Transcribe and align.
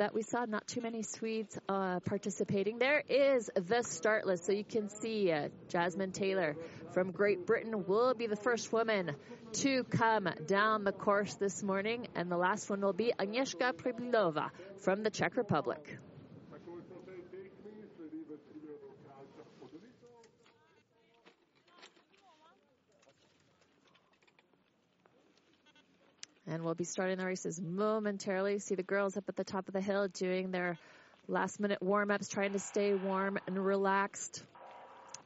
that 0.00 0.14
we 0.14 0.22
saw 0.22 0.46
not 0.46 0.66
too 0.66 0.80
many 0.80 1.02
Swedes 1.02 1.58
uh, 1.68 2.00
participating. 2.00 2.78
There 2.78 3.02
is 3.06 3.50
the 3.54 3.82
start 3.82 4.26
list, 4.26 4.46
so 4.46 4.52
you 4.52 4.64
can 4.64 4.88
see 4.88 5.30
uh, 5.30 5.48
Jasmine 5.68 6.12
Taylor 6.12 6.56
from 6.94 7.10
Great 7.10 7.44
Britain 7.44 7.84
will 7.86 8.14
be 8.14 8.26
the 8.26 8.34
first 8.34 8.72
woman 8.72 9.14
to 9.52 9.84
come 9.84 10.26
down 10.46 10.84
the 10.84 10.92
course 10.92 11.34
this 11.34 11.62
morning, 11.62 12.08
and 12.14 12.32
the 12.32 12.38
last 12.38 12.70
one 12.70 12.80
will 12.80 12.94
be 12.94 13.12
Agnieszka 13.18 13.74
Pribilova 13.74 14.48
from 14.78 15.02
the 15.02 15.10
Czech 15.10 15.36
Republic. 15.36 15.98
And 26.50 26.64
we'll 26.64 26.74
be 26.74 26.84
starting 26.84 27.16
the 27.16 27.24
races 27.24 27.60
momentarily. 27.62 28.58
See 28.58 28.74
the 28.74 28.82
girls 28.82 29.16
up 29.16 29.24
at 29.28 29.36
the 29.36 29.44
top 29.44 29.68
of 29.68 29.72
the 29.72 29.80
hill 29.80 30.08
doing 30.08 30.50
their 30.50 30.78
last 31.28 31.60
minute 31.60 31.80
warm 31.80 32.10
ups, 32.10 32.28
trying 32.28 32.52
to 32.54 32.58
stay 32.58 32.92
warm 32.92 33.38
and 33.46 33.64
relaxed. 33.64 34.42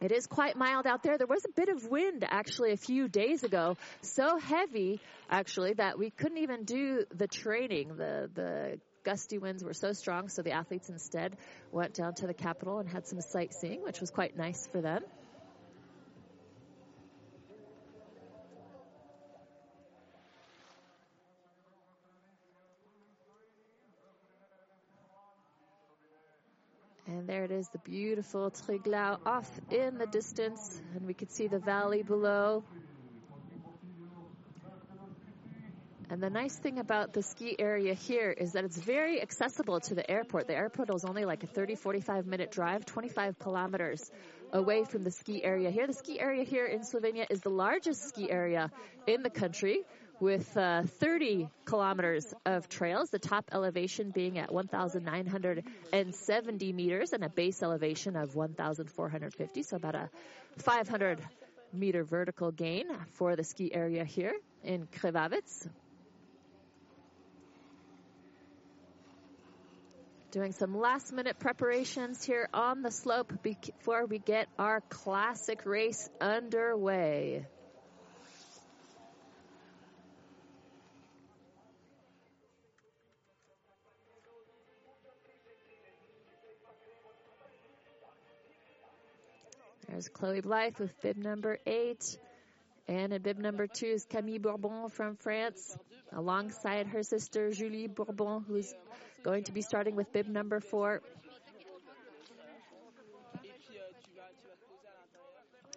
It 0.03 0.13
is 0.13 0.27
quite 0.27 0.55
mild 0.55 0.87
out 0.87 1.03
there. 1.03 1.17
There 1.17 1.27
was 1.27 1.47
a 1.47 1.53
bit 1.53 1.71
of 1.71 1.89
wind 1.89 2.27
actually 2.29 2.73
a 2.73 2.77
few 2.77 3.09
days 3.09 3.43
ago, 3.43 3.79
so 4.03 4.37
heavy 4.37 5.01
actually 5.31 5.73
that 5.75 5.99
we 5.99 6.11
couldn't 6.11 6.39
even 6.39 6.65
do 6.65 7.05
the 7.15 7.27
training. 7.27 7.97
The 7.97 8.29
the 8.35 8.81
gusty 9.03 9.39
winds 9.39 9.65
were 9.65 9.73
so 9.73 9.93
strong, 9.93 10.29
so 10.29 10.43
the 10.43 10.53
athletes 10.53 10.91
instead 10.91 11.39
went 11.73 11.95
down 11.95 12.15
to 12.17 12.27
the 12.27 12.35
capital 12.35 12.81
and 12.81 12.89
had 12.89 13.07
some 13.07 13.23
sightseeing, 13.23 13.83
which 13.83 14.01
was 14.01 14.11
quite 14.11 14.37
nice 14.37 14.67
for 14.67 14.83
them. 14.83 15.03
There 27.35 27.43
it 27.43 27.51
is, 27.51 27.69
the 27.71 27.79
beautiful 27.79 28.49
Triglav 28.53 29.19
off 29.27 29.51
in 29.69 29.99
the 29.99 30.07
distance, 30.07 30.81
and 30.95 31.05
we 31.05 31.15
could 31.15 31.33
see 31.33 31.49
the 31.49 31.59
valley 31.59 32.05
below. 32.05 32.63
And 36.09 36.23
the 36.23 36.31
nice 36.31 36.57
thing 36.57 36.79
about 36.79 37.13
the 37.13 37.23
ski 37.23 37.57
area 37.59 37.95
here 37.95 38.31
is 38.31 38.53
that 38.53 38.63
it's 38.63 38.79
very 38.79 39.21
accessible 39.21 39.81
to 39.81 39.97
the 39.97 40.09
airport. 40.09 40.47
The 40.47 40.55
airport 40.55 40.95
is 40.95 41.05
only 41.05 41.25
like 41.25 41.43
a 41.43 41.49
30, 41.49 41.75
45 41.75 42.25
minute 42.25 42.53
drive, 42.53 42.87
25 42.87 43.37
kilometers 43.41 44.13
away 44.53 44.85
from 44.85 45.03
the 45.03 45.11
ski 45.11 45.43
area 45.43 45.73
here. 45.73 45.89
The 45.89 45.93
ski 45.93 46.21
area 46.21 46.45
here 46.45 46.67
in 46.67 46.83
Slovenia 46.83 47.27
is 47.31 47.41
the 47.41 47.51
largest 47.51 48.07
ski 48.11 48.31
area 48.31 48.71
in 49.09 49.25
the 49.25 49.31
country 49.31 49.83
with 50.21 50.57
uh, 50.57 50.85
30 51.01 51.49
kilometers 51.65 52.33
of 52.47 52.69
trails, 52.69 53.11
the 53.11 53.19
top 53.19 53.51
elevation 53.53 54.11
being 54.11 54.39
at 54.39 54.53
1,970 54.53 56.73
meters 56.73 57.13
and 57.13 57.25
a 57.25 57.29
base 57.29 57.61
elevation 57.63 58.17
of 58.17 58.35
1,450, 58.35 59.63
so 59.63 59.77
about 59.77 59.95
a 59.95 60.09
500 60.59 61.21
meter 61.73 62.05
vertical 62.05 62.53
gain 62.53 62.87
for 63.13 63.37
the 63.37 63.45
ski 63.45 63.75
area 63.75 64.05
here 64.05 64.35
in 64.63 64.87
Krvavec. 64.87 65.69
Doing 70.31 70.53
some 70.53 70.77
last 70.77 71.13
minute 71.13 71.39
preparations 71.39 72.25
here 72.25 72.49
on 72.53 72.83
the 72.83 72.91
slope 72.91 73.33
before 73.43 74.05
we 74.07 74.19
get 74.19 74.49
our 74.59 74.81
classic 74.89 75.65
race 75.65 76.11
underway. 76.21 77.47
There's 89.95 90.09
Chloe 90.09 90.41
Blythe 90.41 90.81
with 90.81 91.01
bib 91.03 91.17
number 91.17 91.57
eight. 91.67 92.19
And 92.89 93.13
in 93.13 93.23
bib 93.23 93.39
number 93.39 93.69
two 93.69 93.87
is 93.87 94.05
Camille 94.05 94.41
Bourbon 94.41 94.89
from 94.89 95.15
France, 95.15 95.79
alongside 96.13 96.89
her 96.89 97.05
sister 97.05 97.53
Julie 97.53 97.87
Bourbon, 97.87 98.43
who's 98.45 98.75
going 99.23 99.45
to 99.45 99.53
be 99.53 99.63
starting 99.63 99.95
with 99.95 100.13
bib 100.13 100.27
number 100.27 100.59
four. 100.59 101.01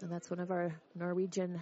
And 0.01 0.11
that's 0.11 0.31
one 0.31 0.39
of 0.39 0.49
our 0.49 0.73
Norwegian 0.95 1.61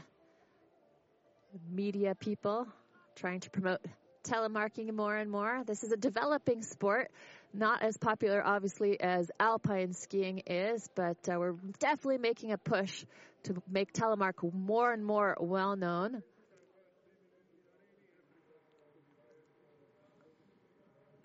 media 1.69 2.15
people 2.15 2.69
trying 3.17 3.41
to 3.41 3.49
promote 3.49 3.81
telemarking 4.23 4.93
more 4.93 5.17
and 5.17 5.29
more. 5.29 5.61
This 5.67 5.83
is 5.83 5.91
a 5.91 5.97
developing 5.97 6.63
sport, 6.63 7.11
not 7.57 7.81
as 7.81 7.97
popular, 7.97 8.41
obviously, 8.45 8.99
as 8.99 9.31
alpine 9.39 9.93
skiing 9.93 10.39
is, 10.45 10.87
but 10.95 11.17
uh, 11.29 11.39
we're 11.39 11.55
definitely 11.79 12.17
making 12.17 12.51
a 12.51 12.57
push 12.57 13.05
to 13.43 13.61
make 13.69 13.93
telemark 13.93 14.53
more 14.53 14.91
and 14.91 15.05
more 15.05 15.35
well 15.39 15.75
known. 15.75 16.21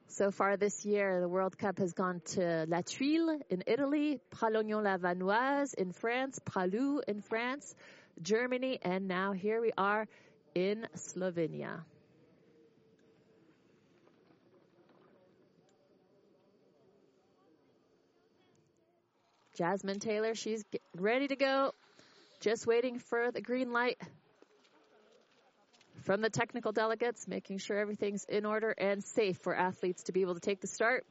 So 0.08 0.30
far 0.30 0.56
this 0.56 0.84
year, 0.84 1.20
the 1.20 1.28
World 1.28 1.56
Cup 1.56 1.78
has 1.78 1.92
gone 1.92 2.20
to 2.32 2.66
La 2.68 2.82
Thuile 2.82 3.40
in 3.48 3.62
Italy, 3.66 4.20
Pralognan-la-Vanoise 4.34 5.72
in 5.74 5.92
France, 5.92 6.38
Pra 6.44 6.66
Loup 6.66 7.04
in 7.06 7.22
France, 7.22 7.74
Germany, 8.20 8.78
and 8.82 9.08
now 9.08 9.32
here 9.32 9.60
we 9.60 9.72
are 9.78 10.06
in 10.54 10.86
Slovenia. 10.94 11.84
Jasmine 19.56 19.98
Taylor, 19.98 20.34
she's 20.34 20.64
ready 20.96 21.28
to 21.28 21.36
go. 21.36 21.72
Just 22.40 22.66
waiting 22.66 22.98
for 22.98 23.30
the 23.30 23.40
green 23.40 23.72
light 23.72 24.00
from 26.02 26.20
the 26.20 26.30
technical 26.30 26.72
delegates, 26.72 27.28
making 27.28 27.58
sure 27.58 27.78
everything's 27.78 28.24
in 28.24 28.46
order 28.46 28.70
and 28.70 29.04
safe 29.04 29.38
for 29.38 29.54
athletes 29.54 30.04
to 30.04 30.12
be 30.12 30.22
able 30.22 30.34
to 30.34 30.40
take 30.40 30.60
the 30.60 30.66
start. 30.66 31.04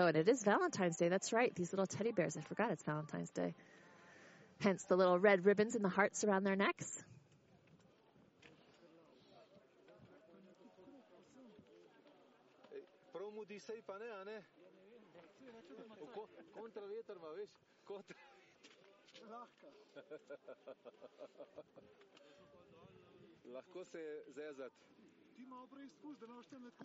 Oh, 0.00 0.06
and 0.06 0.16
it 0.16 0.30
is 0.30 0.42
Valentine's 0.42 0.96
Day. 0.96 1.08
That's 1.08 1.30
right. 1.30 1.54
These 1.54 1.74
little 1.74 1.86
teddy 1.86 2.10
bears. 2.10 2.34
I 2.34 2.40
forgot 2.40 2.70
it's 2.70 2.82
Valentine's 2.84 3.28
Day. 3.28 3.52
Hence 4.60 4.82
the 4.84 4.96
little 4.96 5.18
red 5.18 5.44
ribbons 5.44 5.74
and 5.74 5.84
the 5.84 5.90
hearts 5.90 6.24
around 6.24 6.44
their 6.44 6.56
necks. 6.56 7.04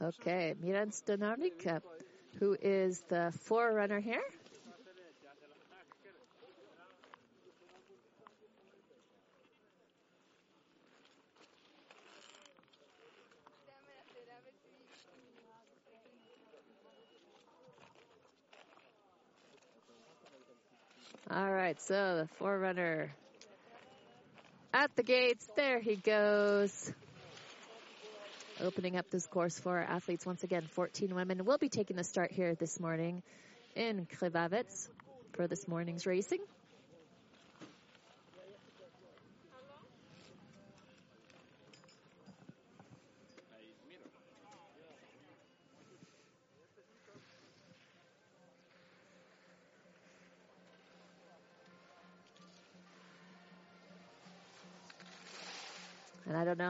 Okay, 0.01 0.55
Miran 0.59 0.89
Stonarik 0.89 1.65
who 2.39 2.57
is 2.61 3.01
the 3.09 3.33
forerunner 3.41 3.99
here. 3.99 4.23
All 21.31 21.51
right, 21.51 21.81
so 21.81 22.17
the 22.17 22.27
forerunner 22.37 23.09
at 24.73 24.95
the 24.95 25.03
gates. 25.03 25.47
There 25.55 25.79
he 25.79 25.95
goes 25.95 26.93
opening 28.61 28.97
up 28.97 29.09
this 29.09 29.25
course 29.25 29.59
for 29.59 29.77
our 29.77 29.83
athletes. 29.83 30.25
Once 30.25 30.43
again, 30.43 30.63
14 30.71 31.13
women 31.13 31.45
will 31.45 31.57
be 31.57 31.69
taking 31.69 31.97
the 31.97 32.03
start 32.03 32.31
here 32.31 32.55
this 32.55 32.79
morning 32.79 33.23
in 33.75 34.05
Krvavec 34.05 34.65
for 35.33 35.47
this 35.47 35.67
morning's 35.67 36.05
racing. 36.05 36.39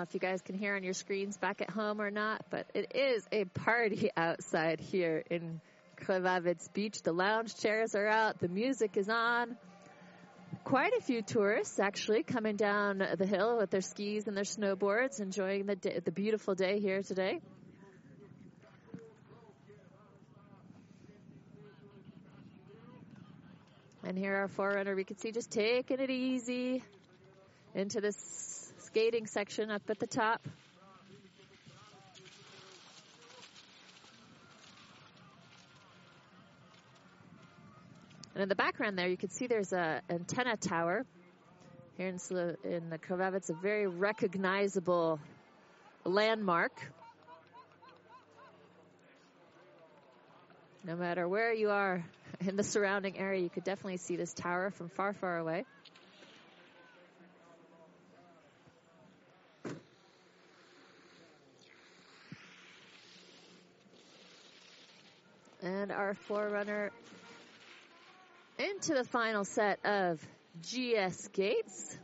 If 0.05 0.13
you 0.13 0.19
guys 0.19 0.39
can 0.43 0.55
hear 0.55 0.75
on 0.75 0.83
your 0.83 0.93
screens 0.93 1.35
back 1.35 1.61
at 1.61 1.69
home 1.71 1.99
or 1.99 2.11
not, 2.11 2.45
but 2.51 2.69
it 2.75 2.91
is 2.93 3.25
a 3.31 3.45
party 3.45 4.11
outside 4.17 4.79
here 4.79 5.23
in 5.31 5.59
Krvavec 5.99 6.71
Beach. 6.73 7.01
The 7.01 7.11
lounge 7.11 7.55
chairs 7.55 7.95
are 7.95 8.05
out, 8.05 8.39
the 8.39 8.47
music 8.47 8.97
is 8.97 9.09
on. 9.09 9.57
Quite 10.63 10.93
a 10.95 11.01
few 11.01 11.23
tourists 11.23 11.79
actually 11.79 12.21
coming 12.21 12.55
down 12.55 12.99
the 13.17 13.25
hill 13.25 13.57
with 13.57 13.71
their 13.71 13.81
skis 13.81 14.27
and 14.27 14.37
their 14.37 14.43
snowboards, 14.43 15.19
enjoying 15.19 15.65
the 15.65 15.75
day, 15.75 15.99
the 16.05 16.11
beautiful 16.11 16.53
day 16.53 16.79
here 16.79 17.01
today. 17.01 17.41
And 24.03 24.15
here 24.15 24.35
our 24.35 24.47
forerunner, 24.49 24.95
we 24.95 25.03
can 25.03 25.17
see 25.17 25.31
just 25.31 25.49
taking 25.49 25.99
it 25.99 26.11
easy 26.11 26.83
into 27.73 28.01
this 28.01 28.54
skating 28.95 29.27
section 29.27 29.69
up 29.69 29.81
at 29.89 30.00
the 30.00 30.07
top. 30.07 30.42
And 38.33 38.44
in 38.44 38.47
the 38.47 38.56
background 38.56 38.97
there, 38.97 39.09
you 39.09 39.18
can 39.18 39.30
see 39.31 39.47
there's 39.47 39.74
a 39.74 40.01
antenna 40.09 40.56
tower. 40.56 41.06
Here 41.97 42.07
in, 42.07 42.19
in 42.63 42.89
the 42.89 42.97
Krvavec, 42.97 43.36
it's 43.36 43.50
a 43.50 43.53
very 43.53 43.86
recognizable 43.86 45.19
landmark. 46.06 46.71
No 50.86 50.95
matter 50.95 51.27
where 51.27 51.53
you 51.53 51.69
are 51.69 52.06
in 52.39 52.56
the 52.56 52.63
surrounding 52.63 53.18
area, 53.18 53.41
you 53.41 53.50
could 53.50 53.65
definitely 53.65 53.98
see 53.98 54.15
this 54.15 54.33
tower 54.33 54.71
from 54.71 54.88
far, 54.88 55.12
far 55.12 55.38
away. 55.38 55.65
And 65.85 65.91
our 65.91 66.15
forerunner 66.15 66.91
into 68.57 68.95
the 68.95 69.03
final 69.03 69.45
set 69.45 69.85
of 69.85 70.19
GS 70.59 71.27
Gates. 71.27 71.99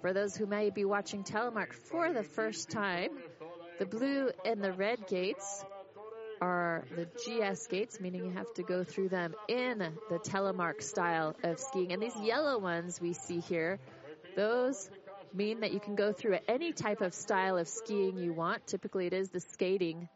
For 0.00 0.14
those 0.14 0.34
who 0.34 0.46
may 0.46 0.70
be 0.70 0.86
watching 0.86 1.22
Telemark 1.22 1.74
for 1.74 2.14
the 2.14 2.24
first 2.24 2.70
time, 2.70 3.10
the 3.78 3.84
blue 3.84 4.30
and 4.46 4.64
the 4.64 4.72
red 4.72 5.06
gates 5.06 5.66
are 6.40 6.84
the 6.94 7.06
GS 7.06 7.66
gates, 7.66 8.00
meaning 8.00 8.24
you 8.24 8.30
have 8.30 8.52
to 8.54 8.62
go 8.62 8.84
through 8.84 9.08
them 9.08 9.34
in 9.48 9.78
the 9.78 10.18
telemark 10.18 10.82
style 10.82 11.36
of 11.42 11.58
skiing. 11.58 11.92
And 11.92 12.02
these 12.02 12.16
yellow 12.16 12.58
ones 12.58 13.00
we 13.00 13.12
see 13.12 13.40
here, 13.40 13.78
those 14.36 14.90
mean 15.34 15.60
that 15.60 15.72
you 15.72 15.80
can 15.80 15.94
go 15.94 16.12
through 16.12 16.38
any 16.48 16.72
type 16.72 17.00
of 17.00 17.14
style 17.14 17.58
of 17.58 17.68
skiing 17.68 18.16
you 18.16 18.32
want. 18.32 18.66
Typically, 18.66 19.06
it 19.06 19.12
is 19.12 19.30
the 19.30 19.40
skating 19.40 20.08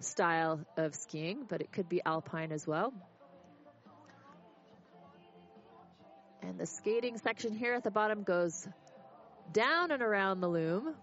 style 0.00 0.60
of 0.76 0.94
skiing, 0.94 1.44
but 1.48 1.60
it 1.60 1.72
could 1.72 1.88
be 1.88 2.00
alpine 2.04 2.52
as 2.52 2.66
well. 2.66 2.92
And 6.42 6.58
the 6.58 6.66
skating 6.66 7.18
section 7.18 7.54
here 7.54 7.74
at 7.74 7.84
the 7.84 7.90
bottom 7.90 8.24
goes 8.24 8.66
down 9.52 9.90
and 9.90 10.02
around 10.02 10.40
the 10.40 10.48
loom. 10.48 10.94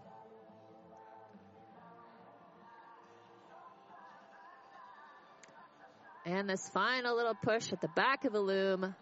And 6.26 6.50
this 6.50 6.68
final 6.70 7.16
little 7.16 7.36
push 7.36 7.72
at 7.72 7.82
the 7.82 7.88
back 7.88 8.26
of 8.26 8.34
the 8.34 8.40
loom 8.42 8.94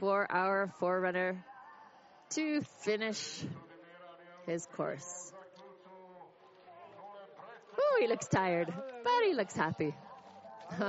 for 0.00 0.26
our 0.30 0.72
forerunner 0.80 1.44
to 2.30 2.62
finish 2.82 3.44
his 4.46 4.66
course. 4.76 5.32
Oh, 7.78 7.98
he 8.00 8.06
looks 8.08 8.28
tired, 8.28 8.72
but 9.04 9.24
he 9.24 9.34
looks 9.34 9.54
happy. 9.54 9.94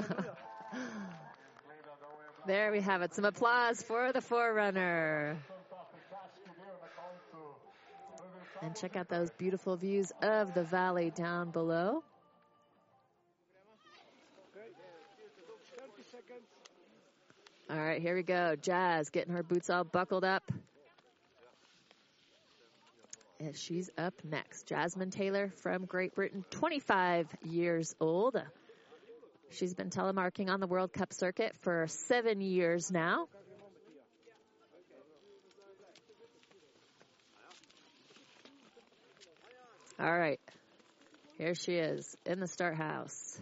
there 2.48 2.72
we 2.72 2.82
have 2.82 3.02
it. 3.02 3.14
Some 3.14 3.26
applause 3.26 3.82
for 3.82 4.12
the 4.12 4.22
forerunner. 4.22 5.38
And 8.62 8.76
check 8.76 8.96
out 8.96 9.08
those 9.08 9.30
beautiful 9.32 9.76
views 9.76 10.12
of 10.22 10.54
the 10.54 10.64
valley 10.64 11.12
down 11.12 11.52
below. 11.52 12.04
All 17.70 17.78
right, 17.78 18.02
here 18.02 18.16
we 18.16 18.24
go. 18.24 18.56
Jazz 18.56 19.10
getting 19.10 19.34
her 19.34 19.44
boots 19.44 19.70
all 19.70 19.84
buckled 19.84 20.24
up. 20.24 20.50
And 23.40 23.56
she's 23.56 23.90
up 23.98 24.14
next. 24.24 24.68
Jasmine 24.68 25.12
Taylor 25.12 25.52
from 25.62 25.86
Great 25.86 26.16
Britain, 26.16 26.46
25 26.50 27.28
years 27.44 27.94
old. 28.00 28.42
She's 29.52 29.74
been 29.74 29.90
telemarking 29.90 30.50
on 30.50 30.60
the 30.60 30.68
World 30.68 30.92
Cup 30.92 31.14
circuit 31.14 31.56
for 31.62 31.88
seven 31.88 32.42
years 32.42 32.92
now. 32.92 33.28
All 40.00 40.18
right. 40.18 40.40
Here 41.38 41.54
she 41.54 41.74
is 41.74 42.16
in 42.26 42.40
the 42.40 42.48
start 42.48 42.76
house. 42.76 43.40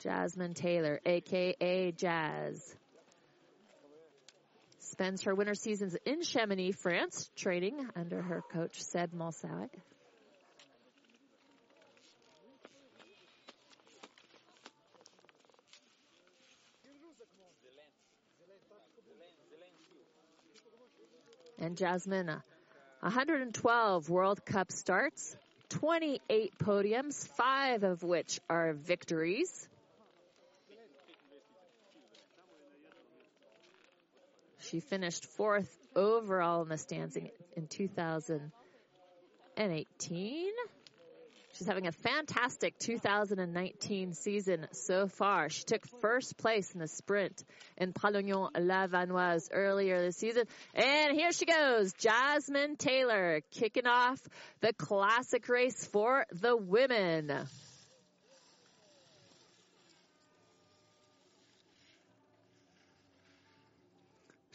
Jasmine 0.00 0.54
Taylor, 0.54 0.98
aka 1.04 1.92
Jazz. 1.92 2.74
Spends 4.78 5.22
her 5.22 5.34
winter 5.34 5.54
seasons 5.54 5.94
in 6.06 6.22
Chamonix, 6.22 6.72
France, 6.72 7.30
training 7.36 7.86
under 7.94 8.22
her 8.22 8.42
coach 8.52 8.82
Seb 8.82 9.12
Malsawek. 9.12 9.68
And 21.58 21.76
Jasmine, 21.76 22.30
uh, 22.30 22.40
112 23.00 24.08
World 24.08 24.46
Cup 24.46 24.72
starts, 24.72 25.36
28 25.68 26.58
podiums, 26.58 27.28
five 27.36 27.84
of 27.84 28.02
which 28.02 28.40
are 28.48 28.72
victories. 28.72 29.68
She 34.70 34.80
finished 34.80 35.26
fourth 35.26 35.76
overall 35.96 36.62
in 36.62 36.68
the 36.68 36.78
standing 36.78 37.30
in 37.56 37.66
2018. 37.66 40.52
She's 41.54 41.66
having 41.66 41.88
a 41.88 41.92
fantastic 41.92 42.78
2019 42.78 44.12
season 44.12 44.68
so 44.70 45.08
far. 45.08 45.48
She 45.48 45.64
took 45.64 45.84
first 46.00 46.38
place 46.38 46.72
in 46.72 46.78
the 46.78 46.86
sprint 46.86 47.42
in 47.76 47.92
Pralognan-la-Vanoise 47.92 49.48
earlier 49.52 50.00
this 50.00 50.16
season. 50.16 50.44
And 50.74 51.16
here 51.16 51.32
she 51.32 51.46
goes, 51.46 51.92
Jasmine 51.94 52.76
Taylor 52.76 53.40
kicking 53.50 53.88
off 53.88 54.20
the 54.60 54.72
classic 54.72 55.48
race 55.48 55.84
for 55.84 56.26
the 56.30 56.56
women. 56.56 57.48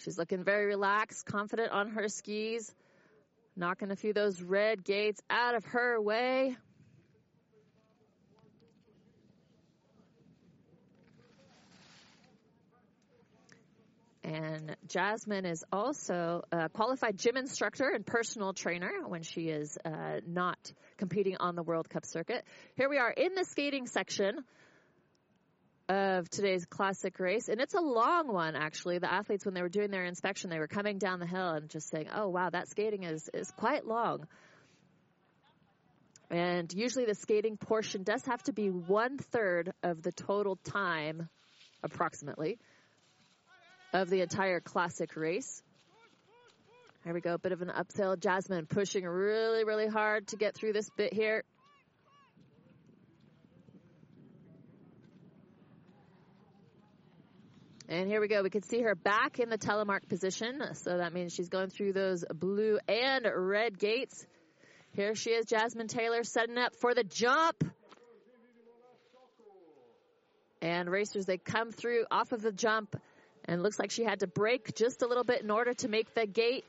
She's 0.06 0.20
looking 0.20 0.44
very 0.44 0.68
relaxed, 0.68 1.26
confident 1.26 1.72
on 1.72 1.90
her 1.90 2.08
skis, 2.10 2.72
knocking 3.56 3.90
a 3.90 3.96
few 3.96 4.12
of 4.12 4.16
those 4.16 4.40
red 4.40 4.84
gates 4.84 5.20
out 5.32 5.56
of 5.56 5.66
her 5.66 6.00
way. 6.00 6.56
And 14.24 14.76
Jasmine 14.88 15.46
is 15.46 15.64
also 15.72 16.44
a 16.52 16.70
qualified 16.70 17.18
gym 17.18 17.36
instructor 17.36 17.90
and 17.90 18.06
personal 18.06 18.54
trainer 18.54 19.08
when 19.08 19.24
she 19.24 19.50
is 19.50 19.76
uh, 19.84 20.20
not 20.28 20.72
competing 20.98 21.38
on 21.40 21.56
the 21.56 21.64
World 21.64 21.90
Cup 21.90 22.06
circuit. 22.06 22.46
Here 22.76 22.90
we 22.90 23.00
are 23.00 23.10
in 23.10 23.34
the 23.34 23.44
skating 23.44 23.88
section 23.88 24.44
of 25.88 26.30
today's 26.30 26.66
classic 26.66 27.20
race. 27.20 27.48
And 27.48 27.62
it's 27.62 27.74
a 27.74 27.82
long 27.82 28.32
one, 28.32 28.56
actually. 28.56 28.98
The 28.98 29.12
athletes, 29.12 29.46
when 29.46 29.54
they 29.54 29.62
were 29.62 29.70
doing 29.70 29.92
their 29.92 30.06
inspection, 30.06 30.50
they 30.50 30.60
were 30.60 30.68
coming 30.68 30.98
down 30.98 31.20
the 31.20 31.28
hill 31.28 31.50
and 31.52 31.70
just 31.70 31.90
saying, 31.90 32.08
oh, 32.14 32.28
wow, 32.28 32.50
that 32.50 32.68
skating 32.70 33.04
is, 33.04 33.30
is 33.34 33.52
quite 33.58 33.86
long. 33.86 34.26
And 36.32 36.74
usually 36.74 37.06
the 37.06 37.14
skating 37.14 37.58
portion 37.58 38.04
does 38.04 38.26
have 38.26 38.42
to 38.44 38.54
be 38.54 38.70
one 38.70 39.18
third 39.18 39.72
of 39.84 40.02
the 40.02 40.12
total 40.12 40.56
time, 40.56 41.30
approximately 41.84 42.58
of 43.94 44.10
the 44.10 44.22
entire 44.22 44.60
classic 44.60 45.16
race. 45.16 45.62
Here 47.04 47.14
we 47.14 47.22
go, 47.22 47.36
a 47.36 47.38
bit 47.38 47.52
of 47.52 47.62
an 47.62 47.70
upsail. 47.70 48.20
Jasmine 48.20 48.66
pushing 48.66 49.06
really, 49.06 49.64
really 49.64 49.88
hard 49.88 50.28
to 50.30 50.38
get 50.38 50.56
through 50.56 50.74
this 50.74 50.90
bit 50.98 51.14
here. 51.14 51.44
And 57.88 58.08
here 58.08 58.20
we 58.20 58.28
go. 58.28 58.42
We 58.42 58.50
can 58.50 58.64
see 58.64 58.82
her 58.82 58.96
back 58.96 59.40
in 59.40 59.50
the 59.50 59.60
telemark 59.60 60.08
position. 60.10 60.60
So 60.74 60.98
that 60.98 61.14
means 61.14 61.34
she's 61.34 61.50
going 61.50 61.70
through 61.70 61.94
those 61.94 62.26
blue 62.34 62.80
and 62.88 63.28
red 63.32 63.78
gates. 63.78 64.26
Here 64.94 65.14
she 65.14 65.32
is, 65.32 65.46
Jasmine 65.46 65.88
Taylor, 65.88 66.24
setting 66.24 66.58
up 66.58 66.76
for 66.76 66.96
the 66.96 67.04
jump. 67.04 67.64
And 70.62 70.90
racers, 70.90 71.28
they 71.28 71.38
come 71.38 71.72
through 71.72 72.06
off 72.10 72.32
of 72.32 72.42
the 72.42 72.52
jump. 72.52 73.00
And 73.48 73.62
looks 73.62 73.78
like 73.78 73.92
she 73.92 74.04
had 74.04 74.22
to 74.22 74.28
brake 74.28 74.74
just 74.74 75.04
a 75.04 75.08
little 75.08 75.24
bit 75.24 75.44
in 75.44 75.52
order 75.52 75.76
to 75.76 75.88
make 75.88 76.16
the 76.16 76.26
gate. 76.26 76.66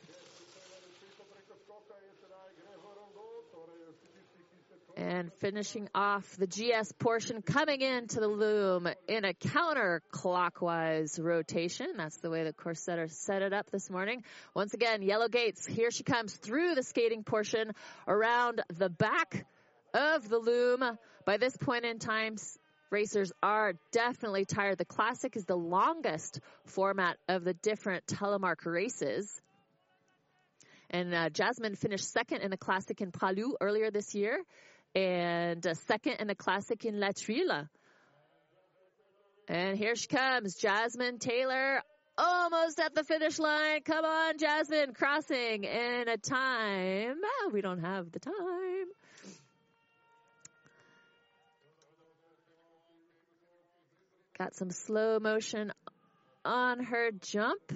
And 4.97 5.31
finishing 5.41 5.91
off 5.95 6.25
the 6.39 6.47
GS 6.47 6.93
portion, 6.93 7.43
coming 7.43 7.83
into 7.83 8.19
the 8.19 8.29
loom 8.29 8.89
in 9.07 9.27
a 9.27 9.35
counterclockwise 9.35 11.23
rotation. 11.23 11.89
That's 11.99 12.17
the 12.17 12.31
way 12.31 12.45
the 12.45 12.55
course 12.55 12.81
setter 12.81 13.07
set 13.09 13.43
it 13.43 13.53
up 13.53 13.71
this 13.71 13.91
morning. 13.91 14.25
Once 14.55 14.73
again, 14.73 15.03
yellow 15.03 15.29
gates. 15.29 15.67
Here 15.67 15.91
she 15.91 16.03
comes 16.03 16.35
through 16.35 16.77
the 16.77 16.83
skating 16.83 17.25
portion 17.25 17.73
around 18.09 18.63
the 18.73 18.89
back 18.89 19.45
of 19.93 20.27
the 20.31 20.39
loom. 20.39 20.83
By 21.27 21.37
this 21.37 21.55
point 21.59 21.85
in 21.85 21.99
time, 21.99 22.37
racers 22.89 23.33
are 23.43 23.75
definitely 23.93 24.47
tired. 24.47 24.79
The 24.79 24.87
classic 24.87 25.37
is 25.37 25.45
the 25.45 25.57
longest 25.57 26.41
format 26.65 27.19
of 27.29 27.45
the 27.45 27.53
different 27.53 28.07
telemark 28.07 28.65
races. 28.65 29.43
And 30.89 31.13
uh, 31.13 31.29
Jasmine 31.29 31.75
finished 31.75 32.11
second 32.11 32.41
in 32.41 32.51
the 32.51 32.57
classic 32.57 33.03
in 33.03 33.11
Pra 33.11 33.33
Loup 33.33 33.57
earlier 33.61 33.91
this 33.91 34.15
year 34.15 34.39
and 34.95 35.67
second 35.87 36.15
in 36.21 36.27
the 36.27 36.35
classic 36.35 36.85
in 36.85 37.01
La 37.01 37.09
Thuile. 37.09 37.69
And 39.49 39.79
here 39.79 39.95
she 39.95 40.09
comes, 40.09 40.57
Jasmine 40.57 41.19
Taylor, 41.19 41.81
almost 42.19 42.81
at 42.81 42.95
the 42.95 43.05
finish 43.05 43.39
line. 43.39 43.83
Come 43.83 44.05
on, 44.05 44.39
Jasmine, 44.39 44.93
crossing 44.95 45.65
in 45.65 46.09
a 46.09 46.17
time. 46.17 47.17
Oh, 47.25 47.51
we 47.53 47.61
don't 47.61 47.81
have 47.81 48.11
the 48.11 48.19
time. 48.19 48.87
Got 54.39 54.55
some 54.55 54.71
slow 54.71 55.19
motion 55.19 55.73
on 56.45 56.85
her 56.85 57.11
jump. 57.11 57.73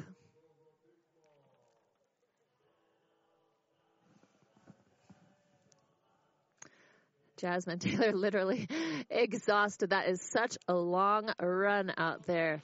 Jasmine 7.40 7.78
Taylor 7.80 8.12
literally 8.12 8.68
exhausted. 9.08 9.90
That 9.90 10.08
is 10.08 10.20
such 10.20 10.58
a 10.68 10.74
long 10.74 11.30
run 11.40 11.92
out 11.96 12.26
there 12.26 12.60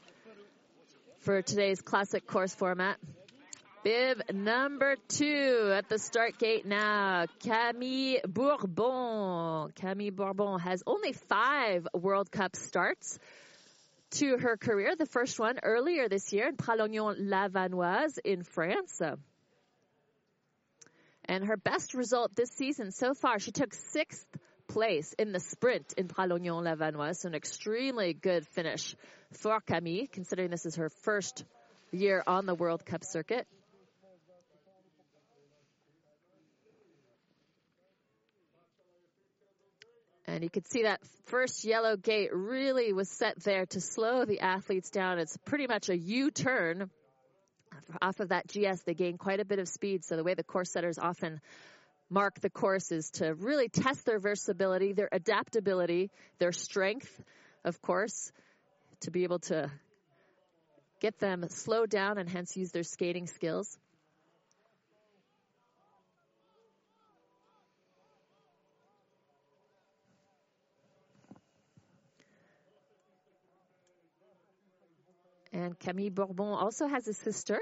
for 1.21 1.41
today's 1.43 1.81
classic 1.81 2.27
course 2.27 2.55
format. 2.55 2.99
Bib 3.83 4.23
number 4.33 4.97
two 5.09 5.73
at 5.73 5.89
the 5.89 5.99
start 5.99 6.39
gate 6.39 6.67
now. 6.67 7.27
Camille 7.43 8.19
Bourbon. 8.27 9.73
Camille 9.77 10.11
Bourbon 10.11 10.59
has 10.59 10.83
only 10.87 11.13
five 11.13 11.87
World 11.95 12.31
Cup 12.31 12.57
starts 12.57 13.19
to 14.11 14.37
her 14.39 14.57
career. 14.57 14.95
The 14.97 15.07
first 15.07 15.39
one 15.39 15.59
earlier 15.63 16.09
this 16.09 16.33
year 16.33 16.49
in 16.49 16.57
Pralognan-la-Vanoise 16.57 18.19
in 18.25 18.43
France. 18.43 19.01
And 21.25 21.45
her 21.45 21.57
best 21.57 21.95
result 21.95 22.35
this 22.35 22.51
season 22.51 22.91
so 22.93 23.15
far, 23.15 23.39
she 23.39 23.53
took 23.53 23.73
sixth 23.73 24.27
place 24.69 25.13
in 25.19 25.33
the 25.33 25.41
sprint 25.41 25.95
in 25.97 26.09
Pralognan-la-Vanoise. 26.09 27.17
So 27.17 27.29
an 27.29 27.35
extremely 27.35 28.13
good 28.13 28.47
finish 28.49 28.95
for 29.33 29.61
Camille, 29.61 30.07
considering 30.13 30.51
this 30.51 30.67
is 30.67 30.77
her 30.77 30.91
first 31.03 31.45
year 31.93 32.23
on 32.27 32.47
the 32.47 32.55
World 32.55 32.85
Cup 32.85 33.05
circuit. 33.05 33.47
And 40.29 40.43
you 40.43 40.51
could 40.51 40.67
see 40.67 40.83
that 40.83 41.01
first 41.27 41.65
yellow 41.65 41.97
gate 41.97 42.31
really 42.33 42.93
was 42.93 43.09
set 43.09 43.43
there 43.45 43.67
to 43.67 43.81
slow 43.81 44.25
the 44.25 44.41
athletes 44.41 44.91
down. 44.91 45.19
It's 45.19 45.37
pretty 45.45 45.67
much 45.69 45.89
a 45.89 45.97
U-turn. 45.97 46.91
Off 48.03 48.19
of 48.19 48.31
that 48.31 48.49
GS, 48.49 48.83
they 48.83 48.95
gain 48.95 49.19
quite 49.19 49.39
a 49.39 49.45
bit 49.45 49.61
of 49.61 49.69
speed. 49.69 50.05
So 50.05 50.17
the 50.17 50.25
way 50.25 50.35
the 50.35 50.43
course 50.43 50.73
setters 50.73 50.99
often 50.99 51.41
mark 52.09 52.41
the 52.41 52.51
courses 52.51 53.11
to 53.11 53.35
really 53.35 53.69
test 53.69 54.05
their 54.05 54.19
versatility, 54.19 54.93
their 54.93 55.09
adaptability, 55.11 56.11
their 56.39 56.53
strength, 56.53 57.11
of 57.65 57.81
course, 57.83 58.31
to 59.01 59.11
be 59.11 59.25
able 59.25 59.41
to 59.41 59.71
get 61.01 61.19
them 61.19 61.45
slowed 61.49 61.91
down 61.91 62.19
and 62.19 62.29
hence 62.29 62.57
use 62.57 62.71
their 62.73 62.83
skating 62.83 63.27
skills. 63.27 63.79
And 75.53 75.79
Camille 75.79 76.11
Bourbon 76.11 76.49
also 76.49 76.87
has 76.87 77.09
a 77.09 77.15
sister 77.15 77.59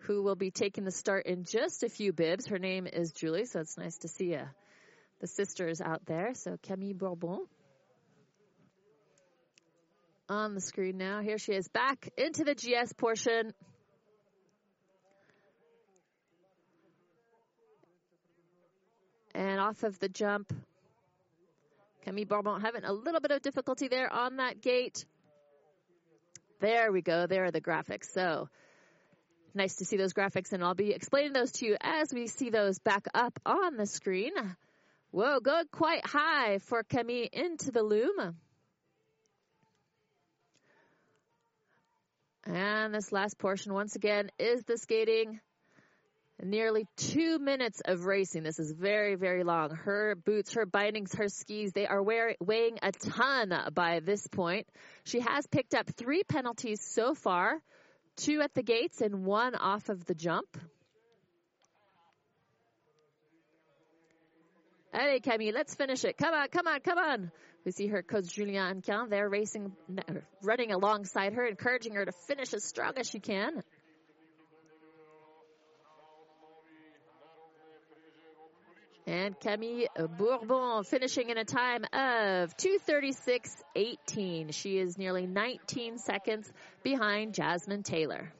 who 0.00 0.22
will 0.22 0.36
be 0.36 0.50
taking 0.50 0.84
the 0.84 0.90
start 0.90 1.26
in 1.26 1.44
just 1.44 1.82
a 1.82 1.88
few 1.88 2.12
bibs. 2.12 2.46
Her 2.46 2.58
name 2.58 2.86
is 2.86 3.12
Julie, 3.12 3.44
so 3.44 3.60
it's 3.60 3.76
nice 3.76 3.98
to 3.98 4.08
see 4.08 4.34
uh, 4.34 4.44
the 5.20 5.26
sisters 5.26 5.80
out 5.80 6.04
there. 6.06 6.32
So 6.34 6.56
Camille 6.62 6.94
Bourbon 6.94 7.46
on 10.28 10.54
the 10.54 10.60
screen 10.60 10.96
now. 10.96 11.20
Here 11.20 11.38
she 11.38 11.52
is 11.52 11.68
back 11.68 12.08
into 12.16 12.44
the 12.44 12.54
GS 12.54 12.92
portion. 12.94 13.52
And 19.34 19.60
off 19.60 19.82
of 19.82 19.98
the 19.98 20.08
jump, 20.08 20.52
Camille 22.04 22.24
Bourbon 22.24 22.60
having 22.60 22.84
a 22.84 22.92
little 22.92 23.20
bit 23.20 23.30
of 23.30 23.42
difficulty 23.42 23.88
there 23.88 24.12
on 24.12 24.36
that 24.36 24.62
gate. 24.62 25.04
There 26.60 26.90
we 26.92 27.00
go. 27.00 27.26
There 27.26 27.44
are 27.44 27.50
the 27.50 27.60
graphics. 27.60 28.10
So 28.12 28.48
nice 29.54 29.76
to 29.76 29.84
see 29.84 29.96
those 29.96 30.12
graphics 30.12 30.52
and 30.52 30.62
I'll 30.62 30.74
be 30.74 30.92
explaining 30.92 31.32
those 31.32 31.52
to 31.52 31.66
you 31.66 31.76
as 31.80 32.12
we 32.12 32.26
see 32.26 32.50
those 32.50 32.78
back 32.78 33.06
up 33.14 33.38
on 33.44 33.76
the 33.76 33.86
screen. 33.86 34.32
Whoa, 35.10 35.40
go 35.40 35.62
quite 35.72 36.06
high 36.06 36.58
for 36.58 36.82
Camille 36.84 37.28
into 37.32 37.72
the 37.72 37.82
loom. 37.82 38.36
And 42.44 42.94
this 42.94 43.12
last 43.12 43.38
portion, 43.38 43.74
once 43.74 43.96
again, 43.96 44.30
is 44.38 44.62
the 44.64 44.78
skating. 44.78 45.40
Nearly 46.42 46.86
two 46.96 47.38
minutes 47.38 47.82
of 47.84 48.06
racing. 48.06 48.44
This 48.44 48.58
is 48.58 48.72
very, 48.72 49.14
very 49.14 49.44
long. 49.44 49.70
Her 49.70 50.14
boots, 50.14 50.54
her 50.54 50.64
bindings, 50.64 51.14
her 51.14 51.28
skis, 51.28 51.72
they 51.72 51.86
are 51.86 52.02
wear, 52.02 52.34
weighing 52.40 52.78
a 52.82 52.92
ton 52.92 53.52
by 53.74 54.00
this 54.00 54.26
point. 54.26 54.66
She 55.04 55.20
has 55.20 55.46
picked 55.46 55.74
up 55.74 55.90
three 55.90 56.22
penalties 56.24 56.80
so 56.80 57.14
far 57.14 57.60
two 58.20 58.40
at 58.42 58.54
the 58.54 58.62
gates 58.62 59.00
and 59.00 59.24
one 59.24 59.54
off 59.54 59.88
of 59.88 60.04
the 60.06 60.14
jump. 60.14 60.56
Allez, 64.92 65.20
Camille, 65.22 65.54
let's 65.54 65.74
finish 65.74 66.04
it. 66.04 66.16
Come 66.18 66.34
on, 66.34 66.48
come 66.48 66.66
on, 66.66 66.80
come 66.80 66.98
on. 66.98 67.30
We 67.64 67.72
see 67.72 67.86
her 67.88 68.02
coach 68.02 68.26
Julien 68.34 68.82
Ancan 68.82 69.10
there 69.10 69.28
racing, 69.28 69.72
running 70.42 70.72
alongside 70.72 71.34
her, 71.34 71.46
encouraging 71.46 71.94
her 71.94 72.04
to 72.04 72.12
finish 72.26 72.52
as 72.54 72.64
strong 72.64 72.94
as 72.96 73.08
she 73.08 73.20
can. 73.20 73.62
And 79.10 79.38
Camille 79.40 79.88
Bourbon 80.16 80.84
finishing 80.84 81.30
in 81.30 81.36
a 81.36 81.44
time 81.44 81.82
of 81.92 82.56
236.18. 82.56 84.54
She 84.54 84.78
is 84.78 84.96
nearly 84.96 85.26
19 85.26 85.98
seconds 85.98 86.48
behind 86.84 87.34
Jasmine 87.34 87.82
Taylor. 87.82 88.32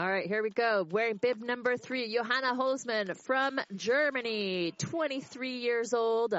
All 0.00 0.10
right, 0.10 0.26
here 0.26 0.42
we 0.42 0.48
go. 0.48 0.86
Wearing 0.90 1.18
bib 1.18 1.42
number 1.42 1.76
three, 1.76 2.10
Johanna 2.10 2.54
Holzmann 2.54 3.14
from 3.18 3.60
Germany, 3.76 4.72
23 4.78 5.58
years 5.58 5.92
old, 5.92 6.34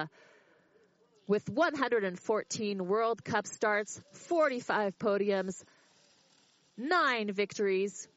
with 1.28 1.48
114 1.48 2.88
World 2.88 3.24
Cup 3.24 3.46
starts, 3.46 4.02
45 4.14 4.98
podiums, 4.98 5.64
nine 6.76 7.32
victories. 7.34 8.08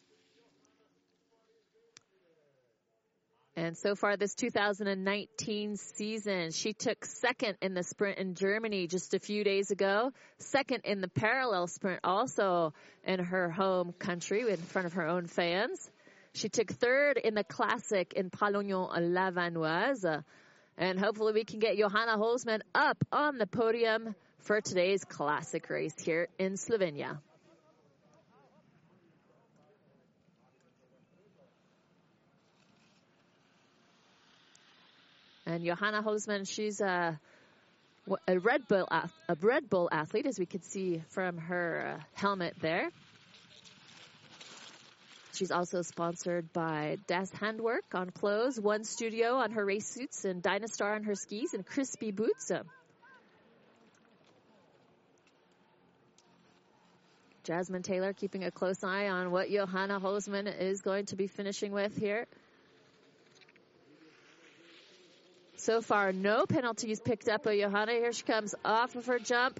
And 3.56 3.76
so 3.78 3.94
far 3.94 4.16
this 4.16 4.34
2019 4.34 5.76
season, 5.76 6.50
she 6.50 6.72
took 6.72 7.04
second 7.04 7.56
in 7.62 7.74
the 7.74 7.84
sprint 7.84 8.18
in 8.18 8.34
Germany 8.34 8.88
just 8.88 9.14
a 9.14 9.20
few 9.20 9.44
days 9.44 9.70
ago, 9.70 10.10
second 10.38 10.80
in 10.84 11.00
the 11.00 11.08
parallel 11.08 11.68
sprint 11.68 12.00
also 12.02 12.74
in 13.04 13.20
her 13.20 13.50
home 13.50 13.92
country 13.92 14.40
in 14.50 14.56
front 14.56 14.86
of 14.86 14.94
her 14.94 15.06
own 15.06 15.28
fans. 15.28 15.88
She 16.32 16.48
took 16.48 16.68
third 16.68 17.16
in 17.16 17.34
the 17.34 17.44
classic 17.44 18.14
in 18.14 18.28
Pralognan-la-Vanoise. 18.28 20.24
And 20.76 20.98
hopefully 20.98 21.32
we 21.32 21.44
can 21.44 21.60
get 21.60 21.78
Johanna 21.78 22.18
Holzmann 22.18 22.62
up 22.74 23.04
on 23.12 23.38
the 23.38 23.46
podium 23.46 24.16
for 24.40 24.60
today's 24.60 25.04
classic 25.04 25.70
race 25.70 25.94
here 25.96 26.26
in 26.40 26.54
Slovenia. 26.54 27.20
And 35.46 35.64
Johanna 35.64 36.02
Holzmann, 36.02 36.48
she's 36.48 36.80
a, 36.80 37.18
a 38.26 38.38
Red 38.38 38.66
Bull 38.66 38.88
a 38.90 39.36
Red 39.40 39.68
Bull 39.68 39.88
athlete, 39.92 40.26
as 40.26 40.38
we 40.38 40.46
could 40.46 40.64
see 40.64 41.02
from 41.10 41.36
her 41.36 41.98
uh, 41.98 42.04
helmet 42.14 42.54
there. 42.60 42.90
She's 45.34 45.50
also 45.50 45.82
sponsored 45.82 46.52
by 46.52 46.98
Das 47.08 47.30
Handwerk 47.32 47.92
on 47.92 48.10
clothes, 48.10 48.58
One 48.58 48.84
Studio 48.84 49.34
on 49.34 49.50
her 49.50 49.64
race 49.64 49.88
suits, 49.88 50.24
and 50.24 50.42
Dynastar 50.42 50.94
on 50.94 51.02
her 51.04 51.16
skis, 51.16 51.54
and 51.54 51.66
Crispi 51.66 52.14
boots. 52.14 52.52
Jasmine 57.42 57.82
Taylor 57.82 58.14
keeping 58.14 58.44
a 58.44 58.50
close 58.50 58.82
eye 58.82 59.08
on 59.08 59.30
what 59.30 59.50
Johanna 59.50 60.00
Holzmann 60.00 60.46
is 60.60 60.80
going 60.80 61.06
to 61.06 61.16
be 61.16 61.26
finishing 61.26 61.72
with 61.72 61.98
here. 61.98 62.26
So 65.64 65.80
far, 65.80 66.12
no 66.12 66.44
penalties 66.44 67.00
picked 67.00 67.26
up 67.26 67.44
by 67.44 67.56
Johanna. 67.56 67.92
Here 67.92 68.12
she 68.12 68.22
comes 68.22 68.54
off 68.66 68.96
of 68.96 69.06
her 69.06 69.18
jump. 69.18 69.58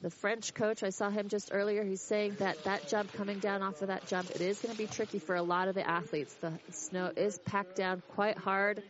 The 0.00 0.08
French 0.08 0.54
coach, 0.54 0.82
I 0.82 0.88
saw 0.88 1.10
him 1.10 1.28
just 1.28 1.50
earlier, 1.52 1.84
he's 1.84 2.00
saying 2.00 2.36
that 2.38 2.64
that 2.64 2.88
jump 2.88 3.12
coming 3.12 3.40
down 3.40 3.60
off 3.60 3.82
of 3.82 3.88
that 3.88 4.06
jump, 4.06 4.30
it 4.30 4.40
is 4.40 4.58
going 4.58 4.72
to 4.74 4.78
be 4.78 4.86
tricky 4.86 5.18
for 5.18 5.36
a 5.36 5.42
lot 5.42 5.68
of 5.68 5.74
the 5.74 5.86
athletes. 5.86 6.32
The 6.40 6.54
snow 6.70 7.12
is 7.14 7.38
packed 7.40 7.76
down 7.76 8.02
quite 8.14 8.38
hard. 8.38 8.82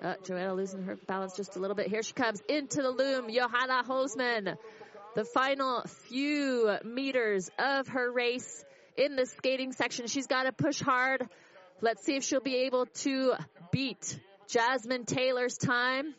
Uh, 0.00 0.14
Joanna 0.22 0.54
losing 0.54 0.84
her 0.84 0.94
balance 0.94 1.34
just 1.34 1.56
a 1.56 1.58
little 1.58 1.74
bit. 1.74 1.88
Here 1.88 2.04
she 2.04 2.12
comes 2.12 2.40
into 2.48 2.82
the 2.82 2.90
loom. 2.90 3.28
Johanna 3.28 3.82
Holzmann. 3.82 4.56
The 5.16 5.24
final 5.24 5.82
few 6.06 6.76
meters 6.84 7.50
of 7.58 7.88
her 7.88 8.12
race 8.12 8.64
in 8.96 9.16
the 9.16 9.26
skating 9.26 9.72
section. 9.72 10.06
She's 10.06 10.28
got 10.28 10.44
to 10.44 10.52
push 10.52 10.80
hard. 10.80 11.28
Let's 11.80 12.04
see 12.04 12.14
if 12.16 12.24
she'll 12.24 12.40
be 12.40 12.66
able 12.66 12.86
to 13.02 13.34
beat 13.76 14.18
Jasmine 14.48 15.04
Taylor's 15.04 15.58
time. 15.58 16.14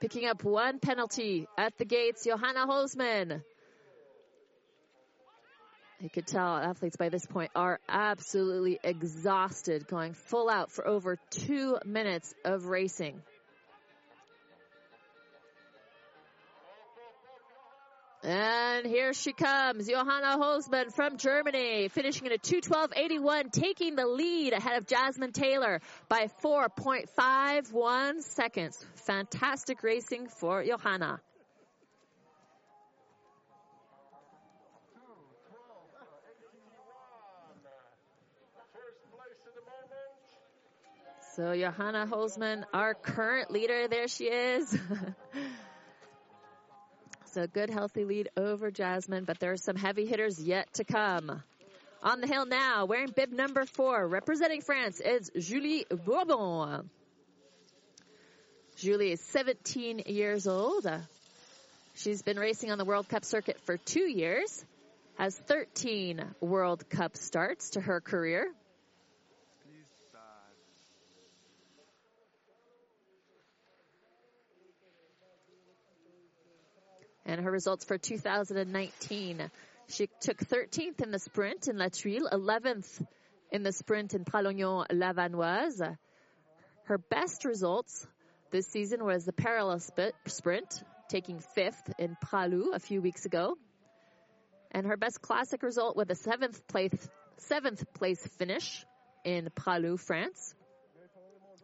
Picking 0.00 0.26
up 0.26 0.42
one 0.42 0.80
penalty 0.80 1.46
at 1.56 1.78
the 1.78 1.84
gates, 1.84 2.24
Johanna 2.24 2.66
Holzmann. 2.66 3.40
You 6.00 6.10
could 6.10 6.26
tell 6.26 6.56
athletes 6.56 6.96
by 6.96 7.08
this 7.08 7.24
point 7.24 7.52
are 7.54 7.78
absolutely 7.88 8.80
exhausted, 8.82 9.86
going 9.86 10.14
full 10.14 10.50
out 10.50 10.72
for 10.72 10.84
over 10.84 11.18
two 11.30 11.78
minutes 11.84 12.34
of 12.44 12.64
racing. 12.64 13.22
And 18.22 18.86
here 18.86 19.14
she 19.14 19.32
comes, 19.32 19.88
Johanna 19.88 20.36
Holzmann 20.36 20.92
from 20.92 21.16
Germany, 21.16 21.88
finishing 21.88 22.26
in 22.26 22.32
a 22.32 22.38
212.81, 22.38 23.50
taking 23.50 23.96
the 23.96 24.06
lead 24.06 24.52
ahead 24.52 24.76
of 24.76 24.86
Jasmine 24.86 25.32
Taylor 25.32 25.80
by 26.08 26.28
4.51 26.44 28.22
seconds. 28.22 28.84
Fantastic 29.06 29.82
racing 29.82 30.28
for 30.28 30.62
Johanna. 30.62 31.20
So 41.36 41.56
Johanna 41.56 42.06
Holzmann, 42.06 42.64
our 42.74 42.92
current 42.92 43.50
leader, 43.50 43.88
there 43.88 44.08
she 44.08 44.24
is. 44.24 44.78
So 47.32 47.46
good 47.46 47.70
healthy 47.70 48.04
lead 48.04 48.28
over 48.36 48.72
Jasmine, 48.72 49.24
but 49.24 49.38
there 49.38 49.52
are 49.52 49.56
some 49.56 49.76
heavy 49.76 50.04
hitters 50.04 50.42
yet 50.42 50.72
to 50.74 50.84
come. 50.84 51.42
On 52.02 52.20
the 52.20 52.26
hill 52.26 52.44
now, 52.44 52.86
wearing 52.86 53.12
bib 53.14 53.30
number 53.30 53.64
four, 53.66 54.04
representing 54.08 54.62
France, 54.62 54.98
is 54.98 55.30
Julie 55.38 55.86
Bourbon. 55.88 56.90
Julie 58.78 59.12
is 59.12 59.20
17 59.20 60.02
years 60.06 60.48
old. 60.48 60.90
She's 61.94 62.22
been 62.22 62.38
racing 62.38 62.72
on 62.72 62.78
the 62.78 62.84
World 62.84 63.08
Cup 63.08 63.24
circuit 63.24 63.60
for 63.64 63.76
two 63.76 64.10
years, 64.10 64.64
has 65.16 65.36
13 65.36 66.24
World 66.40 66.88
Cup 66.90 67.16
starts 67.16 67.70
to 67.70 67.80
her 67.80 68.00
career. 68.00 68.50
And 77.26 77.40
her 77.40 77.50
results 77.50 77.84
for 77.84 77.98
2019. 77.98 79.50
She 79.88 80.08
took 80.20 80.38
13th 80.38 81.02
in 81.02 81.10
the 81.10 81.18
sprint 81.18 81.68
in 81.68 81.76
La 81.76 81.86
Thuile, 81.86 82.30
11th 82.30 83.06
in 83.50 83.62
the 83.62 83.72
sprint 83.72 84.14
in 84.14 84.24
Pralognan-la-Vanoise. 84.24 85.96
Her 86.84 86.98
best 86.98 87.44
results 87.44 88.06
this 88.50 88.66
season 88.66 89.04
was 89.04 89.24
the 89.24 89.32
parallel 89.32 89.80
sprint, 90.26 90.82
taking 91.08 91.40
fifth 91.54 91.92
in 91.98 92.16
Pra 92.20 92.46
Loup 92.46 92.74
a 92.74 92.78
few 92.78 93.00
weeks 93.00 93.26
ago. 93.26 93.56
And 94.72 94.86
her 94.86 94.96
best 94.96 95.20
classic 95.20 95.62
result 95.62 95.96
with 95.96 96.10
a 96.10 96.14
seventh 96.14 96.66
place, 96.68 97.08
seventh 97.38 97.92
place 97.94 98.24
finish 98.38 98.84
in 99.24 99.50
Pra 99.54 99.78
Loup, 99.78 100.00
France. 100.00 100.54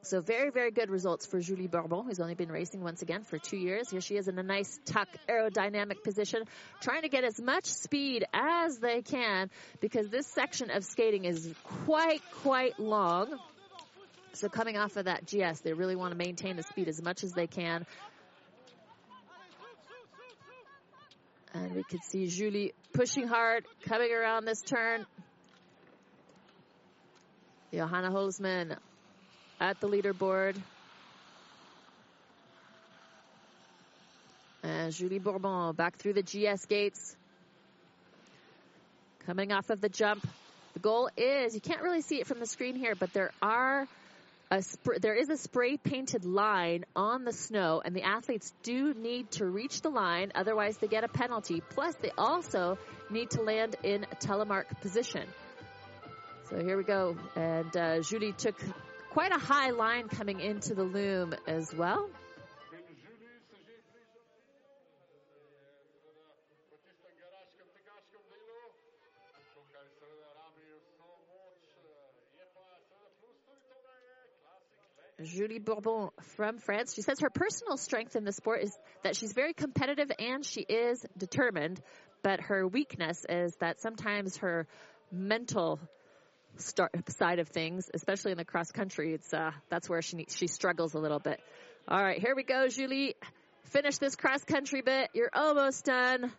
So 0.07 0.21
very, 0.21 0.51
very 0.51 0.71
good 0.71 0.89
results 0.89 1.27
for 1.27 1.41
Julie 1.41 1.67
Bourbon, 1.67 2.05
who's 2.05 2.21
only 2.21 2.37
been 2.37 2.53
racing 2.53 2.81
once 2.81 3.03
again 3.03 3.25
for 3.25 3.39
two 3.39 3.57
years. 3.57 3.91
Here 3.91 4.01
she 4.01 4.17
is 4.17 4.29
in 4.29 4.39
a 4.39 4.43
nice 4.43 4.79
tuck 4.85 5.09
aerodynamic 5.29 6.05
position, 6.05 6.45
trying 6.81 7.03
to 7.03 7.09
get 7.09 7.25
as 7.25 7.41
much 7.41 7.65
speed 7.65 8.25
as 8.33 8.79
they 8.79 9.03
can 9.03 9.51
because 9.81 10.09
this 10.09 10.29
section 10.29 10.71
of 10.71 10.85
skating 10.85 11.25
is 11.25 11.53
quite, 11.85 12.23
quite 12.43 12.79
long. 12.79 13.37
So 14.35 14.49
coming 14.49 14.77
off 14.77 14.97
of 14.97 15.07
that 15.07 15.27
GS, 15.27 15.61
they 15.63 15.73
really 15.73 15.97
want 15.97 16.13
to 16.13 16.17
maintain 16.17 16.55
the 16.55 16.63
speed 16.63 16.87
as 16.87 17.03
much 17.03 17.25
as 17.25 17.33
they 17.33 17.49
can. 17.49 17.85
And 21.53 21.75
we 21.75 21.83
can 21.83 21.99
see 22.09 22.29
Julie 22.29 22.75
pushing 22.93 23.27
hard, 23.27 23.65
coming 23.89 24.13
around 24.13 24.45
this 24.45 24.61
turn. 24.61 25.05
Johanna 27.73 28.13
Holzmann 28.13 28.77
at 29.61 29.81
the 29.81 29.89
leaderboard. 29.89 30.57
And 34.63 34.93
Julie 34.93 35.19
Bourbon 35.19 35.75
back 35.75 35.97
through 35.97 36.15
the 36.15 36.23
GS 36.23 36.67
gates. 36.67 37.17
Coming 39.27 39.53
off 39.53 39.71
of 39.71 39.81
the 39.81 39.89
jump. 39.89 40.27
The 40.75 40.81
goal 40.81 41.09
is, 41.17 41.55
you 41.55 41.61
can't 41.61 41.83
really 41.83 42.03
see 42.03 42.21
it 42.21 42.27
from 42.27 42.39
the 42.39 42.47
screen 42.47 42.77
here, 42.77 42.95
but 42.95 43.13
there 43.13 43.31
are 43.41 43.89
a 44.51 44.63
there 45.01 45.15
is 45.15 45.29
a 45.29 45.37
spray 45.37 45.77
painted 45.77 46.25
line 46.25 46.85
on 46.95 47.25
the 47.25 47.33
snow 47.33 47.83
and 47.85 47.97
the 47.97 48.03
athletes 48.03 48.53
do 48.63 48.95
need 48.95 49.29
to 49.33 49.45
reach 49.45 49.81
the 49.81 49.89
line 49.89 50.31
otherwise 50.37 50.77
they 50.79 50.87
get 50.87 51.03
a 51.03 51.09
penalty 51.09 51.61
plus 51.71 51.97
they 51.97 52.13
also 52.17 52.79
need 53.11 53.29
to 53.31 53.43
land 53.43 53.75
in 53.83 54.05
a 54.05 54.17
telemark 54.17 54.67
position 54.81 55.27
so 56.49 56.63
here 56.63 56.77
we 56.77 56.85
go 56.85 57.17
and 57.35 57.77
uh, 57.77 58.01
julie 58.01 58.33
took 58.33 58.55
quite 59.17 59.33
a 59.33 59.39
high 59.39 59.71
line 59.71 60.09
coming 60.09 60.41
into 60.41 60.75
the 60.75 60.83
loom 60.83 61.35
as 61.47 61.75
well. 61.75 62.07
Julie 75.25 75.61
Bourbon 75.61 76.11
from 76.37 76.59
France. 76.59 76.95
She 76.95 77.01
says 77.01 77.21
her 77.21 77.31
personal 77.31 77.79
strength 77.79 78.17
in 78.17 78.25
the 78.25 78.33
sport 78.33 78.65
is 78.65 78.79
that 79.03 79.17
she's 79.17 79.33
very 79.33 79.55
competitive 79.55 80.13
and 80.19 80.45
she 80.45 80.61
is 80.61 81.03
determined, 81.17 81.81
but 82.23 82.43
her 82.43 82.69
weakness 82.69 83.25
is 83.27 83.57
that 83.61 83.81
sometimes 83.81 84.37
her 84.37 84.67
mental 85.11 85.81
start, 86.59 86.93
side 87.11 87.39
of 87.39 87.49
things, 87.49 87.91
especially 87.93 88.33
in 88.33 88.39
the 88.39 88.45
cross 88.45 88.71
country, 88.71 89.15
it's 89.15 89.33
uh, 89.33 89.53
that's 89.69 89.89
where 89.89 90.03
she 90.03 90.27
she 90.29 90.47
struggles 90.47 90.95
a 90.95 90.99
little 90.99 91.19
bit. 91.19 91.41
All 91.89 92.03
right, 92.03 92.19
here 92.21 92.35
we 92.35 92.43
go, 92.43 92.69
Julie. 92.69 93.15
Finish 93.65 93.99
this 93.99 94.17
cross 94.17 94.45
country 94.45 94.83
bit. 94.83 95.11
You're 95.15 95.31
almost 95.33 95.85
done. 95.85 96.33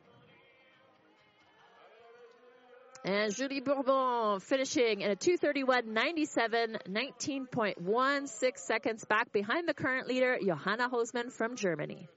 And 3.06 3.34
Julie 3.34 3.62
Bourbon 3.62 4.42
finishing 4.42 5.02
in 5.02 5.12
a 5.12 5.16
231.97, 5.16 6.90
19.16 6.90 8.58
seconds 8.58 9.06
back 9.06 9.32
behind 9.32 9.68
the 9.68 9.74
current 9.74 10.08
leader, 10.08 10.38
Johanna 10.46 10.90
Holzmann 10.90 11.32
from 11.32 11.56
Germany. 11.56 12.10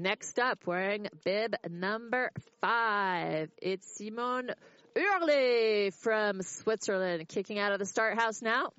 Next 0.00 0.38
up, 0.38 0.66
wearing 0.66 1.08
bib 1.26 1.56
number 1.68 2.30
five, 2.62 3.50
it's 3.60 3.98
Simone 3.98 4.48
Oehrli 4.96 5.92
from 5.92 6.40
Switzerland, 6.40 7.28
kicking 7.28 7.58
out 7.58 7.72
of 7.72 7.78
the 7.78 7.84
start 7.84 8.18
house 8.18 8.40
now. 8.40 8.70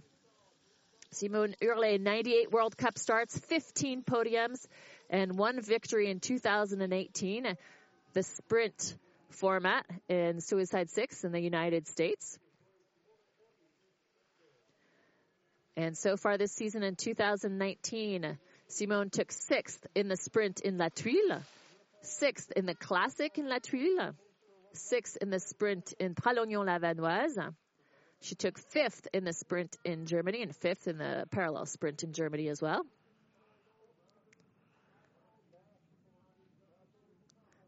Simone 1.12 1.53
Oehrli, 1.62 2.01
98 2.01 2.51
World 2.51 2.75
Cup 2.75 2.97
starts, 2.97 3.38
15 3.38 4.01
podiums, 4.01 4.65
and 5.12 5.38
one 5.38 5.62
victory 5.62 6.10
in 6.10 6.21
2018. 6.21 7.55
The 8.13 8.23
sprint 8.23 8.95
format 9.29 9.86
in 10.10 10.41
Suicide 10.41 10.89
Six 10.89 11.23
in 11.23 11.31
the 11.31 11.39
United 11.39 11.88
States. 11.88 12.39
And 15.77 15.95
so 15.95 16.17
far 16.17 16.39
this 16.39 16.51
season 16.51 16.81
in 16.81 16.95
2019, 16.95 18.39
Simone 18.71 19.10
took 19.10 19.31
sixth 19.31 19.86
in 19.95 20.07
the 20.07 20.15
sprint 20.15 20.62
in 20.62 20.77
La 20.77 20.88
Thuile, 20.88 21.43
sixth 22.01 22.51
in 22.51 22.65
the 22.65 22.73
classic 22.73 23.38
in 23.38 23.49
La 23.49 23.60
Thuile, 23.60 24.15
sixth 24.73 25.17
in 25.17 25.29
the 25.29 25.39
sprint 25.39 25.93
in 25.99 26.15
Pralognan-la-Vanoise. 26.15 27.53
She 28.21 28.36
took 28.36 28.57
fifth 28.57 29.07
in 29.13 29.25
the 29.25 29.34
sprint 29.34 29.75
in 29.84 30.05
Germany 30.05 30.41
and 30.41 30.55
fifth 30.55 30.88
in 30.88 30.97
the 30.97 31.25
parallel 31.31 31.65
sprint 31.65 32.03
in 32.03 32.13
Germany 32.13 32.47
as 32.47 32.62
well. 32.62 32.86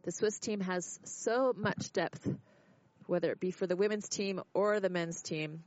The 0.03 0.11
Swiss 0.11 0.39
team 0.39 0.61
has 0.61 0.99
so 1.03 1.53
much 1.55 1.91
depth, 1.91 2.27
whether 3.07 3.31
it 3.31 3.39
be 3.39 3.51
for 3.51 3.67
the 3.67 3.75
women's 3.75 4.07
team 4.07 4.41
or 4.53 4.79
the 4.79 4.89
men's 4.89 5.21
team. 5.21 5.63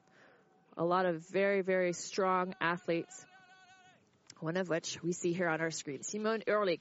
A 0.79 0.85
lot 0.85 1.05
of 1.05 1.27
very, 1.29 1.63
very 1.63 1.93
strong 1.93 2.55
athletes 2.61 3.25
one 4.41 4.57
of 4.57 4.69
which 4.69 5.03
we 5.03 5.13
see 5.13 5.33
here 5.33 5.49
on 5.49 5.61
our 5.61 5.71
screen. 5.71 6.03
Simone 6.03 6.43
Oehrli 6.47 6.81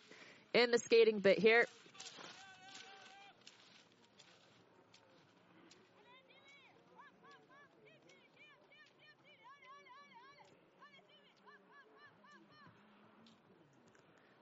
in 0.54 0.72
the 0.72 0.78
skating 0.78 1.20
bit 1.20 1.40
here. 1.40 1.66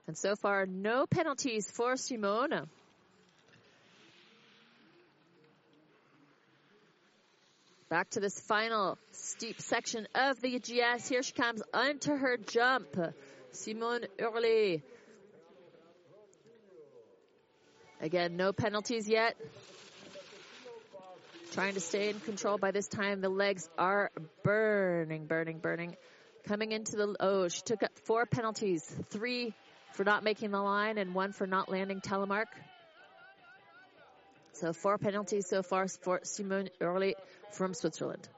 And 0.06 0.18
so 0.18 0.36
far, 0.36 0.66
no 0.66 1.06
penalties 1.06 1.68
for 1.70 1.96
Simone. 1.96 2.68
Back 7.90 8.10
to 8.10 8.20
this 8.20 8.40
final 8.40 8.98
steep 9.12 9.60
section 9.60 10.08
of 10.14 10.40
the 10.40 10.58
GS. 10.58 11.06
Here 11.06 11.22
she 11.22 11.32
comes 11.32 11.62
onto 11.72 12.16
her 12.16 12.38
jump. 12.38 12.96
Simone 13.52 14.06
Oehrli. 14.18 14.82
Again, 18.00 18.36
no 18.36 18.52
penalties 18.52 19.08
yet. 19.08 19.36
Trying 21.52 21.74
to 21.74 21.80
stay 21.80 22.08
in 22.08 22.20
control 22.20 22.58
by 22.58 22.70
this 22.70 22.88
time. 22.88 23.20
The 23.20 23.28
legs 23.28 23.68
are 23.78 24.10
burning, 24.42 25.26
burning, 25.26 25.58
burning. 25.58 25.96
Coming 26.46 26.72
into 26.72 26.96
the, 26.96 27.14
oh, 27.20 27.48
she 27.48 27.60
took 27.62 27.82
up 27.82 27.92
four 28.04 28.26
penalties. 28.26 28.84
Three 29.10 29.54
for 29.92 30.04
not 30.04 30.24
making 30.24 30.50
the 30.50 30.60
line 30.60 30.98
and 30.98 31.14
one 31.14 31.32
for 31.32 31.46
not 31.46 31.70
landing 31.70 32.00
telemark. 32.00 32.46
So 34.54 34.72
four 34.72 34.98
penalties 34.98 35.48
so 35.48 35.64
far 35.64 35.88
for 35.88 36.20
Simone 36.22 36.68
Oehrli 36.80 37.14
from 37.50 37.74
Switzerland. 37.74 38.28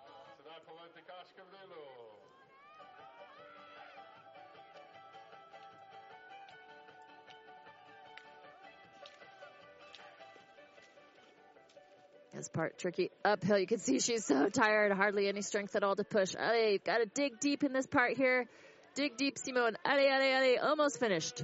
This 12.35 12.49
part 12.49 12.79
tricky 12.79 13.11
uphill. 13.23 13.59
You 13.59 13.67
can 13.67 13.79
see 13.79 13.99
she's 13.99 14.25
so 14.25 14.49
tired, 14.49 14.93
hardly 14.93 15.29
any 15.29 15.43
strength 15.43 15.77
at 15.77 15.83
all 15.83 15.97
to 15.97 16.05
push. 16.05 16.35
Allez, 16.35 16.81
got 16.85 16.99
to 16.99 17.07
dig 17.07 17.41
deep 17.41 17.63
in 17.63 17.73
this 17.73 17.87
part 17.87 18.17
here. 18.17 18.47
Dig 18.95 19.19
deep, 19.19 19.37
Simone. 19.39 19.77
Allez, 19.85 20.11
allez, 20.11 20.35
allez. 20.35 20.59
Almost 20.63 20.99
finished. 20.99 21.43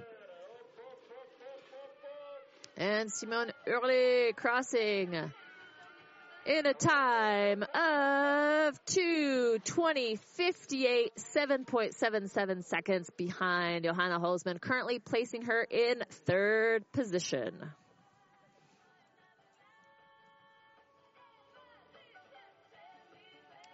And 2.83 3.11
Simone 3.13 3.53
Oehrli 3.65 4.35
crossing 4.35 5.15
in 5.15 6.67
a 6.67 6.75
time 6.75 7.63
of 7.63 8.85
2:20:58, 8.87 11.13
7.77 11.17 12.65
seconds 12.65 13.09
behind 13.17 13.85
Johanna 13.85 14.19
Holzmann, 14.19 14.61
currently 14.61 14.99
placing 14.99 15.43
her 15.43 15.63
in 15.63 16.03
third 16.11 16.85
position. 16.91 17.71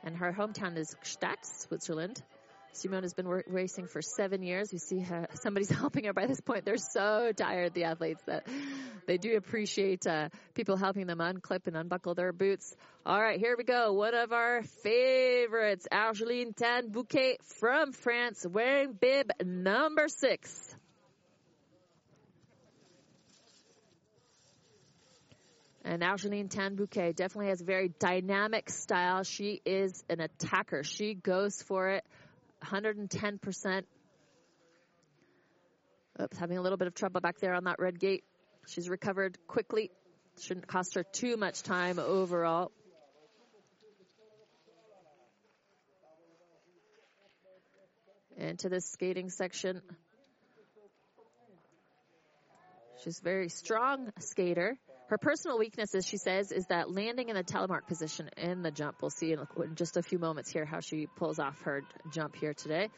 And 0.05 0.19
her 0.19 0.35
hometown 0.35 0.77
is 0.77 0.95
Gstaad, 1.03 1.43
Switzerland. 1.45 2.23
Simone 2.73 3.03
has 3.03 3.15
been 3.15 3.27
racing 3.27 3.87
for 3.87 4.03
seven 4.03 4.43
years. 4.43 4.73
We 4.73 4.79
see 4.79 5.01
her, 5.01 5.29
somebody's 5.35 5.71
helping 5.71 6.05
her 6.05 6.13
by 6.13 6.27
this 6.27 6.41
point. 6.41 6.65
They're 6.65 6.77
so 6.77 7.33
tired, 7.35 7.75
the 7.75 7.85
athletes, 7.85 8.23
that 8.27 8.47
they 9.07 9.19
do 9.19 9.37
appreciate 9.37 10.07
uh, 10.07 10.29
people 10.55 10.77
helping 10.77 11.07
them 11.07 11.19
unclip 11.19 11.67
and 11.67 11.77
unbuckle 11.77 12.15
their 12.15 12.33
boots. 12.33 12.75
All 13.05 13.21
right, 13.21 13.39
here 13.39 13.57
we 13.57 13.65
go. 13.65 13.93
One 13.93 14.15
of 14.15 14.33
our 14.33 14.63
favorites, 14.83 15.87
Argeline 15.91 16.53
Tan-Bouquet 16.55 17.39
from 17.59 17.93
France, 17.93 18.47
wearing 18.49 18.93
bib 18.93 19.31
number 19.45 20.09
six. 20.09 20.75
And 25.85 26.03
Argeline 26.03 26.49
Tan-Bouquet 26.49 27.13
definitely 27.15 27.49
has 27.49 27.63
a 27.63 27.65
very 27.65 27.89
dynamic 27.89 28.69
style. 28.69 29.23
She 29.23 29.63
is 29.65 30.05
an 30.11 30.21
attacker. 30.21 30.85
She 30.85 31.15
goes 31.15 31.63
for 31.63 31.89
it 31.89 32.05
110%. 32.65 33.83
Oops, 36.21 36.37
having 36.39 36.59
a 36.59 36.63
little 36.63 36.79
bit 36.79 36.89
of 36.89 36.95
trouble 36.95 37.21
back 37.21 37.39
there 37.39 37.55
on 37.55 37.65
that 37.65 37.77
red 37.79 37.99
gate. 38.01 38.25
She's 38.67 38.89
recovered 38.89 39.39
quickly. 39.47 39.91
Shouldn't 40.41 40.67
cost 40.67 40.95
her 40.95 41.05
too 41.05 41.37
much 41.37 41.63
time 41.63 41.99
overall. 41.99 42.71
Into 48.37 48.69
this 48.69 48.87
skating 48.87 49.31
section. 49.31 49.81
She's 53.03 53.19
a 53.21 53.23
very 53.23 53.49
strong 53.49 54.13
skater. 54.19 54.77
Her 55.09 55.17
personal 55.17 55.59
weakness, 55.59 55.95
as 55.95 56.07
she 56.07 56.19
says, 56.19 56.53
is 56.53 56.67
that 56.67 56.91
landing 56.91 57.31
in 57.31 57.35
the 57.35 57.43
telemark 57.43 57.87
position 57.87 58.29
in 58.37 58.61
the 58.61 58.71
jump. 58.71 58.97
We'll 59.01 59.11
see 59.11 59.33
in, 59.33 59.39
just 59.75 59.97
a 59.97 60.03
few 60.03 60.19
moments 60.19 60.51
here 60.51 60.67
how 60.67 60.81
she 60.81 61.07
pulls 61.07 61.39
off 61.39 61.59
her 61.63 61.83
jump 62.11 62.37
here 62.37 62.53
today. 62.53 62.91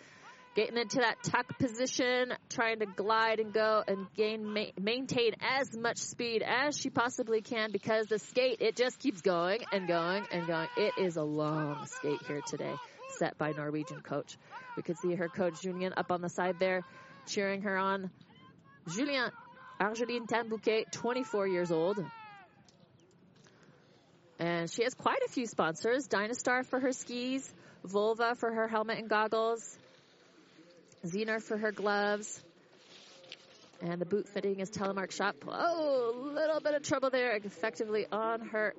Getting 0.57 0.77
into 0.77 0.97
that 0.97 1.23
tuck 1.23 1.57
position, 1.57 2.35
trying 2.49 2.81
to 2.81 2.87
glide 2.87 3.39
and 3.39 3.53
go 3.53 3.85
and 3.87 4.13
gain, 4.17 4.53
ma- 4.53 4.73
maintain 4.81 5.35
as 5.41 5.77
much 5.77 5.99
speed 5.99 6.43
as 6.43 6.77
she 6.77 6.91
possibly 6.91 7.43
can 7.43 7.71
because 7.71 8.07
the 8.07 8.19
skate, 8.19 8.57
it 8.59 8.75
just 8.75 8.99
keeps 8.99 9.21
going 9.21 9.61
and 9.71 9.87
going 9.87 10.27
and 10.33 10.49
going. 10.49 10.69
It 10.75 10.95
is 10.97 11.17
a 11.17 11.23
long 11.23 11.87
skate 11.87 12.23
here 12.27 12.43
today, 12.45 12.75
set 13.07 13.39
by 13.39 13.53
Norwegian 13.53 14.01
coach. 14.01 14.37
We 14.75 14.83
could 14.83 14.99
see 14.99 15.15
her 15.15 15.29
coach 15.29 15.63
Julien 15.63 15.95
up 15.97 16.11
on 16.11 16.23
the 16.23 16.29
side 16.29 16.59
there, 16.59 16.83
cheering 17.29 17.63
her 17.63 17.77
on. 17.77 18.11
Julien 18.89 19.31
Argeline 19.81 20.27
Tan-Bouquet, 20.27 20.85
24 20.93 21.49
years 21.49 21.73
old. 21.73 21.99
And 24.39 24.71
she 24.71 24.85
has 24.85 24.95
quite 24.95 25.23
a 25.27 25.31
few 25.31 25.47
sponsors. 25.47 26.07
Dynastar 26.07 26.67
for 26.67 26.79
her 26.79 26.93
skis, 26.93 27.51
Volva 27.87 28.37
for 28.37 28.53
her 28.53 28.69
helmet 28.69 28.99
and 28.99 29.09
goggles, 29.09 29.79
Zener 31.05 31.43
for 31.43 31.57
her 31.57 31.73
gloves, 31.73 32.43
and 33.83 33.99
the 33.99 34.05
boot 34.05 34.29
fitting 34.29 34.61
is 34.61 34.71
Telemark 34.71 35.11
Shop. 35.11 35.37
Oh, 35.49 36.13
a 36.15 36.35
little 36.35 36.61
bit 36.61 36.75
of 36.75 36.83
trouble 36.83 37.09
there, 37.09 37.35
effectively 37.37 38.07
on 38.13 38.41
her 38.49 38.75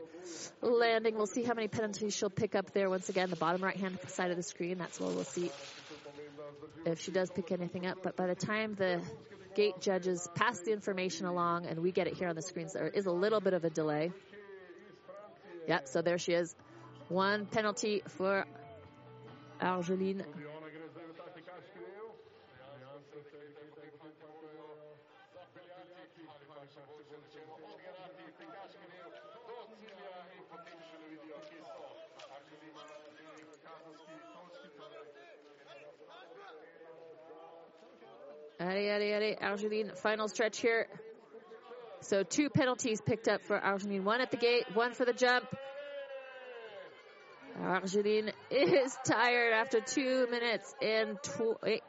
landing. 0.62 1.16
We'll 1.16 1.26
see 1.26 1.44
how 1.44 1.56
many 1.56 1.68
penalties 1.68 2.16
she'll 2.16 2.30
pick 2.30 2.54
up 2.54 2.72
there. 2.74 2.88
Once 2.90 3.10
again, 3.10 3.32
the 3.32 3.36
bottom 3.36 3.64
right 3.64 3.76
hand 3.76 3.98
side 4.08 4.30
of 4.30 4.38
the 4.38 4.44
screen. 4.44 4.78
That's 4.78 5.00
where 5.00 5.10
we'll 5.10 5.24
see 5.24 5.50
if 6.86 7.02
she 7.02 7.12
does 7.12 7.32
pick 7.32 7.52
anything 7.52 7.88
up. 7.88 7.98
But 8.04 8.16
by 8.16 8.28
the 8.28 8.36
time 8.36 8.76
the 8.76 9.02
gate 9.56 9.80
judges 9.82 10.28
pass 10.36 10.60
the 10.60 10.72
information 10.72 11.26
along, 11.26 11.66
and 11.66 11.80
we 11.80 11.92
get 11.92 12.08
it 12.08 12.14
here 12.14 12.28
on 12.28 12.36
the 12.36 12.42
screens. 12.42 12.74
There 12.74 12.88
is 12.88 13.06
a 13.06 13.12
little 13.12 13.40
bit 13.40 13.54
of 13.54 13.64
a 13.64 13.70
delay. 13.70 14.12
Yep, 15.68 15.88
so 15.88 16.02
there 16.02 16.18
she 16.18 16.34
is. 16.34 16.56
One 17.10 17.46
penalty 17.46 18.02
for 18.08 18.46
Argeline. 19.60 20.24
Allez, 38.72 40.00
final 40.02 40.28
stretch 40.28 40.60
here. 40.60 40.88
So 42.02 42.24
two 42.24 42.50
penalties 42.50 43.02
picked 43.02 43.28
up 43.28 43.44
for 43.44 43.58
Argeline. 43.58 44.04
One 44.04 44.22
at 44.22 44.32
the 44.32 44.38
gate, 44.38 44.66
one 44.74 44.94
for 44.94 45.06
the 45.06 45.14
jump. 45.14 45.46
Argeline 47.60 48.32
is 48.50 48.98
tired 49.06 49.54
after 49.54 49.82
two 49.82 50.28
minutes 50.32 50.74
and 50.82 51.18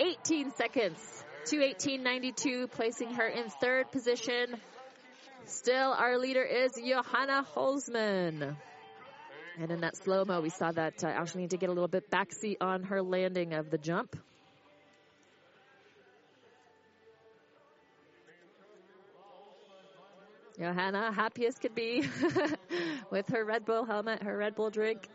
18 0.01 0.53
seconds. 0.53 1.25
218.92, 1.47 2.71
placing 2.71 3.15
her 3.15 3.27
in 3.27 3.49
third 3.61 3.91
position. 3.91 4.55
Still, 5.47 5.93
our 5.93 6.19
leader 6.19 6.45
is 6.45 6.73
Johanna 6.73 7.45
Holzmann. 7.55 8.57
And 9.59 9.71
in 9.71 9.81
that 9.81 9.97
slow-mo, 9.97 10.41
we 10.41 10.51
saw 10.51 10.73
that 10.73 11.03
uh, 11.05 11.25
did 11.25 11.61
get 11.61 11.69
a 11.69 11.73
little 11.73 11.89
bit 11.89 12.11
backseat 12.11 12.57
on 12.61 12.85
her 12.85 13.03
landing 13.03 13.55
of 13.55 13.71
the 13.71 13.79
jump. 13.79 14.17
Johanna, 20.63 21.11
happy 21.11 21.45
as 21.47 21.59
could 21.59 21.75
be 21.75 22.05
with 23.11 23.27
her 23.31 23.45
Red 23.45 23.65
Bull 23.65 23.85
helmet, 23.85 24.23
her 24.23 24.37
Red 24.37 24.55
Bull 24.55 24.71
drink. 24.71 25.09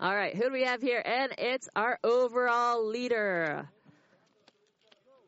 All 0.00 0.12
right, 0.12 0.34
who 0.34 0.46
do 0.46 0.50
we 0.50 0.64
have 0.64 0.82
here? 0.82 1.00
And 1.04 1.32
it's 1.38 1.68
our 1.76 2.00
overall 2.02 2.84
leader, 2.88 3.68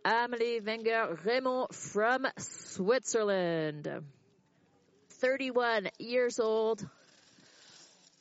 Amelie 0.04 0.58
Wenger 0.58 1.16
Reymond 1.24 1.72
from 1.72 2.26
Switzerland. 2.36 3.88
31 5.20 5.88
years 6.00 6.40
old, 6.40 6.84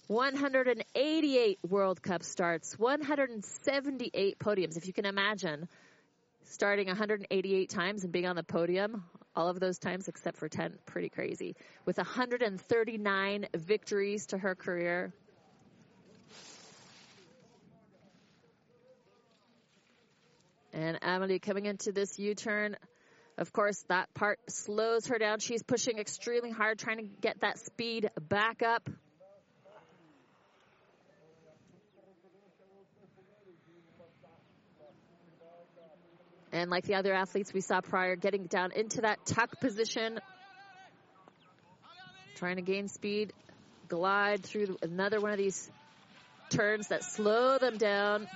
188 0.05 1.59
World 1.67 2.03
Cup 2.03 2.21
starts, 2.21 2.77
178 2.77 4.37
podiums. 4.37 4.77
If 4.77 4.85
you 4.85 4.93
can 4.93 5.07
imagine 5.07 5.67
starting 6.45 6.87
188 6.87 7.69
times 7.69 8.03
and 8.03 8.11
being 8.11 8.25
on 8.25 8.35
the 8.35 8.43
podium 8.43 9.03
all 9.35 9.49
of 9.49 9.59
those 9.59 9.79
times 9.79 10.07
except 10.07 10.37
for 10.37 10.47
10. 10.47 10.77
Pretty 10.85 11.09
crazy. 11.09 11.55
With 11.85 11.97
139 11.97 13.47
victories 13.55 14.27
to 14.27 14.37
her 14.37 14.55
career. 14.55 15.13
And 20.73 20.97
Amelie 21.01 21.39
coming 21.39 21.65
into 21.65 21.91
this 21.91 22.17
U-turn. 22.17 22.75
Of 23.37 23.51
course, 23.51 23.83
that 23.89 24.13
part 24.13 24.39
slows 24.47 25.07
her 25.07 25.17
down. 25.17 25.39
She's 25.39 25.63
pushing 25.63 25.97
extremely 25.97 26.51
hard, 26.51 26.79
trying 26.79 26.97
to 26.97 27.03
get 27.03 27.41
that 27.41 27.59
speed 27.59 28.09
back 28.19 28.61
up. 28.61 28.89
And 36.53 36.69
like 36.69 36.85
the 36.85 36.95
other 36.95 37.13
athletes 37.13 37.51
we 37.51 37.61
saw 37.61 37.81
prior, 37.81 38.15
getting 38.15 38.45
down 38.45 38.71
into 38.71 39.01
that 39.01 39.25
tuck 39.25 39.59
position, 39.59 40.19
trying 42.35 42.57
to 42.57 42.61
gain 42.61 42.87
speed, 42.87 43.33
glide 43.87 44.43
through 44.43 44.77
another 44.83 45.19
one 45.19 45.31
of 45.31 45.39
these 45.39 45.71
turns 46.49 46.89
that 46.89 47.03
slow 47.03 47.57
them 47.57 47.77
down. 47.77 48.27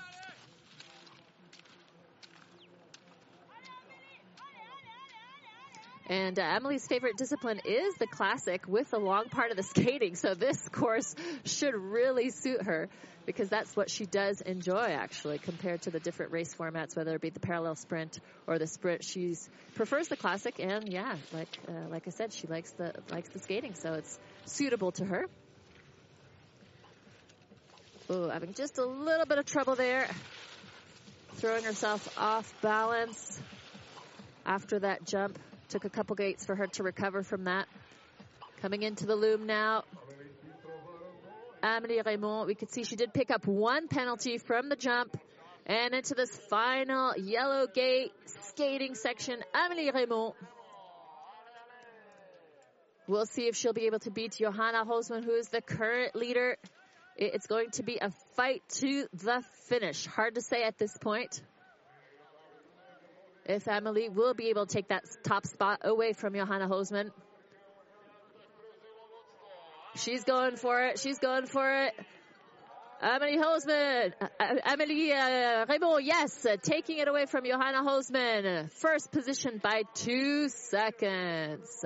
And 6.08 6.40
uh, 6.40 6.42
Emily's 6.42 6.88
favorite 6.88 7.18
discipline 7.18 7.60
is 7.66 7.94
the 7.96 8.08
classic 8.08 8.66
with 8.66 8.90
the 8.92 8.98
long 8.98 9.26
part 9.26 9.52
of 9.52 9.58
the 9.58 9.64
skating. 9.64 10.16
So 10.16 10.34
this 10.34 10.58
course 10.70 11.14
should 11.44 11.76
really 11.76 12.30
suit 12.30 12.64
her 12.64 12.88
because 13.26 13.50
that's 13.50 13.76
what 13.76 13.90
she 13.90 14.06
does 14.06 14.40
enjoy 14.40 14.86
actually 14.94 15.38
compared 15.38 15.82
to 15.82 15.92
the 15.92 16.00
different 16.00 16.32
race 16.32 16.56
formats, 16.56 16.96
whether 16.96 17.14
it 17.14 17.22
be 17.22 17.30
the 17.30 17.42
parallel 17.42 17.76
sprint 17.76 18.20
or 18.48 18.58
the 18.58 18.68
sprint. 18.68 19.04
She 19.04 19.36
prefers 19.76 20.08
the 20.08 20.16
classic 20.16 20.60
and 20.60 20.88
yeah, 20.88 21.18
like, 21.34 21.50
uh, 21.68 21.90
like 21.90 22.08
I 22.08 22.12
said, 22.12 22.32
she 22.32 22.48
likes 22.48 22.72
the, 22.72 22.94
likes 23.12 23.28
the 23.30 23.40
skating. 23.40 23.76
So 23.76 23.96
it's 23.96 24.18
suitable 24.46 24.94
to 24.94 25.06
her. 25.06 25.26
Oh, 28.10 28.30
having 28.30 28.54
just 28.54 28.78
a 28.78 28.86
little 28.86 29.26
bit 29.26 29.38
of 29.40 29.46
trouble 29.46 29.76
there. 29.76 30.10
Throwing 31.34 31.66
herself 31.66 32.08
off 32.18 32.52
balance 32.62 33.40
after 34.46 34.80
that 34.80 35.06
jump. 35.06 35.38
Took 35.70 35.84
a 35.84 35.90
couple 35.90 36.16
gates 36.16 36.46
for 36.46 36.56
her 36.56 36.68
to 36.68 36.84
recover 36.84 37.24
from 37.24 37.44
that. 37.44 37.68
Coming 38.62 38.84
into 38.84 39.06
the 39.06 39.16
loom 39.16 39.46
now. 39.46 39.84
Amelie 41.62 42.02
Reymond, 42.02 42.48
we 42.48 42.56
could 42.56 42.72
see 42.72 42.84
she 42.84 42.96
did 42.96 43.14
pick 43.14 43.32
up 43.32 43.46
one 43.46 43.88
penalty 43.88 44.38
from 44.38 44.70
the 44.70 44.76
jump. 44.76 45.20
And 45.66 45.94
into 45.94 46.16
this 46.16 46.30
final 46.50 47.14
yellow 47.18 47.68
gate 47.68 48.14
skating 48.26 48.96
section, 48.96 49.44
Amelie 49.54 49.92
Reymond. 49.92 50.34
We'll 53.08 53.26
see 53.26 53.48
if 53.48 53.56
she'll 53.58 53.74
be 53.74 53.88
able 53.88 54.00
to 54.00 54.12
beat 54.12 54.38
Johanna 54.40 54.86
Holzmann, 54.86 55.26
who 55.26 55.36
is 55.36 55.50
the 55.50 55.62
current 55.62 56.16
leader. 56.16 56.58
It's 57.18 57.48
going 57.48 57.72
to 57.72 57.84
be 57.84 57.98
a 57.98 58.12
fight 58.36 58.64
to 58.80 59.08
the 59.14 59.44
finish. 59.68 60.06
Hard 60.06 60.36
to 60.36 60.42
say 60.42 60.64
at 60.64 60.78
this 60.78 60.98
point 60.98 61.42
if 63.48 63.68
Amelie 63.68 64.10
will 64.10 64.34
be 64.34 64.50
able 64.50 64.66
to 64.66 64.74
take 64.74 64.90
that 64.90 65.04
top 65.24 65.46
spot 65.46 65.82
away 65.84 66.14
from 66.14 66.34
Johanna 66.34 66.68
Holzmann. 66.68 67.12
She's 69.96 70.24
going 70.24 70.58
for 70.58 70.82
it. 70.88 71.00
She's 71.00 71.18
going 71.20 71.48
for 71.48 71.86
it. 71.86 71.94
Emily 73.02 73.38
Holzmann, 73.38 74.14
uh, 74.20 74.56
Amelie 74.66 75.12
uh, 75.12 75.66
Reymond, 75.68 76.02
yes, 76.04 76.46
uh, 76.46 76.58
taking 76.62 76.98
it 76.98 77.08
away 77.08 77.28
from 77.28 77.46
Johanna 77.46 77.84
Holzmann. 77.84 78.72
First 78.72 79.12
position 79.12 79.60
by 79.62 79.84
two 79.94 80.50
seconds. 80.50 81.86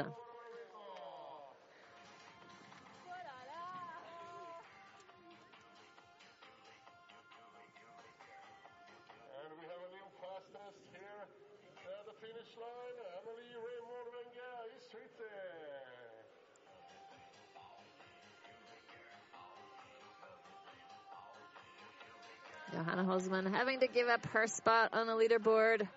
Johanna 23.27 23.51
having 23.51 23.79
to 23.79 23.87
give 23.87 24.07
up 24.07 24.25
her 24.27 24.47
spot 24.47 24.89
on 24.93 25.07
the 25.07 25.13
leaderboard. 25.13 25.87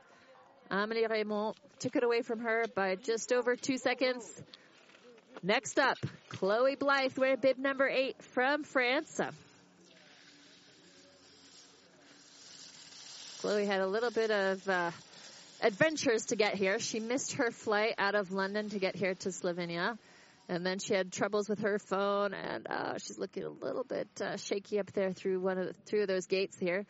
Amelie 0.71 1.07
Reymond 1.07 1.55
took 1.79 1.97
it 1.97 2.05
away 2.05 2.23
from 2.23 2.41
her 2.41 2.65
by 2.75 2.97
just 2.97 3.33
over 3.33 3.57
two 3.57 3.79
seconds. 3.79 4.25
Next 5.43 5.79
up, 5.79 5.99
Chloe 6.29 6.77
Blythe 6.77 7.17
wearing 7.19 7.39
bib 7.41 7.59
number 7.59 7.89
eight 7.89 8.23
from 8.23 8.65
France. 8.65 9.21
Chloe 13.41 13.67
had 13.67 13.81
a 13.81 13.87
little 13.87 14.11
bit 14.11 14.31
of 14.31 14.69
uh, 14.69 14.91
adventures 15.61 16.27
to 16.27 16.37
get 16.37 16.55
here. 16.55 16.79
She 16.79 17.01
missed 17.01 17.35
her 17.35 17.51
flight 17.51 17.95
out 17.99 18.15
of 18.15 18.33
London 18.33 18.71
to 18.71 18.79
get 18.79 18.97
here 18.97 19.15
to 19.15 19.29
Slovenia. 19.29 19.99
And 20.49 20.65
then 20.65 20.79
she 20.79 20.95
had 20.95 21.11
troubles 21.11 21.49
with 21.49 21.61
her 21.61 21.79
phone, 21.79 22.35
and 22.35 22.67
uh, 22.67 22.99
she's 22.99 23.19
looking 23.19 23.45
a 23.45 23.49
little 23.49 23.85
bit 23.85 24.09
uh, 24.21 24.37
shaky 24.37 24.79
up 24.79 24.93
there 24.93 25.13
through 25.13 25.41
one 25.41 25.57
of 25.57 25.69
the, 25.69 25.73
through 25.87 26.07
those 26.07 26.27
gates 26.27 26.59
here. 26.59 26.85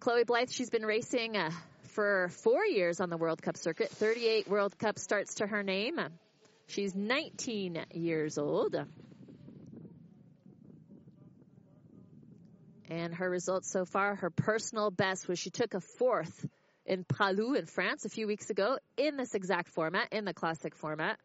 Chloe 0.00 0.24
Blythe, 0.24 0.50
she's 0.50 0.70
been 0.70 0.84
racing 0.84 1.36
uh, 1.36 1.50
for 1.94 2.28
four 2.42 2.64
years 2.64 3.00
on 3.00 3.10
the 3.10 3.16
World 3.16 3.40
Cup 3.40 3.56
circuit. 3.56 3.90
38 3.90 4.48
World 4.48 4.78
Cup 4.78 4.98
starts 4.98 5.36
to 5.36 5.46
her 5.46 5.62
name. 5.62 5.98
She's 6.66 6.94
19 6.94 7.86
years 7.92 8.38
old. 8.38 8.76
And 12.90 13.14
her 13.14 13.30
results 13.30 13.70
so 13.72 13.84
far, 13.84 14.14
her 14.16 14.30
personal 14.30 14.90
best 14.90 15.26
was 15.26 15.38
she 15.38 15.50
took 15.50 15.74
a 15.74 15.80
fourth 15.80 16.46
in 16.86 17.04
Pra 17.04 17.30
Loup 17.30 17.56
in 17.56 17.66
France 17.66 18.04
a 18.04 18.08
few 18.08 18.26
weeks 18.26 18.50
ago 18.50 18.78
in 18.96 19.16
this 19.16 19.34
exact 19.34 19.70
format, 19.70 20.12
in 20.12 20.24
the 20.24 20.34
classic 20.34 20.74
format. 20.74 21.18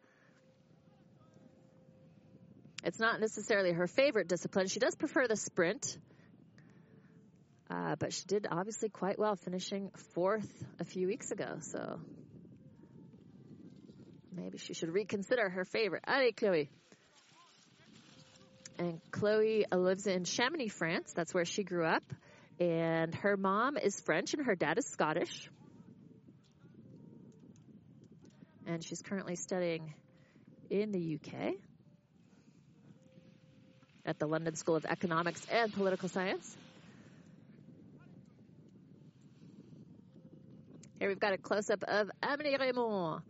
It's 2.84 2.99
not 2.99 3.19
necessarily 3.19 3.73
her 3.73 3.88
favorite 3.88 4.29
discipline. 4.29 4.67
She 4.67 4.79
does 4.79 4.95
prefer 4.95 5.27
the 5.27 5.36
sprint. 5.36 5.97
Uh, 7.69 7.95
but 7.99 8.12
she 8.13 8.25
did 8.25 8.47
obviously 8.49 8.89
quite 8.89 9.19
well, 9.19 9.36
finishing 9.36 9.91
fourth 10.13 10.49
a 10.79 10.86
few 10.86 11.05
weeks 11.08 11.29
ago. 11.32 11.58
So 11.62 11.99
maybe 14.36 14.58
she 14.58 14.73
should 14.73 14.89
reconsider 14.89 15.49
her 15.49 15.65
favorite. 15.65 16.03
Allez, 16.08 16.34
Chloe. 16.36 16.69
And 18.79 18.99
Chloe 19.12 19.65
lives 19.71 20.08
in 20.08 20.23
Chamonix, 20.23 20.69
France. 20.69 21.13
That's 21.15 21.34
where 21.34 21.45
she 21.45 21.63
grew 21.63 21.86
up. 21.86 22.03
And 22.60 23.13
her 23.15 23.38
mom 23.38 23.77
is 23.77 23.99
French 24.01 24.34
and 24.34 24.45
her 24.45 24.55
dad 24.55 24.77
is 24.79 24.88
Scottish. 24.88 25.49
And 28.65 28.84
she's 28.84 29.01
currently 29.01 29.36
studying 29.36 29.93
in 30.69 30.91
the 30.91 31.19
UK 31.19 31.55
at 34.05 34.17
the 34.17 34.27
London 34.27 34.55
School 34.55 34.75
of 34.75 34.86
Economics 34.86 35.45
and 35.51 35.71
Political 35.73 36.10
Science. 36.10 36.58
Here 40.99 41.07
we've 41.07 41.17
got 41.17 41.31
a 41.31 41.38
close 41.38 41.69
up 41.69 41.81
of 41.85 42.12
Amélie 42.21 42.59
Reymond, 42.59 43.21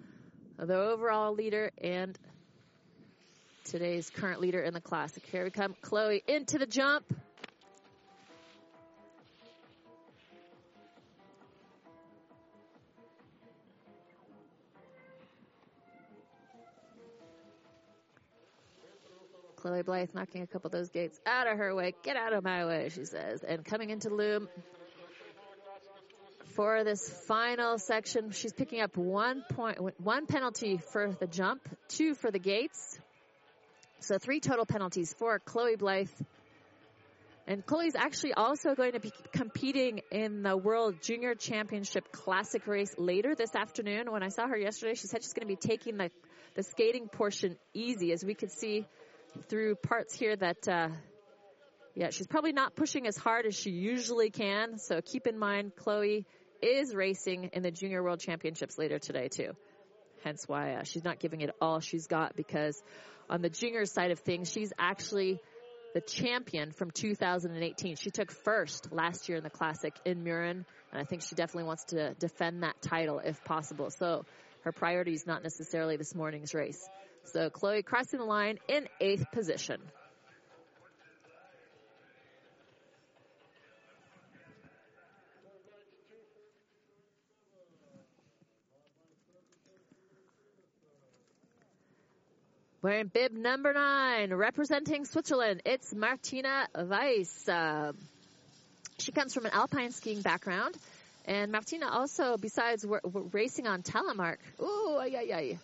the 0.58 0.76
overall 0.76 1.36
leader 1.36 1.70
and 1.78 2.18
today's 3.64 4.10
current 4.10 4.42
leader 4.42 4.60
in 4.60 4.74
the 4.74 4.82
classic. 4.82 5.24
Here 5.32 5.44
we 5.44 5.52
come, 5.52 5.76
Chloe 5.80 6.24
into 6.28 6.58
the 6.58 6.66
jump. 6.66 7.06
Chloe 19.58 19.84
Blythe 19.84 20.10
knocking 20.16 20.42
a 20.42 20.48
couple 20.48 20.70
of 20.70 20.72
those 20.72 20.90
gates 20.90 21.20
out 21.28 21.46
of 21.46 21.60
her 21.60 21.76
way. 21.76 21.94
Get 22.02 22.16
out 22.16 22.34
of 22.34 22.44
my 22.44 22.66
way, 22.66 22.90
she 22.90 23.06
says. 23.06 23.44
And 23.44 23.64
coming 23.64 23.92
into 23.92 24.10
loom 24.10 24.48
for 26.56 26.84
this 26.84 27.10
final 27.28 27.78
section, 27.78 28.32
she's 28.32 28.54
picking 28.54 28.82
up 28.82 28.98
one 28.98 29.44
point, 29.54 29.80
one 30.00 30.26
penalty 30.26 30.78
for 30.92 31.12
the 31.20 31.28
jump, 31.28 31.62
two 31.88 32.16
for 32.16 32.32
the 32.32 32.40
gates. 32.40 33.00
So 34.00 34.18
three 34.18 34.40
total 34.40 34.66
penalties 34.66 35.14
for 35.18 35.40
Chloe 35.40 35.76
Blythe. 35.76 36.10
And 37.48 37.66
Chloe's 37.66 37.96
actually 37.96 38.34
also 38.34 38.76
going 38.76 38.92
to 38.92 39.00
be 39.00 39.12
competing 39.34 40.02
in 40.12 40.44
the 40.44 40.56
World 40.56 41.02
Junior 41.02 41.34
Championship 41.34 42.12
Classic 42.12 42.66
race 42.68 42.94
later 42.98 43.34
this 43.34 43.56
afternoon. 43.56 44.12
When 44.12 44.22
I 44.22 44.30
saw 44.30 44.48
her 44.48 44.58
yesterday, 44.58 44.94
she 44.94 45.08
said 45.08 45.24
she's 45.24 45.34
going 45.34 45.48
to 45.48 45.54
be 45.54 45.56
taking 45.56 45.98
the, 45.98 46.12
the 46.56 46.64
skating 46.64 47.08
portion 47.08 47.58
easy. 47.74 48.12
As 48.12 48.24
we 48.24 48.36
could 48.36 48.52
see, 48.52 48.86
through 49.48 49.76
parts 49.76 50.14
here 50.14 50.36
that, 50.36 50.68
uh, 50.68 50.90
yeah, 51.96 52.12
she's 52.12 52.28
probably 52.28 52.54
not 52.54 52.76
pushing 52.76 53.08
as 53.08 53.18
hard 53.18 53.46
as 53.46 53.56
she 53.56 53.72
usually 53.72 54.30
can. 54.30 54.78
So 54.78 55.02
keep 55.02 55.26
in 55.26 55.38
mind, 55.38 55.76
Chloe 55.76 56.26
is 56.62 56.94
racing 56.94 57.52
in 57.54 57.64
the 57.64 57.72
Junior 57.72 58.04
World 58.04 58.20
Championships 58.20 58.78
later 58.78 59.00
today 59.00 59.28
too. 59.28 59.52
Hence 60.24 60.44
why 60.48 60.74
uh, 60.74 60.84
she's 60.84 61.04
not 61.04 61.20
giving 61.20 61.42
it 61.42 61.52
all 61.62 61.80
she's 61.80 62.08
got 62.08 62.36
because 62.36 62.82
on 63.30 63.42
the 63.42 63.50
junior 63.50 63.86
side 63.86 64.12
of 64.12 64.20
things, 64.20 64.52
she's 64.52 64.74
actually 64.78 65.40
the 65.94 66.02
champion 66.02 66.72
from 66.72 66.92
2018. 66.92 67.96
She 67.96 68.12
took 68.12 68.32
first 68.32 68.92
last 68.92 69.30
year 69.30 69.38
in 69.38 69.44
the 69.44 69.50
classic 69.50 69.94
in 70.06 70.24
Mürren, 70.24 70.66
and 70.92 71.02
I 71.02 71.04
think 71.04 71.24
she 71.24 71.36
definitely 71.36 71.66
wants 71.66 71.86
to 71.86 72.14
defend 72.16 72.64
that 72.64 72.82
title 72.82 73.20
if 73.20 73.44
possible. 73.44 73.90
So 73.92 74.26
her 74.62 74.72
priority 74.72 75.14
is 75.14 75.26
not 75.26 75.44
necessarily 75.44 75.98
this 75.98 76.14
morning's 76.14 76.54
race. 76.54 76.88
So 77.24 77.50
Chloe 77.50 77.84
crossing 77.84 78.20
the 78.20 78.26
line 78.26 78.60
in 78.68 78.88
eighth 79.00 79.26
position. 79.32 79.80
Wearing 92.90 93.12
bib 93.14 93.34
number 93.34 93.72
nine, 93.72 94.34
representing 94.34 95.06
Switzerland, 95.06 95.62
it's 95.64 95.94
Martina 95.94 96.68
Weiss. 96.76 97.48
Uh, 97.48 97.92
she 98.98 99.12
comes 99.12 99.32
from 99.32 99.46
an 99.46 99.52
alpine 99.54 99.92
skiing 99.92 100.24
background. 100.24 100.76
And 101.26 101.52
Martina 101.52 101.88
also, 101.88 102.36
besides 102.38 102.84
racing 103.32 103.68
on 103.68 103.84
telemark, 103.84 104.38
ooh, 104.60 104.98
ay, 105.00 105.16
ay, 105.16 105.34
ay, 105.36 105.60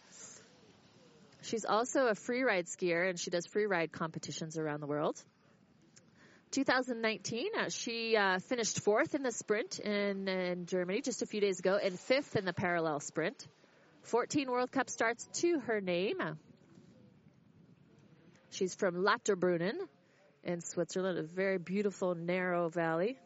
She's 1.41 1.65
also 1.65 2.05
a 2.09 2.13
free 2.13 2.43
ride 2.43 2.67
skier 2.67 3.09
and 3.09 3.19
she 3.19 3.31
does 3.31 3.47
free 3.47 3.65
ride 3.65 3.91
competitions 3.91 4.59
around 4.59 4.81
the 4.81 4.87
world. 4.87 5.19
2019, 6.51 7.47
uh, 7.57 7.69
she 7.69 8.15
uh, 8.15 8.37
finished 8.37 8.81
fourth 8.81 9.15
in 9.15 9.23
the 9.23 9.31
sprint 9.31 9.79
in, 9.79 10.27
in 10.27 10.67
Germany 10.67 11.01
just 11.01 11.23
a 11.23 11.25
few 11.25 11.41
days 11.41 11.57
ago 11.57 11.79
and 11.83 11.99
fifth 11.99 12.35
in 12.35 12.45
the 12.45 12.53
parallel 12.53 12.99
sprint. 12.99 13.47
14 14.03 14.51
World 14.51 14.71
Cup 14.71 14.91
starts 14.91 15.27
to 15.41 15.57
her 15.61 15.81
name. 15.81 16.21
She's 18.51 18.75
from 18.75 18.95
Lauterbrunnen 18.95 19.77
in 20.43 20.61
Switzerland, 20.61 21.17
a 21.17 21.23
very 21.23 21.57
beautiful 21.57 22.15
narrow 22.15 22.69
valley. 22.69 23.17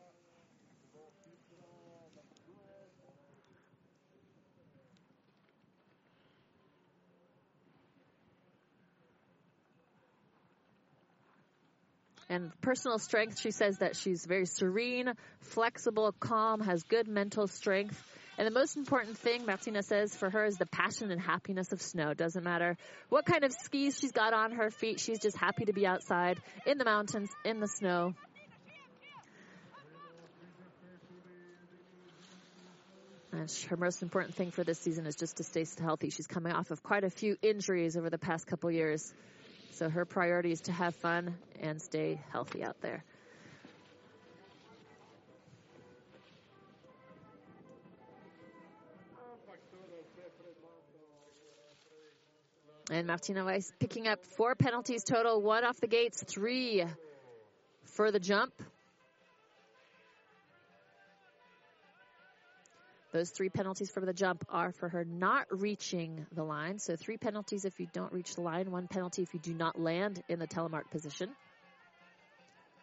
And 12.32 12.51
personal 12.62 12.99
strength, 12.99 13.39
she 13.39 13.49
says 13.49 13.79
that 13.79 13.95
she's 13.95 14.23
very 14.23 14.45
serene, 14.45 15.13
flexible, 15.41 16.12
calm, 16.12 16.62
has 16.62 16.84
good 16.84 17.08
mental 17.08 17.47
strength. 17.47 17.99
And 18.39 18.47
the 18.47 18.52
most 18.52 18.78
important 18.78 19.17
thing, 19.17 19.45
Martina 19.45 19.84
says, 19.84 20.15
for 20.15 20.30
her 20.30 20.45
is 20.45 20.56
the 20.56 20.65
passion 20.65 21.12
and 21.12 21.19
happiness 21.19 21.73
of 21.73 21.82
snow. 21.82 22.13
Doesn't 22.13 22.45
matter 22.45 22.78
what 23.10 23.25
kind 23.25 23.43
of 23.43 23.52
skis 23.52 23.99
she's 23.99 24.13
got 24.13 24.32
on 24.32 24.54
her 24.54 24.71
feet, 24.71 25.02
she's 25.02 25.19
just 25.19 25.36
happy 25.36 25.65
to 25.65 25.73
be 25.73 25.86
outside 25.86 26.39
in 26.65 26.78
the 26.78 26.86
mountains, 26.86 27.30
in 27.43 27.60
the 27.60 27.67
snow. 27.67 28.13
And 33.34 33.52
her 33.69 33.75
most 33.75 34.04
important 34.04 34.36
thing 34.36 34.52
for 34.52 34.63
this 34.63 34.80
season 34.80 35.06
is 35.06 35.17
just 35.17 35.36
to 35.38 35.43
stay 35.43 35.65
healthy. 35.78 36.10
She's 36.10 36.28
coming 36.28 36.54
off 36.54 36.71
of 36.71 36.82
quite 36.82 37.04
a 37.04 37.10
few 37.10 37.36
injuries 37.41 37.97
over 37.97 38.10
the 38.10 38.17
past 38.17 38.47
couple 38.47 38.71
years. 38.71 39.13
So 39.71 39.89
her 39.89 40.06
priority 40.06 40.54
is 40.54 40.62
to 40.62 40.71
have 40.71 40.95
fun 40.95 41.36
and 41.60 41.82
stay 41.82 42.21
healthy 42.32 42.63
out 42.63 42.80
there. 42.80 43.04
And 52.91 53.06
Martina 53.06 53.45
Weiss 53.45 53.71
picking 53.80 54.08
up 54.08 54.25
four 54.38 54.56
penalties 54.56 55.04
total, 55.04 55.41
one 55.41 55.63
off 55.63 55.80
the 55.80 55.88
gates, 55.88 56.23
three 56.23 56.84
for 57.86 58.12
the 58.12 58.19
jump. 58.19 58.52
Those 63.12 63.30
three 63.30 63.49
penalties 63.49 63.91
for 63.91 64.02
the 64.02 64.13
jump 64.13 64.45
are 64.49 64.71
for 64.71 64.89
her 64.89 65.04
not 65.04 65.47
reaching 65.49 66.25
the 66.32 66.43
line. 66.43 66.80
So 66.80 66.95
three 66.95 67.17
penalties 67.17 67.65
if 67.65 67.80
you 67.80 67.88
don't 67.91 68.13
reach 68.13 68.36
the 68.36 68.41
line, 68.41 68.71
one 68.71 68.88
penalty 68.88 69.23
if 69.23 69.34
you 69.34 69.39
do 69.39 69.54
not 69.54 69.80
land 69.80 70.21
in 70.28 70.39
the 70.39 70.47
telemark 70.47 70.89
position. 70.91 71.30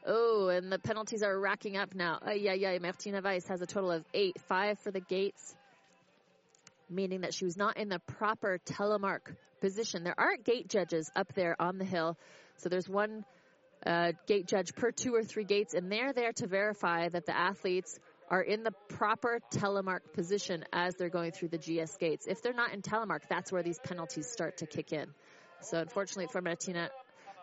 Oh, 0.05 0.49
and 0.49 0.71
the 0.71 0.79
penalties 0.79 1.25
are 1.25 1.39
racking 1.39 1.77
up 1.77 1.95
now. 1.95 2.21
Yeah, 2.33 2.53
yeah. 2.53 2.79
Martina 2.79 3.21
Weiss 3.23 3.47
has 3.49 3.61
a 3.61 3.67
total 3.67 3.91
of 3.91 4.05
eight, 4.15 4.41
five 4.49 4.79
for 4.81 4.93
the 4.93 5.01
gates, 5.01 5.57
meaning 6.89 7.23
that 7.23 7.35
she 7.35 7.45
was 7.45 7.57
not 7.57 7.77
in 7.77 7.89
the 7.89 7.99
proper 7.99 8.59
telemark 8.65 9.35
position. 9.61 10.05
There 10.05 10.19
aren't 10.19 10.45
gate 10.45 10.69
judges 10.69 11.11
up 11.17 11.33
there 11.35 11.57
on 11.61 11.79
the 11.79 11.85
hill. 11.85 12.17
So 12.57 12.69
there's 12.69 12.89
one 12.89 13.25
uh, 13.85 14.13
gate 14.27 14.47
judge 14.47 14.75
per 14.75 14.91
two 14.91 15.15
or 15.15 15.23
three 15.23 15.45
gates, 15.45 15.75
and 15.75 15.91
they're 15.91 16.13
there 16.13 16.33
to 16.33 16.47
verify 16.47 17.09
that 17.09 17.27
the 17.27 17.37
athletes 17.37 17.99
are 18.29 18.43
in 18.43 18.65
the 18.65 18.73
proper 18.89 19.41
telemark 19.53 20.01
position 20.13 20.65
as 20.73 20.95
they're 20.97 21.09
going 21.09 21.33
through 21.33 21.49
the 21.49 21.59
GS 21.59 21.97
gates. 21.99 22.27
If 22.27 22.43
they're 22.43 22.53
not 22.53 22.73
in 22.73 22.83
telemark, 22.83 23.21
that's 23.29 23.53
where 23.53 23.63
these 23.63 23.79
penalties 23.79 24.29
start 24.29 24.59
to 24.59 24.67
kick 24.67 24.93
in. 24.93 25.07
So 25.61 25.79
unfortunately 25.79 26.29
for 26.33 26.43
Martina, 26.43 26.91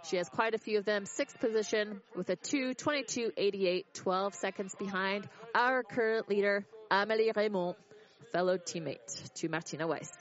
she 0.04 0.18
has 0.18 0.28
quite 0.28 0.54
a 0.54 0.58
few 0.58 0.80
of 0.80 0.86
them. 0.86 1.06
Sixth 1.06 1.40
position 1.40 2.02
with 2.16 2.30
a 2.30 2.36
2, 2.36 2.74
22, 2.74 3.32
88, 3.38 3.94
12 3.94 4.36
seconds 4.36 4.76
behind 4.78 5.28
our 5.56 5.84
current 5.84 6.28
leader, 6.28 6.66
Amélie 6.92 7.34
Reymond, 7.34 7.76
fellow 8.24 8.58
teammate 8.58 9.34
to 9.36 9.50
Martina 9.50 9.88
Weiss. 9.88 10.12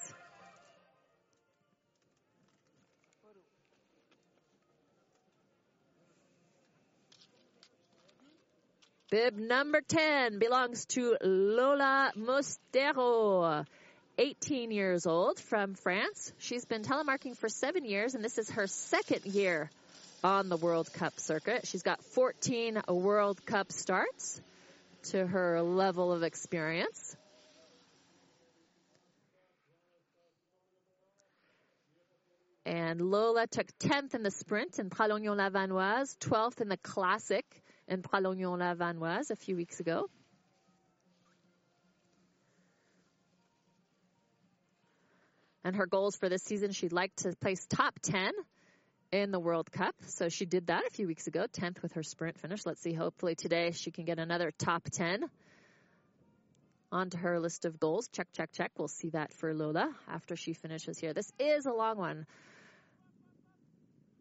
Bib 9.10 9.36
number 9.36 9.82
10 9.82 10.38
belongs 10.38 10.86
to 10.86 11.16
Lola 11.22 12.12
Mostero. 12.16 13.66
18 14.18 14.70
years 14.70 15.06
old 15.06 15.38
from 15.38 15.74
France. 15.74 16.32
She's 16.38 16.64
been 16.64 16.82
telemarking 16.82 17.36
for 17.36 17.48
seven 17.48 17.84
years, 17.84 18.14
and 18.14 18.24
this 18.24 18.38
is 18.38 18.50
her 18.50 18.66
second 18.66 19.26
year 19.26 19.70
on 20.24 20.48
the 20.48 20.56
World 20.56 20.92
Cup 20.92 21.18
circuit. 21.18 21.66
She's 21.66 21.82
got 21.82 22.02
14 22.04 22.82
World 22.88 23.44
Cup 23.44 23.72
starts 23.72 24.40
to 25.10 25.26
her 25.26 25.60
level 25.62 26.12
of 26.12 26.22
experience. 26.22 27.16
And 32.64 33.00
Lola 33.00 33.46
took 33.46 33.66
10th 33.78 34.14
in 34.14 34.22
the 34.22 34.30
sprint 34.30 34.78
in 34.78 34.88
Pralognan-la-Vanoise, 34.88 36.16
12th 36.18 36.60
in 36.60 36.68
the 36.68 36.76
classic 36.76 37.44
in 37.88 38.02
Pralognan-la-Vanoise 38.02 39.30
a 39.30 39.36
few 39.36 39.56
weeks 39.56 39.80
ago. 39.80 40.08
And 45.64 45.76
her 45.76 45.86
goals 45.86 46.16
for 46.16 46.28
this 46.28 46.42
season, 46.42 46.72
she'd 46.72 46.92
like 46.92 47.14
to 47.16 47.34
place 47.36 47.66
top 47.68 47.98
10 48.02 48.32
in 49.12 49.30
the 49.30 49.38
World 49.38 49.70
Cup. 49.70 49.94
So 50.06 50.28
she 50.28 50.46
did 50.46 50.68
that 50.68 50.86
a 50.86 50.90
few 50.90 51.06
weeks 51.06 51.26
ago, 51.26 51.46
10th 51.52 51.82
with 51.82 51.92
her 51.92 52.02
sprint 52.02 52.38
finish. 52.38 52.64
Let's 52.64 52.80
see, 52.80 52.92
hopefully 52.92 53.34
today 53.34 53.72
she 53.72 53.90
can 53.90 54.04
get 54.04 54.18
another 54.18 54.52
top 54.56 54.88
10 54.90 55.24
onto 56.90 57.18
her 57.18 57.38
list 57.40 57.64
of 57.64 57.78
goals. 57.78 58.08
Check, 58.08 58.28
check, 58.32 58.52
check. 58.52 58.72
We'll 58.76 58.88
see 58.88 59.10
that 59.10 59.32
for 59.32 59.54
Lola 59.54 59.90
after 60.08 60.36
she 60.36 60.52
finishes 60.52 60.98
here. 60.98 61.12
This 61.12 61.30
is 61.38 61.66
a 61.66 61.72
long 61.72 61.96
one. 61.96 62.26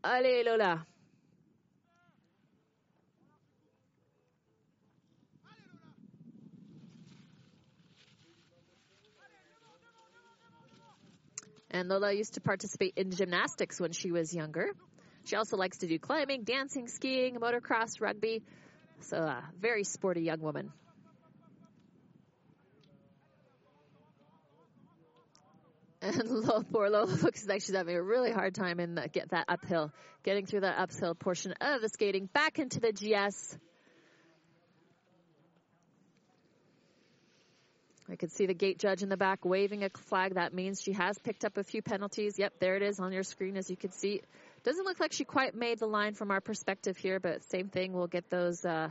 Allez, 0.03 0.43
Lola. 0.45 0.85
And 11.69 11.87
Lola 11.87 12.11
used 12.11 12.33
to 12.33 12.41
participate 12.41 12.93
in 12.97 13.11
gymnastics 13.11 13.79
when 13.79 13.91
she 13.91 14.11
was 14.11 14.33
younger. 14.33 14.69
She 15.23 15.35
also 15.35 15.55
likes 15.55 15.77
to 15.79 15.87
do 15.87 15.99
climbing, 15.99 16.43
dancing, 16.43 16.87
skiing, 16.87 17.35
motocross, 17.35 18.01
rugby. 18.01 18.41
So, 19.01 19.17
a 19.17 19.21
uh, 19.21 19.41
very 19.59 19.83
sporty 19.83 20.21
young 20.21 20.41
woman. 20.41 20.71
And 26.03 26.27
Lola, 26.27 26.63
poor 26.63 26.89
Lola 26.89 27.05
looks 27.05 27.45
like 27.45 27.61
she's 27.61 27.75
having 27.75 27.95
a 27.95 28.01
really 28.01 28.31
hard 28.31 28.55
time 28.55 28.79
in 28.79 28.95
the, 28.95 29.07
get 29.07 29.29
that 29.29 29.45
uphill, 29.47 29.91
getting 30.23 30.47
through 30.47 30.61
that 30.61 30.79
uphill 30.79 31.13
portion 31.13 31.53
of 31.61 31.81
the 31.81 31.89
skating 31.89 32.25
back 32.25 32.57
into 32.57 32.79
the 32.79 32.91
GS. 32.91 33.55
I 38.09 38.15
could 38.15 38.31
see 38.31 38.47
the 38.47 38.55
gate 38.55 38.79
judge 38.79 39.03
in 39.03 39.09
the 39.09 39.15
back 39.15 39.45
waving 39.45 39.83
a 39.83 39.89
flag. 39.89 40.33
That 40.33 40.55
means 40.55 40.81
she 40.81 40.93
has 40.93 41.19
picked 41.19 41.45
up 41.45 41.57
a 41.57 41.63
few 41.63 41.83
penalties. 41.83 42.37
Yep, 42.39 42.55
there 42.59 42.75
it 42.75 42.81
is 42.81 42.99
on 42.99 43.13
your 43.13 43.23
screen 43.23 43.55
as 43.55 43.69
you 43.69 43.77
can 43.77 43.91
see. 43.91 44.21
Doesn't 44.63 44.83
look 44.83 44.99
like 44.99 45.13
she 45.13 45.23
quite 45.23 45.53
made 45.53 45.77
the 45.77 45.85
line 45.85 46.15
from 46.15 46.31
our 46.31 46.41
perspective 46.41 46.97
here, 46.97 47.19
but 47.19 47.43
same 47.51 47.69
thing. 47.69 47.93
We'll 47.93 48.07
get 48.07 48.29
those 48.29 48.65
uh, 48.65 48.89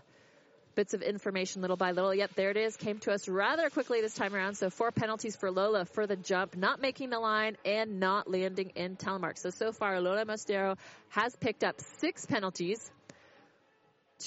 bits 0.75 0.95
of 0.95 1.03
information 1.03 1.61
little 1.62 1.77
by 1.77 1.93
little. 1.93 2.14
Yep, 2.14 2.35
there 2.37 2.51
it 2.51 2.57
is. 2.57 2.77
Came 2.77 2.99
to 3.01 3.12
us 3.12 3.29
rather 3.29 3.71
quickly 3.71 4.01
this 4.01 4.14
time 4.14 4.35
around. 4.35 4.55
So 4.55 4.71
four 4.71 4.91
penalties 4.91 5.37
for 5.37 5.51
Lola 5.51 5.85
for 5.85 6.07
the 6.07 6.16
jump, 6.16 6.57
not 6.57 6.81
making 6.81 7.11
the 7.11 7.18
line 7.18 7.57
and 7.64 8.01
not 8.01 8.31
landing 8.31 8.71
in 8.77 8.97
telemark. 8.97 9.39
So, 9.39 9.51
so 9.51 9.73
far, 9.73 10.01
Lola 10.01 10.25
Mostero 10.25 10.77
has 11.11 11.35
picked 11.37 11.64
up 11.64 11.81
six 11.99 12.27
penalties 12.27 12.91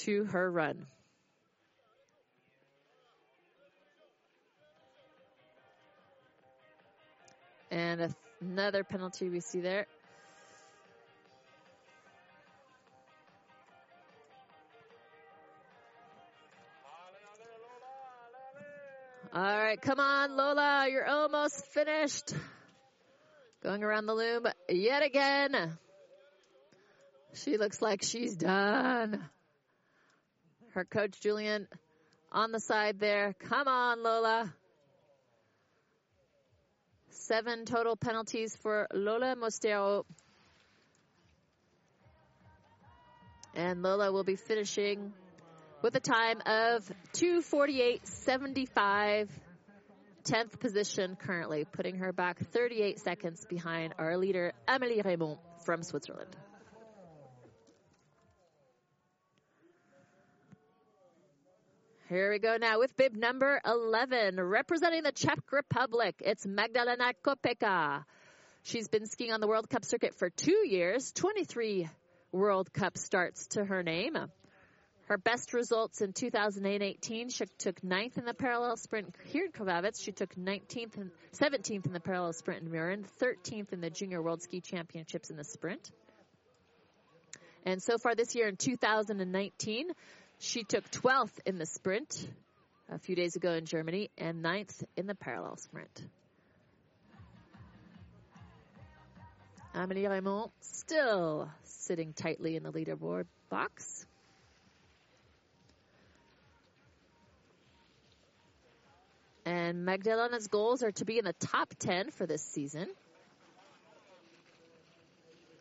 to 0.04 0.24
her 0.24 0.50
run. 0.50 0.86
And 7.70 8.14
another 8.40 8.84
penalty 8.84 9.28
we 9.28 9.40
see 9.40 9.60
there. 9.60 9.86
All 19.36 19.42
right, 19.42 19.82
come 19.82 19.98
on, 19.98 20.36
Lola, 20.36 20.86
you're 20.88 21.08
almost 21.08 21.66
finished. 21.72 22.32
Going 23.64 23.82
around 23.82 24.06
the 24.06 24.14
loom 24.14 24.46
yet 24.68 25.02
again. 25.02 25.76
She 27.32 27.58
looks 27.58 27.82
like 27.82 28.04
she's 28.04 28.36
done. 28.36 29.28
Her 30.74 30.84
coach, 30.84 31.20
Julien, 31.20 31.66
on 32.30 32.52
the 32.52 32.60
side 32.60 33.00
there. 33.00 33.34
Come 33.40 33.66
on, 33.66 34.04
Lola. 34.04 34.54
Seven 37.10 37.64
total 37.64 37.96
penalties 37.96 38.56
for 38.62 38.86
Lola 38.94 39.34
Mosteiro. 39.34 40.04
And 43.56 43.82
Lola 43.82 44.12
will 44.12 44.22
be 44.22 44.36
finishing 44.36 45.12
with 45.84 45.94
a 45.96 46.00
time 46.00 46.40
of 46.46 46.90
248.75. 47.12 49.28
10th 50.24 50.58
position 50.58 51.16
currently, 51.16 51.66
putting 51.70 51.96
her 51.96 52.10
back 52.10 52.38
38 52.52 52.98
seconds 53.00 53.44
behind 53.50 53.92
our 53.98 54.16
leader, 54.16 54.54
Amélie 54.66 55.04
Reymond 55.04 55.36
from 55.66 55.82
Switzerland. 55.82 56.34
Here 62.08 62.30
we 62.30 62.38
go 62.38 62.56
now 62.56 62.78
with 62.78 62.96
bib 62.96 63.14
number 63.14 63.60
11, 63.66 64.40
representing 64.40 65.02
the 65.02 65.12
Czech 65.12 65.52
Republic. 65.52 66.14
It's 66.20 66.46
Magdalena 66.46 67.12
Kopeka. 67.22 68.04
She's 68.62 68.88
been 68.88 69.04
skiing 69.04 69.32
on 69.32 69.42
the 69.42 69.46
World 69.46 69.68
Cup 69.68 69.84
circuit 69.84 70.14
for 70.14 70.30
two 70.30 70.66
years, 70.66 71.12
23 71.12 71.90
World 72.32 72.72
Cup 72.72 72.96
starts 72.96 73.48
to 73.48 73.66
her 73.66 73.82
name. 73.82 74.16
Her 75.06 75.18
best 75.18 75.52
results 75.52 76.00
in 76.00 76.14
2018, 76.14 77.28
she 77.28 77.44
took 77.58 77.84
ninth 77.84 78.16
in 78.16 78.24
the 78.24 78.32
parallel 78.32 78.76
sprint 78.76 79.14
here 79.26 79.44
in 79.44 79.52
Krvavec. 79.52 80.02
She 80.02 80.12
took 80.12 80.34
19th 80.34 80.96
and 80.96 81.10
17th 81.38 81.84
in 81.86 81.92
the 81.92 82.00
parallel 82.00 82.32
sprint 82.32 82.62
in 82.62 82.70
Mürren, 82.70 83.04
13th 83.20 83.74
in 83.74 83.82
the 83.82 83.90
Junior 83.90 84.22
World 84.22 84.42
Ski 84.42 84.62
Championships 84.62 85.28
in 85.28 85.36
the 85.36 85.44
sprint. 85.44 85.90
And 87.66 87.82
so 87.82 87.98
far 87.98 88.14
this 88.14 88.34
year 88.34 88.48
in 88.48 88.56
2019, 88.56 89.90
she 90.38 90.64
took 90.64 90.90
12th 90.90 91.38
in 91.44 91.58
the 91.58 91.66
sprint 91.66 92.26
a 92.90 92.98
few 92.98 93.14
days 93.14 93.36
ago 93.36 93.52
in 93.52 93.66
Germany 93.66 94.10
and 94.16 94.42
9th 94.42 94.84
in 94.96 95.06
the 95.06 95.14
parallel 95.14 95.56
sprint. 95.56 96.02
Amélie 99.74 100.08
Reymond 100.08 100.50
still 100.60 101.50
sitting 101.64 102.14
tightly 102.14 102.56
in 102.56 102.62
the 102.62 102.72
leaderboard 102.72 103.26
box. 103.50 104.06
And 109.44 109.84
Magdalena's 109.84 110.48
goals 110.48 110.82
are 110.82 110.92
to 110.92 111.04
be 111.04 111.18
in 111.18 111.24
the 111.24 111.34
top 111.34 111.74
10 111.78 112.10
for 112.10 112.26
this 112.26 112.42
season. 112.42 112.88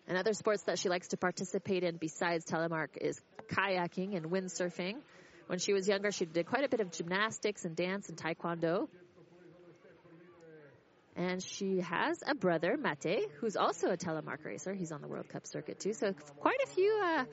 And 0.08 0.18
other 0.18 0.34
sports 0.34 0.64
that 0.64 0.80
she 0.80 0.90
likes 0.90 1.10
to 1.10 1.18
participate 1.18 1.84
in 1.84 1.98
besides 1.98 2.46
telemark 2.46 2.98
is 3.00 3.20
kayaking 3.48 4.16
and 4.16 4.28
windsurfing. 4.28 4.96
When 5.48 5.60
she 5.60 5.74
was 5.74 5.88
younger, 5.88 6.12
she 6.12 6.26
did 6.26 6.46
quite 6.46 6.64
a 6.64 6.70
bit 6.70 6.80
of 6.80 6.92
gymnastics 6.92 7.66
and 7.66 7.76
dance 7.76 8.10
and 8.10 8.18
taekwondo. 8.18 8.88
And 11.16 11.44
she 11.44 11.80
has 11.82 12.24
a 12.26 12.34
brother, 12.34 12.76
Mate, 12.76 13.30
who's 13.40 13.56
also 13.56 13.92
a 13.92 13.98
telemark 13.98 14.44
racer. 14.44 14.74
He's 14.74 14.92
on 14.92 15.02
the 15.02 15.08
World 15.08 15.30
Cup 15.30 15.46
circuit 15.46 15.80
too. 15.80 15.94
So 15.94 16.14
quite 16.40 16.60
a 16.64 16.68
few 16.68 17.02
uh, 17.04 17.26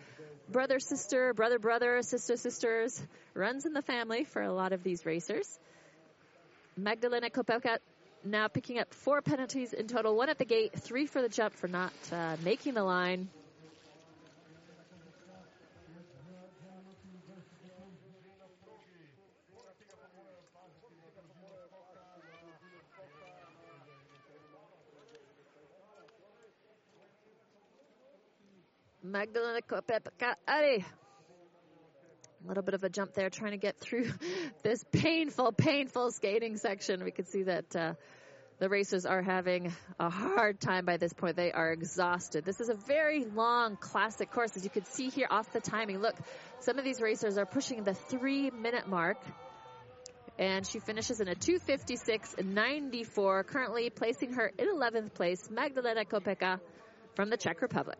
brother, 0.50 0.78
sister, 0.80 1.32
brother, 1.32 1.58
brother, 1.58 2.02
sister, 2.02 2.36
sisters 2.36 3.00
runs 3.32 3.64
in 3.64 3.72
the 3.72 3.82
family 3.82 4.24
for 4.24 4.42
a 4.42 4.52
lot 4.52 4.72
of 4.72 4.82
these 4.82 5.06
racers. 5.06 5.58
Magdalena 6.82 7.28
Kopelka 7.28 7.78
now 8.24 8.48
picking 8.48 8.78
up 8.78 8.92
four 8.94 9.20
penalties 9.20 9.74
in 9.74 9.86
total, 9.86 10.16
one 10.16 10.30
at 10.30 10.38
the 10.38 10.46
gate, 10.46 10.72
three 10.72 11.06
for 11.06 11.20
the 11.20 11.28
jump 11.28 11.54
for 11.54 11.68
not 11.68 11.92
uh, 12.10 12.36
making 12.42 12.74
the 12.74 12.82
line. 12.82 13.28
Magdalena 29.02 29.60
Kopepka. 29.60 30.34
Allez. 30.46 30.84
A 32.42 32.48
little 32.48 32.62
bit 32.62 32.74
of 32.74 32.84
a 32.84 32.88
jump 32.88 33.12
there 33.12 33.28
trying 33.28 33.52
to 33.52 33.58
get 33.58 33.78
through 33.78 34.10
this 34.62 34.82
painful, 34.92 35.52
painful 35.52 36.10
skating 36.10 36.56
section. 36.56 37.04
We 37.04 37.10
can 37.10 37.26
see 37.26 37.42
that 37.42 37.76
uh, 37.76 37.92
the 38.58 38.68
racers 38.68 39.04
are 39.04 39.22
having 39.22 39.72
a 39.98 40.08
hard 40.08 40.60
time 40.60 40.84
by 40.84 40.96
this 40.96 41.12
point. 41.12 41.36
They 41.36 41.52
are 41.52 41.72
exhausted. 41.72 42.44
This 42.44 42.60
is 42.60 42.68
a 42.68 42.74
very 42.74 43.24
long 43.24 43.76
classic 43.76 44.30
course. 44.30 44.56
As 44.56 44.64
you 44.64 44.70
can 44.70 44.84
see 44.86 45.10
here 45.10 45.26
off 45.30 45.52
the 45.52 45.60
timing, 45.60 46.00
look, 46.00 46.16
some 46.60 46.78
of 46.78 46.84
these 46.84 47.00
racers 47.00 47.36
are 47.36 47.46
pushing 47.46 47.84
the 47.84 47.94
three 47.94 48.50
minute 48.50 48.88
mark. 48.88 49.18
And 50.38 50.66
she 50.66 50.78
finishes 50.78 51.20
in 51.20 51.28
a 51.28 51.34
256.94, 51.34 53.46
currently 53.46 53.90
placing 53.90 54.32
her 54.34 54.50
in 54.58 54.68
11th 54.68 55.12
place, 55.12 55.50
Magdalena 55.50 56.06
Kopeka 56.06 56.60
from 57.14 57.28
the 57.28 57.36
Czech 57.36 57.60
Republic. 57.60 57.98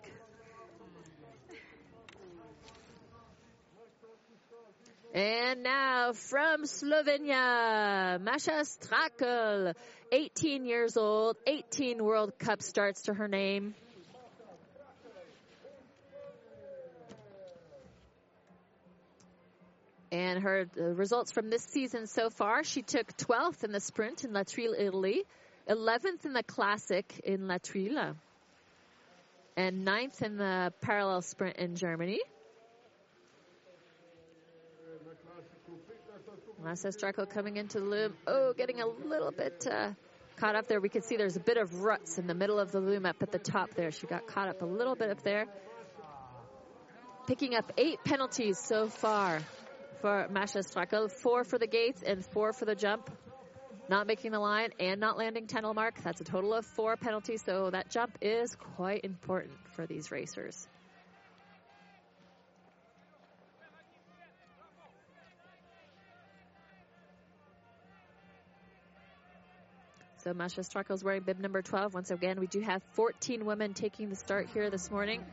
And 5.12 5.64
now 5.64 6.12
from 6.12 6.62
Slovenia, 6.62 8.20
Masha 8.20 8.62
Strakel, 8.62 9.74
18 10.12 10.64
years 10.64 10.96
old, 10.96 11.36
18 11.48 12.04
World 12.04 12.38
Cup 12.38 12.62
starts 12.62 13.02
to 13.02 13.14
her 13.14 13.26
name. 13.26 13.74
And 20.12 20.42
her 20.44 20.68
results 20.76 21.32
from 21.32 21.50
this 21.50 21.64
season 21.64 22.06
so 22.06 22.30
far, 22.30 22.62
she 22.62 22.82
took 22.82 23.16
12th 23.16 23.64
in 23.64 23.72
the 23.72 23.80
sprint 23.80 24.22
in 24.24 24.32
La 24.32 24.42
Thuile, 24.42 24.78
Italy, 24.78 25.24
11th 25.68 26.24
in 26.24 26.34
the 26.34 26.44
classic 26.44 27.20
in 27.24 27.48
La 27.48 27.58
Thuile, 27.58 28.14
and 29.56 29.84
9th 29.84 30.22
in 30.22 30.36
the 30.36 30.72
parallel 30.80 31.22
sprint 31.22 31.56
in 31.56 31.74
Germany. 31.74 32.20
Masha 36.62 36.88
Strackel 36.88 37.28
coming 37.28 37.56
into 37.56 37.80
the 37.80 37.86
loom. 37.86 38.14
Oh, 38.26 38.52
getting 38.52 38.80
a 38.80 38.86
little 38.86 39.30
bit 39.30 39.66
uh, 39.70 39.90
caught 40.36 40.56
up 40.56 40.68
there. 40.68 40.80
We 40.80 40.88
can 40.88 41.02
see 41.02 41.16
there's 41.16 41.36
a 41.36 41.40
bit 41.40 41.56
of 41.56 41.82
ruts 41.82 42.18
in 42.18 42.26
the 42.26 42.34
middle 42.34 42.58
of 42.58 42.70
the 42.70 42.80
loom 42.80 43.06
up 43.06 43.22
at 43.22 43.32
the 43.32 43.38
top 43.38 43.74
there. 43.74 43.90
She 43.90 44.06
got 44.06 44.26
caught 44.26 44.48
up 44.48 44.62
a 44.62 44.66
little 44.66 44.94
bit 44.94 45.10
up 45.10 45.22
there. 45.22 45.46
Picking 47.26 47.54
up 47.54 47.72
eight 47.78 47.98
penalties 48.04 48.58
so 48.58 48.88
far 48.88 49.40
for 50.00 50.26
Masha 50.30 50.58
Strackel. 50.58 51.10
Four 51.10 51.44
for 51.44 51.58
the 51.58 51.66
gates 51.66 52.02
and 52.02 52.24
four 52.24 52.52
for 52.52 52.64
the 52.64 52.74
jump. 52.74 53.10
Not 53.88 54.06
making 54.06 54.32
the 54.32 54.38
line 54.38 54.70
and 54.78 55.00
not 55.00 55.16
landing 55.16 55.46
telemark. 55.46 56.02
That's 56.02 56.20
a 56.20 56.24
total 56.24 56.54
of 56.54 56.66
four 56.66 56.96
penalties. 56.96 57.42
So 57.44 57.70
that 57.70 57.90
jump 57.90 58.18
is 58.20 58.54
quite 58.76 59.04
important 59.04 59.54
for 59.74 59.86
these 59.86 60.10
racers. 60.10 60.68
So 70.22 70.34
Masha 70.34 70.60
Strackel 70.60 70.92
is 70.92 71.02
wearing 71.02 71.22
bib 71.22 71.38
number 71.38 71.62
12. 71.62 71.94
Once 71.94 72.10
again, 72.10 72.40
we 72.40 72.46
do 72.46 72.60
have 72.60 72.82
14 72.92 73.46
women 73.46 73.72
taking 73.72 74.10
the 74.10 74.16
start 74.16 74.48
here 74.52 74.68
this 74.68 74.90
morning 74.90 75.24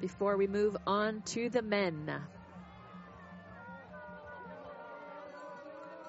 before 0.00 0.36
we 0.36 0.48
move 0.48 0.76
on 0.84 1.22
to 1.26 1.48
the 1.48 1.62
men. 1.62 2.10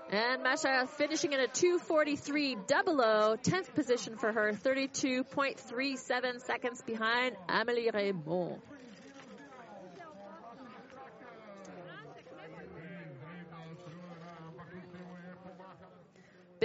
And 0.09 0.41
Masha 0.41 0.88
finishing 0.97 1.34
in 1.34 1.41
a 1.41 1.47
243 1.47 2.57
double 2.65 3.01
O, 3.01 3.38
10th 3.39 3.76
position 3.76 4.18
for 4.18 4.32
her, 4.32 4.51
32.37 4.53 6.39
seconds 6.41 6.82
behind 6.82 7.36
Amélie 7.47 7.93
Reymond. 7.93 8.59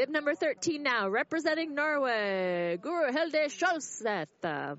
Bib 0.03 0.11
number 0.11 0.35
13 0.35 0.83
now, 0.83 1.09
representing 1.09 1.77
Norway, 1.77 2.77
Guro 2.83 3.13
Hilde 3.13 3.49
Skjoldseth. 3.53 4.77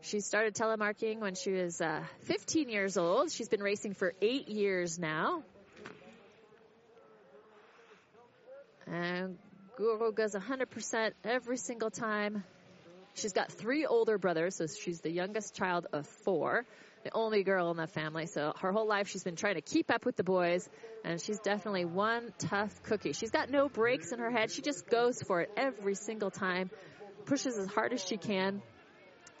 She 0.00 0.20
started 0.20 0.54
telemarking 0.54 1.18
when 1.18 1.34
she 1.34 1.52
was 1.52 1.82
uh, 1.82 2.02
15 2.22 2.70
years 2.70 2.96
old. 2.96 3.30
She's 3.30 3.50
been 3.50 3.62
racing 3.62 3.92
for 3.92 4.14
eight 4.22 4.48
years 4.48 4.98
now. 4.98 5.42
And 8.86 9.36
Guro 9.78 10.14
goes 10.14 10.34
100% 10.34 11.10
every 11.24 11.58
single 11.58 11.90
time. 11.90 12.42
She's 13.12 13.34
got 13.34 13.52
three 13.52 13.84
older 13.84 14.16
brothers, 14.16 14.56
so 14.56 14.66
she's 14.66 15.02
the 15.02 15.12
youngest 15.12 15.54
child 15.54 15.88
of 15.92 16.06
four 16.24 16.64
the 17.08 17.16
only 17.16 17.42
girl 17.42 17.70
in 17.70 17.76
the 17.76 17.86
family. 17.86 18.26
So 18.26 18.52
her 18.60 18.72
whole 18.72 18.86
life 18.86 19.08
she's 19.08 19.24
been 19.24 19.36
trying 19.36 19.54
to 19.54 19.62
keep 19.62 19.90
up 19.90 20.04
with 20.04 20.16
the 20.16 20.24
boys, 20.24 20.68
and 21.04 21.20
she's 21.20 21.38
definitely 21.38 21.84
one 21.86 22.32
tough 22.38 22.82
cookie. 22.82 23.12
She's 23.12 23.30
got 23.30 23.50
no 23.50 23.68
brakes 23.68 24.12
in 24.12 24.18
her 24.18 24.30
head. 24.30 24.50
She 24.50 24.62
just 24.62 24.88
goes 24.88 25.22
for 25.22 25.40
it 25.40 25.50
every 25.56 25.94
single 25.94 26.30
time, 26.30 26.70
pushes 27.24 27.56
as 27.56 27.66
hard 27.68 27.92
as 27.92 28.04
she 28.04 28.18
can. 28.18 28.62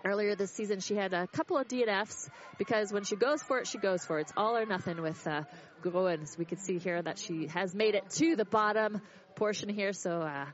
Earlier 0.04 0.36
this 0.36 0.52
season, 0.52 0.80
she 0.80 0.94
had 0.94 1.12
a 1.12 1.26
couple 1.26 1.58
of 1.58 1.66
DNFs 1.66 2.30
because 2.56 2.92
when 2.92 3.04
she 3.04 3.16
goes 3.16 3.42
for 3.42 3.58
it, 3.58 3.66
she 3.66 3.78
goes 3.78 4.04
for 4.04 4.18
it. 4.18 4.22
It's 4.22 4.32
all 4.36 4.56
or 4.56 4.64
nothing 4.64 5.02
with 5.02 5.26
uh, 5.26 5.42
Groen. 5.82 6.24
We 6.38 6.44
can 6.44 6.58
see 6.58 6.78
here 6.78 7.02
that 7.02 7.18
she 7.18 7.48
has 7.48 7.74
made 7.74 7.96
it 7.96 8.08
to 8.10 8.36
the 8.36 8.44
bottom 8.44 9.02
portion 9.34 9.68
here. 9.68 9.92
So 9.92 10.22
uh, 10.22 10.46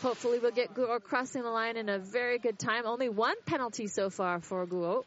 hopefully 0.00 0.38
we'll 0.38 0.52
get 0.52 0.74
Guro 0.74 1.02
crossing 1.02 1.42
the 1.42 1.50
line 1.50 1.76
in 1.76 1.88
a 1.88 1.98
very 1.98 2.38
good 2.38 2.58
time. 2.58 2.86
Only 2.86 3.08
one 3.08 3.36
penalty 3.44 3.88
so 3.88 4.10
far 4.10 4.40
for 4.40 4.64
Guro. 4.64 5.02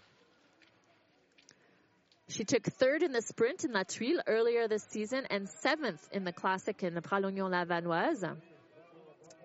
She 2.31 2.45
took 2.45 2.63
third 2.63 3.03
in 3.03 3.11
the 3.11 3.21
sprint 3.21 3.65
in 3.65 3.73
La 3.73 3.83
Thuile 3.83 4.21
earlier 4.25 4.69
this 4.69 4.83
season 4.89 5.25
and 5.29 5.49
seventh 5.49 6.07
in 6.13 6.23
the 6.23 6.31
classic 6.31 6.81
in 6.81 6.93
the 6.93 7.01
Pralognan-la-Vanoise 7.01 8.37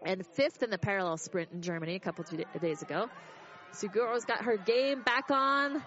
and 0.05 0.25
fifth 0.25 0.63
in 0.63 0.71
the 0.71 0.79
parallel 0.79 1.17
sprint 1.17 1.51
in 1.51 1.63
Germany 1.63 1.97
a 1.97 1.99
couple 1.99 2.25
of 2.25 2.61
days 2.61 2.83
ago. 2.83 3.09
Suguro's 3.73 4.25
got 4.25 4.45
her 4.45 4.57
game 4.57 5.03
back 5.03 5.31
on. 5.33 5.83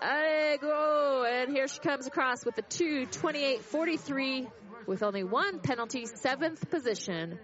Allez, 0.00 1.26
And 1.28 1.50
here 1.50 1.66
she 1.66 1.80
comes 1.80 2.06
across 2.06 2.44
with 2.44 2.56
a 2.58 2.62
2.28.43 2.62 4.46
with 4.86 5.02
only 5.02 5.24
one 5.24 5.58
penalty, 5.58 6.06
seventh 6.06 6.70
position 6.70 7.40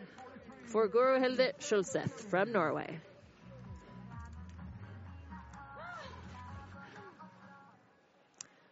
for 0.67 0.89
Guro 0.89 1.21
Hilde 1.21 1.53
Skjoldseth 1.59 2.31
from 2.31 2.53
Norway. 2.53 3.01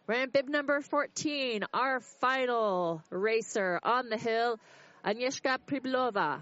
In 0.09 0.29
bib 0.31 0.49
number 0.49 0.81
14, 0.81 1.63
our 1.73 2.01
final 2.19 3.01
racer 3.09 3.79
on 3.83 4.09
the 4.09 4.17
hill, 4.17 4.59
Agnieszka 5.05 5.59
Priblova 5.65 6.41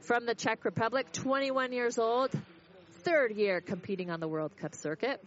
from 0.00 0.24
the 0.24 0.34
Czech 0.34 0.64
Republic, 0.64 1.12
21 1.12 1.72
years 1.72 1.98
old, 1.98 2.30
third 3.02 3.32
year 3.32 3.60
competing 3.60 4.10
on 4.10 4.18
the 4.18 4.26
World 4.26 4.56
Cup 4.56 4.74
circuit. 4.74 5.22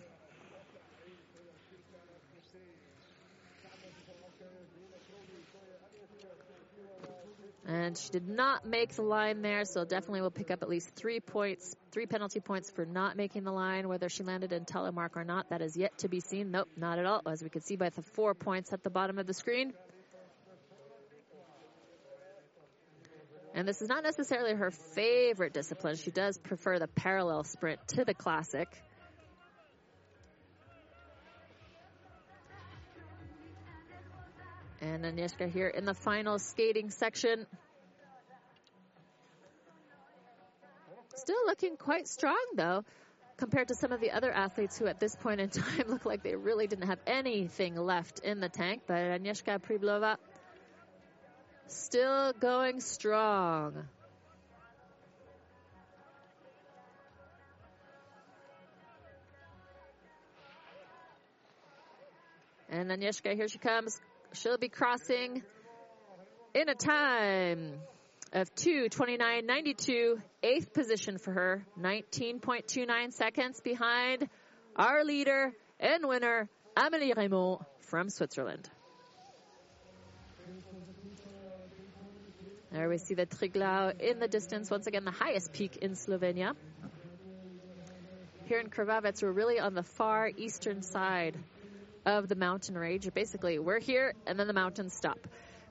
And 7.68 7.98
she 7.98 8.12
did 8.12 8.28
not 8.28 8.64
make 8.64 8.94
the 8.94 9.02
line 9.02 9.42
there, 9.42 9.66
so 9.66 9.86
definitely 9.86 10.22
will 10.22 10.30
pick 10.30 10.52
up 10.52 10.62
at 10.62 10.70
least 10.70 10.96
three 10.96 11.20
points, 11.20 11.76
three 11.92 12.06
penalty 12.06 12.40
points 12.40 12.70
for 12.70 12.86
not 12.86 13.18
making 13.18 13.44
the 13.44 13.52
line. 13.52 13.88
Whether 13.88 14.08
she 14.08 14.22
landed 14.24 14.54
in 14.54 14.66
telemark 14.66 15.16
or 15.16 15.24
not, 15.24 15.50
that 15.50 15.64
is 15.64 15.76
yet 15.76 15.98
to 16.00 16.08
be 16.08 16.20
seen. 16.20 16.52
Nope, 16.52 16.70
not 16.78 17.00
at 17.00 17.08
all, 17.08 17.24
as 17.26 17.42
we 17.42 17.50
can 17.50 17.62
see 17.62 17.76
by 17.76 17.90
the 17.90 18.04
four 18.04 18.36
points 18.36 18.72
at 18.72 18.84
the 18.84 18.92
bottom 18.92 19.18
of 19.18 19.26
the 19.26 19.34
screen. 19.34 19.74
And 23.56 23.68
this 23.68 23.82
is 23.82 23.88
not 23.88 24.04
necessarily 24.04 24.54
her 24.54 24.70
favorite 24.70 25.54
discipline. 25.54 25.96
She 25.96 26.12
does 26.12 26.38
prefer 26.38 26.78
the 26.78 26.90
parallel 26.90 27.46
sprint 27.46 27.80
to 27.90 28.06
the 28.06 28.14
classic. 28.14 28.68
And 34.86 35.04
Agnieszka 35.04 35.52
here 35.52 35.68
in 35.68 35.86
the 35.86 35.96
final 35.96 36.38
skating 36.38 36.92
section. 36.92 37.48
Still 41.16 41.46
looking 41.48 41.76
quite 41.76 42.08
strong 42.08 42.38
though, 42.56 42.84
compared 43.38 43.70
to 43.70 43.76
some 43.76 43.92
of 43.92 44.00
the 44.00 44.12
other 44.12 44.32
athletes 44.32 44.78
who 44.78 44.86
at 44.86 45.00
this 45.00 45.16
point 45.16 45.42
in 45.42 45.50
time 45.64 45.88
look 45.88 46.06
like 46.06 46.22
they 46.22 46.36
really 46.36 46.68
didn't 46.68 46.88
have 46.88 47.00
anything 47.08 47.76
left 47.76 48.20
in 48.20 48.40
the 48.40 48.50
tank. 48.50 48.84
But 48.86 48.98
Agnieszka 48.98 49.60
Pribilova 49.60 50.18
still 51.68 52.34
going 52.34 52.80
strong. 52.80 53.88
And 62.70 62.92
Agnieszka, 62.92 63.34
here 63.34 63.48
she 63.48 63.58
comes, 63.58 64.00
She'll 64.36 64.58
be 64.58 64.70
crossing 64.70 65.44
in 66.54 66.68
a 66.68 66.76
time 66.76 67.80
of 68.34 68.54
2:29.92, 68.56 70.22
eighth 70.44 70.74
position 70.74 71.18
for 71.18 71.32
her, 71.32 71.66
19.29 71.80 73.14
seconds 73.14 73.62
behind 73.62 74.28
our 74.76 75.06
leader 75.06 75.54
and 75.80 76.06
winner, 76.06 76.50
Amélie 76.76 77.16
Reymond 77.16 77.66
from 77.80 78.10
Switzerland. 78.10 78.70
There 82.72 82.90
we 82.90 82.98
see 82.98 83.14
the 83.14 83.26
Triglav 83.26 84.02
in 84.02 84.20
the 84.20 84.28
distance, 84.28 84.70
once 84.70 84.86
again 84.86 85.06
the 85.06 85.12
highest 85.12 85.54
peak 85.54 85.78
in 85.78 85.92
Slovenia. 85.92 86.56
Here 88.48 88.60
in 88.60 88.70
Krvavec, 88.70 89.24
we're 89.24 89.32
really 89.32 89.60
on 89.60 89.76
the 89.76 89.84
far 89.84 90.30
eastern 90.36 90.82
side 90.82 91.38
of 92.06 92.28
the 92.28 92.36
mountain 92.36 92.78
range. 92.78 93.12
Basically, 93.14 93.60
we're 93.60 93.80
here 93.80 94.14
and 94.26 94.40
then 94.40 94.48
the 94.48 94.54
mountains 94.54 94.94
stop 94.94 95.20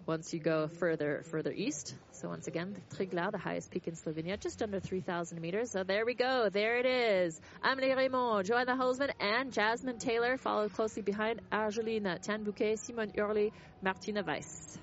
once 0.07 0.35
you 0.35 0.41
go 0.41 0.69
further 0.69 1.23
further 1.31 1.53
east. 1.53 1.95
So 2.13 2.29
once 2.29 2.47
again, 2.47 2.77
Triglav, 2.95 3.33
the 3.33 3.39
highest 3.39 3.71
peak 3.71 3.89
in 3.89 3.95
Slovenia, 3.95 4.39
just 4.39 4.63
under 4.63 4.81
3,000 4.81 5.41
meters. 5.41 5.71
So 5.71 5.85
there 5.85 6.05
we 6.05 6.15
go. 6.15 6.49
There 6.53 6.77
it 6.77 6.87
is. 6.87 7.41
Amélie 7.65 7.97
Reymond, 7.97 8.45
Johanna 8.47 8.77
Holzmann, 8.77 9.13
and 9.21 9.53
Jasmine 9.53 9.99
Taylor 9.99 10.37
followed 10.37 10.73
closely 10.73 11.03
behind 11.03 11.41
Argeline 11.51 12.19
Tan-Bouquet, 12.23 12.77
Simone 12.77 13.13
Oehrli, 13.13 13.53
Martina 13.83 14.23
Weiss. 14.23 14.79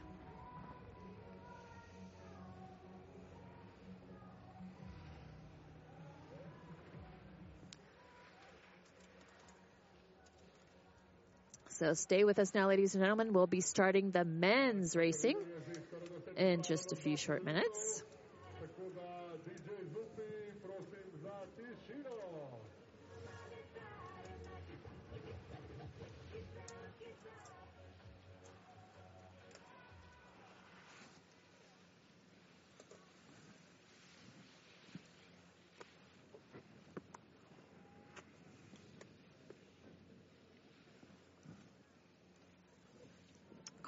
So 11.81 11.93
stay 11.95 12.23
with 12.23 12.37
us 12.37 12.53
now, 12.53 12.67
ladies 12.67 12.93
and 12.93 13.03
gentlemen. 13.03 13.33
We'll 13.33 13.47
be 13.47 13.61
starting 13.61 14.11
the 14.11 14.23
men's 14.23 14.95
racing 14.95 15.35
in 16.37 16.61
just 16.61 16.91
a 16.91 16.95
few 16.95 17.17
short 17.17 17.43
minutes. 17.43 18.03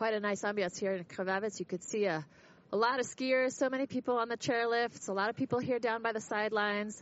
Quite 0.04 0.16
a 0.16 0.20
nice 0.20 0.42
ambiance 0.42 0.78
here 0.78 0.92
in 0.92 1.06
Krvavec. 1.06 1.58
You 1.62 1.66
could 1.66 1.82
see 1.82 2.04
a, 2.04 2.26
a 2.74 2.76
lot 2.76 3.00
of 3.00 3.06
skiers, 3.06 3.54
so 3.54 3.70
many 3.70 3.86
people 3.86 4.18
on 4.18 4.28
the 4.28 4.36
chairlifts, 4.36 5.08
a 5.08 5.14
lot 5.14 5.30
of 5.30 5.38
people 5.38 5.60
here 5.60 5.80
down 5.80 6.02
by 6.02 6.12
the 6.12 6.20
sidelines 6.20 7.02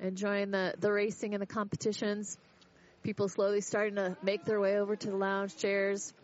enjoying 0.00 0.50
the, 0.50 0.72
the 0.78 0.90
racing 0.90 1.34
and 1.34 1.42
the 1.42 1.46
competitions. 1.46 2.38
People 3.02 3.28
slowly 3.28 3.60
starting 3.60 3.96
to 3.96 4.16
make 4.22 4.46
their 4.46 4.58
way 4.58 4.78
over 4.78 4.96
to 4.96 5.10
the 5.10 5.16
lounge 5.18 5.54
chairs. 5.58 6.14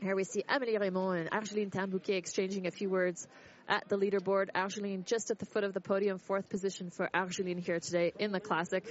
Here 0.00 0.16
we 0.16 0.24
see 0.24 0.44
Amélie 0.48 0.80
Reymond 0.80 1.20
and 1.20 1.28
Argeline 1.30 1.70
Tan-Bouquet 1.70 2.16
exchanging 2.16 2.66
a 2.66 2.70
few 2.70 2.88
words 2.88 3.28
at 3.68 3.86
the 3.86 3.98
leaderboard. 3.98 4.48
Argeline 4.54 5.04
just 5.04 5.30
at 5.30 5.38
the 5.38 5.44
foot 5.44 5.62
of 5.62 5.74
the 5.74 5.82
podium, 5.82 6.16
fourth 6.16 6.48
position 6.48 6.88
for 6.88 7.10
Argeline 7.12 7.58
here 7.58 7.80
today 7.80 8.14
in 8.18 8.32
the 8.32 8.40
Classic. 8.40 8.82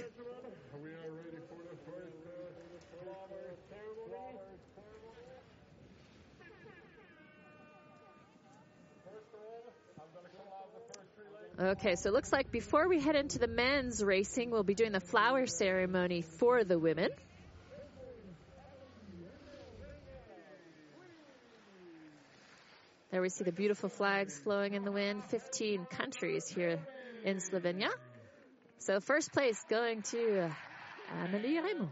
Okay, 11.68 11.96
so 11.96 12.08
it 12.08 12.14
looks 12.14 12.32
like 12.32 12.50
before 12.50 12.88
we 12.88 12.98
head 12.98 13.14
into 13.14 13.38
the 13.38 13.46
men's 13.46 14.02
racing, 14.02 14.50
we'll 14.50 14.62
be 14.62 14.74
doing 14.74 14.92
the 14.92 15.00
flower 15.00 15.46
ceremony 15.46 16.22
for 16.22 16.64
the 16.64 16.78
women. 16.78 17.10
There 23.10 23.20
we 23.20 23.28
see 23.28 23.44
the 23.44 23.52
beautiful 23.52 23.90
flags 23.90 24.38
flowing 24.38 24.72
in 24.72 24.84
the 24.84 24.90
wind. 24.90 25.24
15 25.24 25.84
countries 25.90 26.48
here 26.48 26.78
in 27.22 27.36
Slovenia. 27.36 27.90
So 28.78 29.00
first 29.00 29.34
place 29.34 29.62
going 29.68 30.00
to 30.02 30.46
uh, 30.46 30.50
Amélie 31.26 31.60
Reymond. 31.60 31.90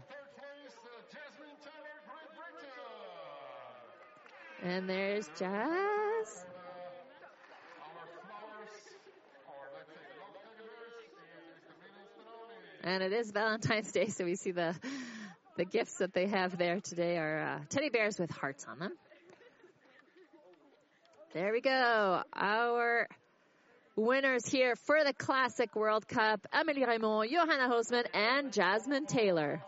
And 4.63 4.89
there's 4.89 5.29
Jazz. 5.37 6.45
And 12.87 13.03
it 13.03 13.11
is 13.11 13.31
Valentine's 13.31 13.91
Day, 13.91 14.07
so 14.07 14.23
we 14.23 14.35
see 14.35 14.51
the 14.51 14.73
the 15.57 15.65
gifts 15.65 15.95
that 15.95 16.13
they 16.13 16.27
have 16.27 16.57
there 16.57 16.79
today 16.79 17.17
are 17.17 17.39
uh, 17.39 17.59
teddy 17.67 17.89
bears 17.89 18.17
with 18.17 18.31
hearts 18.31 18.65
on 18.65 18.79
them. 18.79 18.93
There 21.33 21.51
we 21.51 21.59
go. 21.59 22.21
Our 22.33 23.09
winners 23.97 24.47
here 24.47 24.77
for 24.77 25.03
the 25.03 25.11
Classic 25.11 25.75
World 25.75 26.07
Cup, 26.07 26.47
Amélie 26.53 26.87
Reymond, 26.87 27.29
Johanna 27.29 27.67
Holzmann, 27.67 28.05
and 28.13 28.53
Jasmine 28.53 29.05
Taylor. 29.05 29.61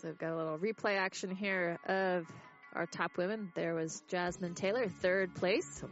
So 0.00 0.06
we've 0.06 0.18
got 0.18 0.30
a 0.30 0.36
little 0.36 0.58
replay 0.58 0.96
action 0.96 1.34
here 1.34 1.76
of 1.88 2.24
our 2.72 2.86
top 2.86 3.16
women. 3.16 3.50
There 3.56 3.74
was 3.74 4.00
Jasmine 4.06 4.54
Taylor, 4.54 4.88
third 4.88 5.34
place. 5.34 5.82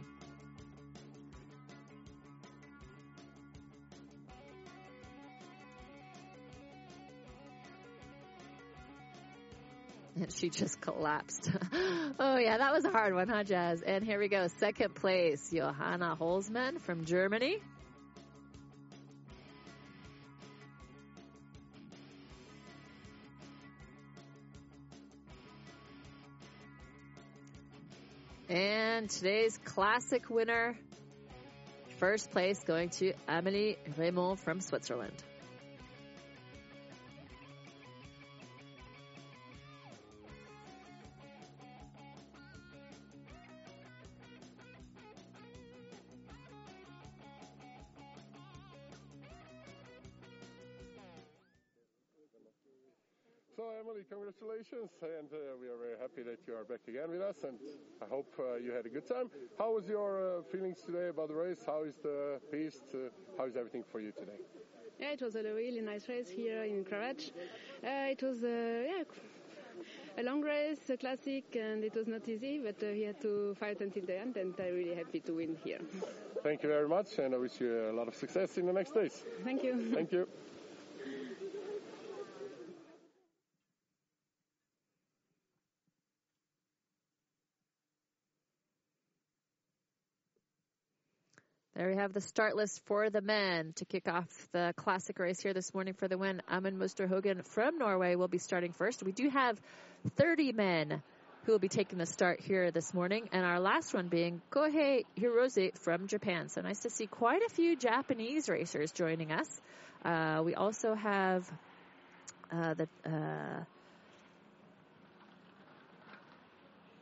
And 10.15 10.31
she 10.31 10.49
just 10.49 10.79
collapsed. 10.79 11.51
oh 12.17 12.37
yeah, 12.37 12.59
that 12.59 12.71
was 12.71 12.85
a 12.85 12.91
hard 12.91 13.13
one, 13.13 13.27
huh, 13.27 13.43
Jazz? 13.43 13.81
And 13.81 14.05
here 14.05 14.19
we 14.19 14.29
go. 14.29 14.47
Second 14.57 14.95
place, 14.95 15.49
Johanna 15.51 16.15
Holzmann 16.17 16.79
from 16.79 17.03
Germany. 17.03 17.57
And 28.49 29.09
today's 29.09 29.57
classic 29.57 30.29
winner, 30.29 30.77
first 31.99 32.31
place 32.31 32.63
going 32.63 32.89
to 32.91 33.11
Amélie 33.27 33.75
Reymond 33.97 34.39
from 34.39 34.61
Switzerland. 34.61 35.21
Congratulations, 54.37 54.91
and 55.01 55.27
uh, 55.33 55.55
we 55.61 55.67
are 55.67 55.77
very 55.77 55.97
happy 55.99 56.21
that 56.21 56.39
you 56.47 56.55
are 56.55 56.63
back 56.63 56.81
again 56.87 57.09
with 57.09 57.21
us, 57.21 57.43
and 57.43 57.57
I 58.01 58.05
hope 58.05 58.33
uh, 58.39 58.55
you 58.55 58.71
had 58.71 58.85
a 58.85 58.89
good 58.89 59.07
time. 59.07 59.29
How 59.57 59.73
was 59.73 59.87
your 59.87 60.39
uh, 60.39 60.41
feelings 60.43 60.81
today 60.85 61.09
about 61.09 61.29
the 61.29 61.35
race? 61.35 61.63
How 61.65 61.83
is 61.83 61.95
the 62.03 62.39
piste? 62.51 62.93
Uh, 62.93 63.09
how 63.37 63.45
is 63.45 63.55
everything 63.55 63.83
for 63.91 63.99
you 63.99 64.11
today? 64.11 64.39
Yeah, 64.99 65.11
it 65.11 65.21
was 65.21 65.35
a 65.35 65.43
really 65.43 65.81
nice 65.81 66.07
race 66.09 66.29
here 66.29 66.63
in 66.63 66.83
Krvavec. 66.83 67.31
Uh, 67.83 68.11
it 68.11 68.21
was 68.21 68.43
uh, 68.43 68.47
yeah, 68.47 69.03
a 70.17 70.23
long 70.23 70.41
race, 70.41 70.89
a 70.89 70.97
classic, 70.97 71.55
and 71.55 71.83
it 71.83 71.95
was 71.95 72.07
not 72.07 72.27
easy, 72.27 72.59
but 72.59 72.75
we 72.81 73.01
had 73.01 73.19
to 73.21 73.55
fight 73.55 73.81
until 73.81 74.05
the 74.05 74.19
end, 74.19 74.37
and 74.37 74.53
I'm 74.59 74.73
really 74.73 74.95
happy 74.95 75.19
to 75.21 75.33
win 75.33 75.57
here. 75.63 75.79
Thank 76.43 76.63
you 76.63 76.69
very 76.69 76.87
much, 76.87 77.17
and 77.19 77.33
I 77.33 77.37
wish 77.37 77.59
you 77.59 77.89
a 77.89 77.93
lot 77.93 78.07
of 78.07 78.15
success 78.15 78.57
in 78.57 78.65
the 78.65 78.73
next 78.73 78.93
days. 78.93 79.23
Thank 79.43 79.63
you. 79.63 79.91
Thank 79.93 80.11
you. 80.11 80.27
There 91.77 91.89
we 91.89 91.95
have 91.97 92.11
the 92.11 92.21
start 92.21 92.55
list 92.55 92.81
for 92.85 93.11
the 93.11 93.21
men 93.21 93.73
to 93.75 93.85
kick 93.85 94.07
off 94.07 94.25
the 94.51 94.73
classic 94.77 95.19
race 95.19 95.39
here 95.39 95.53
this 95.53 95.75
morning 95.75 95.93
for 95.93 96.07
the 96.07 96.17
win. 96.17 96.41
Amund 96.51 96.79
Mosterhaugen 96.79 97.45
from 97.45 97.77
Norway 97.77 98.15
will 98.15 98.27
be 98.27 98.39
starting 98.39 98.71
first. 98.71 99.03
We 99.03 99.11
do 99.11 99.29
have 99.29 99.61
30 100.15 100.53
men 100.53 101.03
who 101.45 101.51
will 101.51 101.59
be 101.59 101.67
taking 101.67 101.99
the 101.99 102.07
start 102.07 102.39
here 102.39 102.71
this 102.71 102.95
morning, 102.95 103.29
and 103.31 103.45
our 103.45 103.59
last 103.59 103.93
one 103.93 104.07
being 104.07 104.41
Kohei 104.49 105.05
Hirose 105.19 105.77
from 105.77 106.07
Japan. 106.07 106.49
So 106.49 106.61
nice 106.61 106.79
to 106.79 106.89
see 106.89 107.05
quite 107.05 107.43
a 107.43 107.49
few 107.49 107.75
Japanese 107.75 108.49
racers 108.49 108.91
joining 108.91 109.31
us. 109.31 109.61
Uh, 110.03 110.41
we 110.43 110.55
also 110.55 110.95
have 110.95 111.47
uh, 112.51 112.73
the. 112.73 112.87
Uh, 113.05 113.63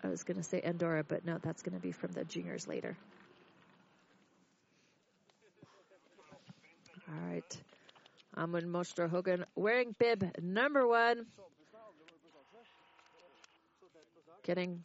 I 0.03 0.09
was 0.09 0.23
going 0.23 0.36
to 0.36 0.43
say 0.43 0.59
Andorra, 0.59 1.05
but 1.05 1.23
no, 1.26 1.38
that's 1.41 1.61
going 1.61 1.76
to 1.76 1.82
be 1.82 1.93
from 1.93 2.11
the 2.11 2.26
juniors 2.26 2.67
later. 2.67 2.97
All 7.08 7.30
right. 7.30 7.62
Amund 8.38 8.66
Mosterhaugen 8.66 9.43
wearing 9.56 9.95
bib 9.97 10.24
number 10.41 10.88
one. 10.88 11.26
getting 14.45 14.84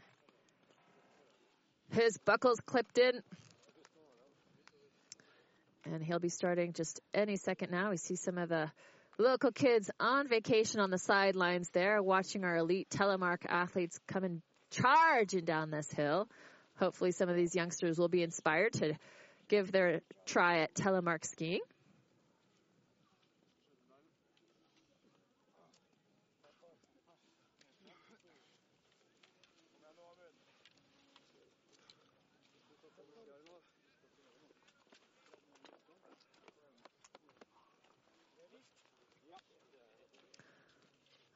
his 1.93 2.16
buckles 2.18 2.59
clipped 2.64 2.99
in. 2.99 3.21
And 5.85 6.03
he'll 6.03 6.18
be 6.18 6.29
starting 6.29 6.73
just 6.73 7.01
any 7.12 7.37
second 7.37 7.71
now. 7.71 7.91
We 7.91 7.97
see 7.97 8.16
some 8.16 8.39
of 8.39 8.49
the 8.49 8.71
local 9.18 9.51
kids 9.51 9.91
on 9.99 10.29
vacation 10.29 10.81
on 10.81 10.91
the 10.91 10.99
sidelines 10.99 11.68
there, 11.71 12.03
watching 12.03 12.45
our 12.45 12.57
elite 12.57 12.89
telemark 12.91 13.45
athletes 13.49 13.99
coming 14.07 14.41
charging 14.71 15.45
down 15.45 15.71
this 15.71 15.91
hill. 15.91 16.29
Hopefully, 16.79 17.12
some 17.12 17.29
of 17.29 17.37
these 17.37 17.55
youngsters 17.55 17.99
will 17.99 18.09
be 18.09 18.23
inspired 18.23 18.73
to 18.75 18.95
give 19.49 19.73
their 19.73 20.01
try 20.27 20.61
at 20.61 20.75
telemark 20.75 21.25
skiing. 21.25 21.61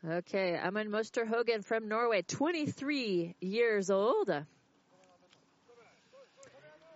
Okay, 0.07 0.61
Amund 0.62 1.26
Hogan 1.26 1.62
from 1.62 1.88
Norway, 1.88 2.20
23 2.20 3.36
years 3.40 3.88
old. 3.88 4.30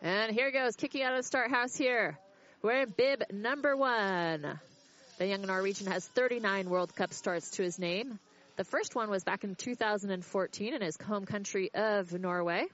And 0.03 0.31
here 0.31 0.51
goes, 0.51 0.77
kicking 0.77 1.03
out 1.03 1.15
of 1.15 1.21
the 1.21 1.23
start 1.23 1.51
house 1.51 1.75
here. 1.75 2.19
Wearing 2.61 2.93
bib 2.95 3.23
number 3.33 3.75
one. 3.75 4.61
The 5.17 5.27
young 5.27 5.41
Norwegian 5.41 5.87
has 5.87 6.07
39 6.07 6.69
World 6.69 6.95
Cup 6.95 7.15
starts 7.15 7.53
to 7.53 7.63
his 7.63 7.79
name. 7.79 8.19
The 8.57 8.65
first 8.65 8.95
one 8.95 9.09
was 9.09 9.25
back 9.25 9.43
in 9.43 9.55
2014 9.55 10.75
in 10.75 10.83
his 10.83 10.99
home 10.99 11.25
country 11.25 11.71
of 11.73 12.13
Norway. 12.13 12.67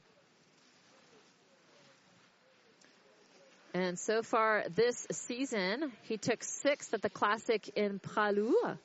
And 3.72 3.96
so 4.00 4.24
far 4.24 4.64
this 4.74 5.06
season, 5.12 5.92
he 6.02 6.16
took 6.16 6.42
sixth 6.42 6.92
at 6.92 7.02
the 7.02 7.10
Classic 7.10 7.68
in 7.76 8.00
Pra 8.00 8.32
Loup. 8.32 8.78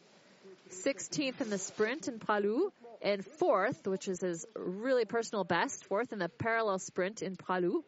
16th 0.70 1.42
in 1.42 1.50
the 1.50 1.58
sprint 1.58 2.08
in 2.08 2.20
Pra 2.20 2.40
Loup, 2.40 2.74
and 3.02 3.26
fourth, 3.26 3.88
which 3.88 4.08
is 4.08 4.22
his 4.22 4.46
really 4.56 5.06
personal 5.06 5.44
best, 5.44 5.86
fourth 5.86 6.14
in 6.14 6.20
the 6.20 6.30
parallel 6.30 6.80
sprint 6.80 7.22
in 7.22 7.36
Pra 7.36 7.60
Loup. 7.60 7.86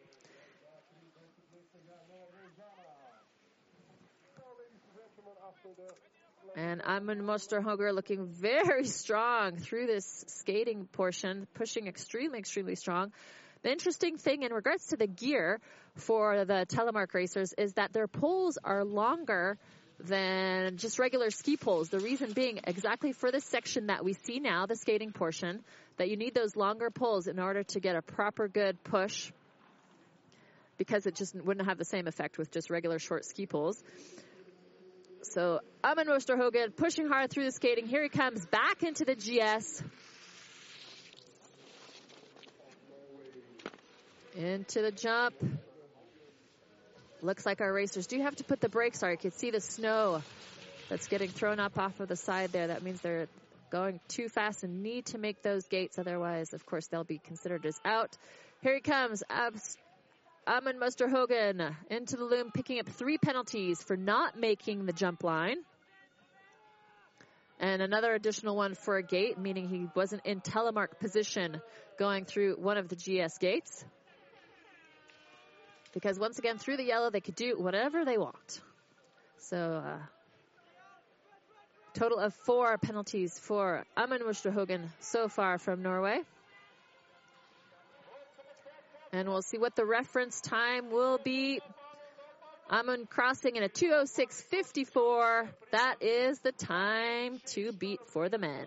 And 6.54 6.82
Amund 6.82 7.22
Mosterhaugen 7.22 7.94
looking 7.94 8.26
very 8.26 8.84
strong 8.84 9.56
through 9.56 9.86
this 9.86 10.24
skating 10.28 10.86
portion, 10.86 11.46
pushing 11.54 11.86
extremely, 11.86 12.38
extremely 12.38 12.74
strong. 12.74 13.10
The 13.62 13.70
interesting 13.70 14.18
thing 14.18 14.42
in 14.42 14.52
regards 14.52 14.88
to 14.88 14.96
the 14.96 15.06
gear 15.06 15.60
for 15.96 16.44
the 16.44 16.66
telemark 16.68 17.14
racers 17.14 17.54
is 17.56 17.72
that 17.74 17.92
their 17.92 18.06
poles 18.06 18.58
are 18.62 18.84
longer 18.84 19.56
than 20.04 20.76
just 20.78 20.98
regular 20.98 21.30
ski 21.30 21.56
poles. 21.56 21.88
The 21.88 22.00
reason 22.00 22.32
being 22.32 22.60
exactly 22.64 23.12
for 23.12 23.30
this 23.30 23.44
section 23.44 23.86
that 23.86 24.04
we 24.04 24.14
see 24.14 24.40
now, 24.40 24.66
the 24.66 24.76
skating 24.76 25.12
portion, 25.12 25.62
that 25.96 26.08
you 26.08 26.16
need 26.16 26.34
those 26.34 26.56
longer 26.56 26.90
poles 26.90 27.26
in 27.26 27.38
order 27.38 27.62
to 27.62 27.80
get 27.80 27.96
a 27.96 28.02
proper 28.02 28.48
good 28.48 28.82
push 28.82 29.30
because 30.78 31.06
it 31.06 31.14
just 31.14 31.34
wouldn't 31.34 31.68
have 31.68 31.78
the 31.78 31.84
same 31.84 32.08
effect 32.08 32.38
with 32.38 32.50
just 32.50 32.70
regular 32.70 32.98
short 32.98 33.24
ski 33.24 33.46
poles. 33.46 33.82
So 35.22 35.60
Amund 35.84 36.06
Mosterhaugen 36.06 36.74
pushing 36.74 37.06
hard 37.06 37.30
through 37.30 37.44
the 37.44 37.52
skating. 37.52 37.86
Here 37.86 38.02
he 38.02 38.08
comes 38.08 38.44
back 38.46 38.82
into 38.82 39.04
the 39.04 39.14
GS. 39.14 39.82
Into 44.34 44.82
the 44.82 44.90
jump. 44.90 45.34
Looks 47.22 47.46
like 47.46 47.60
our 47.60 47.72
racers 47.72 48.08
do 48.08 48.20
have 48.20 48.34
to 48.36 48.44
put 48.44 48.60
the 48.60 48.68
brakes 48.68 49.00
on. 49.04 49.12
You 49.12 49.16
can 49.16 49.30
see 49.30 49.52
the 49.52 49.60
snow 49.60 50.22
that's 50.90 51.06
getting 51.06 51.30
thrown 51.30 51.60
up 51.60 51.78
off 51.78 52.00
of 52.00 52.08
the 52.08 52.16
side 52.16 52.50
there. 52.50 52.66
That 52.66 52.82
means 52.82 53.00
they're 53.00 53.28
going 53.70 54.00
too 54.08 54.28
fast 54.28 54.64
and 54.64 54.82
need 54.82 55.06
to 55.06 55.18
make 55.18 55.40
those 55.40 55.64
gates. 55.68 56.00
Otherwise, 56.00 56.52
of 56.52 56.66
course, 56.66 56.88
they'll 56.88 57.04
be 57.04 57.18
considered 57.18 57.64
as 57.64 57.80
out. 57.84 58.16
Here 58.62 58.74
he 58.74 58.80
comes. 58.80 59.22
Abs- 59.30 59.76
Amund 60.48 60.80
Mosterhaugen 60.80 61.76
into 61.88 62.16
the 62.16 62.24
loom, 62.24 62.50
picking 62.52 62.80
up 62.80 62.88
three 62.88 63.18
penalties 63.18 63.80
for 63.80 63.96
not 63.96 64.36
making 64.36 64.86
the 64.86 64.92
jump 64.92 65.22
line. 65.22 65.58
And 67.60 67.80
another 67.80 68.12
additional 68.12 68.56
one 68.56 68.74
for 68.74 68.96
a 68.96 69.02
gate, 69.04 69.38
meaning 69.38 69.68
he 69.68 69.86
wasn't 69.94 70.26
in 70.26 70.40
telemark 70.40 70.98
position 70.98 71.60
going 71.96 72.24
through 72.24 72.56
one 72.56 72.76
of 72.76 72.88
the 72.88 72.96
GS 72.96 73.38
gates. 73.38 73.84
Because 75.92 76.18
once 76.18 76.38
again, 76.38 76.58
through 76.58 76.78
the 76.78 76.84
yellow, 76.84 77.10
they 77.10 77.20
could 77.20 77.36
do 77.36 77.56
whatever 77.58 78.04
they 78.04 78.16
want. 78.16 78.60
So, 79.38 79.82
uh, 79.84 79.98
total 81.94 82.18
of 82.18 82.34
four 82.46 82.78
penalties 82.78 83.38
for 83.38 83.84
Amund 83.96 84.22
Mosterhaugen 84.22 84.88
so 85.00 85.28
far 85.28 85.58
from 85.58 85.82
Norway. 85.82 86.20
And 89.12 89.28
we'll 89.28 89.42
see 89.42 89.58
what 89.58 89.76
the 89.76 89.84
reference 89.84 90.40
time 90.40 90.90
will 90.90 91.18
be. 91.18 91.60
Amund 92.70 93.10
crossing 93.10 93.56
in 93.56 93.62
a 93.62 93.68
206.54. 93.68 95.48
That 95.72 95.96
is 96.00 96.40
the 96.40 96.52
time 96.52 97.40
to 97.48 97.72
beat 97.72 98.00
for 98.06 98.30
the 98.30 98.38
men. 98.38 98.66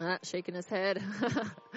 Ah, 0.00 0.18
shaking 0.22 0.54
his 0.54 0.68
head. 0.68 1.02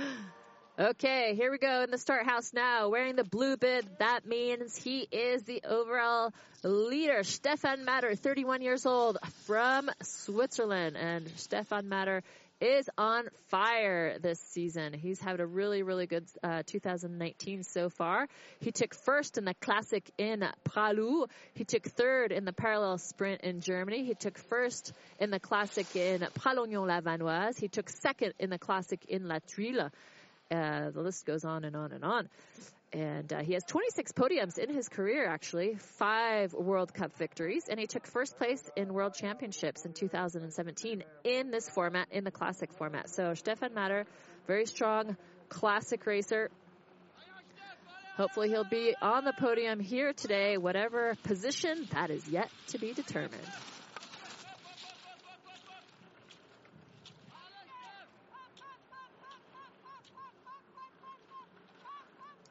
okay, 0.79 1.33
here 1.33 1.49
we 1.49 1.57
go 1.57 1.81
in 1.81 1.89
the 1.89 1.97
start 1.97 2.27
house 2.27 2.53
now. 2.53 2.89
Wearing 2.89 3.15
the 3.15 3.23
blue 3.23 3.57
bib, 3.57 3.83
that 3.97 4.27
means 4.27 4.75
he 4.75 5.07
is 5.11 5.41
the 5.43 5.63
overall 5.67 6.31
leader. 6.63 7.23
Stefan 7.23 7.83
Matter, 7.83 8.13
31 8.13 8.61
years 8.61 8.85
old 8.85 9.17
from 9.47 9.89
Switzerland. 10.03 10.97
And 10.97 11.31
Stefan 11.37 11.89
Matter 11.89 12.21
is 12.61 12.89
on 12.97 13.27
fire 13.47 14.19
this 14.19 14.39
season. 14.39 14.93
He's 14.93 15.19
had 15.19 15.39
a 15.39 15.45
really, 15.45 15.83
really 15.83 16.05
good 16.05 16.27
uh, 16.43 16.63
2019 16.65 17.63
so 17.63 17.89
far. 17.89 18.27
He 18.59 18.71
took 18.71 18.93
first 18.93 19.37
in 19.37 19.45
the 19.45 19.55
classic 19.55 20.09
in 20.17 20.45
Pra 20.63 20.93
Loup. 20.93 21.31
He 21.55 21.65
took 21.65 21.83
third 21.83 22.31
in 22.31 22.45
the 22.45 22.53
parallel 22.53 22.99
sprint 22.99 23.41
in 23.41 23.61
Germany. 23.61 24.05
He 24.05 24.13
took 24.13 24.37
first 24.37 24.93
in 25.19 25.31
the 25.31 25.39
classic 25.39 25.95
in 25.95 26.21
Pralognan-la-Vanoise. 26.21 27.59
He 27.59 27.67
took 27.67 27.89
second 27.89 28.33
in 28.39 28.49
the 28.49 28.59
classic 28.59 29.05
in 29.05 29.27
La 29.27 29.39
Thuile. 29.39 29.89
Uh, 30.51 30.91
the 30.91 31.01
list 31.01 31.25
goes 31.25 31.45
on 31.45 31.63
and 31.63 31.75
on 31.75 31.91
and 31.91 32.03
on. 32.03 32.29
And 32.93 33.31
uh, 33.31 33.41
he 33.41 33.53
has 33.53 33.63
26 33.63 34.11
podiums 34.11 34.57
in 34.57 34.69
his 34.69 34.89
career, 34.89 35.25
actually, 35.25 35.75
five 35.97 36.53
World 36.53 36.93
Cup 36.93 37.15
victories, 37.17 37.63
and 37.69 37.79
he 37.79 37.87
took 37.87 38.05
first 38.05 38.37
place 38.37 38.61
in 38.75 38.93
World 38.93 39.13
Championships 39.13 39.85
in 39.85 39.93
2017 39.93 41.03
in 41.23 41.51
this 41.51 41.69
format, 41.69 42.07
in 42.11 42.25
the 42.25 42.31
classic 42.31 42.73
format. 42.73 43.09
So 43.09 43.33
Stefan 43.33 43.73
Matter, 43.73 44.05
very 44.45 44.65
strong 44.65 45.15
classic 45.47 46.05
racer. 46.05 46.49
Hopefully 48.17 48.49
he'll 48.49 48.65
be 48.65 48.93
on 49.01 49.23
the 49.23 49.33
podium 49.33 49.79
here 49.79 50.11
today, 50.11 50.57
whatever 50.57 51.15
position 51.23 51.87
that 51.93 52.11
is 52.11 52.27
yet 52.27 52.49
to 52.67 52.77
be 52.77 52.91
determined. 52.91 53.47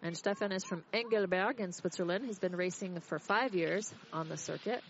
And 0.03 0.17
Stefan 0.17 0.51
is 0.53 0.65
from 0.65 0.83
Engelberg 0.93 1.61
in 1.61 1.73
Switzerland. 1.73 2.25
He's 2.25 2.39
been 2.39 2.57
racing 2.57 3.01
for 3.01 3.19
five 3.19 3.55
years 3.55 3.93
on 4.13 4.29
the 4.29 4.37
circuit. 4.39 4.83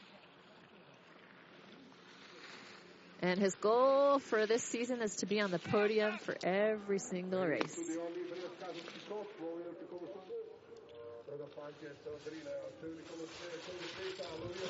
And 3.22 3.38
his 3.38 3.54
goal 3.56 4.18
for 4.18 4.46
this 4.46 4.62
season 4.62 5.02
is 5.02 5.16
to 5.16 5.26
be 5.26 5.40
on 5.40 5.50
the 5.50 5.58
podium 5.58 6.16
for 6.18 6.36
every 6.42 6.98
single 6.98 7.44
race. 7.44 7.76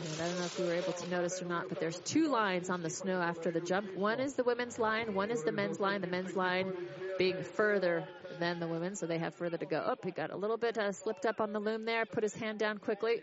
And 0.02 0.20
I 0.20 0.26
don't 0.26 0.38
know 0.38 0.44
if 0.44 0.58
you 0.58 0.64
were 0.64 0.74
able 0.74 0.92
to 0.92 1.10
notice 1.10 1.40
or 1.40 1.44
not, 1.46 1.68
but 1.68 1.78
there's 1.80 1.98
two 2.00 2.28
lines 2.28 2.70
on 2.70 2.82
the 2.82 2.90
snow 2.90 3.20
after 3.20 3.50
the 3.50 3.60
jump. 3.60 3.94
One 3.94 4.20
is 4.20 4.34
the 4.34 4.44
women's 4.44 4.78
line, 4.78 5.14
one 5.14 5.30
is 5.30 5.44
the 5.44 5.52
men's 5.52 5.78
line. 5.78 6.00
The 6.00 6.08
men's 6.08 6.34
line 6.34 6.72
being 7.18 7.42
further 7.42 8.04
than 8.40 8.58
the 8.58 8.66
women, 8.66 8.96
so 8.96 9.06
they 9.06 9.18
have 9.18 9.34
further 9.34 9.56
to 9.58 9.66
go. 9.66 9.82
Oh, 9.86 9.94
he 10.02 10.10
got 10.10 10.30
a 10.30 10.36
little 10.36 10.56
bit 10.56 10.76
uh, 10.76 10.92
slipped 10.92 11.26
up 11.26 11.40
on 11.40 11.52
the 11.52 11.60
loom 11.60 11.84
there, 11.84 12.04
put 12.06 12.22
his 12.22 12.34
hand 12.34 12.58
down 12.58 12.78
quickly 12.78 13.22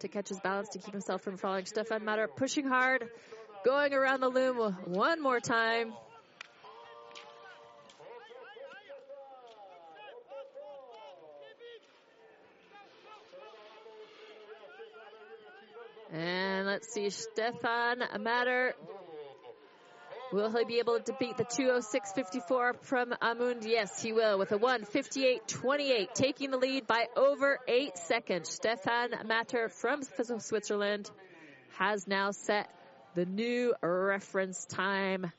to 0.00 0.08
catch 0.08 0.28
his 0.28 0.38
balance 0.40 0.68
to 0.68 0.78
keep 0.78 0.92
himself 0.92 1.22
from 1.22 1.36
falling. 1.38 1.64
Stefan 1.64 2.04
Matter 2.04 2.28
pushing 2.28 2.66
hard, 2.66 3.08
going 3.64 3.94
around 3.94 4.20
the 4.20 4.28
loom 4.28 4.58
one 4.84 5.22
more 5.22 5.40
time. 5.40 5.94
And 16.12 16.66
let's 16.66 16.92
see, 16.92 17.10
Stefan 17.10 18.04
Matter 18.20 18.74
Will 20.34 20.50
he 20.50 20.64
be 20.64 20.80
able 20.80 20.98
to 20.98 21.12
beat 21.20 21.36
the 21.36 21.44
206.54 21.44 22.80
from 22.80 23.14
Amund? 23.22 23.64
Yes, 23.64 24.02
he 24.02 24.12
will 24.12 24.36
with 24.36 24.50
a 24.50 24.58
158.28, 24.58 26.12
taking 26.12 26.50
the 26.50 26.56
lead 26.56 26.88
by 26.88 27.06
over 27.16 27.60
eight 27.68 27.96
seconds. 27.96 28.50
Stefan 28.50 29.10
Matter 29.26 29.68
from 29.68 30.02
Switzerland 30.02 31.08
has 31.78 32.08
now 32.08 32.32
set 32.32 32.68
the 33.14 33.24
new 33.24 33.74
reference 33.80 34.64
time. 34.64 35.30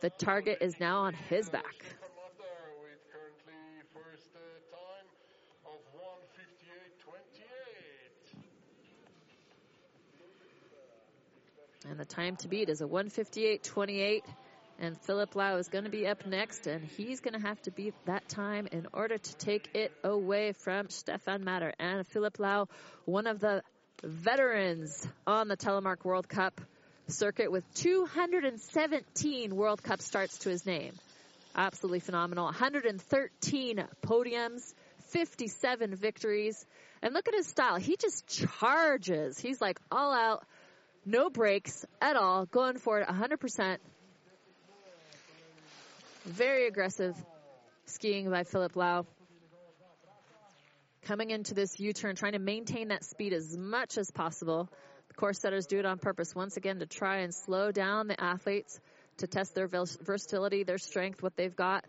The 0.00 0.10
target 0.10 0.58
is 0.62 0.74
now 0.80 1.02
on 1.02 1.14
his 1.14 1.48
back. 1.48 1.84
And 11.88 11.98
the 11.98 12.04
time 12.04 12.36
to 12.36 12.48
beat 12.48 12.68
is 12.68 12.80
a 12.82 12.86
158.28. 12.86 14.22
And 14.78 14.98
Philip 15.02 15.34
Lau 15.34 15.56
is 15.56 15.68
going 15.68 15.84
to 15.84 15.90
be 15.90 16.06
up 16.06 16.26
next, 16.26 16.66
and 16.66 16.82
he's 16.82 17.20
going 17.20 17.34
to 17.34 17.46
have 17.46 17.60
to 17.62 17.70
beat 17.70 17.94
that 18.06 18.28
time 18.28 18.66
in 18.72 18.86
order 18.94 19.18
to 19.18 19.36
take 19.36 19.68
it 19.74 19.92
away 20.02 20.52
from 20.52 20.88
Stefan 20.88 21.44
Matter. 21.44 21.74
And 21.78 22.06
Philip 22.06 22.38
Lau, 22.38 22.66
one 23.04 23.26
of 23.26 23.40
the 23.40 23.62
veterans 24.02 25.06
on 25.26 25.48
the 25.48 25.56
Telemark 25.56 26.04
World 26.04 26.28
Cup 26.28 26.60
circuit 27.08 27.52
with 27.52 27.64
217 27.74 29.54
World 29.54 29.82
Cup 29.82 30.00
starts 30.00 30.38
to 30.38 30.48
his 30.48 30.64
name. 30.64 30.94
Absolutely 31.54 32.00
phenomenal. 32.00 32.44
113 32.44 33.84
podiums, 34.02 34.74
57 35.08 35.94
victories. 35.96 36.64
And 37.02 37.12
look 37.12 37.28
at 37.28 37.34
his 37.34 37.48
style. 37.48 37.76
He 37.76 37.96
just 37.96 38.26
charges. 38.28 39.38
He's 39.38 39.60
like 39.60 39.78
all 39.90 40.14
out 40.14 40.44
no 41.04 41.30
brakes 41.30 41.84
at 42.00 42.16
all, 42.16 42.46
going 42.46 42.78
for 42.78 43.00
it 43.00 43.08
100%. 43.08 43.78
Very 46.24 46.66
aggressive 46.66 47.16
skiing 47.86 48.30
by 48.30 48.44
Philip 48.44 48.76
Lau. 48.76 49.06
Coming 51.02 51.30
into 51.30 51.54
this 51.54 51.80
U-turn, 51.80 52.14
trying 52.14 52.32
to 52.32 52.38
maintain 52.38 52.88
that 52.88 53.04
speed 53.04 53.32
as 53.32 53.56
much 53.56 53.96
as 53.96 54.10
possible. 54.10 54.68
The 55.08 55.14
course 55.14 55.40
setters 55.40 55.66
do 55.66 55.78
it 55.78 55.86
on 55.86 55.98
purpose 55.98 56.34
once 56.34 56.56
again 56.56 56.78
to 56.80 56.86
try 56.86 57.20
and 57.20 57.34
slow 57.34 57.72
down 57.72 58.06
the 58.06 58.20
athletes 58.22 58.78
to 59.16 59.26
test 59.26 59.54
their 59.54 59.66
versatility, 59.66 60.62
their 60.62 60.78
strength, 60.78 61.22
what 61.22 61.36
they've 61.36 61.56
got. 61.56 61.84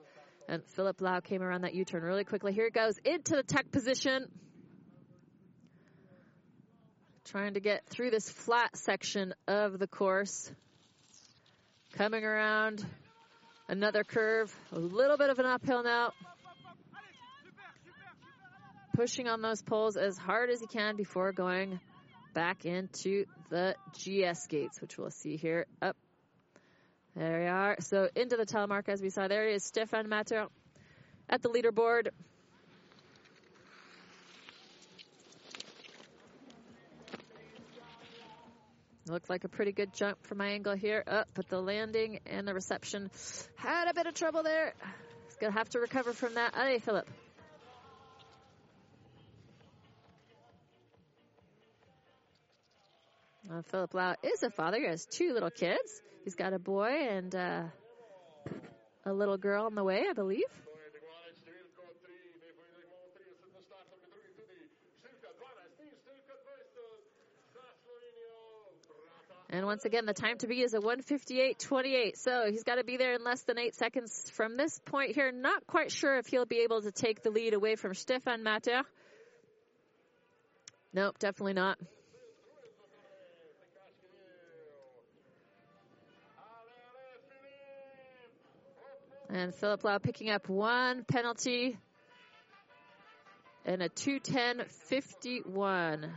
And 0.47 0.63
Philip 0.75 1.01
Lau 1.01 1.19
came 1.19 1.43
around 1.43 1.61
that 1.61 1.75
U-turn 1.75 2.01
really 2.01 2.23
quickly. 2.23 2.53
Here 2.53 2.65
it 2.65 2.73
goes 2.73 2.97
into 3.05 3.35
the 3.35 3.43
tech 3.43 3.71
position 3.71 4.27
trying 7.25 7.53
to 7.53 7.59
get 7.59 7.85
through 7.87 8.09
this 8.09 8.29
flat 8.29 8.75
section 8.75 9.33
of 9.47 9.79
the 9.79 9.87
course. 9.87 10.51
Coming 11.93 12.23
around 12.23 12.85
another 13.67 14.03
curve, 14.03 14.53
a 14.71 14.79
little 14.79 15.17
bit 15.17 15.29
of 15.29 15.39
an 15.39 15.45
uphill 15.45 15.83
now. 15.83 16.13
Pushing 18.95 19.27
on 19.27 19.41
those 19.41 19.61
poles 19.61 19.97
as 19.97 20.17
hard 20.17 20.49
as 20.49 20.59
he 20.59 20.67
can 20.67 20.95
before 20.95 21.31
going 21.31 21.79
back 22.33 22.65
into 22.65 23.25
the 23.49 23.75
GS 23.93 24.47
gates, 24.47 24.81
which 24.81 24.97
we'll 24.97 25.11
see 25.11 25.37
here 25.37 25.65
up. 25.81 25.95
There 27.15 27.39
we 27.39 27.47
are. 27.47 27.75
So 27.79 28.09
into 28.15 28.37
the 28.37 28.45
telemark 28.45 28.87
as 28.87 29.01
we 29.01 29.09
saw. 29.09 29.27
There 29.27 29.47
is 29.47 29.63
Stefan 29.63 30.07
Matter 30.07 30.47
at 31.29 31.41
the 31.41 31.49
leaderboard. 31.49 32.09
Looked 39.11 39.29
like 39.29 39.43
a 39.43 39.49
pretty 39.49 39.73
good 39.73 39.93
jump 39.93 40.25
from 40.25 40.37
my 40.37 40.51
angle 40.51 40.73
here. 40.73 41.03
Up, 41.05 41.27
oh, 41.27 41.31
but 41.33 41.49
the 41.49 41.59
landing 41.59 42.21
and 42.27 42.47
the 42.47 42.53
reception 42.53 43.11
had 43.57 43.89
a 43.89 43.93
bit 43.93 44.07
of 44.07 44.13
trouble 44.13 44.41
there. 44.41 44.73
He's 45.25 45.35
going 45.35 45.51
to 45.51 45.57
have 45.57 45.67
to 45.71 45.81
recover 45.81 46.13
from 46.13 46.35
that. 46.35 46.55
Hey, 46.55 46.79
Philip. 46.79 47.09
Uh, 53.51 53.61
Philip 53.63 53.93
Lau 53.93 54.15
is 54.23 54.43
a 54.43 54.49
father. 54.49 54.79
He 54.79 54.85
has 54.85 55.05
two 55.05 55.33
little 55.33 55.51
kids. 55.51 56.01
He's 56.23 56.35
got 56.35 56.53
a 56.53 56.59
boy 56.59 57.07
and 57.09 57.35
uh, 57.35 57.63
a 59.05 59.11
little 59.11 59.37
girl 59.37 59.65
on 59.65 59.75
the 59.75 59.83
way, 59.83 60.05
I 60.09 60.13
believe. 60.13 60.45
And 69.53 69.65
once 69.65 69.83
again, 69.83 70.05
the 70.05 70.13
time 70.13 70.37
to 70.37 70.47
be 70.47 70.61
is 70.61 70.73
a 70.73 70.79
158.28. 70.79 72.15
So 72.15 72.45
he's 72.49 72.63
got 72.63 72.75
to 72.75 72.85
be 72.85 72.95
there 72.95 73.15
in 73.15 73.23
less 73.25 73.41
than 73.41 73.59
eight 73.59 73.75
seconds 73.75 74.31
from 74.33 74.55
this 74.55 74.79
point 74.85 75.13
here. 75.13 75.29
Not 75.33 75.67
quite 75.67 75.91
sure 75.91 76.17
if 76.17 76.27
he'll 76.27 76.45
be 76.45 76.59
able 76.59 76.81
to 76.83 76.91
take 76.91 77.21
the 77.21 77.31
lead 77.31 77.53
away 77.53 77.75
from 77.75 77.93
Stefan 77.93 78.43
Matter. 78.43 78.83
Nope, 80.93 81.19
definitely 81.19 81.53
not. 81.53 81.77
And 89.29 89.53
Philip 89.53 89.83
Lau 89.83 89.97
picking 89.97 90.29
up 90.29 90.47
one 90.47 91.03
penalty 91.03 91.77
and 93.65 93.81
a 93.81 93.89
210.51. 93.89 96.09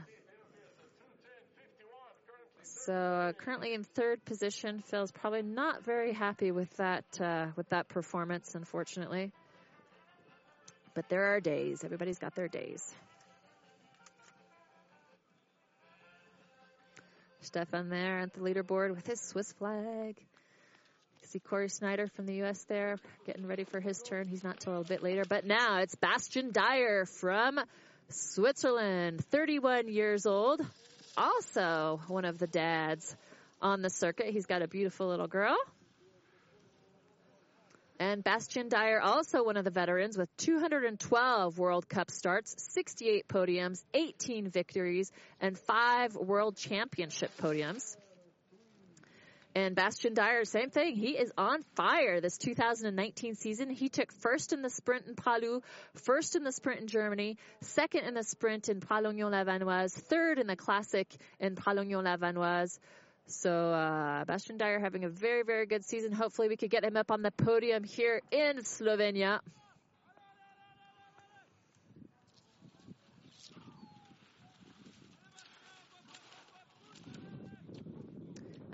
So 2.84 2.92
uh, 2.92 3.32
currently 3.32 3.72
in 3.72 3.82
third 3.82 4.22
position, 4.26 4.80
Phil's 4.80 5.10
probably 5.10 5.40
not 5.40 5.84
very 5.84 6.12
happy 6.12 6.50
with 6.50 6.68
that 6.76 7.04
uh, 7.18 7.46
with 7.56 7.68
that 7.70 7.88
performance, 7.88 8.54
unfortunately. 8.54 9.32
But 10.94 11.08
there 11.08 11.34
are 11.34 11.40
days. 11.40 11.82
Everybody's 11.82 12.18
got 12.18 12.34
their 12.34 12.48
days. 12.48 12.94
Stefan 17.40 17.88
there 17.88 18.20
at 18.20 18.34
the 18.34 18.40
leaderboard 18.40 18.94
with 18.94 19.06
his 19.06 19.20
Swiss 19.20 19.50
flag. 19.52 20.16
See 21.22 21.38
Corey 21.38 21.70
Snyder 21.70 22.06
from 22.08 22.26
the 22.26 22.34
U.S. 22.36 22.62
there 22.68 22.98
getting 23.26 23.46
ready 23.46 23.64
for 23.64 23.80
his 23.80 23.98
turn. 24.02 24.28
He's 24.28 24.44
not 24.44 24.60
till 24.60 24.80
a 24.80 24.84
bit 24.84 25.02
later. 25.02 25.22
But 25.26 25.46
now 25.46 25.78
it's 25.78 25.94
Bastien 25.94 26.52
Dayer 26.52 27.08
from 27.08 27.58
Switzerland, 28.10 29.24
31 29.30 29.88
years 29.88 30.26
old 30.26 30.60
also 31.16 32.00
one 32.08 32.24
of 32.24 32.38
the 32.38 32.46
dads 32.46 33.16
on 33.60 33.82
the 33.82 33.90
circuit. 33.90 34.26
He's 34.26 34.46
got 34.46 34.62
a 34.62 34.68
beautiful 34.68 35.08
little 35.08 35.26
girl. 35.26 35.56
And 38.00 38.24
Bastien 38.24 38.68
Dayer, 38.68 39.00
also 39.00 39.44
one 39.44 39.56
of 39.56 39.64
the 39.64 39.70
veterans 39.70 40.18
with 40.18 40.28
212 40.38 41.58
World 41.58 41.88
Cup 41.88 42.10
starts, 42.10 42.56
68 42.72 43.28
podiums, 43.28 43.84
18 43.94 44.50
victories, 44.50 45.12
and 45.40 45.56
five 45.56 46.16
World 46.16 46.56
Championship 46.56 47.30
podiums. 47.38 47.96
And 49.56 49.76
Bastien 49.76 50.14
Dayer, 50.14 50.44
same 50.44 50.70
thing. 50.70 50.96
He 50.96 51.10
is 51.10 51.30
on 51.38 51.62
fire 51.76 52.20
this 52.20 52.38
2019 52.38 53.36
season. 53.36 53.70
He 53.70 53.88
took 53.88 54.10
first 54.10 54.52
in 54.52 54.62
the 54.62 54.70
sprint 54.70 55.06
in 55.06 55.14
Pra 55.14 55.38
Loup, 55.40 55.64
first 55.94 56.34
in 56.34 56.42
the 56.42 56.50
sprint 56.50 56.80
in 56.80 56.86
Germany, 56.88 57.38
second 57.60 58.04
in 58.04 58.14
the 58.14 58.24
sprint 58.24 58.68
in 58.68 58.80
Pralognan-la-Vanoise, 58.80 59.92
third 59.92 60.40
in 60.40 60.48
the 60.48 60.56
classic 60.56 61.06
in 61.38 61.54
Pralognan-la-Vanoise. 61.54 62.80
So 63.26 63.50
uh, 63.72 64.24
Bastien 64.24 64.58
Dayer 64.58 64.80
having 64.80 65.04
a 65.04 65.08
very, 65.08 65.44
very 65.44 65.66
good 65.66 65.84
season. 65.84 66.10
Hopefully 66.10 66.48
we 66.48 66.56
could 66.56 66.70
get 66.70 66.82
him 66.82 66.96
up 66.96 67.12
on 67.12 67.22
the 67.22 67.30
podium 67.30 67.84
here 67.84 68.20
in 68.32 68.58
Slovenia. 68.64 69.38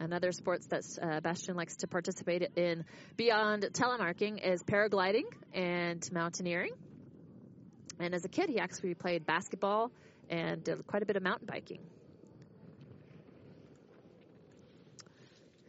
Another 0.00 0.32
sports 0.32 0.66
that 0.68 0.82
uh, 1.02 1.20
Bastien 1.20 1.56
likes 1.56 1.76
to 1.76 1.86
participate 1.86 2.50
in 2.56 2.86
beyond 3.18 3.64
telemarking 3.74 4.42
is 4.42 4.62
paragliding 4.62 5.24
and 5.52 6.02
mountaineering. 6.10 6.72
And 7.98 8.14
as 8.14 8.24
a 8.24 8.28
kid, 8.28 8.48
he 8.48 8.58
actually 8.58 8.94
played 8.94 9.26
basketball 9.26 9.92
and 10.30 10.64
did 10.64 10.86
quite 10.86 11.02
a 11.02 11.06
bit 11.06 11.16
of 11.16 11.22
mountain 11.22 11.46
biking. 11.46 11.80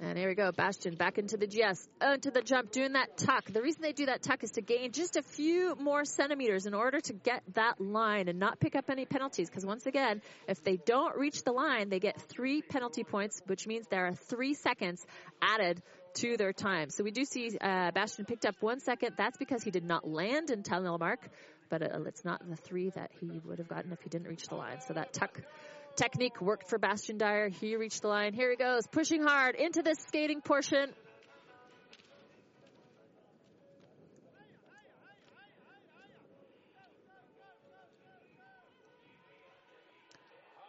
And 0.03 0.17
here 0.17 0.29
we 0.29 0.33
go, 0.33 0.51
Bastien 0.51 0.95
back 0.95 1.19
into 1.19 1.37
the 1.37 1.45
GS, 1.45 1.87
into 2.01 2.31
the 2.31 2.41
jump, 2.41 2.71
doing 2.71 2.93
that 2.93 3.17
tuck. 3.17 3.45
The 3.45 3.61
reason 3.61 3.83
they 3.83 3.93
do 3.93 4.07
that 4.07 4.23
tuck 4.23 4.43
is 4.43 4.49
to 4.53 4.61
gain 4.61 4.93
just 4.93 5.15
a 5.15 5.21
few 5.21 5.75
more 5.75 6.05
centimeters 6.05 6.65
in 6.65 6.73
order 6.73 6.99
to 7.01 7.13
get 7.13 7.43
that 7.53 7.79
line 7.79 8.27
and 8.27 8.39
not 8.39 8.59
pick 8.59 8.75
up 8.75 8.89
any 8.89 9.05
penalties. 9.05 9.47
Because 9.47 9.63
once 9.63 9.85
again, 9.85 10.23
if 10.47 10.63
they 10.63 10.77
don't 10.77 11.15
reach 11.17 11.43
the 11.43 11.51
line, 11.51 11.89
they 11.89 11.99
get 11.99 12.19
three 12.19 12.63
penalty 12.63 13.03
points, 13.03 13.43
which 13.45 13.67
means 13.67 13.85
there 13.91 14.07
are 14.07 14.13
three 14.13 14.55
seconds 14.55 15.05
added 15.39 15.83
to 16.15 16.35
their 16.35 16.51
time. 16.51 16.89
So 16.89 17.03
we 17.03 17.11
do 17.11 17.23
see 17.23 17.55
uh, 17.61 17.91
Bastien 17.91 18.25
picked 18.25 18.47
up 18.47 18.55
one 18.59 18.79
second. 18.79 19.13
That's 19.17 19.37
because 19.37 19.61
he 19.61 19.69
did 19.69 19.85
not 19.85 20.09
land 20.09 20.49
in 20.49 20.63
Telemark, 20.63 21.17
but 21.69 21.83
uh, 21.83 22.01
it's 22.07 22.25
not 22.25 22.41
the 22.49 22.55
three 22.55 22.89
that 22.89 23.11
he 23.19 23.39
would 23.45 23.59
have 23.59 23.67
gotten 23.67 23.91
if 23.91 24.01
he 24.01 24.09
didn't 24.09 24.27
reach 24.27 24.47
the 24.47 24.55
line. 24.55 24.81
So 24.87 24.93
that 24.93 25.13
tuck 25.13 25.39
Technique 25.95 26.41
worked 26.41 26.69
for 26.69 26.79
Bastien 26.79 27.17
Dayer. 27.17 27.51
He 27.51 27.75
reached 27.75 28.01
the 28.01 28.07
line. 28.07 28.33
Here 28.33 28.49
he 28.49 28.55
goes, 28.55 28.87
pushing 28.87 29.21
hard 29.21 29.55
into 29.55 29.81
this 29.81 29.97
skating 30.07 30.41
portion. 30.41 30.91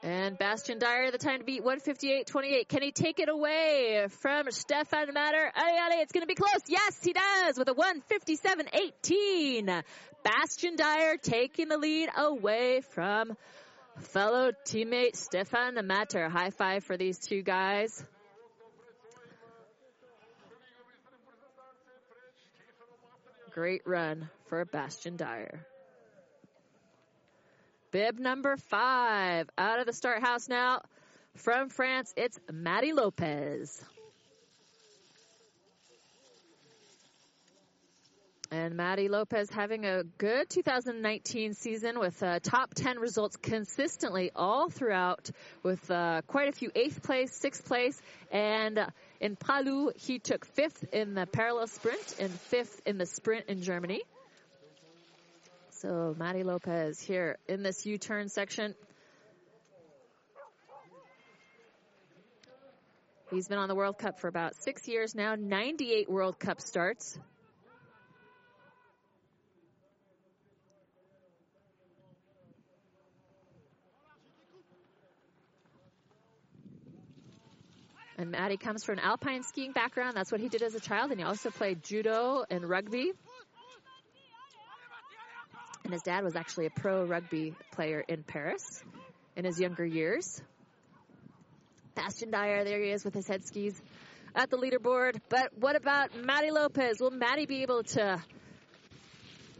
And 0.05 0.37
Bastien 0.37 0.81
Dayer, 0.81 1.13
the 1.13 1.19
time 1.19 1.39
to 1.39 1.45
beat 1.45 1.63
158.28. 1.63 2.67
Can 2.67 2.83
he 2.83 2.91
take 2.91 3.21
it 3.21 3.29
away 3.29 4.09
from 4.21 4.51
Stefan 4.51 5.15
Matter? 5.15 5.53
It's 5.57 6.13
going 6.13 6.23
to 6.23 6.27
be 6.27 6.35
close. 6.35 6.63
Yes, 6.67 6.99
he 7.03 7.13
does 7.13 7.57
with 7.57 7.69
a 7.69 7.75
157.18. 7.75 9.85
Bastien 10.25 10.77
Dayer 10.77 11.23
taking 11.23 11.69
the 11.69 11.79
lead 11.79 12.09
away 12.17 12.81
from 12.91 13.37
fellow 14.01 14.53
teammate 14.67 15.17
Stefan 15.17 15.87
Matter. 15.87 16.29
High 16.29 16.51
five 16.51 16.85
for 16.85 16.97
these 16.97 17.19
two 17.19 17.43
guys. 17.43 18.05
Great 23.53 23.83
run 23.85 24.31
for 24.47 24.65
Bastien 24.65 25.17
Dayer. 25.17 25.61
Bib 27.91 28.19
number 28.19 28.57
five 28.57 29.51
out 29.59 29.79
of 29.79 29.87
the 29.87 29.93
start 29.93 30.23
house 30.23 30.49
now. 30.49 30.81
From 31.37 31.69
France, 31.69 32.15
it's 32.17 32.39
Maddie 32.51 32.95
Lopez. 32.95 33.85
And 38.53 38.75
Maddie 38.77 39.09
Lopez 39.09 39.49
having 39.49 39.87
a 39.87 40.05
good 40.19 40.51
2019 40.51 41.55
season 41.55 41.99
with 41.99 42.23
uh, 42.23 42.39
top 42.39 42.75
10 42.75 42.99
results 42.99 43.35
consistently 43.37 44.31
all 44.37 44.69
throughout 44.69 45.31
with 45.63 45.91
uh, 45.91 46.21
quite 46.27 46.51
a 46.51 46.53
few 46.53 46.71
eighth 46.75 47.03
place, 47.03 47.35
sixth 47.35 47.65
place, 47.65 47.99
and 48.31 48.79
uh, 48.79 48.87
in 49.23 49.37
Pra 49.37 49.63
Loup 49.63 49.97
he 49.97 50.19
took 50.19 50.45
fifth 50.45 50.85
in 50.93 51.15
the 51.15 51.25
parallel 51.25 51.67
sprint 51.67 52.17
and 52.21 52.31
fifth 52.31 52.83
in 52.85 52.99
the 52.99 53.07
sprint 53.07 53.47
in 53.49 53.63
Germany. 53.63 54.03
So 55.71 56.15
Maddie 56.19 56.45
Lopez 56.45 57.01
here 57.01 57.39
in 57.49 57.63
this 57.63 57.87
U-turn 57.87 58.29
section. 58.29 58.75
He's 63.31 63.49
been 63.49 63.57
on 63.57 63.69
the 63.69 63.75
World 63.75 63.97
Cup 63.97 64.21
for 64.21 64.29
about 64.29 64.57
six 64.57 64.87
years 64.87 65.15
now, 65.15 65.37
98 65.37 66.11
World 66.11 66.39
Cup 66.39 66.61
starts. 66.61 67.19
And 78.23 78.31
Maddie 78.31 78.57
comes 78.57 78.85
from 78.85 78.99
an 78.99 79.05
alpine 79.05 79.43
skiing 79.43 79.73
background. 79.73 80.17
That's 80.17 80.31
what 80.31 80.41
he 80.41 80.49
did 80.49 80.63
as 80.63 80.77
a 80.77 80.81
child. 80.81 81.11
And 81.11 81.19
he 81.19 81.27
also 81.27 81.51
played 81.51 81.83
judo 81.83 82.45
and 82.49 82.65
rugby. 82.65 83.11
And 85.83 85.93
his 85.93 86.03
dad 86.03 86.23
was 86.23 86.37
actually 86.37 86.67
a 86.67 86.71
pro 86.71 87.05
rugby 87.05 87.57
player 87.73 87.99
in 88.07 88.23
Paris 88.23 88.85
in 89.35 89.45
his 89.45 89.59
younger 89.59 89.85
years. 89.85 90.41
Bastien 91.97 92.31
Dayer, 92.31 92.65
there 92.65 92.81
he 92.81 92.91
is 92.91 93.05
with 93.05 93.13
his 93.13 93.27
head 93.27 93.45
skis 93.45 93.75
at 94.37 94.51
the 94.51 94.57
leaderboard. 94.57 95.21
But 95.29 95.59
what 95.59 95.75
about 95.75 96.15
Maddie 96.15 96.53
Lopez? 96.53 97.01
Will 97.01 97.11
Maddie 97.11 97.47
be 97.47 97.63
able 97.63 97.83
to 97.83 98.23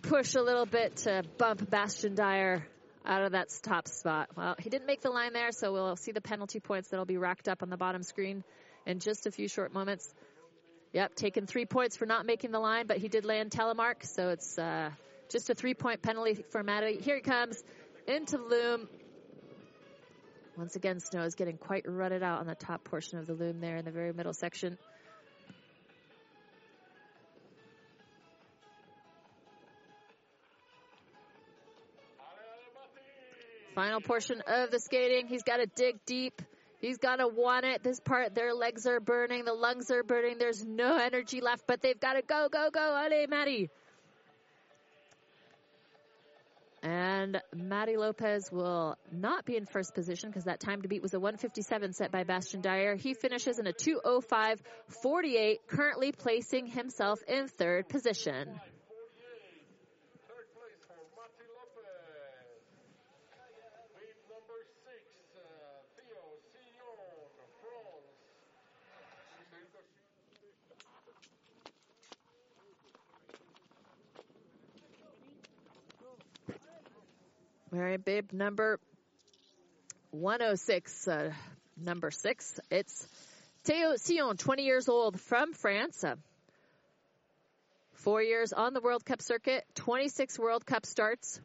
push 0.03 0.37
a 0.37 0.41
little 0.41 0.67
bit 0.67 0.99
to 0.99 1.25
bump 1.37 1.69
Bastien 1.69 2.15
Dayer 2.15 2.63
out 3.05 3.23
of 3.23 3.33
that 3.33 3.49
top 3.63 3.89
spot? 3.89 4.31
Well, 4.37 4.55
he 4.59 4.71
didn't 4.71 4.87
make 4.87 5.01
the 5.01 5.11
line 5.11 5.33
there, 5.33 5.53
so 5.53 5.73
we'll 5.73 5.97
see 5.97 6.13
the 6.13 6.21
penalty 6.21 6.61
points 6.61 6.89
that'll 6.89 7.07
be 7.07 7.17
racked 7.17 7.49
up 7.49 7.63
on 7.63 7.71
the 7.71 7.77
bottom 7.77 8.03
screen 8.03 8.45
in 8.87 8.99
just 8.99 9.27
a 9.27 9.31
few 9.31 9.49
short 9.49 9.73
moments. 9.73 10.13
Yep, 10.93 11.15
taken 11.15 11.47
three 11.47 11.65
points 11.65 11.97
for 11.97 12.07
not 12.07 12.27
making 12.27 12.51
the 12.51 12.61
line, 12.61 12.87
but 12.87 12.99
he 12.99 13.09
did 13.09 13.25
land 13.25 13.51
telemark, 13.51 14.05
so 14.05 14.29
it's 14.29 14.59
uh, 14.59 14.91
just 15.31 15.49
a 15.49 15.55
three 15.55 15.75
point 15.75 16.03
penalty 16.03 16.45
for 16.51 16.63
Maddie. 16.63 16.99
Here 17.01 17.17
he 17.17 17.23
comes 17.23 17.63
into 18.07 18.37
the 18.37 18.45
loom. 18.45 18.89
Once 20.57 20.77
again, 20.77 21.01
snow 21.01 21.23
is 21.23 21.35
getting 21.35 21.57
quite 21.57 21.85
rutted 21.89 22.23
out 22.23 22.41
on 22.41 22.47
the 22.47 22.55
top 22.55 22.85
portion 22.85 23.19
of 23.19 23.27
the 23.27 23.33
loom 23.33 23.61
there 23.61 23.79
in 23.79 23.87
the 23.87 23.91
very 23.91 24.13
middle 24.13 24.35
section. 24.35 24.77
Final 33.75 34.01
portion 34.01 34.43
of 34.47 34.71
the 34.71 34.79
skating. 34.79 35.27
He's 35.27 35.43
got 35.43 35.57
to 35.57 35.67
dig 35.67 36.05
deep. 36.05 36.43
He's 36.81 36.99
got 36.99 37.17
to 37.17 37.29
want 37.29 37.65
it. 37.65 37.83
This 37.83 38.01
part, 38.01 38.35
their 38.35 38.53
legs 38.53 38.87
are 38.87 39.01
burning. 39.01 39.45
The 39.45 39.55
lungs 39.55 39.91
are 39.91 40.03
burning. 40.03 40.37
There's 40.39 40.65
no 40.65 40.99
energy 40.99 41.41
left, 41.41 41.63
but 41.67 41.81
they've 41.81 41.99
got 41.99 42.15
to 42.15 42.23
go, 42.23 42.49
go, 42.51 42.71
go. 42.71 42.81
Allez, 42.81 43.29
Maddie. 43.29 43.71
And 46.83 47.41
Maddie 47.55 47.97
Lopez 47.97 48.51
will 48.51 48.97
not 49.13 49.45
be 49.45 49.57
in 49.57 49.67
first 49.67 49.95
position 49.95 50.31
because 50.31 50.45
that 50.45 50.59
time 50.59 50.83
to 50.83 50.89
beat 50.89 51.01
was 51.01 51.15
a 51.15 51.21
157 51.21 51.93
set 51.93 52.11
by 52.11 52.25
Bastien 52.25 52.61
Dayer. 52.61 53.01
He 53.01 53.15
finishes 53.15 53.61
in 53.61 53.69
a 53.69 53.73
205.48, 53.73 55.59
currently 55.69 56.11
placing 56.11 56.67
himself 56.67 57.21
in 57.29 57.47
third 57.47 57.89
position. 57.89 58.61
Mary 77.93 77.99
Bib 78.03 78.33
number 78.33 78.81
106, 80.13 81.09
uh, 81.09 81.31
number 81.77 82.11
six. 82.11 82.59
It's 82.71 83.07
Theo 83.65 83.97
Sion, 83.97 84.39
20 84.39 84.63
years 84.63 84.89
old 84.89 85.21
from 85.21 85.53
France. 85.53 86.03
Uh, 86.03 86.15
four 87.93 88.23
years 88.23 88.55
on 88.55 88.73
the 88.73 88.81
World 88.81 89.05
Cup 89.05 89.21
circuit, 89.21 89.67
26 89.75 90.39
World 90.39 90.65
Cup 90.65 90.87
starts. 90.87 91.39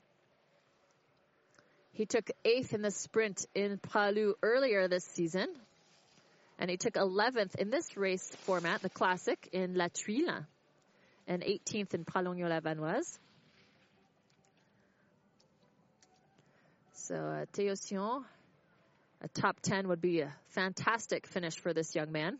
He 1.92 2.06
took 2.06 2.32
eighth 2.46 2.74
in 2.74 2.82
the 2.82 2.92
sprint 2.92 3.46
in 3.54 3.78
Pra 3.78 4.12
Loup 4.12 4.38
earlier 4.42 4.88
this 4.88 5.04
season. 5.04 5.48
And 6.60 6.72
he 6.72 6.78
took 6.78 6.94
11th 6.94 7.56
in 7.56 7.72
this 7.72 7.98
race 7.98 8.34
format, 8.46 8.82
the 8.82 8.90
classic, 8.90 9.50
in 9.52 9.76
La 9.76 9.88
Thuile. 9.90 10.46
And 11.28 11.44
18th 11.44 11.94
in 11.94 12.06
Pralognan-la-Vanoise. 12.06 13.20
So 17.08 17.16
uh, 17.16 17.46
Theo 17.54 17.74
Sion, 17.74 18.26
a 19.22 19.30
top 19.30 19.62
10 19.62 19.88
would 19.88 20.02
be 20.02 20.20
a 20.20 20.34
fantastic 20.50 21.26
finish 21.26 21.56
for 21.56 21.72
this 21.72 21.96
young 21.96 22.12
man. 22.12 22.38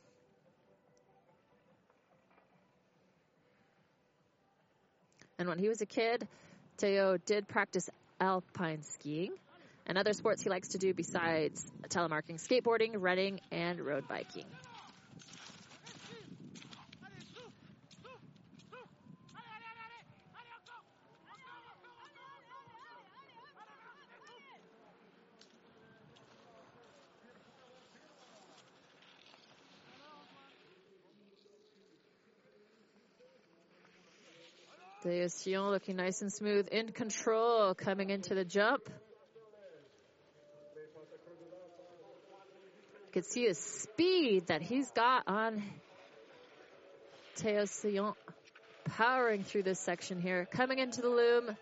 And 5.40 5.48
when 5.48 5.58
he 5.58 5.70
was 5.70 5.80
a 5.80 5.86
kid, 5.86 6.28
Theo 6.80 7.16
did 7.16 7.48
practice 7.48 7.90
alpine 8.20 8.84
skiing 8.84 9.32
and 9.86 9.98
other 9.98 10.12
sports 10.12 10.44
he 10.44 10.50
likes 10.50 10.70
to 10.70 10.78
do 10.78 10.94
besides 10.94 11.66
telemarking, 11.88 12.36
skateboarding, 12.36 12.96
running, 12.96 13.40
and 13.54 13.80
road 13.80 14.06
biking. 14.10 14.48
Sion 35.08 35.70
looking 35.70 35.96
nice 35.96 36.22
and 36.22 36.32
smooth, 36.32 36.68
in 36.72 36.92
control, 36.92 37.74
coming 37.74 38.10
into 38.10 38.36
the 38.36 38.44
jump. 38.46 38.90
You 43.06 43.12
can 43.12 43.24
see 43.24 43.44
his 43.44 43.58
speed 43.58 44.48
that 44.48 44.62
he's 44.62 44.92
got 44.92 45.24
on 45.28 45.64
Theo 47.36 47.66
Sion, 47.66 48.14
powering 48.86 49.44
through 49.44 49.64
this 49.64 49.80
section 49.80 50.20
here, 50.20 50.46
coming 50.46 50.80
into 50.80 51.02
the 51.02 51.10
loom, 51.10 51.56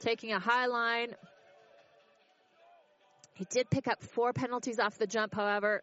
taking 0.00 0.32
a 0.32 0.38
high 0.38 0.66
line. 0.66 1.14
He 3.34 3.46
did 3.50 3.70
pick 3.70 3.88
up 3.88 4.02
four 4.02 4.32
penalties 4.32 4.78
off 4.78 4.98
the 4.98 5.06
jump, 5.06 5.34
however. 5.34 5.82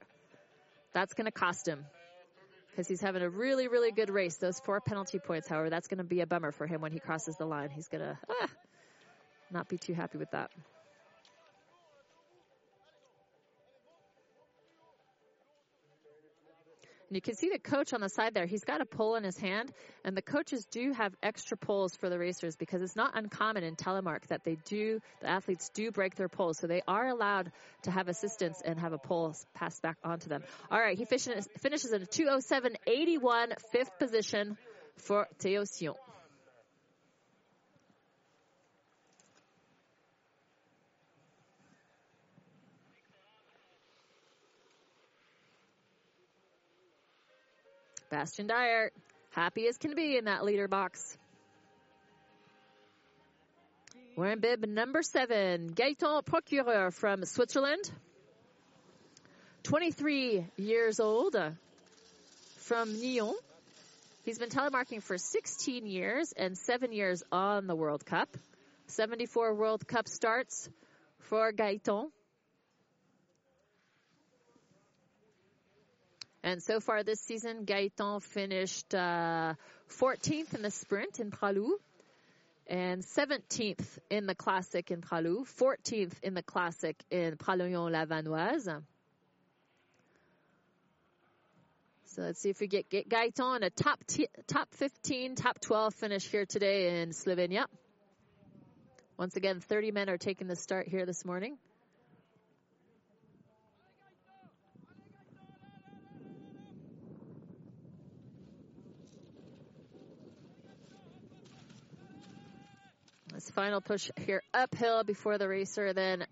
That's 0.93 1.13
going 1.13 1.25
to 1.25 1.31
cost 1.31 1.67
him 1.67 1.85
because 2.75 2.89
he's 2.89 2.99
having 2.99 3.21
a 3.21 3.29
really, 3.29 3.69
really 3.69 3.91
good 3.91 4.09
race. 4.09 4.35
Those 4.35 4.59
four 4.59 4.81
penalty 4.81 5.17
points, 5.17 5.47
however, 5.47 5.69
that's 5.69 5.87
going 5.87 5.99
to 5.99 6.03
be 6.03 6.19
a 6.19 6.27
bummer 6.27 6.51
for 6.51 6.67
him 6.67 6.81
when 6.81 6.91
he 6.91 6.99
crosses 6.99 7.37
the 7.37 7.45
line. 7.45 7.69
He's 7.69 7.87
going 7.87 8.03
to 8.03 8.17
ah, 8.29 8.49
not 9.49 9.69
be 9.69 9.77
too 9.77 9.93
happy 9.93 10.17
with 10.17 10.31
that. 10.31 10.51
And 17.15 17.21
you 17.25 17.31
can 17.31 17.35
see 17.35 17.47
the 17.47 17.59
coach 17.59 17.93
on 17.93 18.01
the 18.01 18.09
side 18.09 18.33
there. 18.33 18.45
He's 18.45 18.65
got 18.65 18.81
a 18.81 18.85
pole 18.85 19.15
in 19.15 19.23
his 19.23 19.37
hand, 19.37 19.71
and 20.03 20.17
the 20.17 20.21
coaches 20.21 20.67
do 20.69 20.91
have 20.91 21.15
extra 21.23 21.55
poles 21.55 21.95
for 21.95 22.09
the 22.09 22.19
racers 22.19 22.57
because 22.57 22.81
it's 22.81 22.97
not 22.97 23.17
uncommon 23.17 23.63
in 23.63 23.77
telemark 23.77 24.27
that 24.27 24.43
they 24.43 24.57
do, 24.65 24.99
the 25.21 25.29
athletes 25.29 25.69
do 25.69 25.91
break 25.91 26.15
their 26.15 26.27
poles. 26.27 26.57
So 26.57 26.67
they 26.67 26.81
are 26.85 27.07
allowed 27.07 27.53
to 27.83 27.91
have 27.91 28.09
assistance 28.09 28.61
and 28.65 28.77
have 28.81 28.91
a 28.91 28.97
pole 28.97 29.33
passed 29.53 29.81
back 29.81 29.95
onto 30.03 30.27
them. 30.27 30.43
All 30.69 30.77
right, 30.77 30.97
he 30.97 31.05
finishes, 31.05 31.47
finishes 31.59 31.93
in 31.93 32.01
a 32.01 32.05
207.81, 32.05 33.53
fifth 33.71 33.97
position 33.97 34.57
for 34.97 35.29
Theo 35.39 35.63
Sion. 35.63 35.93
Bastien 48.09 48.47
Dayer, 48.47 48.89
happy 49.31 49.67
as 49.67 49.77
can 49.77 49.95
be 49.95 50.17
in 50.17 50.25
that 50.25 50.43
leader 50.43 50.67
box. 50.67 51.17
Wearing 54.15 54.39
bib 54.39 54.65
number 54.65 55.01
seven, 55.01 55.71
Gaetan 55.73 56.25
Procureur 56.25 56.91
from 56.91 57.25
Switzerland. 57.25 57.91
23 59.63 60.45
years 60.57 60.99
old 60.99 61.35
uh, 61.35 61.49
from 62.57 62.93
Nyon. 63.01 63.33
He's 64.23 64.39
been 64.39 64.49
telemarking 64.49 65.03
for 65.03 65.17
16 65.17 65.85
years 65.85 66.31
and 66.37 66.57
seven 66.57 66.93
years 66.93 67.23
on 67.31 67.67
the 67.67 67.75
World 67.75 68.05
Cup. 68.05 68.29
74 68.87 69.55
World 69.55 69.87
Cup 69.87 70.07
starts 70.07 70.69
for 71.21 71.51
Gaetan. 71.51 72.09
And 76.45 76.61
so 76.61 76.79
far 76.79 77.01
this 77.01 77.19
season, 77.21 77.65
Gaetan 77.65 78.21
finished 78.21 78.93
uh, 78.93 79.55
14th 79.99 80.53
in 80.53 80.61
the 80.61 80.69
sprint 80.69 81.19
in 81.19 81.31
Pra 81.31 81.49
Loup 81.49 81.81
and 82.67 83.01
17th 83.01 83.97
in 84.11 84.27
the 84.27 84.35
classic 84.35 84.91
in 84.91 85.01
Pra 85.01 85.21
Loup, 85.21 85.47
14th 85.59 86.13
in 86.21 86.35
the 86.35 86.43
classic 86.43 86.97
in 87.09 87.35
Pralognan-la-Vanoise. 87.37 88.83
So 92.05 92.21
let's 92.21 92.39
see 92.39 92.51
if 92.51 92.59
we 92.59 92.67
get, 92.67 92.91
get 92.91 93.09
Gaetan 93.09 93.65
a 93.65 93.71
top 93.71 94.05
t- 94.05 94.29
top 94.45 94.71
15, 94.75 95.33
top 95.33 95.59
12 95.59 95.95
finish 95.95 96.27
here 96.27 96.45
today 96.45 97.01
in 97.01 97.09
Slovenia. 97.09 97.65
Once 99.17 99.35
again, 99.35 99.61
30 99.61 99.89
men 99.89 100.11
are 100.11 100.19
taking 100.19 100.45
the 100.45 100.55
start 100.55 100.87
here 100.87 101.07
this 101.07 101.25
morning. 101.25 101.57
Final 113.55 113.79
push 113.79 114.11
here 114.17 114.43
uphill 114.53 115.05
before 115.05 115.37
the 115.37 115.47
racer 115.47 115.93
then 115.93 116.25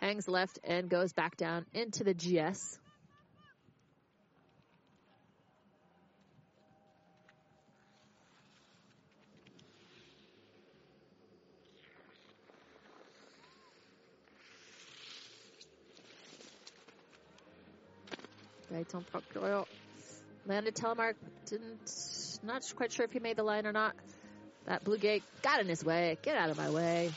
hangs 0.00 0.26
left 0.26 0.58
and 0.64 0.88
goes 0.88 1.12
back 1.12 1.36
down 1.36 1.64
into 1.72 2.02
the 2.02 2.12
GS. 2.12 2.80
Gaetan 18.72 19.04
Procureur 19.06 19.64
landed 20.46 20.74
telemark. 20.74 21.14
Didn't, 21.46 22.40
not 22.42 22.64
quite 22.74 22.90
sure 22.90 23.04
if 23.04 23.12
he 23.12 23.20
made 23.20 23.36
the 23.36 23.44
line 23.44 23.64
or 23.64 23.72
not. 23.72 23.94
That 24.66 24.84
blue 24.84 24.98
gate 24.98 25.22
got 25.42 25.60
in 25.60 25.68
his 25.68 25.84
way. 25.84 26.18
Get 26.22 26.36
out 26.36 26.50
of 26.50 26.56
my 26.56 26.70
way. 26.70 27.10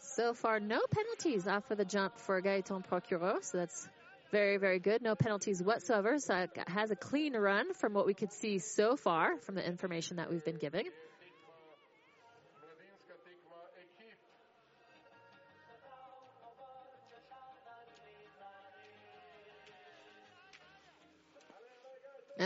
So 0.00 0.34
far, 0.34 0.58
no 0.58 0.80
penalties 0.90 1.46
of 1.46 1.62
the 1.76 1.84
jump 1.84 2.18
for 2.18 2.42
Gaetan 2.42 2.84
Procureur, 2.84 3.38
so 3.42 3.58
that's 3.58 3.88
very, 4.32 4.56
very 4.56 4.80
good. 4.80 5.00
No 5.00 5.14
penalties 5.14 5.62
whatsoever, 5.62 6.18
so 6.18 6.34
it 6.38 6.50
has 6.66 6.90
a 6.90 6.96
clean 6.96 7.34
run 7.34 7.72
from 7.74 7.94
what 7.94 8.04
we 8.04 8.14
could 8.14 8.32
see 8.32 8.58
so 8.58 8.96
far 8.96 9.38
from 9.38 9.54
the 9.54 9.64
information 9.64 10.16
that 10.16 10.28
we've 10.28 10.44
been 10.44 10.58
giving. 10.58 10.86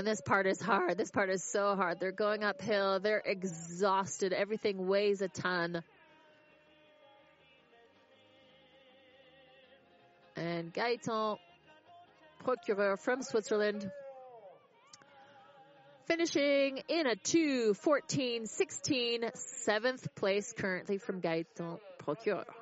This 0.05 0.21
part 0.21 0.47
is 0.47 0.61
hard. 0.61 0.97
This 0.99 1.11
part 1.11 1.31
is 1.31 1.45
so 1.45 1.75
hard. 1.77 2.01
They're 2.01 2.13
going 2.13 2.45
uphill. 2.45 3.01
They're 3.01 3.23
exhausted. 3.25 4.33
Everything 4.33 4.87
weighs 4.87 5.23
a 5.23 5.29
ton. 5.29 5.83
And 10.37 10.73
Gaetan 10.73 11.39
Procureur 12.45 12.97
from 12.97 13.23
Switzerland 13.23 13.91
finishing 16.07 16.83
in 16.89 17.07
a 17.07 17.17
2 17.17 17.75
14 17.75 18.47
16 18.47 19.31
seventh 19.35 20.15
place 20.15 20.53
currently 20.57 20.99
from 20.99 21.21
Gaetan 21.21 21.79
Procureur. 21.99 22.62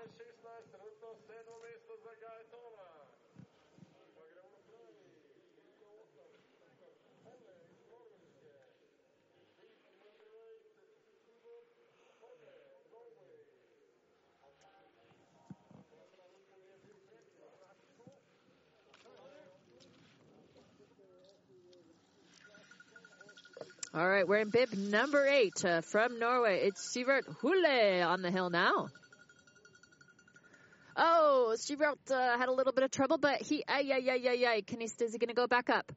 Right, 24.20 24.28
we're 24.28 24.36
in 24.36 24.50
bib 24.50 24.74
number 24.74 25.26
eight 25.26 25.64
uh, 25.64 25.80
from 25.80 26.18
Norway. 26.18 26.60
It's 26.64 26.94
Sivert 26.94 27.22
Hule 27.40 28.06
on 28.06 28.20
the 28.20 28.30
hill 28.30 28.50
now. 28.50 28.88
Oh, 30.94 31.54
Sivert 31.56 32.10
uh, 32.10 32.38
had 32.38 32.48
a 32.48 32.52
little 32.52 32.74
bit 32.74 32.84
of 32.84 32.90
trouble, 32.90 33.16
but 33.16 33.40
he, 33.40 33.64
ay, 33.66 33.90
ay, 33.90 34.10
ay, 34.10 34.28
ay, 34.28 34.46
ay. 34.46 34.60
Can 34.66 34.80
he, 34.80 34.84
is 34.84 35.12
he 35.12 35.18
going 35.18 35.28
to 35.28 35.34
go 35.34 35.46
back 35.46 35.70
up? 35.70 35.90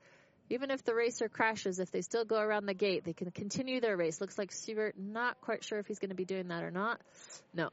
Even 0.50 0.72
if 0.72 0.86
the 0.86 0.96
racer 0.96 1.28
crashes, 1.28 1.80
if 1.80 1.92
they 1.92 2.02
still 2.02 2.24
go 2.24 2.40
around 2.40 2.66
the 2.66 2.74
gate, 2.74 3.04
they 3.04 3.14
can 3.14 3.30
continue 3.32 3.82
their 3.82 3.98
race. 3.98 4.22
Looks 4.22 4.38
like 4.38 4.52
Sivert, 4.52 4.94
not 4.98 5.42
quite 5.42 5.66
sure 5.66 5.80
if 5.80 5.88
he's 5.88 6.00
going 6.00 6.10
to 6.12 6.16
be 6.16 6.26
doing 6.26 6.48
that 6.48 6.64
or 6.64 6.72
not. 6.72 7.02
No. 7.54 7.70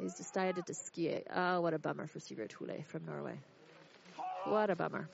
He's 0.00 0.14
decided 0.14 0.66
to 0.66 0.74
ski 0.74 1.06
it. 1.06 1.28
Oh, 1.32 1.60
what 1.60 1.72
a 1.72 1.78
bummer 1.78 2.08
for 2.08 2.18
Sivert 2.18 2.52
Hule 2.52 2.84
from 2.86 3.04
Norway. 3.06 3.38
What 4.44 4.70
a 4.70 4.74
bummer. 4.74 5.08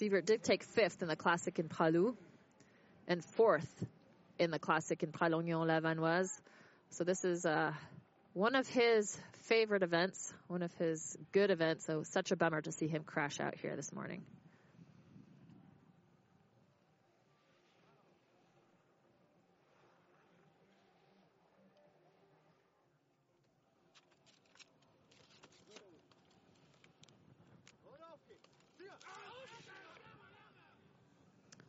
Sivert 0.00 0.26
did 0.26 0.42
take 0.42 0.64
fifth 0.64 1.02
in 1.02 1.08
the 1.08 1.16
Classic 1.16 1.58
in 1.58 1.68
Pra 1.68 1.88
Loup 1.88 2.18
and 3.06 3.24
fourth 3.24 3.84
in 4.38 4.50
the 4.50 4.58
Classic 4.58 5.02
in 5.02 5.12
Pralognan-la-Vanoise. 5.12 6.40
So 6.90 7.04
this 7.04 7.24
is 7.24 7.46
uh, 7.46 7.72
one 8.32 8.56
of 8.56 8.66
his 8.66 9.16
favorite 9.42 9.82
events, 9.82 10.32
one 10.48 10.62
of 10.62 10.72
his 10.74 11.16
good 11.32 11.50
events. 11.50 11.86
So 11.86 12.02
such 12.02 12.32
a 12.32 12.36
bummer 12.36 12.60
to 12.60 12.72
see 12.72 12.88
him 12.88 13.04
crash 13.04 13.38
out 13.40 13.54
here 13.54 13.76
this 13.76 13.92
morning. 13.92 14.22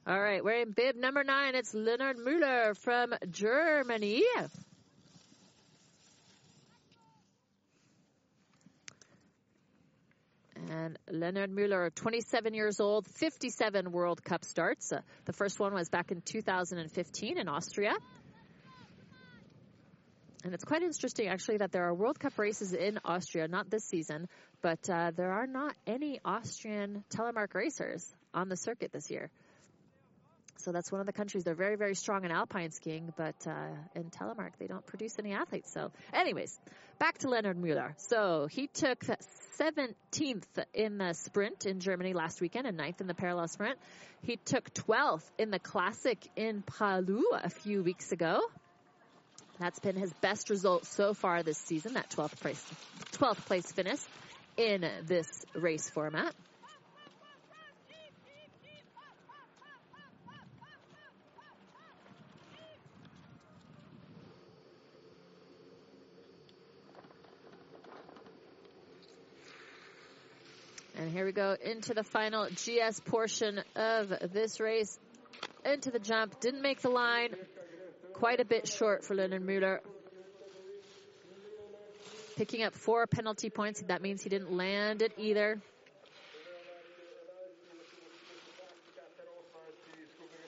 All 0.08 0.22
right, 0.22 0.44
we're 0.44 0.62
in 0.62 0.70
bib 0.70 0.96
number 0.98 1.24
nine. 1.24 1.56
It's 1.56 1.74
Leonard 1.74 2.18
Müller 2.18 2.78
from 2.78 3.16
Germany. 3.32 4.22
And 10.70 11.00
Leonard 11.10 11.50
Müller, 11.50 11.94
27 11.96 12.54
years 12.54 12.80
old, 12.80 13.08
57 13.08 13.92
World 13.92 14.24
Cup 14.24 14.46
starts. 14.46 14.94
Uh, 14.94 15.02
the 15.26 15.34
first 15.34 15.60
one 15.60 15.74
was 15.74 15.90
back 15.90 16.12
in 16.12 16.22
2015 16.22 17.40
in 17.40 17.48
Austria. 17.48 17.94
And 20.44 20.54
it's 20.54 20.64
quite 20.64 20.84
interesting, 20.84 21.30
actually, 21.30 21.58
that 21.58 21.72
there 21.72 21.86
are 21.86 21.96
World 21.96 22.20
Cup 22.20 22.38
races 22.38 22.74
in 22.74 23.00
Austria, 23.04 23.48
not 23.48 23.72
this 23.72 23.86
season, 23.86 24.28
but 24.62 24.88
uh, 24.88 25.10
there 25.16 25.32
are 25.32 25.48
not 25.48 25.74
any 25.88 26.20
Austrian 26.24 27.04
telemark 27.10 27.56
racers 27.56 28.08
on 28.36 28.50
the 28.50 28.56
circuit 28.56 28.92
this 28.92 29.10
year. 29.10 29.32
So 30.58 30.72
that's 30.72 30.92
one 30.92 31.02
of 31.02 31.08
the 31.08 31.14
countries. 31.14 31.44
They're 31.44 31.54
very, 31.54 31.76
very 31.76 31.96
strong 31.96 32.26
in 32.26 32.32
alpine 32.32 32.72
skiing, 32.72 33.14
but 33.16 33.36
uh, 33.48 33.68
in 33.94 34.06
Telemark, 34.06 34.52
they 34.58 34.68
don't 34.68 34.86
produce 34.86 35.20
any 35.20 35.34
athletes. 35.34 35.72
So, 35.72 35.92
anyways, 36.14 36.58
back 36.98 37.18
to 37.20 37.30
Leonard 37.30 37.58
Mueller. 37.58 37.94
So 37.98 38.48
he 38.50 38.68
took 38.68 39.04
17th 39.60 40.44
in 40.74 40.98
the 40.98 41.14
sprint 41.14 41.66
in 41.66 41.80
Germany 41.80 42.14
last 42.14 42.42
weekend 42.42 42.68
and 42.68 42.78
9th 42.80 43.02
in 43.02 43.08
the 43.08 43.14
parallel 43.14 43.48
sprint. 43.48 43.78
He 44.24 44.38
took 44.38 44.74
12th 44.74 45.30
in 45.38 45.52
the 45.52 45.60
classic 45.60 46.20
in 46.36 46.62
Pra 46.62 47.00
Loup 47.06 47.26
a 47.34 47.50
few 47.50 47.84
weeks 47.84 48.12
ago. 48.12 48.40
That's 49.60 49.80
been 49.80 49.96
his 49.96 50.12
best 50.14 50.50
result 50.50 50.86
so 50.86 51.14
far 51.14 51.44
this 51.44 51.58
season, 51.58 51.94
that 51.94 52.10
12th 52.10 52.40
place, 52.40 52.66
12th 53.14 53.46
place 53.46 53.72
finish 53.72 54.00
in 54.58 54.86
this 55.06 55.46
race 55.54 55.90
format. 55.90 56.34
Here 71.16 71.24
we 71.24 71.32
go 71.32 71.56
into 71.64 71.94
the 71.94 72.04
final 72.04 72.50
GS 72.50 73.00
portion 73.06 73.62
of 73.74 74.10
this 74.34 74.60
race. 74.60 75.00
Into 75.64 75.90
the 75.90 76.00
jump, 76.00 76.42
didn't 76.42 76.62
make 76.62 76.82
the 76.82 76.90
line. 76.90 77.36
Quite 78.12 78.42
a 78.42 78.46
bit 78.46 78.68
short 78.68 79.06
for 79.06 79.16
Leonard 79.16 79.42
Mueller. 79.42 79.80
Picking 82.36 82.64
up 82.64 82.74
four 82.74 83.08
penalty 83.08 83.50
points. 83.50 83.82
That 83.88 84.02
means 84.02 84.24
he 84.24 84.30
didn't 84.30 84.52
land 84.52 85.02
it 85.02 85.14
either. 85.18 85.62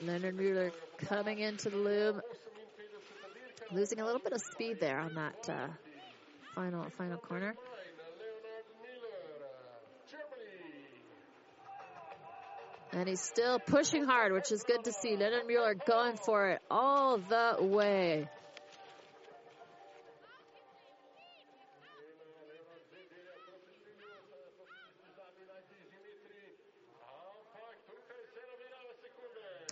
Leonard 0.02 0.36
Mueller 0.36 0.72
coming 0.98 1.40
into 1.40 1.70
the 1.70 1.78
loom. 1.78 2.22
Losing 3.72 4.02
a 4.02 4.06
little 4.06 4.20
bit 4.20 4.34
of 4.34 4.42
speed 4.42 4.82
there 4.82 5.00
on 5.00 5.16
that 5.16 5.50
uh, 5.50 5.68
final 6.56 6.90
final 6.98 7.20
corner. 7.20 7.56
And 12.94 13.08
he's 13.08 13.22
still 13.22 13.60
pushing 13.60 14.06
hard, 14.06 14.32
which 14.32 14.52
is 14.52 14.64
good 14.64 14.84
to 14.86 14.92
see. 14.92 15.18
Leonard 15.18 15.46
Mueller 15.46 15.76
going 15.76 16.18
for 16.18 16.50
it 16.50 16.62
all 16.72 17.18
the 17.18 17.58
way. 17.60 18.28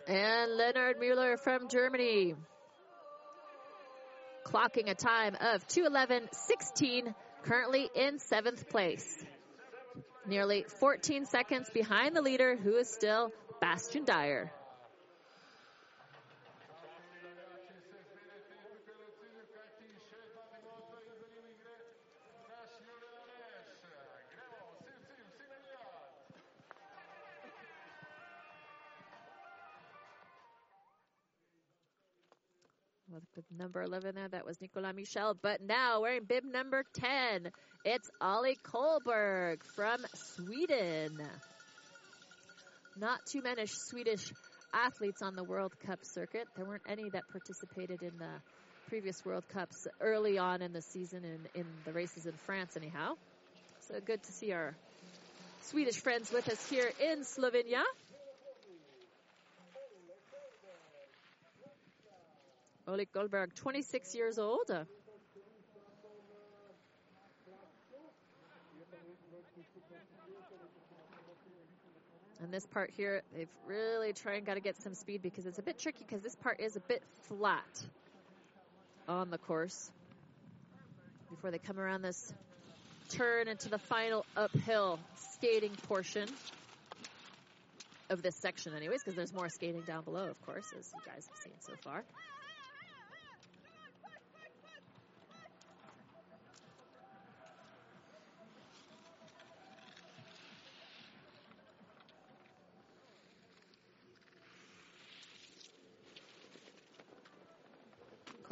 And 0.07 0.51
Leonard 0.55 0.99
Mueller 0.99 1.37
from 1.37 1.67
Germany. 1.67 2.35
Clocking 4.45 4.89
a 4.89 4.93
time 4.93 5.35
of 5.41 5.67
211.16, 5.67 7.15
currently 7.43 7.89
in 7.95 8.19
seventh 8.19 8.69
place 8.69 9.25
nearly 10.27 10.63
14 10.63 11.25
seconds 11.25 11.69
behind 11.69 12.15
the 12.15 12.21
leader, 12.21 12.55
who 12.55 12.75
is 12.75 12.89
still 12.89 13.31
Bastien 13.61 14.05
Dayer. 14.05 14.49
With 33.35 33.45
number 33.51 33.81
11 33.81 34.15
there, 34.15 34.29
that 34.29 34.45
was 34.45 34.61
Nicolas 34.61 34.95
Michel. 34.95 35.35
But 35.41 35.59
now 35.61 36.01
wearing 36.01 36.23
bib 36.23 36.45
number 36.45 36.85
10, 36.93 37.51
it's 37.83 38.09
Ollie 38.21 38.57
Kohlberg 38.63 39.61
from 39.75 40.05
Sweden. 40.13 41.19
Not 42.97 43.19
too 43.25 43.41
many 43.41 43.65
Swedish 43.65 44.31
athletes 44.73 45.21
on 45.21 45.35
the 45.35 45.43
World 45.43 45.73
Cup 45.85 45.99
circuit. 46.03 46.47
There 46.55 46.65
weren't 46.65 46.83
any 46.87 47.09
that 47.09 47.23
participated 47.29 48.03
in 48.03 48.17
the 48.17 48.31
previous 48.87 49.25
World 49.25 49.43
Cups 49.49 49.85
early 49.99 50.37
on 50.37 50.61
in 50.61 50.71
the 50.71 50.81
season 50.81 51.25
in, 51.25 51.59
in 51.59 51.65
the 51.83 51.91
races 51.91 52.25
in 52.25 52.33
France, 52.45 52.77
anyhow. 52.77 53.15
So 53.81 53.95
good 54.05 54.23
to 54.23 54.31
see 54.31 54.53
our 54.53 54.75
Swedish 55.63 55.97
friends 55.97 56.31
with 56.31 56.47
us 56.47 56.69
here 56.69 56.89
in 57.01 57.23
Slovenia. 57.23 57.83
Oli 62.87 63.07
Goldberg, 63.11 63.55
26 63.55 64.13
years 64.13 64.37
old. 64.37 64.69
And 72.41 72.53
this 72.53 72.65
part 72.67 72.91
here, 72.95 73.23
they've 73.35 73.49
really 73.65 74.13
tried 74.13 74.35
and 74.35 74.45
got 74.45 74.53
to 74.53 74.59
get 74.59 74.79
some 74.81 74.93
speed 74.93 75.21
because 75.23 75.45
it's 75.47 75.57
a 75.57 75.63
bit 75.63 75.79
tricky 75.79 76.03
because 76.05 76.21
this 76.21 76.35
part 76.35 76.59
is 76.59 76.75
a 76.75 76.79
bit 76.81 77.01
flat 77.21 77.63
on 79.07 79.31
the 79.31 79.37
course 79.37 79.91
before 81.29 81.49
they 81.49 81.57
come 81.57 81.79
around 81.79 82.01
this 82.01 82.33
turn 83.09 83.47
into 83.47 83.69
the 83.69 83.77
final 83.77 84.25
uphill 84.35 84.99
skating 85.31 85.71
portion 85.87 86.27
of 88.09 88.21
this 88.21 88.35
section 88.35 88.73
anyways 88.75 89.01
because 89.03 89.15
there's 89.15 89.33
more 89.33 89.49
skating 89.49 89.81
down 89.81 90.03
below 90.03 90.25
of 90.25 90.45
course 90.45 90.65
as 90.77 90.91
you 90.93 91.01
guys 91.05 91.27
have 91.27 91.37
seen 91.37 91.53
so 91.61 91.73
far. 91.81 92.03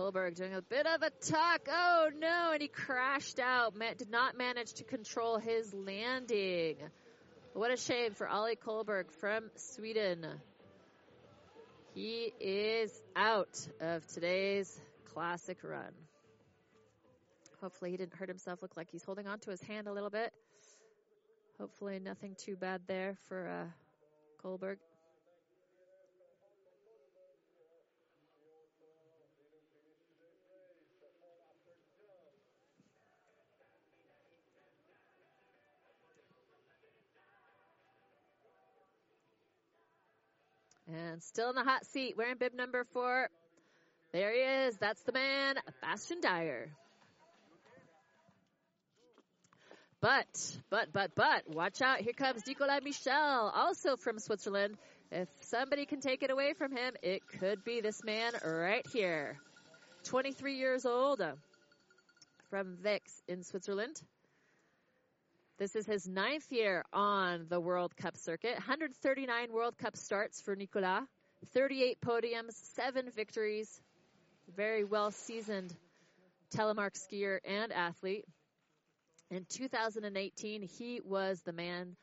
Kohlberg 0.03 0.35
doing 0.35 0.53
a 0.53 0.61
bit 0.61 0.85
of 0.85 1.01
a 1.01 1.09
tuck. 1.09 1.67
Oh 1.71 2.09
no, 2.19 2.49
and 2.51 2.61
he 2.61 2.67
crashed 2.67 3.39
out. 3.39 3.73
did 3.97 4.09
not 4.09 4.37
manage 4.37 4.73
to 4.73 4.83
control 4.83 5.37
his 5.37 5.73
landing. 5.73 6.75
What 7.53 7.71
a 7.71 7.77
shame 7.77 8.13
for 8.13 8.27
Ollie 8.27 8.57
Kohlberg 8.57 9.11
from 9.21 9.49
Sweden. 9.55 10.25
He 11.95 12.33
is 12.39 12.91
out 13.15 13.57
of 13.79 14.05
today's 14.07 14.81
classic 15.13 15.59
run. 15.63 15.93
Hopefully 17.61 17.91
he 17.91 17.97
didn't 17.97 18.15
hurt 18.15 18.27
himself. 18.27 18.61
Look 18.61 18.75
like 18.75 18.89
he's 18.91 19.05
holding 19.05 19.27
on 19.27 19.39
to 19.39 19.51
his 19.51 19.61
hand 19.61 19.87
a 19.87 19.93
little 19.93 20.09
bit. 20.09 20.33
Hopefully 21.59 21.99
nothing 21.99 22.35
too 22.37 22.57
bad 22.57 22.81
there 22.87 23.15
for 23.29 23.47
uh, 23.47 24.45
Kohlberg. 24.45 24.77
And 41.13 41.21
still 41.21 41.51
in 41.51 41.55
the 41.55 41.63
hot 41.63 41.85
seat, 41.85 42.17
wearing 42.17 42.37
bib 42.39 42.55
number 42.55 42.85
four. 42.91 43.29
There 44.13 44.33
he 44.33 44.39
is. 44.65 44.75
That's 44.79 44.99
the 45.03 45.11
man, 45.11 45.57
Bastien 45.79 46.21
Dayer. 46.21 46.69
But, 50.01 50.25
but, 50.71 50.91
but, 50.91 51.11
but, 51.13 51.47
watch 51.47 51.83
out. 51.83 51.99
Here 51.99 52.13
comes 52.13 52.47
Nicolas 52.47 52.79
Michel, 52.83 53.53
also 53.53 53.95
from 53.95 54.17
Switzerland. 54.17 54.75
If 55.11 55.27
somebody 55.41 55.85
can 55.85 56.01
take 56.01 56.23
it 56.23 56.31
away 56.31 56.53
from 56.53 56.71
him, 56.71 56.95
it 57.03 57.21
could 57.39 57.63
be 57.63 57.79
this 57.79 58.03
man 58.03 58.33
right 58.43 58.85
here. 58.91 59.37
23 60.05 60.55
years 60.55 60.83
old 60.83 61.21
uh, 61.21 61.33
from 62.49 62.77
Vix 62.81 63.21
in 63.27 63.43
Switzerland. 63.43 64.01
This 65.59 65.75
is 65.75 65.85
his 65.85 66.07
ninth 66.07 66.51
year 66.51 66.83
on 66.91 67.45
the 67.47 67.59
World 67.59 67.95
Cup 67.95 68.17
circuit. 68.17 68.53
139 68.53 69.51
World 69.51 69.77
Cup 69.77 69.95
starts 69.95 70.41
for 70.41 70.55
Nicolas. 70.55 71.03
38 71.53 72.01
podiums, 72.01 72.53
seven 72.75 73.11
victories. 73.15 73.69
Very 74.55 74.83
well 74.83 75.11
seasoned 75.11 75.75
telemark 76.55 76.95
skier 76.95 77.37
and 77.45 77.71
athlete. 77.71 78.25
In 79.29 79.45
2018, 79.47 80.63
he 80.63 81.01
was 81.05 81.39
the 81.41 81.53
man 81.53 81.97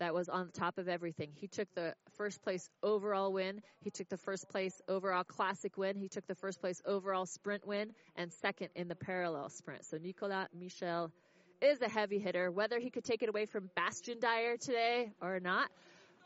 that 0.00 0.12
was 0.12 0.28
on 0.28 0.50
top 0.50 0.76
of 0.76 0.88
everything. 0.88 1.30
He 1.32 1.46
took 1.46 1.68
the 1.74 1.94
first 2.16 2.42
place 2.42 2.68
overall 2.82 3.32
win. 3.32 3.62
He 3.80 3.90
took 3.90 4.08
the 4.08 4.18
first 4.18 4.48
place 4.48 4.82
overall 4.88 5.24
classic 5.24 5.78
win. 5.78 5.96
He 5.96 6.08
took 6.08 6.26
the 6.26 6.34
first 6.34 6.60
place 6.60 6.82
overall 6.84 7.26
sprint 7.26 7.66
win 7.66 7.92
and 8.16 8.32
second 8.32 8.70
in 8.74 8.88
the 8.88 8.96
parallel 8.96 9.48
sprint. 9.48 9.84
So 9.86 9.96
Nicolas 9.96 10.48
Michel 10.52 11.12
is 11.60 11.80
a 11.82 11.88
heavy 11.88 12.18
hitter. 12.18 12.50
Whether 12.50 12.78
he 12.78 12.90
could 12.90 13.04
take 13.04 13.22
it 13.22 13.28
away 13.28 13.46
from 13.46 13.70
Bastien 13.74 14.18
Dayer 14.18 14.58
today 14.58 15.12
or 15.20 15.40
not, 15.40 15.70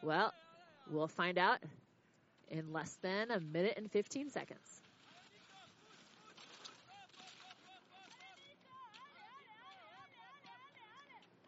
well, 0.02 0.32
we'll 0.90 1.08
find 1.08 1.38
out 1.38 1.58
in 2.48 2.72
less 2.72 2.96
than 3.02 3.30
a 3.30 3.40
minute 3.40 3.74
and 3.76 3.90
15 3.90 4.30
seconds. 4.30 4.80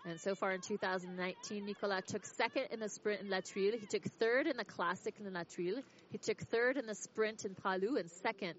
And 0.04 0.20
so 0.20 0.34
far 0.34 0.50
in 0.52 0.60
2019, 0.60 1.64
Nicolas 1.64 2.02
took 2.06 2.26
second 2.26 2.64
in 2.72 2.80
the 2.80 2.88
sprint 2.88 3.20
in 3.20 3.30
La 3.30 3.38
Thuile. 3.38 3.78
He 3.78 3.86
took 3.86 4.02
third 4.02 4.48
in 4.48 4.56
the 4.56 4.64
classic 4.64 5.14
in 5.20 5.32
La 5.32 5.44
Thuile. 5.44 5.82
He 6.10 6.18
took 6.18 6.40
third 6.40 6.76
in 6.76 6.86
the 6.86 6.94
sprint 6.94 7.44
in 7.44 7.54
Pra 7.54 7.76
Loup 7.80 7.98
and 7.98 8.10
second 8.10 8.56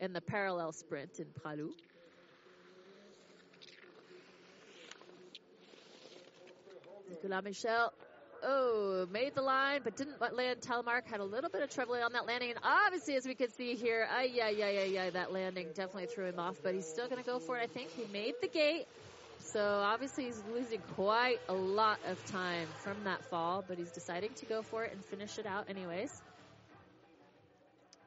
in 0.00 0.12
the 0.12 0.20
parallel 0.20 0.72
sprint 0.72 1.18
in 1.18 1.26
Pra 1.42 1.54
Loup. 1.54 1.74
Nicolas 7.22 7.44
Michel, 7.44 7.92
oh, 8.42 9.06
made 9.10 9.34
the 9.34 9.42
line, 9.42 9.80
but 9.82 9.96
didn't 9.96 10.20
land. 10.20 10.60
Telemark 10.60 11.06
had 11.06 11.20
a 11.20 11.24
little 11.24 11.50
bit 11.50 11.62
of 11.62 11.70
trouble 11.70 11.94
on 11.94 12.12
that 12.12 12.26
landing. 12.26 12.50
And 12.50 12.58
obviously, 12.62 13.16
as 13.16 13.26
we 13.26 13.34
can 13.34 13.50
see 13.50 13.74
here, 13.74 14.06
ay, 14.10 14.30
yeah, 14.32 14.50
yeah, 14.50 14.70
yeah, 14.70 14.84
yeah, 14.84 15.10
that 15.10 15.32
landing 15.32 15.68
definitely 15.74 16.06
threw 16.06 16.26
him 16.26 16.38
off, 16.38 16.56
but 16.62 16.74
he's 16.74 16.86
still 16.86 17.08
going 17.08 17.22
to 17.22 17.26
go 17.26 17.38
for 17.38 17.58
it. 17.58 17.62
I 17.62 17.66
think 17.66 17.90
he 17.90 18.04
made 18.12 18.34
the 18.40 18.48
gate. 18.48 18.86
So 19.38 19.60
obviously 19.60 20.24
he's 20.24 20.42
losing 20.52 20.80
quite 20.94 21.38
a 21.48 21.54
lot 21.54 21.98
of 22.08 22.24
time 22.26 22.66
from 22.82 22.96
that 23.04 23.24
fall, 23.30 23.64
but 23.66 23.78
he's 23.78 23.90
deciding 23.90 24.34
to 24.34 24.46
go 24.46 24.62
for 24.62 24.84
it 24.84 24.92
and 24.92 25.04
finish 25.04 25.38
it 25.38 25.46
out 25.46 25.70
anyways. 25.70 26.22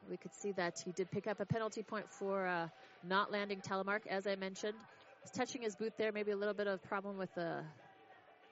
We 0.08 0.16
could 0.16 0.34
see 0.34 0.52
that 0.52 0.80
he 0.84 0.92
did 0.92 1.10
pick 1.10 1.26
up 1.26 1.40
a 1.40 1.46
penalty 1.46 1.82
point 1.82 2.10
for 2.10 2.46
uh, 2.46 2.68
not 3.08 3.30
landing 3.32 3.60
telemark, 3.60 4.06
as 4.08 4.26
I 4.26 4.36
mentioned. 4.36 4.74
He's 5.22 5.30
touching 5.30 5.62
his 5.62 5.76
boot 5.76 5.92
there, 5.98 6.12
maybe 6.12 6.32
a 6.32 6.36
little 6.36 6.54
bit 6.54 6.66
of 6.66 6.82
problem 6.82 7.16
with 7.16 7.32
the 7.34 7.62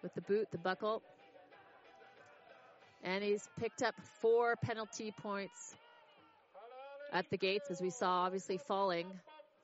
with 0.03 0.15
the 0.15 0.23
boot, 0.23 0.49
the 0.51 0.59
buckle. 0.59 1.03
And 3.03 3.23
he's 3.23 3.49
picked 3.61 3.83
up 3.83 3.95
four 4.21 4.57
penalty 4.57 5.13
points 5.23 5.75
at 7.13 7.31
the 7.31 7.39
gates, 7.39 7.71
as 7.71 7.81
we 7.81 7.91
saw, 7.91 8.25
obviously 8.25 8.59
falling 8.59 9.07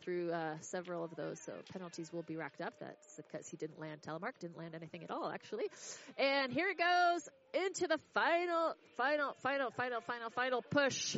through 0.02 0.32
uh, 0.32 0.54
several 0.60 1.02
of 1.02 1.14
those. 1.16 1.40
So 1.40 1.52
penalties 1.72 2.12
will 2.12 2.22
be 2.22 2.36
racked 2.36 2.60
up. 2.60 2.74
That's 2.80 3.16
because 3.16 3.48
he 3.48 3.56
didn't 3.56 3.80
land 3.80 4.02
telemark, 4.02 4.38
didn't 4.40 4.58
land 4.58 4.74
anything 4.74 5.02
at 5.02 5.10
all, 5.10 5.30
actually. 5.30 5.64
And 6.16 6.52
here 6.52 6.68
it 6.68 6.78
goes 6.78 7.28
into 7.66 7.86
the 7.88 7.98
final, 8.12 8.74
final, 8.96 9.34
final, 9.42 9.70
final, 9.70 10.00
final, 10.00 10.30
final 10.30 10.62
push. 10.62 11.16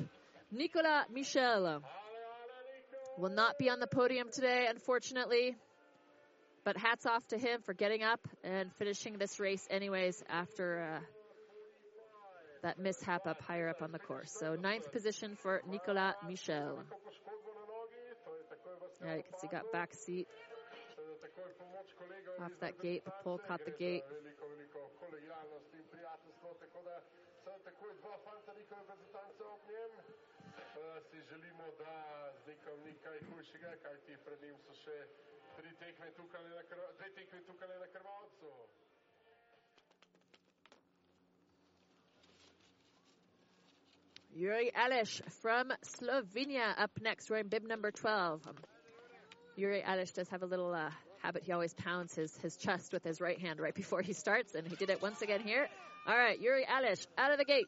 Nicolas 0.52 1.06
Michel 1.12 1.82
will 3.18 3.30
not 3.30 3.58
be 3.58 3.68
on 3.68 3.80
the 3.80 3.86
podium 3.86 4.28
today, 4.32 4.66
unfortunately. 4.68 5.56
But 6.66 6.76
hats 6.76 7.06
off 7.06 7.24
to 7.28 7.38
him 7.38 7.60
for 7.62 7.74
getting 7.74 8.02
up 8.02 8.26
and 8.42 8.72
finishing 8.72 9.18
this 9.18 9.38
race 9.38 9.64
anyways 9.70 10.24
after 10.28 10.96
uh, 10.96 11.00
that 12.64 12.80
mishap 12.80 13.24
up 13.28 13.40
higher 13.40 13.68
up 13.68 13.82
on 13.82 13.92
the 13.92 14.00
course. 14.00 14.32
So 14.40 14.56
ninth 14.56 14.90
position 14.90 15.36
for 15.36 15.62
Nicolas 15.70 16.14
Michel. 16.26 16.80
Yeah, 19.04 19.14
you 19.14 19.22
can 19.22 19.38
see 19.38 19.46
got 19.46 19.70
back 19.70 19.94
seat 19.94 20.26
off 22.42 22.50
that 22.60 22.82
gate. 22.82 23.04
The 23.04 23.12
pole 23.22 23.40
caught 23.46 23.64
the 23.64 23.70
gate. 23.70 24.02
Tri 35.56 35.72
tekme 35.80 36.06
tukaj 36.16 36.42
na, 36.42 36.62
dve 36.98 37.08
tekme 37.16 37.40
tukaj 37.46 37.68
na 37.68 37.86
krvavcu. 37.94 38.50
Yuri 44.34 44.70
Alish 44.76 45.22
from 45.40 45.72
Slovenia 45.82 46.78
up 46.78 46.90
next 47.00 47.30
wearing 47.30 47.48
bib 47.48 47.64
number 47.64 47.90
12. 47.90 48.46
Um, 48.46 48.54
Yuri 49.56 49.82
Alish 49.82 50.12
does 50.12 50.28
have 50.28 50.42
a 50.42 50.46
little 50.46 50.74
uh, 50.74 50.90
habit. 51.22 51.44
He 51.44 51.52
always 51.52 51.72
pounds 51.72 52.14
his, 52.14 52.36
his 52.42 52.58
chest 52.58 52.92
with 52.92 53.02
his 53.02 53.18
right 53.18 53.40
hand 53.40 53.60
right 53.60 53.74
before 53.74 54.02
he 54.02 54.12
starts, 54.12 54.54
and 54.54 54.68
he 54.68 54.76
did 54.76 54.90
it 54.90 55.00
once 55.00 55.22
again 55.22 55.40
here. 55.40 55.66
All 56.06 56.16
right, 56.16 56.38
Yuri 56.38 56.66
Alish 56.66 57.06
out 57.16 57.32
of 57.32 57.38
the 57.38 57.46
gate. 57.46 57.64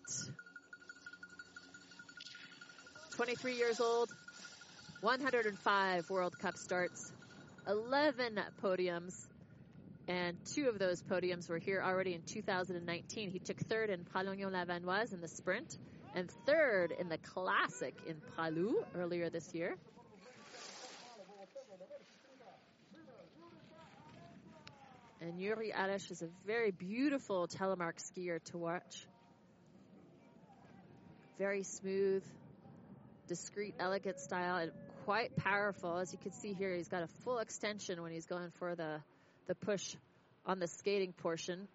23 3.16 3.56
years 3.56 3.80
old, 3.80 4.10
105 5.00 6.10
World 6.10 6.38
Cup 6.38 6.58
starts, 6.58 7.12
11 7.68 8.40
podiums, 8.62 9.14
and 10.08 10.38
two 10.54 10.68
of 10.68 10.78
those 10.78 11.02
podiums 11.02 11.50
were 11.50 11.58
here 11.58 11.82
already 11.84 12.14
in 12.14 12.22
2019. 12.22 13.30
He 13.30 13.38
took 13.38 13.58
third 13.58 13.90
in 13.90 14.04
Pralognan-la-Vanoise 14.04 15.12
in 15.12 15.20
the 15.20 15.28
sprint, 15.28 15.76
and 16.14 16.30
third 16.46 16.92
in 16.98 17.10
the 17.10 17.18
classic 17.18 17.94
in 18.06 18.16
Pra 18.34 18.48
Loup 18.48 18.86
earlier 18.96 19.28
this 19.28 19.54
year. 19.54 19.76
And 25.20 25.38
Yuri 25.38 25.72
Alish 25.76 26.10
is 26.10 26.22
a 26.22 26.28
very 26.46 26.70
beautiful 26.70 27.48
telemark 27.48 27.98
skier 27.98 28.42
to 28.44 28.56
watch. 28.56 29.06
Very 31.38 31.64
smooth, 31.64 32.24
discreet, 33.26 33.74
elegant 33.78 34.20
style, 34.20 34.56
and 34.56 34.72
quite 35.08 35.34
powerful. 35.36 35.96
As 35.96 36.12
you 36.12 36.18
can 36.18 36.32
see 36.32 36.52
here, 36.52 36.74
he's 36.74 36.88
got 36.88 37.02
a 37.02 37.06
full 37.24 37.38
extension 37.38 38.02
when 38.02 38.12
he's 38.12 38.26
going 38.26 38.50
for 38.58 38.74
the, 38.74 39.00
the 39.46 39.54
push 39.54 39.96
on 40.44 40.58
the 40.58 40.66
skating 40.66 41.14
portion. 41.14 41.66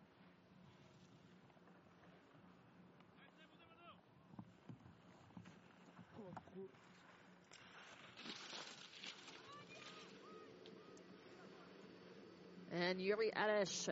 And 12.71 13.01
Yuri 13.01 13.31
Alish 13.35 13.89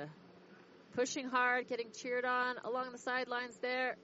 pushing 0.94 1.28
hard, 1.28 1.68
getting 1.68 1.88
cheered 2.00 2.26
on 2.26 2.58
along 2.64 2.92
the 2.92 3.00
sidelines 3.00 3.58
there. 3.58 3.96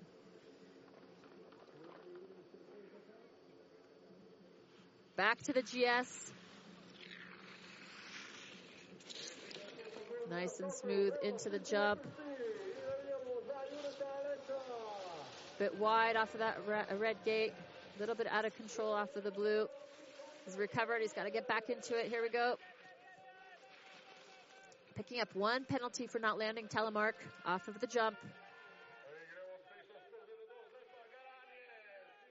Back 5.18 5.41
to 5.45 5.53
the 5.53 5.64
GS. 5.64 6.31
Nice 10.30 10.60
and 10.60 10.72
smooth 10.72 11.14
into 11.23 11.49
the 11.49 11.57
jump. 11.57 12.06
Bit 15.57 15.76
wide 15.80 16.15
off 16.15 16.35
of 16.35 16.39
that 16.39 16.60
red 16.99 17.18
gate. 17.26 17.52
A 17.95 17.99
little 17.99 18.14
bit 18.14 18.27
out 18.27 18.45
of 18.45 18.56
control 18.56 18.94
off 18.94 19.15
of 19.15 19.23
the 19.23 19.31
blue. 19.31 19.68
He's 20.45 20.56
recovered. 20.56 21.02
He's 21.02 21.14
got 21.14 21.23
to 21.23 21.31
get 21.31 21.48
back 21.48 21.72
into 21.72 21.98
it. 21.98 22.10
Here 22.11 22.22
we 22.22 22.30
go. 22.30 22.57
Picking 24.95 25.19
up 25.19 25.34
one 25.34 25.65
penalty 25.65 26.06
for 26.06 26.19
not 26.19 26.38
landing 26.38 26.68
telemark 26.68 27.14
off 27.44 27.68
of 27.68 27.80
the 27.80 27.88
jump. 27.88 28.18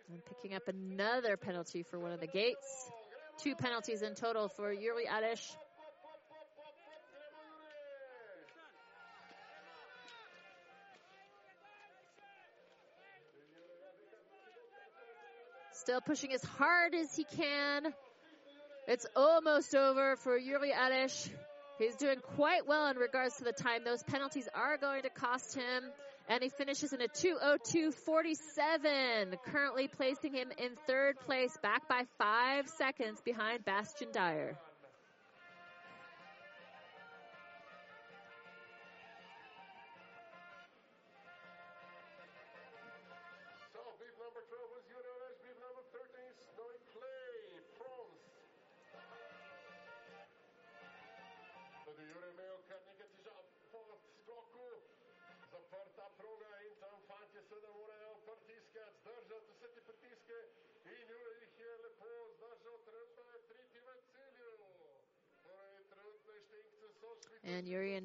And 0.09 0.21
picking 0.25 0.55
up 0.55 0.69
another 0.69 1.37
penalty 1.37 1.83
for 1.83 1.99
one 1.99 2.13
of 2.13 2.21
the 2.21 2.29
gates. 2.29 2.91
Two 3.43 3.55
penalties 3.57 4.03
in 4.03 4.15
total 4.15 4.49
for 4.49 4.73
Yuri 4.73 5.05
Alish. 5.07 5.57
Still 15.73 16.01
pushing 16.01 16.33
as 16.33 16.43
hard 16.43 16.95
as 16.95 17.15
he 17.15 17.25
can. 17.25 17.93
It's 18.89 19.07
almost 19.17 19.75
over 19.75 20.17
for 20.17 20.37
Yuri 20.37 20.73
Alish. 20.73 21.29
He's 21.79 21.97
doing 21.97 22.21
quite 22.37 22.67
well 22.67 22.87
in 22.89 22.97
regards 22.97 23.37
to 23.39 23.45
the 23.45 23.53
time. 23.53 23.85
Those 23.85 24.03
penalties 24.05 24.49
are 24.55 24.79
going 24.79 25.03
to 25.03 25.11
cost 25.11 25.55
him. 25.55 25.85
And 26.29 26.43
he 26.43 26.49
finishes 26.49 26.93
in 26.93 27.01
a 27.01 27.09
202.47, 27.09 29.37
currently 29.47 29.89
placing 29.89 30.33
him 30.33 30.49
in 30.59 30.73
third 30.87 31.19
place, 31.21 31.57
back 31.63 31.89
by 31.89 32.03
five 32.19 32.69
seconds 32.69 33.21
behind 33.25 33.65
Bastien 33.65 34.11
Dayer. 34.11 34.57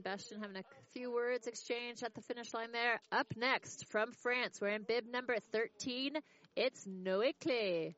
And 0.02 0.18
Bastien 0.18 0.42
having 0.42 0.58
a 0.58 0.64
few 0.94 1.14
words 1.14 1.46
exchanged 1.46 2.02
at 2.02 2.16
the 2.16 2.22
finish 2.22 2.56
line 2.56 2.72
there. 2.72 3.00
Up 3.12 3.28
next 3.38 3.86
from 3.92 4.12
France, 4.24 4.58
we're 4.60 4.70
in 4.70 4.82
bib 4.82 5.06
number 5.06 5.36
13. 5.52 6.18
It's 6.56 6.88
Noe 6.88 7.32
Clay. 7.40 7.94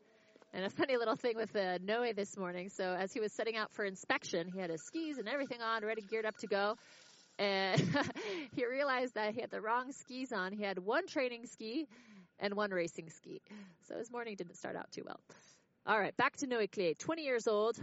And 0.52 0.66
a 0.66 0.70
funny 0.70 0.98
little 0.98 1.16
thing 1.16 1.38
with 1.38 1.56
uh, 1.56 1.78
Noe 1.82 2.12
this 2.12 2.36
morning. 2.36 2.68
So 2.68 2.84
as 2.84 3.14
he 3.14 3.22
was 3.22 3.32
setting 3.32 3.56
out 3.56 3.72
for 3.72 3.86
inspection, 3.86 4.50
he 4.50 4.60
had 4.60 4.70
his 4.70 4.82
skis 4.84 5.18
and 5.18 5.30
everything 5.30 5.62
on, 5.62 5.86
ready, 5.86 6.02
geared 6.02 6.26
up 6.26 6.36
to 6.40 6.48
go. 6.48 6.76
And 7.40 7.80
he 8.54 8.66
realized 8.66 9.16
that 9.16 9.34
he 9.34 9.40
had 9.40 9.50
the 9.50 9.62
wrong 9.62 9.94
skis 9.94 10.34
on. 10.34 10.52
He 10.52 10.62
had 10.62 10.80
one 10.80 11.08
training 11.08 11.46
ski 11.46 11.88
and 12.38 12.54
one 12.56 12.72
racing 12.72 13.12
ski. 13.12 13.40
So 13.88 13.98
his 13.98 14.12
morning 14.12 14.36
didn't 14.36 14.58
start 14.58 14.76
out 14.76 14.92
too 14.92 15.04
well. 15.06 15.22
All 15.86 15.98
right, 15.98 16.16
back 16.18 16.36
to 16.38 16.48
Noe 16.48 16.68
Clay, 16.68 16.96
20 16.96 17.24
years 17.24 17.48
old, 17.48 17.78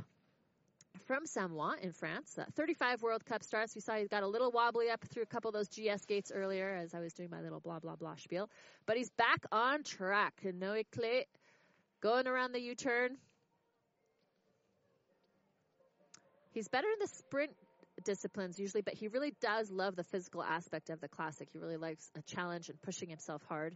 from 1.07 1.25
Samoëns 1.25 1.81
in 1.81 1.93
France. 1.93 2.39
Uh, 2.39 2.45
35 2.55 3.03
World 3.03 3.25
Cup 3.25 3.43
starts. 3.43 3.75
We 3.75 3.81
saw 3.81 3.95
he 3.95 4.07
got 4.07 4.23
a 4.23 4.29
little 4.29 4.51
wobbly 4.51 4.91
up 4.91 5.05
through 5.05 5.23
a 5.23 5.27
couple 5.27 5.49
of 5.49 5.55
those 5.55 5.69
GS 5.69 6.05
gates 6.07 6.33
earlier 6.35 6.75
as 6.75 6.95
I 6.95 7.01
was 7.01 7.13
doing 7.13 7.31
my 7.31 7.41
little 7.41 7.61
blah, 7.61 7.79
blah, 7.79 7.97
blah 7.97 8.17
spiel. 8.17 8.49
But 8.87 8.97
he's 8.97 9.11
back 9.11 9.45
on 9.53 9.83
track. 9.83 10.35
Noe 10.43 10.83
Clay 10.93 11.27
going 12.01 12.27
around 12.27 12.53
the 12.53 12.61
U-turn. 12.61 13.17
He's 16.53 16.69
better 16.69 16.89
in 16.89 16.99
the 17.01 17.09
sprint 17.09 17.53
disciplines 18.05 18.59
usually, 18.59 18.83
but 18.83 18.95
he 18.95 19.09
really 19.09 19.35
does 19.41 19.71
love 19.71 19.97
the 19.97 20.05
physical 20.05 20.43
aspect 20.43 20.91
of 20.91 21.01
the 21.01 21.09
classic. 21.09 21.49
He 21.53 21.59
really 21.59 21.77
likes 21.77 22.11
a 22.17 22.23
challenge 22.23 22.69
and 22.69 22.81
pushing 22.81 23.09
himself 23.09 23.43
hard. 23.49 23.75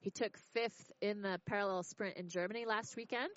He 0.00 0.10
took 0.10 0.36
fifth 0.54 0.90
in 1.02 1.20
the 1.20 1.38
parallel 1.46 1.82
sprint 1.82 2.16
in 2.16 2.28
Germany 2.28 2.64
last 2.64 2.96
weekend 2.96 3.30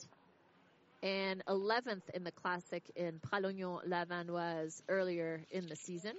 and 1.03 1.43
11th 1.47 2.09
in 2.13 2.23
the 2.23 2.31
classic 2.31 2.84
in 2.95 3.19
Pralognan-la-Vanoise 3.19 4.81
earlier 4.88 5.41
in 5.51 5.67
the 5.67 5.75
season. 5.75 6.13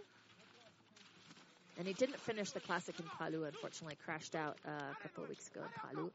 And 1.79 1.89
he 1.89 1.95
didn't 1.95 2.21
finish 2.21 2.51
the 2.51 2.61
classic 2.61 3.01
in 3.01 3.07
Pra 3.07 3.31
Loup, 3.31 3.47
unfortunately, 3.47 3.97
crashed 4.05 4.37
out 4.37 4.59
uh, 4.69 4.71
a 4.71 5.03
couple 5.03 5.25
of 5.25 5.31
weeks 5.31 5.49
ago 5.49 5.63
in 5.63 5.81
Pra 5.81 6.01
Loup. 6.03 6.13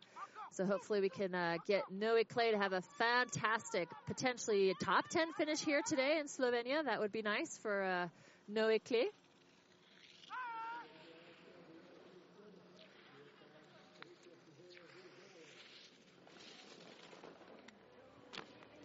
So 0.51 0.65
hopefully 0.65 1.01
we 1.01 1.09
can 1.09 1.35
uh, 1.35 1.57
get 1.67 1.83
Noe 1.91 2.23
Clay 2.27 2.51
to 2.51 2.57
have 2.57 2.73
a 2.73 2.81
fantastic, 2.97 3.89
potentially 4.07 4.73
top 4.81 5.07
10 5.09 5.33
finish 5.33 5.59
here 5.59 5.81
today 5.85 6.19
in 6.19 6.27
Slovenia. 6.27 6.85
That 6.85 6.99
would 6.99 7.11
be 7.11 7.21
nice 7.21 7.57
for 7.57 7.83
uh, 7.83 8.07
Noe 8.47 8.77
Clay. 8.79 9.07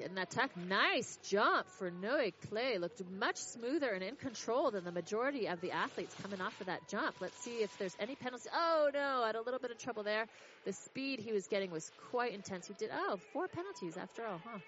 Getting 0.04 0.16
that 0.16 0.32
tuck. 0.32 0.50
Nice 0.68 1.18
jump 1.30 1.66
for 1.78 1.90
Noe 1.90 2.28
Clay. 2.50 2.76
Looked 2.76 3.02
much 3.10 3.38
smoother 3.38 3.88
and 3.88 4.02
in 4.02 4.16
control 4.16 4.70
than 4.70 4.84
the 4.84 4.92
majority 4.92 5.48
of 5.48 5.62
the 5.62 5.70
athletes 5.70 6.14
coming 6.20 6.42
off 6.42 6.60
of 6.60 6.66
that 6.66 6.86
jump. 6.90 7.16
Let's 7.22 7.38
see 7.38 7.62
if 7.62 7.74
there's 7.78 7.96
any 7.98 8.14
penalty. 8.14 8.50
Oh 8.54 8.90
no, 8.92 9.24
had 9.24 9.34
a 9.34 9.40
little 9.40 9.60
bit 9.60 9.70
of 9.70 9.78
trouble 9.78 10.02
there. 10.02 10.26
The 10.66 10.74
speed 10.74 11.20
he 11.20 11.32
was 11.32 11.46
getting 11.46 11.70
was 11.70 11.90
quite 12.10 12.34
intense. 12.34 12.66
He 12.66 12.74
did, 12.74 12.90
oh, 12.92 13.18
four 13.32 13.48
penalties 13.48 13.96
after 13.96 14.26
all, 14.26 14.42
huh? 14.44 14.58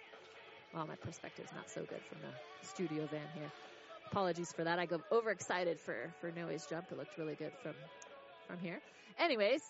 Well, 0.75 0.87
my 0.87 0.95
perspective 0.95 1.45
is 1.45 1.53
not 1.55 1.69
so 1.69 1.83
good 1.83 2.01
from 2.09 2.17
the 2.23 2.69
studio 2.69 3.07
van 3.11 3.21
here. 3.35 3.53
Apologies 4.11 4.51
for 4.53 4.65
that. 4.65 4.79
I 4.79 4.87
go 4.87 5.03
overexcited 5.13 5.79
for, 5.81 6.15
for 6.23 6.31
Noe's 6.31 6.65
jump. 6.65 6.87
It 6.91 6.97
looked 6.97 7.19
really 7.19 7.35
good 7.35 7.53
from, 7.63 7.75
from 8.49 8.59
here. 8.61 8.81
Anyways, 9.19 9.61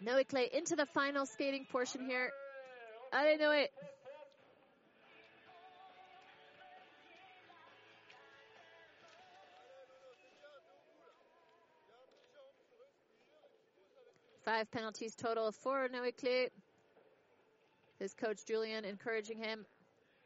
Noe 0.00 0.22
Clay 0.22 0.48
into 0.52 0.76
the 0.76 0.86
final 0.86 1.26
skating 1.26 1.66
portion 1.72 2.06
here. 2.06 2.30
I 3.12 3.24
didn't 3.24 3.40
know 3.40 3.52
it. 3.52 3.72
Five 14.48 14.70
penalties 14.70 15.14
total 15.14 15.52
for 15.52 15.90
Clay. 16.18 16.48
His 17.98 18.14
coach 18.14 18.46
Julien 18.46 18.86
encouraging 18.86 19.36
him 19.36 19.66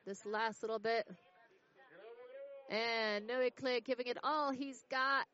this 0.06 0.24
last 0.24 0.62
little 0.62 0.78
bit. 0.78 1.04
And 2.70 3.26
Noe 3.26 3.48
Clay 3.50 3.80
giving 3.80 4.06
it 4.06 4.18
all 4.22 4.52
he's 4.52 4.80
got. 4.88 5.26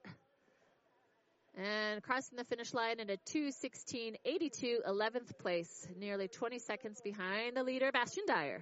And 1.55 2.03
crossing 2.03 2.39
the 2.39 2.45
finish 2.45 2.73
line 2.73 2.99
in 2.99 3.11
a 3.11 3.19
2.16.82, 3.31 4.77
11th 4.89 5.37
place, 5.39 5.87
nearly 6.01 6.27
20 6.27 6.59
seconds 6.59 7.03
behind 7.03 7.59
the 7.59 7.65
leader, 7.65 7.93
Bastien 7.93 8.25
Dayer. 8.27 8.61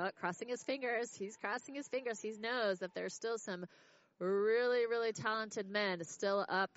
Oh, 0.00 0.10
crossing 0.20 0.48
his 0.48 0.62
fingers. 0.62 1.12
He's 1.16 1.36
crossing 1.36 1.74
his 1.74 1.88
fingers. 1.88 2.20
He 2.20 2.32
knows 2.40 2.78
that 2.78 2.94
there's 2.94 3.14
still 3.14 3.36
some 3.36 3.66
really, 4.20 4.86
really 4.86 5.12
talented 5.12 5.68
men 5.68 6.04
still 6.04 6.46
up, 6.48 6.70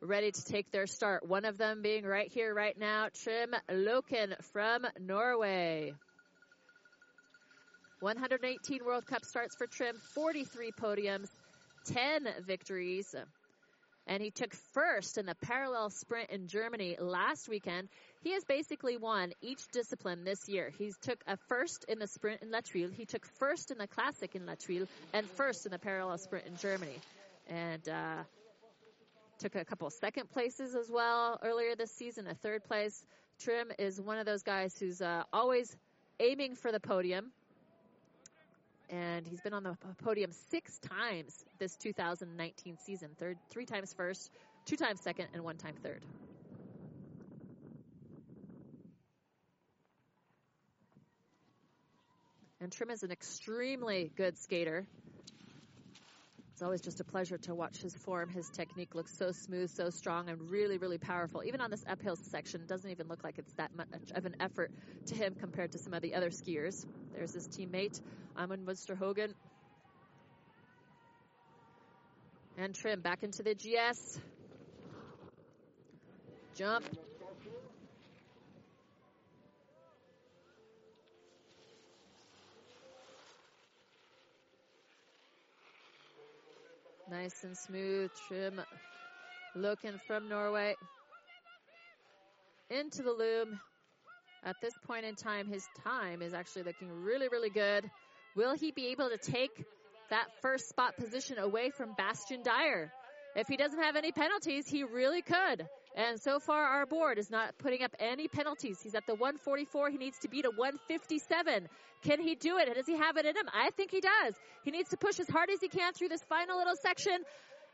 ready 0.00 0.30
to 0.30 0.44
take 0.44 0.70
their 0.70 0.86
start. 0.86 1.28
One 1.28 1.44
of 1.44 1.58
them 1.58 1.82
being 1.82 2.04
right 2.04 2.32
here, 2.32 2.54
right 2.54 2.78
now, 2.78 3.08
Trym 3.12 3.54
Loken 3.70 4.42
from 4.52 4.86
Norway. 4.98 5.92
118 8.00 8.84
World 8.86 9.06
Cup 9.06 9.24
starts 9.24 9.54
for 9.56 9.66
Trym, 9.66 9.96
43 10.14 10.72
podiums, 10.80 11.28
10 11.86 12.26
victories. 12.46 13.14
And 14.06 14.22
he 14.22 14.30
took 14.30 14.54
first 14.72 15.18
in 15.18 15.26
the 15.26 15.34
parallel 15.34 15.90
sprint 15.90 16.30
in 16.30 16.46
Germany 16.46 16.96
last 17.00 17.48
weekend. 17.48 17.88
He 18.22 18.32
has 18.32 18.44
basically 18.44 18.96
won 18.96 19.32
each 19.42 19.66
discipline 19.72 20.24
this 20.24 20.48
year. 20.48 20.70
He 20.78 20.92
took 21.02 21.22
a 21.26 21.36
first 21.48 21.84
in 21.88 21.98
the 21.98 22.06
sprint 22.06 22.42
in 22.42 22.50
La 22.52 22.60
Thuile. 22.60 22.92
He 22.92 23.04
took 23.04 23.26
first 23.26 23.70
in 23.70 23.78
the 23.78 23.88
classic 23.88 24.36
in 24.36 24.46
La 24.46 24.54
Thuile 24.54 24.86
and 25.12 25.26
first 25.26 25.66
in 25.66 25.72
the 25.72 25.78
parallel 25.78 26.18
sprint 26.18 26.46
in 26.46 26.56
Germany. 26.56 26.98
And, 27.48 27.88
uh, 27.88 28.22
took 29.38 29.54
a 29.54 29.64
couple 29.64 29.90
second 29.90 30.30
places 30.30 30.74
as 30.74 30.90
well 30.90 31.38
earlier 31.42 31.74
this 31.74 31.90
season, 31.90 32.26
a 32.26 32.34
third 32.34 32.64
place. 32.64 33.04
Trym 33.40 33.70
is 33.78 34.00
one 34.00 34.18
of 34.18 34.24
those 34.24 34.42
guys 34.42 34.78
who's, 34.78 35.02
uh, 35.02 35.24
always 35.32 35.76
aiming 36.20 36.54
for 36.54 36.72
the 36.72 36.80
podium. 36.80 37.32
And 38.88 39.26
he's 39.26 39.40
been 39.40 39.52
on 39.52 39.64
the 39.64 39.76
podium 40.04 40.30
six 40.50 40.78
times 40.78 41.44
this 41.58 41.76
2019 41.76 42.78
season. 42.78 43.10
Third, 43.18 43.38
three 43.50 43.66
times 43.66 43.92
first, 43.94 44.30
two 44.64 44.76
times 44.76 45.00
second, 45.00 45.28
and 45.34 45.42
one 45.42 45.56
time 45.56 45.74
third. 45.82 46.04
And 52.60 52.72
Trym 52.72 52.90
is 52.90 53.02
an 53.02 53.10
extremely 53.10 54.10
good 54.16 54.38
skater. 54.38 54.86
It's 56.56 56.62
always 56.62 56.80
just 56.80 57.00
a 57.00 57.04
pleasure 57.04 57.36
to 57.36 57.54
watch 57.54 57.82
his 57.82 57.94
form. 57.94 58.30
His 58.30 58.48
technique 58.48 58.94
looks 58.94 59.14
so 59.18 59.30
smooth, 59.30 59.68
so 59.68 59.90
strong, 59.90 60.30
and 60.30 60.50
really, 60.50 60.78
really 60.78 60.96
powerful. 60.96 61.44
Even 61.44 61.60
on 61.60 61.70
this 61.70 61.84
uphill 61.86 62.16
section, 62.16 62.62
it 62.62 62.66
doesn't 62.66 62.90
even 62.90 63.08
look 63.08 63.22
like 63.22 63.36
it's 63.36 63.52
that 63.58 63.76
much 63.76 63.88
of 64.14 64.24
an 64.24 64.36
effort 64.40 64.70
to 65.08 65.14
him 65.14 65.34
compared 65.38 65.72
to 65.72 65.78
some 65.78 65.92
of 65.92 66.00
the 66.00 66.14
other 66.14 66.30
skiers. 66.30 66.86
There's 67.12 67.34
his 67.34 67.46
teammate, 67.46 68.00
Amund 68.38 68.64
Mosterhaugen. 68.64 69.34
And 72.56 72.74
Trym 72.74 73.02
back 73.02 73.22
into 73.22 73.42
the 73.42 73.54
GS. 73.54 74.18
Jump. 76.54 76.86
Nice 87.08 87.44
and 87.44 87.56
smooth. 87.56 88.10
Trym 88.26 88.60
Loken 89.56 90.00
from 90.08 90.28
Norway. 90.28 90.76
Into 92.68 93.02
the 93.02 93.12
loom. 93.12 93.60
At 94.42 94.56
this 94.60 94.74
point 94.86 95.04
in 95.04 95.14
time, 95.14 95.46
his 95.46 95.68
time 95.84 96.20
is 96.20 96.34
actually 96.34 96.64
looking 96.64 96.90
really, 96.90 97.28
really 97.28 97.50
good. 97.50 97.88
Will 98.34 98.54
he 98.54 98.72
be 98.72 98.88
able 98.88 99.08
to 99.08 99.18
take 99.18 99.64
that 100.10 100.26
first 100.42 100.68
spot 100.68 100.96
position 100.96 101.38
away 101.38 101.70
from 101.70 101.94
Bastien 101.96 102.42
Dayer? 102.42 102.88
If 103.36 103.46
he 103.46 103.56
doesn't 103.56 103.80
have 103.80 103.94
any 103.94 104.10
penalties, 104.10 104.68
he 104.68 104.82
really 104.82 105.22
could. 105.22 105.64
And 105.96 106.20
so 106.20 106.38
far, 106.38 106.62
our 106.62 106.84
board 106.84 107.18
is 107.18 107.30
not 107.30 107.56
putting 107.56 107.82
up 107.82 107.96
any 107.98 108.28
penalties. 108.28 108.78
He's 108.82 108.94
at 108.94 109.06
the 109.06 109.14
144. 109.14 109.88
He 109.88 109.96
needs 109.96 110.18
to 110.18 110.28
beat 110.28 110.44
a 110.44 110.50
157. 110.50 111.68
Can 112.02 112.20
he 112.20 112.34
do 112.34 112.58
it? 112.58 112.72
Does 112.74 112.86
he 112.86 112.98
have 112.98 113.16
it 113.16 113.24
in 113.24 113.34
him? 113.34 113.48
I 113.52 113.70
think 113.70 113.90
he 113.90 114.00
does. 114.00 114.34
He 114.62 114.70
needs 114.70 114.90
to 114.90 114.98
push 114.98 115.18
as 115.18 115.28
hard 115.28 115.48
as 115.50 115.58
he 115.60 115.68
can 115.68 115.94
through 115.94 116.08
this 116.08 116.22
final 116.28 116.58
little 116.58 116.76
section. 116.76 117.16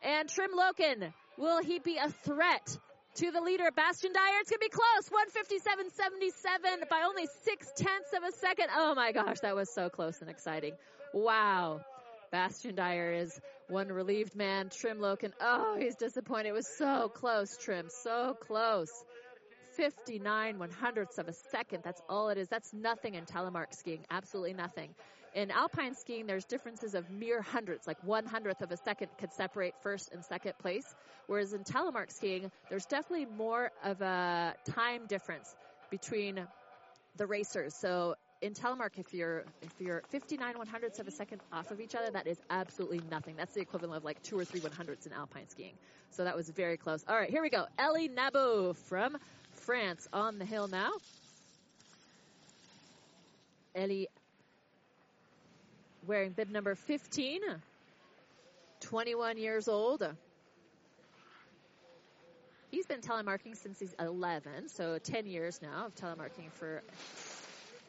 And 0.05 0.28
Trym 0.28 0.51
Loken, 0.57 1.12
will 1.36 1.61
he 1.62 1.81
be 1.81 1.97
a 1.97 2.11
threat 2.11 2.78
to 3.16 3.31
the 3.32 3.40
leader, 3.40 3.69
Bastien 3.74 4.12
Dayer? 4.12 4.40
It's 4.40 4.51
going 4.51 4.61
to 4.61 4.69
be 4.69 4.70
close. 4.70 5.11
157.77 5.11 6.89
by 6.89 7.03
only 7.05 7.27
six 7.43 7.73
tenths 7.77 8.12
of 8.16 8.23
a 8.23 8.32
second. 8.32 8.66
Oh 8.77 8.94
my 8.94 9.11
gosh, 9.11 9.40
that 9.40 9.57
was 9.57 9.69
so 9.74 9.89
close 9.89 10.20
and 10.20 10.31
exciting. 10.31 10.74
Wow. 11.12 11.81
Bastien 12.33 12.75
Dayer 12.75 13.21
is 13.21 13.39
one 13.69 13.89
relieved 13.89 14.35
man. 14.35 14.71
Trym 14.71 14.99
Loken, 14.99 15.33
oh, 15.41 15.77
he's 15.79 15.97
disappointed. 15.97 16.49
It 16.49 16.53
was 16.53 16.67
so 16.79 17.11
close, 17.15 17.57
Trym, 17.59 17.89
so 17.91 18.35
close. 18.41 18.91
59 19.77 20.59
one 20.59 20.71
hundredths 20.71 21.19
of 21.19 21.29
a 21.29 21.33
second. 21.51 21.83
That's 21.85 22.01
all 22.09 22.31
it 22.31 22.39
is. 22.39 22.49
That's 22.49 22.73
nothing 22.73 23.15
in 23.15 23.25
telemark 23.25 23.75
skiing. 23.75 24.05
Absolutely 24.11 24.55
nothing. 24.55 24.95
In 25.35 25.51
alpine 25.51 25.95
skiing, 25.95 26.27
there's 26.27 26.45
differences 26.45 26.95
of 26.95 27.11
mere 27.11 27.41
hundredths, 27.41 27.87
like 27.87 28.03
one 28.05 28.27
hundredth 28.27 28.61
of 28.63 28.71
a 28.71 28.77
second 28.79 29.09
could 29.19 29.33
separate 29.33 29.75
first 29.83 30.11
and 30.13 30.25
second 30.25 30.55
place. 30.59 30.85
Whereas 31.27 31.53
in 31.55 31.65
telemark 31.65 32.11
skiing, 32.11 32.51
there's 32.69 32.85
definitely 32.87 33.27
more 33.27 33.71
of 33.85 34.01
a 34.03 34.55
time 34.75 35.07
difference 35.07 35.55
between 35.91 36.47
the 37.17 37.27
racers. 37.27 37.75
So 37.75 38.15
in 38.43 38.55
telemark, 38.55 38.98
if 38.98 39.14
you're 39.14 39.44
if 39.62 39.73
you're 39.78 40.02
59 40.10 40.59
one 40.59 40.66
hundredths 40.66 40.98
of 40.98 41.06
a 41.06 41.10
second 41.10 41.40
off 41.52 41.70
of 41.70 41.81
each 41.81 41.94
other, 41.94 42.10
that 42.10 42.27
is 42.27 42.39
absolutely 42.51 43.01
nothing. 43.10 43.36
That's 43.36 43.55
the 43.55 43.60
equivalent 43.60 43.97
of 43.97 44.05
like 44.05 44.23
two 44.23 44.39
or 44.39 44.44
three 44.44 44.60
one 44.60 44.73
hundredths 44.73 45.06
in 45.06 45.12
alpine 45.12 45.48
skiing. 45.48 45.74
So 46.10 46.24
that 46.24 46.36
was 46.36 46.51
very 46.51 46.77
close. 46.77 47.05
All 47.09 47.16
right, 47.16 47.31
here 47.31 47.40
we 47.40 47.48
go. 47.48 47.66
Elie 47.78 48.09
Nabou 48.09 48.74
from 48.89 49.16
France 49.52 50.09
on 50.12 50.39
the 50.39 50.44
hill 50.44 50.66
now. 50.66 50.90
Elie 53.74 54.09
wearing 56.06 56.32
bib 56.32 56.51
number 56.51 56.74
15, 56.74 57.40
21 58.81 59.39
years 59.39 59.69
old. 59.69 60.05
He's 62.70 62.86
been 62.86 63.01
telemarking 63.01 63.56
since 63.56 63.78
he's 63.78 63.94
11, 63.98 64.69
so 64.69 64.98
10 64.98 65.27
years 65.27 65.60
now 65.62 65.86
of 65.86 65.94
telemarking 65.94 66.51
for 66.52 66.82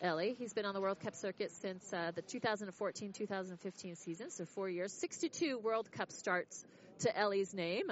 Elie. 0.03 0.35
He's 0.37 0.51
been 0.53 0.65
on 0.65 0.73
the 0.73 0.81
World 0.81 0.99
Cup 0.99 1.15
circuit 1.15 1.49
since 1.61 1.93
uh, 1.93 2.11
the 2.13 2.21
2014-2015 2.21 3.97
season, 3.97 4.29
so 4.29 4.43
four 4.43 4.67
years. 4.67 4.91
62 4.91 5.59
World 5.59 5.89
Cup 5.93 6.11
starts 6.11 6.65
to 6.99 7.17
Elie's 7.17 7.53
name. 7.53 7.89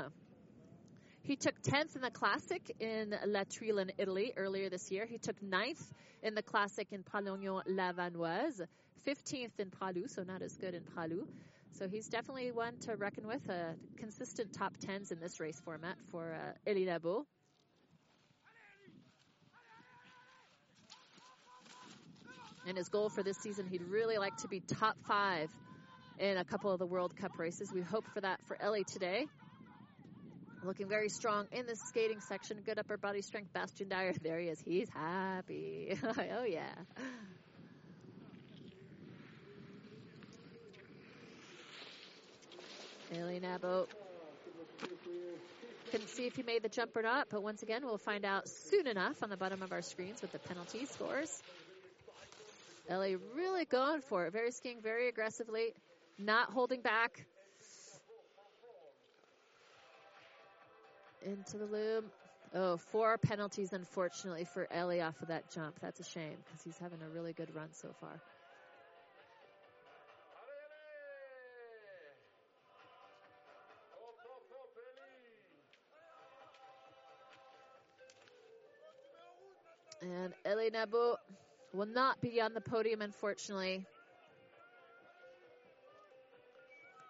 He 1.22 1.38
took 1.38 1.62
10th 1.62 1.96
in 1.96 2.02
the 2.02 2.12
Classic 2.12 2.76
in 2.82 3.16
La 3.26 3.44
in 3.62 3.92
Italy 3.98 4.34
earlier 4.36 4.70
this 4.70 4.92
year. 4.92 5.06
He 5.06 5.20
took 5.20 5.40
9th 5.40 5.82
in 6.22 6.36
the 6.36 6.42
Classic 6.42 6.86
in 6.92 7.02
Pralognan-la-Vanoise, 7.04 8.68
15th 9.08 9.60
in 9.60 9.70
Pra 9.70 9.94
Loup, 9.96 10.10
so 10.10 10.24
not 10.24 10.42
as 10.42 10.58
good 10.58 10.74
in 10.74 10.84
Pra 10.84 11.06
Loup. 11.06 11.32
So 11.72 11.88
he's 11.88 12.10
definitely 12.10 12.52
one 12.52 12.78
to 12.80 12.98
reckon 12.98 13.26
with, 13.26 13.48
a 13.48 13.74
consistent 13.96 14.52
top 14.52 14.76
10s 14.86 15.14
in 15.14 15.22
this 15.22 15.40
race 15.40 15.62
format 15.64 15.96
for 16.12 16.34
uh, 16.34 16.70
Elie. 16.70 16.90
And 22.68 22.78
his 22.78 22.90
goal 22.90 23.10
for 23.10 23.24
this 23.24 23.38
season, 23.38 23.68
he'd 23.68 23.82
really 23.82 24.18
like 24.18 24.36
to 24.38 24.48
be 24.48 24.60
top 24.60 24.96
five 25.08 25.50
in 26.20 26.38
a 26.38 26.44
couple 26.44 26.72
of 26.72 26.80
the 26.80 26.86
World 26.86 27.16
Cup 27.16 27.38
races. 27.40 27.72
We 27.74 27.82
hope 27.82 28.06
for 28.14 28.22
that 28.22 28.40
for 28.48 28.62
Elie 28.62 28.84
today. 28.84 29.28
Looking 30.64 30.88
very 30.88 31.10
strong 31.10 31.48
in 31.52 31.66
the 31.66 31.76
skating 31.76 32.20
section. 32.22 32.58
Good 32.64 32.78
upper 32.78 32.98
body 32.98 33.22
strength. 33.24 33.52
Bastien 33.54 33.90
Dayer. 33.90 34.16
There 34.24 34.40
he 34.40 34.48
is. 34.48 34.60
He's 34.60 34.90
happy. 34.90 35.98
oh, 36.04 36.44
yeah. 36.44 36.70
Elie 43.18 43.40
Nabou. 43.40 43.88
Couldn't 45.90 46.10
see 46.10 46.28
if 46.28 46.36
he 46.36 46.44
made 46.44 46.64
the 46.64 46.70
jump 46.70 46.96
or 46.96 47.02
not, 47.02 47.28
but 47.30 47.42
once 47.42 47.64
again, 47.64 47.84
we'll 47.84 47.98
find 47.98 48.24
out 48.24 48.48
soon 48.48 48.88
enough 48.88 49.22
on 49.24 49.30
the 49.30 49.38
bottom 49.38 49.62
of 49.64 49.72
our 49.72 49.82
screens 49.82 50.22
with 50.22 50.32
the 50.32 50.40
penalty 50.40 50.86
scores. 50.86 51.44
Elie 52.90 53.16
really 53.16 53.66
going 53.66 54.02
for 54.02 54.26
it. 54.26 54.34
Very 54.34 54.52
skiing 54.52 54.82
very 54.82 55.08
aggressively, 55.08 55.74
not 56.20 56.50
holding 56.50 56.82
back. 56.82 57.26
into 61.24 61.58
the 61.58 61.66
loom. 61.66 62.06
Oh, 62.54 62.78
four 62.78 63.18
penalties, 63.18 63.72
unfortunately, 63.74 64.44
for 64.44 64.68
Elie 64.72 65.02
off 65.02 65.22
of 65.22 65.30
that 65.30 65.50
jump. 65.54 65.80
That's 65.80 66.00
a 66.00 66.04
shame 66.04 66.38
because 66.46 66.62
he's 66.64 66.78
having 66.78 67.00
a 67.02 67.10
really 67.10 67.34
good 67.34 67.54
run 67.56 67.70
so 67.72 67.90
far. 68.00 68.20
And 80.02 80.34
Elie 80.46 80.72
Nabou 80.72 81.16
will 81.74 81.88
not 81.88 82.22
be 82.22 82.42
on 82.42 82.54
the 82.54 82.62
podium, 82.62 83.02
unfortunately. 83.02 83.86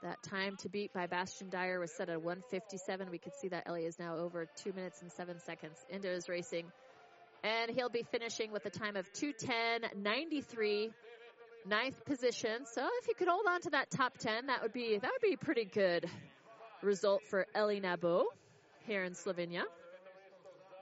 That 0.03 0.21
time 0.23 0.57
to 0.61 0.69
beat 0.69 0.93
by 0.93 1.05
Bastien 1.05 1.51
Dayer 1.51 1.79
was 1.79 1.91
set 1.91 2.09
at 2.09 2.21
157. 2.21 3.11
We 3.11 3.19
could 3.19 3.35
see 3.39 3.49
that 3.49 3.63
Elie 3.67 3.85
is 3.85 3.99
now 3.99 4.17
over 4.17 4.47
two 4.63 4.73
minutes 4.73 5.01
and 5.01 5.11
seven 5.11 5.39
seconds 5.45 5.77
into 5.89 6.07
his 6.07 6.27
racing. 6.27 6.65
And 7.43 7.71
he'll 7.71 7.89
be 7.89 8.03
finishing 8.11 8.51
with 8.51 8.65
a 8.65 8.71
time 8.71 8.95
of 8.95 9.11
210.93, 9.13 10.91
ninth 11.67 12.05
position. 12.05 12.65
So 12.65 12.87
if 12.99 13.05
he 13.05 13.13
could 13.13 13.27
hold 13.27 13.45
on 13.47 13.61
to 13.61 13.69
that 13.71 13.91
top 13.91 14.17
10, 14.17 14.47
that 14.47 14.63
would 14.63 14.73
be, 14.73 14.97
that 14.99 15.11
would 15.11 15.27
be 15.27 15.33
a 15.33 15.45
pretty 15.45 15.65
good 15.65 16.09
result 16.81 17.21
for 17.29 17.45
Elie 17.53 17.79
Nabou 17.79 18.23
here 18.87 19.03
in 19.03 19.13
Slovenia. 19.13 19.63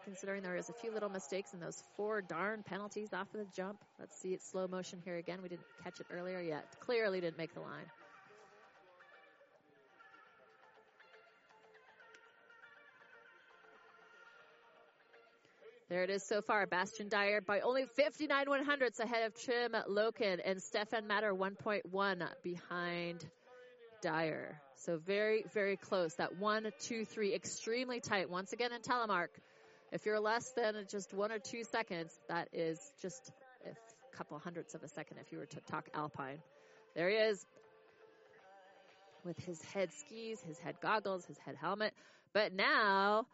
Considering 0.10 0.42
there 0.42 0.56
is 0.56 0.70
a 0.70 0.74
few 0.74 0.92
little 0.92 1.08
mistakes 1.08 1.54
and 1.54 1.62
those 1.62 1.84
four 1.96 2.20
darn 2.20 2.64
penalties 2.64 3.10
off 3.14 3.28
of 3.32 3.42
the 3.42 3.46
jump. 3.56 3.78
Let's 4.00 4.20
see 4.20 4.34
it 4.34 4.42
slow 4.42 4.68
motion 4.68 5.00
here 5.06 5.18
again. 5.18 5.38
We 5.44 5.50
didn't 5.50 5.68
catch 5.84 6.00
it 6.00 6.08
earlier 6.12 6.40
yet. 6.40 6.66
Clearly 6.80 7.22
didn't 7.22 7.38
make 7.38 7.54
the 7.54 7.60
line. 7.60 7.86
There 15.90 16.02
it 16.02 16.10
is 16.10 16.24
so 16.24 16.42
far. 16.42 16.66
Bastien 16.66 17.08
Dayer 17.08 17.46
by 17.46 17.60
only 17.60 17.86
59 17.96 18.50
one 18.50 18.66
hundredths 18.66 19.00
ahead 19.00 19.28
of 19.28 19.40
Trym 19.40 19.74
Loken 19.88 20.40
and 20.44 20.60
Stefan 20.60 21.06
Matter 21.06 21.36
1.1 21.36 22.28
behind 22.42 23.24
Dayer. 24.04 24.56
So 24.78 24.98
very, 24.98 25.44
very 25.54 25.78
close. 25.78 26.16
That 26.16 26.38
one, 26.38 26.72
two, 26.80 27.06
three, 27.06 27.36
extremely 27.36 28.00
tight. 28.00 28.32
Once 28.32 28.54
again 28.54 28.72
in 28.72 28.82
telemark, 28.82 29.28
if 29.92 30.06
you're 30.06 30.20
less 30.20 30.52
than 30.56 30.76
just 30.90 31.14
one 31.14 31.32
or 31.32 31.40
two 31.40 31.64
seconds, 31.72 32.12
that 32.28 32.50
is 32.54 32.80
just 33.02 33.32
a 33.66 34.16
couple 34.16 34.38
hundredths 34.40 34.76
of 34.76 34.84
a 34.84 34.88
second 34.88 35.18
if 35.20 35.32
you 35.32 35.40
were 35.40 35.46
to 35.46 35.60
talk 35.62 35.90
Alpine. 35.94 36.40
There 36.96 37.10
he 37.10 37.16
is 37.16 37.46
with 39.24 39.40
his 39.46 39.62
head 39.74 39.90
skis, 39.94 40.42
his 40.42 40.60
head 40.60 40.76
goggles, 40.82 41.26
his 41.26 41.38
head 41.40 41.56
helmet. 41.56 41.94
But 42.34 42.54
now 42.54 43.26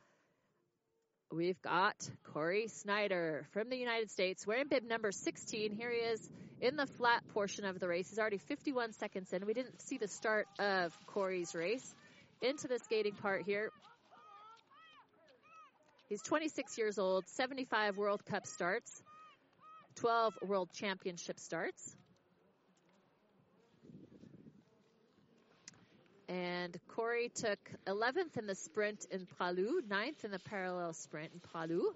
we've 1.32 1.61
got 1.61 1.95
Corey 2.34 2.68
Snyder 2.68 3.45
from 3.52 3.69
the 3.69 3.77
United 3.77 4.10
States 4.11 4.45
wearing 4.48 4.68
bib 4.68 4.84
number 4.84 5.11
16. 5.11 5.73
Here 5.73 5.91
he 5.91 5.98
is 5.98 6.30
in 6.61 6.76
the 6.76 6.86
flat 6.86 7.27
portion 7.34 7.65
of 7.65 7.80
the 7.80 7.88
race. 7.88 8.10
He's 8.10 8.19
already 8.19 8.38
51 8.38 8.94
seconds 8.94 9.32
in. 9.34 9.45
We 9.45 9.53
didn't 9.53 9.82
see 9.82 9.98
the 9.98 10.07
start 10.07 10.48
of 10.60 10.98
Corey's 11.07 11.53
race 11.53 11.94
into 12.41 12.68
the 12.68 12.80
skating 12.80 13.14
part 13.14 13.44
here. 13.44 13.72
He's 16.07 16.22
26 16.22 16.77
years 16.77 16.99
old, 16.99 17.27
75 17.30 17.98
World 17.98 18.23
Cup 18.26 18.45
starts, 18.45 19.02
12 19.95 20.34
World 20.44 20.69
Championship 20.72 21.40
starts. 21.40 21.95
And 26.30 26.77
Corey 26.90 27.32
took 27.34 27.60
11th 27.88 28.38
in 28.38 28.45
the 28.45 28.53
sprint 28.53 29.07
in 29.10 29.26
Pra 29.26 29.49
Loup, 29.49 29.84
9th 29.90 30.23
in 30.23 30.32
the 30.32 30.40
parallel 30.40 30.94
sprint 30.94 31.32
in 31.34 31.40
Pra 31.40 31.65
Loup. 31.68 31.95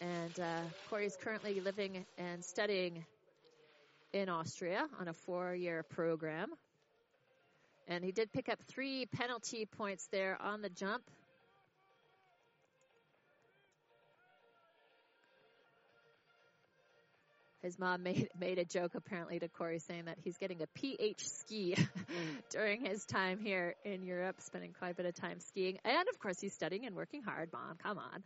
And 0.00 0.40
uh, 0.40 0.60
Cory 0.88 1.06
is 1.06 1.16
currently 1.16 1.60
living 1.60 2.06
and 2.16 2.42
studying 2.42 3.04
in 4.14 4.28
Austria 4.28 4.86
on 5.00 5.08
a 5.08 5.12
four-year 5.12 5.82
program. 5.82 6.48
And 7.88 8.02
he 8.02 8.12
did 8.12 8.32
pick 8.32 8.48
up 8.48 8.60
three 8.68 9.06
penalty 9.06 9.66
points 9.66 10.08
there 10.10 10.40
on 10.40 10.62
the 10.62 10.70
jump. 10.70 11.02
his 17.64 17.78
mom 17.78 18.02
made 18.04 18.28
made 18.38 18.58
a 18.58 18.64
joke 18.64 18.94
apparently 18.94 19.38
to 19.40 19.48
Corey 19.48 19.78
saying 19.78 20.04
that 20.04 20.18
he's 20.22 20.36
getting 20.36 20.62
a 20.62 20.66
PH 20.78 21.26
ski 21.26 21.74
during 22.50 22.84
his 22.84 23.04
time 23.06 23.38
here 23.38 23.74
in 23.84 24.04
Europe, 24.04 24.36
spending 24.40 24.74
quite 24.78 24.90
a 24.90 24.94
bit 24.94 25.06
of 25.06 25.14
time 25.14 25.40
skiing. 25.40 25.78
And 25.84 26.08
of 26.12 26.18
course 26.20 26.38
he's 26.40 26.52
studying 26.52 26.86
and 26.86 26.94
working 26.94 27.22
hard, 27.22 27.50
mom. 27.52 27.76
Come 27.82 27.98
on. 27.98 28.22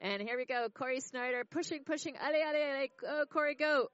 And 0.00 0.22
here 0.22 0.36
we 0.36 0.44
go. 0.44 0.68
Corey 0.72 1.00
Snyder 1.00 1.44
pushing, 1.44 1.82
pushing. 1.84 2.14
Allez, 2.16 2.42
allez, 2.46 2.62
allez. 2.62 2.88
Go, 3.00 3.24
Cory, 3.30 3.54
go. 3.54 3.88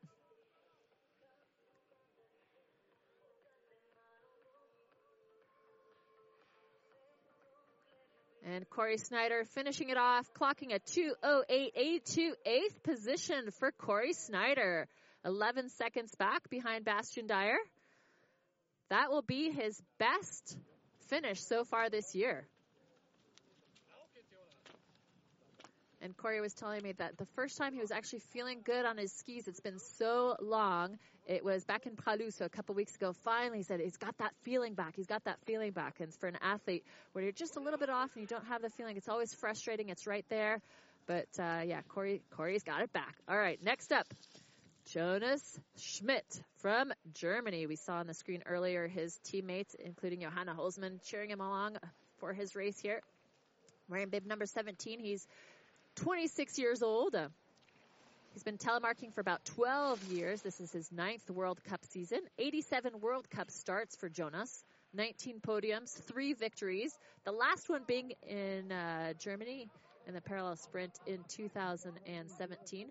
And 8.45 8.69
Corey 8.69 8.99
Snyder 8.99 9.45
finishing 9.55 9.91
it 9.91 9.97
off, 9.97 10.33
clocking 10.35 10.75
a 10.75 10.81
208.82 10.81 12.33
eighth 12.45 12.83
position 12.83 13.51
for 13.59 13.71
Corey 13.71 14.13
Snyder. 14.13 14.89
11 15.25 15.69
seconds 15.69 16.13
back 16.17 16.51
behind 16.51 16.85
Bastien 16.85 17.29
Dayer. 17.29 17.57
That 18.91 19.11
will 19.11 19.23
be 19.23 19.51
his 19.51 19.81
best 19.99 20.59
finish 21.07 21.41
so 21.41 21.65
far 21.65 21.89
this 21.89 22.17
year. 22.17 22.49
And 26.01 26.17
Corey 26.17 26.41
was 26.41 26.53
telling 26.53 26.83
me 26.83 26.93
that 26.99 27.17
the 27.17 27.27
first 27.37 27.57
time 27.57 27.75
he 27.75 27.81
was 27.81 27.93
actually 27.93 28.19
feeling 28.33 28.63
good 28.65 28.85
on 28.85 28.99
his 28.99 29.13
skis, 29.13 29.47
it's 29.47 29.61
been 29.61 29.79
so 29.79 30.35
long. 30.41 30.99
It 31.27 31.45
was 31.45 31.65
back 31.65 31.87
in 31.87 31.95
Pra 31.95 32.17
Loup, 32.17 32.33
so 32.33 32.45
a 32.45 32.49
couple 32.49 32.75
weeks 32.75 32.97
ago. 32.97 33.13
Finally, 33.25 33.59
he 33.59 33.63
said 33.63 33.79
he's 33.79 33.97
got 33.97 34.19
that 34.19 34.35
feeling 34.43 34.75
back. 34.75 34.97
He's 34.97 35.07
got 35.07 35.25
that 35.25 35.39
feeling 35.45 35.71
back. 35.71 36.01
And 36.01 36.13
for 36.13 36.27
an 36.27 36.37
athlete, 36.43 36.85
where 37.13 37.23
you're 37.23 37.33
just 37.33 37.57
a 37.57 37.61
little 37.61 37.79
bit 37.79 37.91
off 37.91 38.11
and 38.15 38.23
you 38.23 38.27
don't 38.27 38.47
have 38.47 38.61
the 38.61 38.71
feeling, 38.71 38.97
it's 38.97 39.09
always 39.09 39.33
frustrating. 39.33 39.89
It's 39.89 40.07
right 40.07 40.25
there. 40.29 40.61
But 41.07 41.29
uh, 41.39 41.63
yeah, 41.65 41.83
Corey, 41.89 42.23
Corey's 42.37 42.65
got 42.65 42.83
it 42.83 42.93
back. 42.93 43.17
All 43.29 43.39
right, 43.39 43.63
next 43.63 43.93
up, 43.93 44.07
Jonas 44.87 45.61
Schmidt 45.77 46.43
from 46.59 46.93
Germany. 47.15 47.67
We 47.67 47.77
saw 47.77 47.95
on 47.95 48.07
the 48.07 48.15
screen 48.15 48.43
earlier 48.47 48.89
his 48.89 49.17
teammates, 49.25 49.75
including 49.79 50.21
Johanna 50.21 50.57
Holzmann, 50.59 51.05
cheering 51.05 51.31
him 51.31 51.41
along 51.41 51.77
for 52.19 52.33
his 52.33 52.57
race 52.57 52.79
here. 52.79 53.01
Wearing 53.89 54.09
bib 54.09 54.27
number 54.27 54.47
17, 54.47 55.01
he's 55.01 55.27
26 55.97 56.59
years 56.59 56.83
old. 56.83 57.15
Uh, 57.15 57.29
he's 58.33 58.43
been 58.43 58.59
telemarking 58.59 59.13
for 59.13 59.21
about 59.21 59.45
12 59.45 60.13
years. 60.13 60.43
This 60.43 60.61
is 60.61 60.73
his 60.73 60.91
ninth 60.91 61.29
World 61.31 61.63
Cup 61.65 61.85
season. 61.85 62.21
87 62.39 63.01
World 63.01 63.29
Cup 63.31 63.51
starts 63.51 63.97
for 63.97 64.09
Jonas. 64.09 64.65
19 64.95 65.41
podiums, 65.41 65.91
three 66.05 66.35
victories. 66.35 66.99
The 67.25 67.33
last 67.33 67.69
one 67.69 67.83
being 67.87 68.13
in 68.29 68.71
uh, 68.71 69.15
Germany 69.15 69.69
in 70.07 70.15
the 70.15 70.21
parallel 70.21 70.57
sprint 70.57 70.99
in 71.07 71.21
2017. 71.29 72.89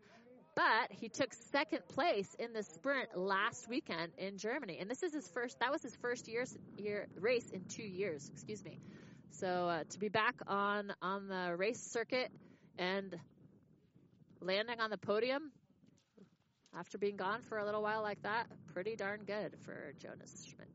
But 0.55 0.91
he 0.91 1.09
took 1.09 1.33
second 1.51 1.87
place 1.87 2.35
in 2.39 2.53
the 2.53 2.63
sprint 2.63 3.15
last 3.15 3.69
weekend 3.69 4.11
in 4.17 4.37
Germany, 4.37 4.79
and 4.81 4.89
this 4.89 5.01
is 5.01 5.13
his 5.13 5.27
first. 5.29 5.59
That 5.59 5.71
was 5.71 5.81
his 5.81 5.95
first 5.95 6.27
year, 6.27 6.45
year 6.77 7.07
race 7.19 7.49
in 7.51 7.63
two 7.65 7.83
years. 7.83 8.29
Excuse 8.33 8.65
me. 8.65 8.79
So 9.29 9.47
uh, 9.47 9.83
to 9.89 9.99
be 9.99 10.09
back 10.09 10.35
on 10.47 10.91
on 11.01 11.29
the 11.29 11.55
race 11.55 11.79
circuit 11.79 12.31
and 12.77 13.17
landing 14.41 14.79
on 14.79 14.89
the 14.89 14.97
podium 14.97 15.51
after 16.77 16.97
being 16.97 17.17
gone 17.17 17.41
for 17.43 17.57
a 17.57 17.65
little 17.65 17.81
while 17.81 18.01
like 18.01 18.21
that, 18.23 18.47
pretty 18.73 18.95
darn 18.95 19.21
good 19.25 19.55
for 19.63 19.93
Jonas 19.99 20.47
Schmidt. 20.49 20.67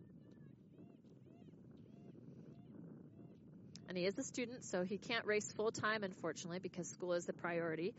And 3.89 3.97
he 3.97 4.05
is 4.05 4.19
a 4.19 4.25
student, 4.25 4.65
so 4.65 4.83
he 4.83 4.99
can't 4.99 5.25
race 5.25 5.51
full 5.53 5.71
time, 5.71 6.03
unfortunately, 6.03 6.59
because 6.59 6.89
school 6.89 7.13
is 7.13 7.25
the 7.25 7.33
priority. 7.33 7.95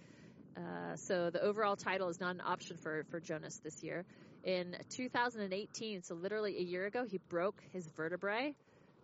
Uh, 0.56 0.96
so 0.96 1.30
the 1.30 1.42
overall 1.42 1.76
title 1.76 2.10
is 2.10 2.20
not 2.20 2.36
an 2.36 2.42
option 2.46 2.78
for, 2.78 3.06
for 3.10 3.20
Jonas 3.20 3.60
this 3.64 3.84
year. 3.84 4.06
In 4.44 4.76
2018, 4.90 6.04
so 6.04 6.16
literally 6.16 6.58
a 6.58 6.62
year 6.62 6.86
ago, 6.86 7.06
he 7.06 7.20
broke 7.30 7.62
his 7.72 7.88
vertebrae. 7.96 8.54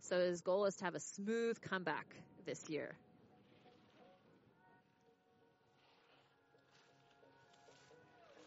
So 0.02 0.20
his 0.20 0.42
goal 0.42 0.66
is 0.66 0.76
to 0.78 0.86
have 0.86 0.96
a 0.96 1.00
smooth 1.00 1.62
comeback 1.62 2.16
this 2.46 2.70
year. 2.70 2.96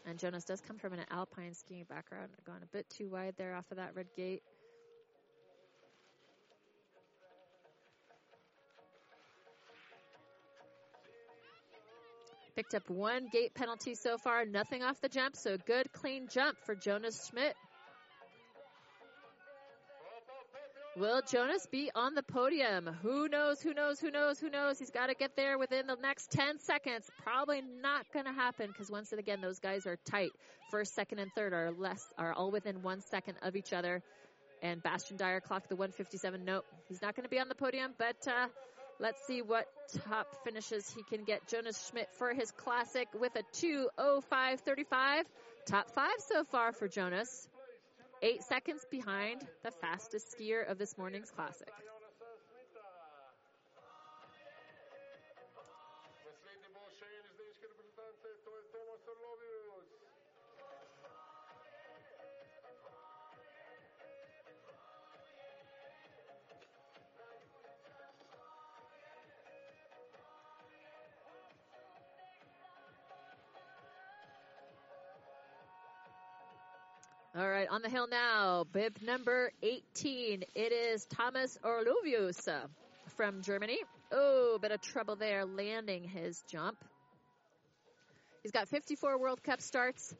And 0.07 0.17
Jonas 0.17 0.45
does 0.45 0.61
come 0.61 0.77
from 0.77 0.93
an 0.93 1.03
alpine 1.11 1.53
skiing 1.53 1.83
background, 1.83 2.29
going 2.45 2.63
a 2.63 2.67
bit 2.67 2.89
too 2.89 3.09
wide 3.09 3.33
there 3.37 3.53
off 3.53 3.69
of 3.71 3.77
that 3.77 3.93
red 3.93 4.07
gate. 4.15 4.41
Picked 12.55 12.73
up 12.73 12.89
one 12.89 13.27
gate 13.33 13.53
penalty 13.53 13.95
so 13.95 14.17
far, 14.17 14.45
nothing 14.45 14.81
off 14.81 14.99
the 15.01 15.09
jump, 15.09 15.35
so 15.35 15.57
good 15.67 15.91
clean 15.91 16.29
jump 16.29 16.57
for 16.65 16.73
Jonas 16.73 17.27
Schmidt. 17.29 17.53
Will 20.97 21.21
Jonas 21.21 21.67
be 21.67 21.91
on 21.93 22.15
the 22.15 22.23
podium? 22.23 22.87
Who 23.03 23.29
knows? 23.29 23.61
Who 23.61 23.71
knows? 23.75 23.99
Who 23.99 24.09
knows? 24.09 24.39
Who 24.39 24.49
knows? 24.49 24.79
He's 24.79 24.89
got 24.89 25.07
to 25.07 25.13
get 25.13 25.35
there 25.35 25.59
within 25.59 25.85
the 25.85 25.95
next 25.95 26.31
10 26.31 26.57
seconds. 26.57 27.05
Probably 27.21 27.61
not 27.61 28.11
going 28.13 28.25
to 28.25 28.31
happen 28.31 28.69
because 28.71 28.89
once 28.89 29.13
again, 29.13 29.39
those 29.39 29.59
guys 29.59 29.85
are 29.85 29.97
tight. 30.05 30.31
First, 30.71 30.95
second, 30.95 31.19
and 31.19 31.29
third 31.35 31.53
are 31.53 31.71
less, 31.71 32.03
are 32.17 32.33
all 32.33 32.49
within 32.49 32.81
one 32.81 33.01
second 33.01 33.35
of 33.43 33.55
each 33.55 33.73
other. 33.73 34.01
And 34.63 34.81
Bastien 34.81 35.19
Dayer 35.19 35.39
clocked 35.39 35.69
the 35.69 35.75
157. 35.75 36.43
Nope, 36.43 36.65
he's 36.89 37.03
not 37.03 37.15
going 37.15 37.25
to 37.25 37.29
be 37.29 37.39
on 37.39 37.47
the 37.47 37.53
podium, 37.53 37.93
but 37.99 38.27
uh, 38.27 38.47
let's 38.99 39.23
see 39.27 39.43
what 39.43 39.67
top 40.07 40.43
finishes 40.43 40.91
he 40.95 41.03
can 41.03 41.25
get. 41.25 41.47
Jonas 41.47 41.89
Schmidt 41.91 42.11
for 42.17 42.33
his 42.33 42.49
classic 42.49 43.07
with 43.13 43.33
a 43.35 43.43
205.35. 43.55 45.25
Top 45.67 45.91
five 45.91 46.15
so 46.27 46.43
far 46.43 46.71
for 46.71 46.87
Jonas. 46.87 47.47
Eight 48.23 48.41
seconds 48.43 48.85
behind 48.89 49.45
the 49.63 49.69
fastest 49.69 50.35
skier 50.35 50.69
of 50.69 50.79
this 50.79 50.97
morning's 50.97 51.29
classic. 51.29 51.71
The 77.87 77.91
hill 77.91 78.07
now, 78.11 78.65
bib 78.73 78.97
number 79.01 79.49
18. 79.63 80.43
It 80.55 80.73
is 80.73 81.05
Thomas 81.05 81.57
Orlovius 81.63 82.45
uh, 82.45 82.67
from 83.15 83.41
Germany. 83.41 83.77
Oh, 84.11 84.59
bit 84.61 84.71
of 84.73 84.81
trouble 84.81 85.15
there 85.15 85.45
landing 85.45 86.03
his 86.03 86.43
jump. 86.51 86.83
He's 88.43 88.51
got 88.51 88.67
54 88.67 89.17
World 89.17 89.41
Cup 89.41 89.61
starts. 89.61 90.13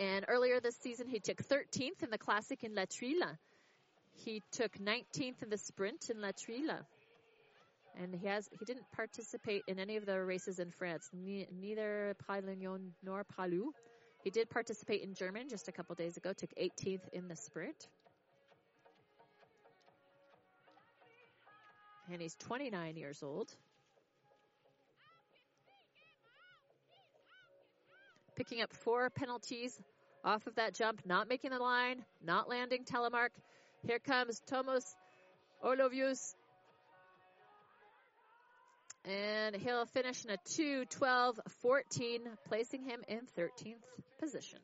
And 0.00 0.24
earlier 0.26 0.58
this 0.58 0.74
season, 0.78 1.06
he 1.06 1.20
took 1.20 1.44
13th 1.44 2.02
in 2.02 2.10
the 2.10 2.18
Classic 2.18 2.64
in 2.64 2.74
La 2.74 2.86
Thuile. 2.86 3.38
He 4.24 4.42
took 4.50 4.76
19th 4.78 5.44
in 5.44 5.48
the 5.48 5.58
Sprint 5.58 6.10
in 6.10 6.20
La 6.20 6.32
Thuile. 6.32 6.80
And 8.00 8.12
he 8.16 8.26
has 8.26 8.48
he 8.50 8.64
didn't 8.64 8.90
participate 8.96 9.62
in 9.68 9.78
any 9.78 9.96
of 9.96 10.06
the 10.06 10.20
races 10.20 10.58
in 10.58 10.72
France, 10.72 11.08
ne- 11.12 11.46
neither 11.56 12.16
Pralognan 12.28 12.90
nor 13.04 13.22
Pra 13.22 13.46
Loup. 13.46 13.76
He 14.22 14.30
did 14.30 14.50
participate 14.50 15.02
in 15.02 15.14
German 15.14 15.48
just 15.48 15.68
a 15.68 15.72
couple 15.72 15.94
days 15.94 16.16
ago, 16.16 16.32
took 16.32 16.50
18th 16.56 17.08
in 17.12 17.28
the 17.28 17.36
sprint. 17.36 17.88
And 22.10 22.20
he's 22.20 22.34
29 22.36 22.96
years 22.96 23.22
old. 23.22 23.54
Picking 28.34 28.62
up 28.62 28.72
four 28.72 29.10
penalties 29.10 29.78
off 30.24 30.46
of 30.46 30.54
that 30.56 30.74
jump, 30.74 31.02
not 31.04 31.28
making 31.28 31.50
the 31.50 31.58
line, 31.58 32.04
not 32.24 32.48
landing 32.48 32.84
telemark. 32.84 33.30
Here 33.86 33.98
comes 33.98 34.40
Thomas 34.46 34.96
Orlovius 35.62 36.34
and 39.08 39.56
he'll 39.56 39.86
finish 39.86 40.24
in 40.24 40.30
a 40.30 40.36
2 40.56 40.84
12 40.84 41.40
14, 41.62 42.20
placing 42.46 42.82
him 42.82 43.00
in 43.08 43.20
13th 43.38 43.76
position. 44.20 44.58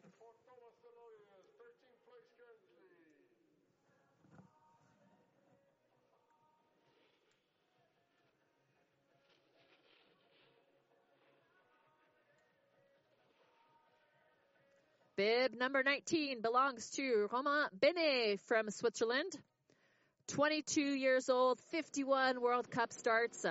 Bib 15.17 15.55
number 15.55 15.85
19 15.85 16.43
belongs 16.43 16.91
to 16.91 17.29
Romain 17.33 17.69
Benet 17.81 18.41
from 18.49 18.69
Switzerland. 18.71 19.33
22 20.27 20.81
years 20.81 21.29
old, 21.29 21.61
51 21.71 22.41
World 22.41 22.69
Cup 22.69 22.93
starts. 22.93 23.47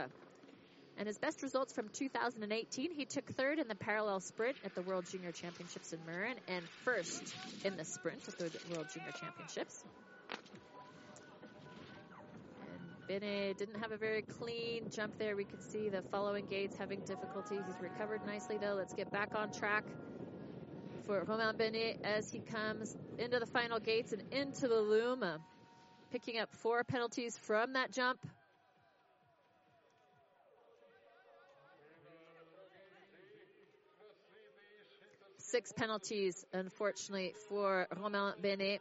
And 0.98 1.08
his 1.08 1.18
best 1.18 1.42
results 1.42 1.74
from 1.74 1.90
2018, 1.90 2.92
he 2.92 3.06
took 3.06 3.26
third 3.26 3.60
in 3.60 3.68
the 3.68 3.76
parallel 3.76 4.20
sprint 4.20 4.58
at 4.64 4.76
the 4.76 4.82
World 4.82 5.06
Junior 5.10 5.32
Championships 5.32 5.92
in 5.92 6.00
Mürren 6.00 6.36
and 6.48 6.64
first 6.86 7.36
in 7.66 7.76
the 7.76 7.84
sprint 7.84 8.28
at 8.28 8.38
the 8.38 8.50
World 8.74 8.88
Junior 8.94 9.12
Championships. 9.20 9.84
And 13.10 13.58
didn't 13.58 13.80
have 13.80 13.92
a 13.92 13.98
very 13.98 14.22
clean 14.22 14.90
jump 14.90 15.18
there. 15.20 15.36
We 15.36 15.44
could 15.44 15.62
see 15.62 15.90
the 15.90 16.02
following 16.12 16.46
gates 16.46 16.78
having 16.78 17.02
difficulty. 17.02 17.56
He's 17.56 17.82
recovered 17.82 18.26
nicely 18.26 18.58
though. 18.58 18.76
Let's 18.76 18.94
get 18.94 19.12
back 19.12 19.36
on 19.36 19.52
track 19.52 19.84
for 21.06 21.24
Romain 21.24 21.56
Benet 21.58 21.98
as 22.04 22.30
he 22.32 22.40
comes 22.40 22.96
into 23.18 23.40
the 23.40 23.46
final 23.46 23.80
gates 23.80 24.14
and 24.14 24.24
into 24.32 24.68
the 24.68 24.80
loom, 24.80 25.22
uh, 25.22 25.38
picking 26.12 26.40
up 26.40 26.50
four 26.54 26.84
penalties 26.84 27.38
from 27.38 27.74
that 27.74 27.92
jump 27.92 28.20
six 35.54 35.72
penalties, 35.72 36.48
unfortunately, 36.54 37.32
for 37.48 37.88
Romain 38.02 38.34
Benet. 38.42 38.80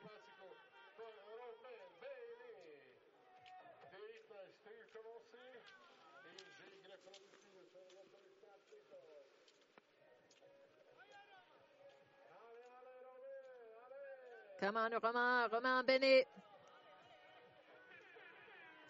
Come 14.59 14.79
on, 14.79 14.93
Romain, 14.93 15.51
Romain 15.53 15.85
Benet. 15.85 16.25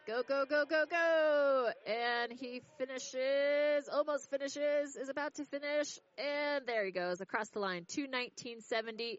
Go, 0.04 0.24
go, 0.26 0.44
go, 0.44 0.64
go, 0.68 0.84
go. 0.90 1.70
And 1.86 2.32
he 2.32 2.60
finishes, 2.76 3.88
almost 3.88 4.28
finishes, 4.30 4.96
is 4.96 5.08
about 5.08 5.34
to 5.34 5.44
finish. 5.44 5.96
And 6.18 6.66
there 6.66 6.84
he 6.84 6.90
goes 6.90 7.20
across 7.20 7.50
the 7.50 7.60
line. 7.60 7.84
219.70, 7.84 9.18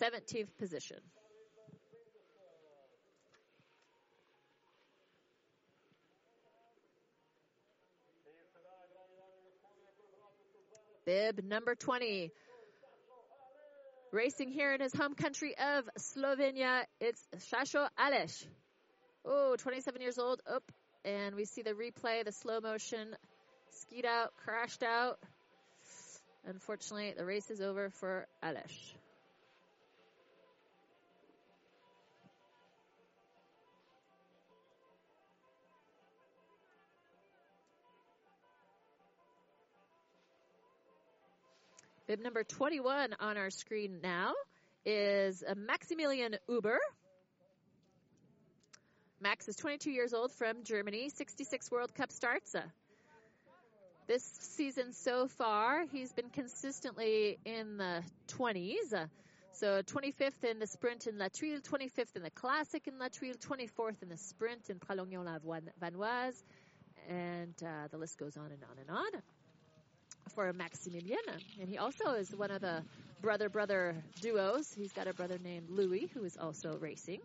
17th 0.00 0.48
position. 0.58 0.96
Bib 11.04 11.44
number 11.44 11.74
20. 11.74 12.32
Racing 14.10 14.52
here 14.52 14.72
in 14.72 14.80
his 14.80 14.94
home 14.94 15.14
country 15.14 15.54
of 15.58 15.84
Slovenia, 15.98 16.84
it's 16.98 17.22
Sašo 17.52 17.88
Aleš. 17.98 18.46
Oh, 19.24 19.56
27 19.56 20.02
years 20.02 20.18
old. 20.18 20.40
Up. 20.46 20.62
And 21.04 21.34
we 21.34 21.44
see 21.44 21.62
the 21.62 21.72
replay, 21.72 22.24
the 22.24 22.32
slow 22.32 22.60
motion. 22.60 23.14
Skied 23.70 24.06
out, 24.06 24.32
crashed 24.44 24.82
out. 24.82 25.18
Unfortunately, 26.46 27.14
the 27.16 27.24
race 27.24 27.50
is 27.50 27.60
over 27.60 27.90
for 27.90 28.26
Aleš. 28.42 28.94
Bib 42.06 42.20
number 42.20 42.44
21 42.44 43.14
on 43.18 43.38
our 43.38 43.48
screen 43.48 44.00
now 44.02 44.34
is 44.84 45.42
Maximilian 45.56 46.36
Huber. 46.46 46.78
Max 49.24 49.48
is 49.48 49.56
22 49.56 49.90
years 49.90 50.12
old 50.12 50.32
from 50.32 50.64
Germany, 50.64 51.08
66 51.08 51.70
World 51.70 51.94
Cup 51.94 52.12
starts. 52.12 52.54
This 54.06 54.22
season 54.22 54.92
so 54.92 55.28
far, 55.28 55.86
he's 55.90 56.12
been 56.12 56.28
consistently 56.28 57.38
in 57.46 57.78
the 57.78 58.02
20s. 58.28 59.08
So 59.52 59.80
25th 59.80 60.44
in 60.44 60.58
the 60.58 60.66
sprint 60.66 61.06
in 61.06 61.16
La 61.16 61.28
Thuile, 61.28 61.62
25th 61.62 62.16
in 62.16 62.22
the 62.22 62.28
classic 62.32 62.86
in 62.86 62.98
La 62.98 63.06
Thuile, 63.06 63.38
24th 63.38 64.02
in 64.02 64.10
the 64.10 64.18
sprint 64.18 64.68
in 64.68 64.78
Pralognan 64.78 65.24
la 65.24 65.38
Vanoise, 65.80 66.44
and 67.08 67.54
uh, 67.62 67.88
the 67.90 67.96
list 67.96 68.18
goes 68.18 68.36
on 68.36 68.50
and 68.52 68.62
on 68.70 68.78
and 68.78 68.90
on 68.90 69.22
for 70.34 70.52
Maximilien. 70.52 71.16
And 71.58 71.70
he 71.70 71.78
also 71.78 72.12
is 72.12 72.36
one 72.36 72.50
of 72.50 72.60
the 72.60 72.82
brother 73.22 73.48
brother 73.48 73.96
duos. 74.20 74.74
He's 74.74 74.92
got 74.92 75.06
a 75.06 75.14
brother 75.14 75.38
named 75.42 75.70
Louis 75.70 76.10
who 76.12 76.24
is 76.24 76.36
also 76.36 76.76
racing 76.78 77.20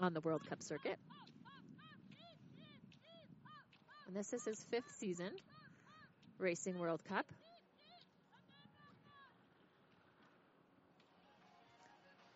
on 0.00 0.12
the 0.12 0.20
World 0.20 0.42
Cup 0.48 0.60
circuit. 0.60 0.98
And 4.06 4.14
this 4.14 4.32
is 4.32 4.44
his 4.44 4.64
fifth 4.70 4.90
season 4.98 5.30
racing 6.38 6.78
World 6.78 7.00
Cup. 7.08 7.26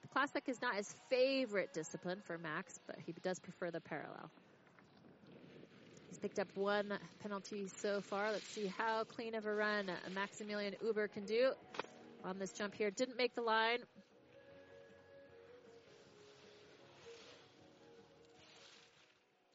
The 0.02 0.08
Classic 0.08 0.42
is 0.48 0.60
not 0.60 0.74
his 0.74 0.94
favorite 1.08 1.72
discipline 1.72 2.20
for 2.24 2.38
Max, 2.38 2.78
but 2.86 2.96
he 3.04 3.14
does 3.22 3.38
prefer 3.38 3.70
the 3.70 3.80
parallel. 3.80 4.30
He's 6.08 6.18
picked 6.18 6.40
up 6.40 6.48
one 6.56 6.92
penalty 7.22 7.68
so 7.68 8.00
far. 8.00 8.32
Let's 8.32 8.48
see 8.48 8.66
how 8.76 9.04
clean 9.04 9.36
of 9.36 9.46
a 9.46 9.54
run 9.54 9.90
Maximilian 10.12 10.74
Huber 10.80 11.06
can 11.06 11.24
do 11.24 11.52
on 12.24 12.38
this 12.38 12.50
jump 12.52 12.74
here. 12.74 12.90
Didn't 12.90 13.16
make 13.16 13.36
the 13.36 13.42
line. 13.42 13.78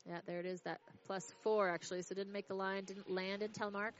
Yeah, 0.07 0.19
there 0.27 0.39
it 0.39 0.45
is, 0.45 0.61
that 0.61 0.79
plus 1.07 1.33
four 1.41 1.69
actually. 1.69 2.01
So 2.03 2.13
didn't 2.13 2.33
make 2.33 2.47
the 2.47 2.53
line, 2.53 2.83
didn't 2.85 3.09
land 3.09 3.41
in 3.41 3.51
telemark. 3.51 3.93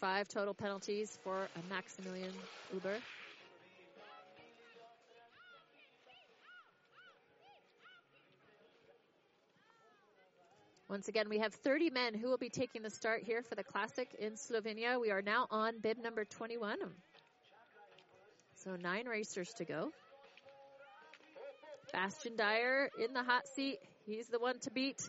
Five 0.00 0.28
total 0.28 0.54
penalties 0.54 1.18
for 1.22 1.48
Maximilian 1.68 2.32
Huber. 2.70 2.98
Once 10.88 11.06
again, 11.06 11.28
we 11.28 11.38
have 11.38 11.54
30 11.54 11.90
men 11.90 12.14
who 12.14 12.28
will 12.28 12.36
be 12.36 12.48
taking 12.48 12.82
the 12.82 12.90
start 12.90 13.22
here 13.22 13.42
for 13.42 13.54
the 13.54 13.62
Classic 13.62 14.08
in 14.18 14.32
Slovenia. 14.32 15.00
We 15.00 15.10
are 15.10 15.22
now 15.22 15.46
on 15.50 15.78
bib 15.80 15.98
number 15.98 16.24
21. 16.24 16.78
So 18.56 18.74
nine 18.74 19.06
racers 19.06 19.52
to 19.58 19.64
go. 19.64 19.92
Bastien 21.92 22.36
Dayer 22.36 22.88
in 22.98 23.12
the 23.12 23.22
hot 23.22 23.46
seat. 23.46 23.78
He's 24.10 24.26
the 24.26 24.40
one 24.40 24.58
to 24.60 24.72
beat. 24.72 25.00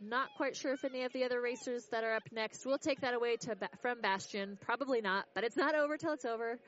Not 0.00 0.28
quite 0.36 0.56
sure 0.56 0.72
if 0.72 0.84
any 0.84 1.04
of 1.04 1.12
the 1.12 1.22
other 1.22 1.40
racers 1.40 1.84
that 1.92 2.02
are 2.02 2.14
up 2.14 2.24
next 2.32 2.66
will 2.66 2.78
take 2.78 3.00
that 3.02 3.14
away 3.14 3.36
to 3.36 3.56
from 3.80 4.00
Bastien. 4.00 4.58
Probably 4.60 5.00
not, 5.00 5.26
but 5.34 5.44
it's 5.44 5.56
not 5.56 5.76
over 5.76 5.96
till 5.96 6.12
it's 6.14 6.24
over. 6.24 6.58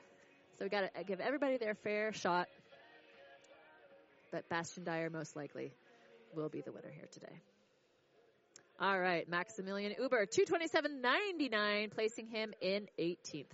So 0.57 0.65
we 0.65 0.69
got 0.69 0.93
to 0.93 0.99
uh, 0.99 1.03
give 1.03 1.19
everybody 1.19 1.57
their 1.57 1.75
fair 1.75 2.13
shot. 2.13 2.47
But 4.31 4.47
Bastien 4.47 4.85
Dayer 4.85 5.11
most 5.11 5.35
likely 5.35 5.73
will 6.33 6.47
be 6.47 6.61
the 6.61 6.71
winner 6.71 6.91
here 6.93 7.07
today. 7.11 7.41
All 8.79 8.99
right, 8.99 9.27
Maximilian 9.27 9.93
Huber, 9.97 10.25
227.99, 10.25 11.91
placing 11.91 12.27
him 12.27 12.53
in 12.61 12.87
18th. 12.97 13.45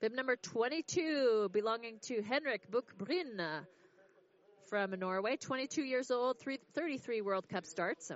Bib 0.00 0.14
number 0.14 0.36
22, 0.36 1.48
belonging 1.52 1.98
to 2.02 2.22
Henrik 2.22 2.70
Buchbryn 2.70 3.64
from 4.70 4.92
Norway, 4.96 5.36
22 5.36 5.82
years 5.82 6.12
old, 6.12 6.36
33 6.38 7.20
World 7.20 7.48
Cup 7.48 7.66
starts. 7.66 8.12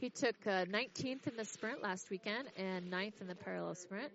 He 0.00 0.10
took 0.10 0.34
uh, 0.44 0.64
19th 0.64 1.28
in 1.28 1.36
the 1.36 1.44
sprint 1.44 1.84
last 1.84 2.10
weekend 2.10 2.48
and 2.56 2.90
9th 2.90 3.20
in 3.20 3.28
the 3.28 3.36
parallel 3.36 3.76
sprint. 3.76 4.10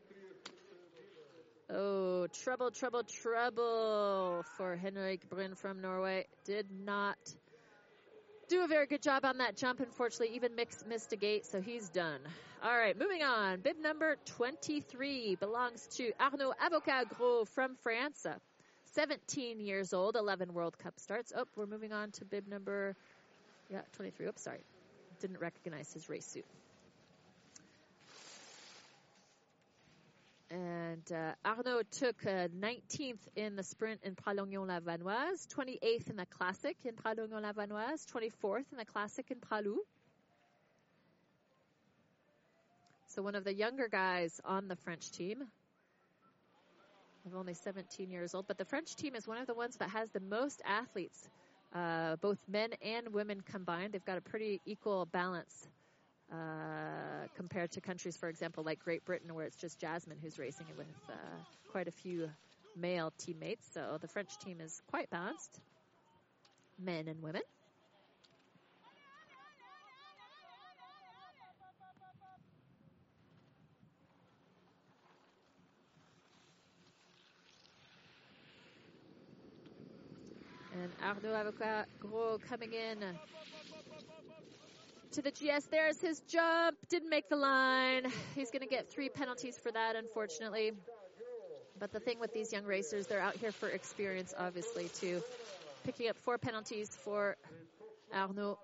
Oh, 1.69 2.27
trouble, 2.27 2.71
trouble, 2.71 3.03
trouble 3.03 4.43
for 4.57 4.75
Henrik 4.75 5.29
Bryn 5.29 5.55
from 5.55 5.79
Norway. 5.79 6.25
Did 6.43 6.67
not 6.83 7.17
do 8.49 8.65
a 8.65 8.67
very 8.67 8.87
good 8.87 9.01
job 9.01 9.23
on 9.23 9.37
that 9.37 9.55
jump. 9.55 9.79
Unfortunately, 9.79 10.35
even 10.35 10.53
mix, 10.55 10.83
missed 10.85 11.13
a 11.13 11.15
gate, 11.15 11.45
so 11.45 11.61
he's 11.61 11.87
done. 11.87 12.19
All 12.65 12.75
right, 12.75 12.97
moving 12.97 13.21
on. 13.21 13.59
Bib 13.59 13.77
number 13.79 14.15
23 14.25 15.35
belongs 15.35 15.85
to 15.97 16.11
Arnaud 16.19 16.53
Avocat 16.59 17.09
Gros 17.15 17.47
from 17.49 17.75
France. 17.83 18.25
17 18.95 19.59
years 19.59 19.93
old, 19.93 20.15
11 20.15 20.51
World 20.51 20.75
Cup 20.79 20.99
starts. 20.99 21.31
Oh, 21.37 21.45
we're 21.55 21.67
moving 21.67 21.93
on 21.93 22.09
to 22.13 22.25
bib 22.25 22.47
number, 22.47 22.95
yeah, 23.69 23.81
23. 23.97 24.25
Oops, 24.25 24.41
sorry. 24.41 24.61
Didn't 25.21 25.41
recognize 25.41 25.93
his 25.93 26.09
race 26.09 26.25
suit. 26.25 26.45
And 30.49 31.11
uh, 31.11 31.33
Arnaud 31.47 31.83
took 31.91 32.25
uh, 32.25 32.47
19th 32.47 33.19
in 33.35 33.55
the 33.57 33.63
sprint 33.63 33.99
in 34.03 34.15
Pralognan-la-Vanoise, 34.15 35.45
28th 35.55 36.09
in 36.09 36.15
the 36.15 36.25
classic 36.25 36.77
in 36.83 36.95
Pralognan-la-Vanoise, 36.95 38.07
24th 38.11 38.71
in 38.71 38.79
the 38.79 38.85
classic 38.85 39.29
in 39.29 39.37
Pra 39.37 39.61
Loup. 39.63 39.85
So 43.15 43.21
one 43.21 43.35
of 43.35 43.45
the 43.45 43.53
younger 43.53 43.87
guys 43.87 44.41
on 44.43 44.67
the 44.67 44.75
French 44.75 45.09
team. 45.09 45.43
Of 47.25 47.33
only 47.33 47.53
17 47.53 48.11
years 48.11 48.35
old, 48.35 48.45
but 48.45 48.57
the 48.57 48.65
French 48.65 48.93
team 48.97 49.15
is 49.15 49.25
one 49.25 49.37
of 49.37 49.47
the 49.47 49.53
ones 49.53 49.77
that 49.77 49.89
has 49.91 50.09
the 50.09 50.19
most 50.19 50.61
athletes, 50.65 51.29
uh, 51.73 52.17
both 52.17 52.37
men 52.47 52.71
and 52.81 53.13
women 53.13 53.39
combined. 53.41 53.93
They've 53.93 54.05
got 54.05 54.17
a 54.17 54.21
pretty 54.21 54.61
equal 54.65 55.05
balance 55.05 55.67
uh, 56.29 56.35
compared 57.35 57.71
to 57.71 57.81
countries, 57.81 58.17
for 58.17 58.27
example, 58.27 58.65
like 58.65 58.79
Great 58.83 59.05
Britain, 59.05 59.33
where 59.33 59.45
it's 59.45 59.55
just 59.55 59.79
Jasmine 59.79 60.17
who's 60.21 60.37
racing 60.37 60.67
with 60.77 60.87
uh, 61.09 61.13
quite 61.71 61.87
a 61.87 61.91
few 61.91 62.29
male 62.75 63.13
teammates. 63.17 63.65
So 63.73 63.97
the 64.01 64.09
French 64.09 64.37
team 64.39 64.59
is 64.59 64.81
quite 64.91 65.09
balanced, 65.09 65.61
men 66.77 67.07
and 67.07 67.23
women. 67.23 67.41
And 80.85 80.93
Arnaud 81.01 81.33
Avocat 81.33 81.87
Gros 81.99 82.41
coming 82.47 82.71
in 82.73 82.99
to 85.13 85.21
the 85.23 85.31
GS. 85.31 85.65
There's 85.71 85.99
his 85.99 86.19
jump. 86.27 86.77
Didn't 86.89 87.09
make 87.09 87.27
the 87.27 87.37
line. 87.37 88.05
He's 88.35 88.51
going 88.51 88.61
to 88.61 88.67
get 88.67 88.91
three 88.91 89.09
penalties 89.09 89.57
for 89.57 89.71
that, 89.71 89.95
unfortunately. 89.95 90.73
But 91.79 91.91
the 91.91 91.99
thing 91.99 92.19
with 92.19 92.33
these 92.35 92.53
young 92.53 92.65
racers, 92.65 93.07
they're 93.07 93.19
out 93.19 93.35
here 93.35 93.51
for 93.51 93.67
experience, 93.67 94.31
obviously, 94.37 94.89
too. 94.89 95.23
Picking 95.85 96.07
up 96.07 96.17
four 96.17 96.37
penalties 96.37 96.95
for 97.03 97.35
Arnaud. 98.13 98.59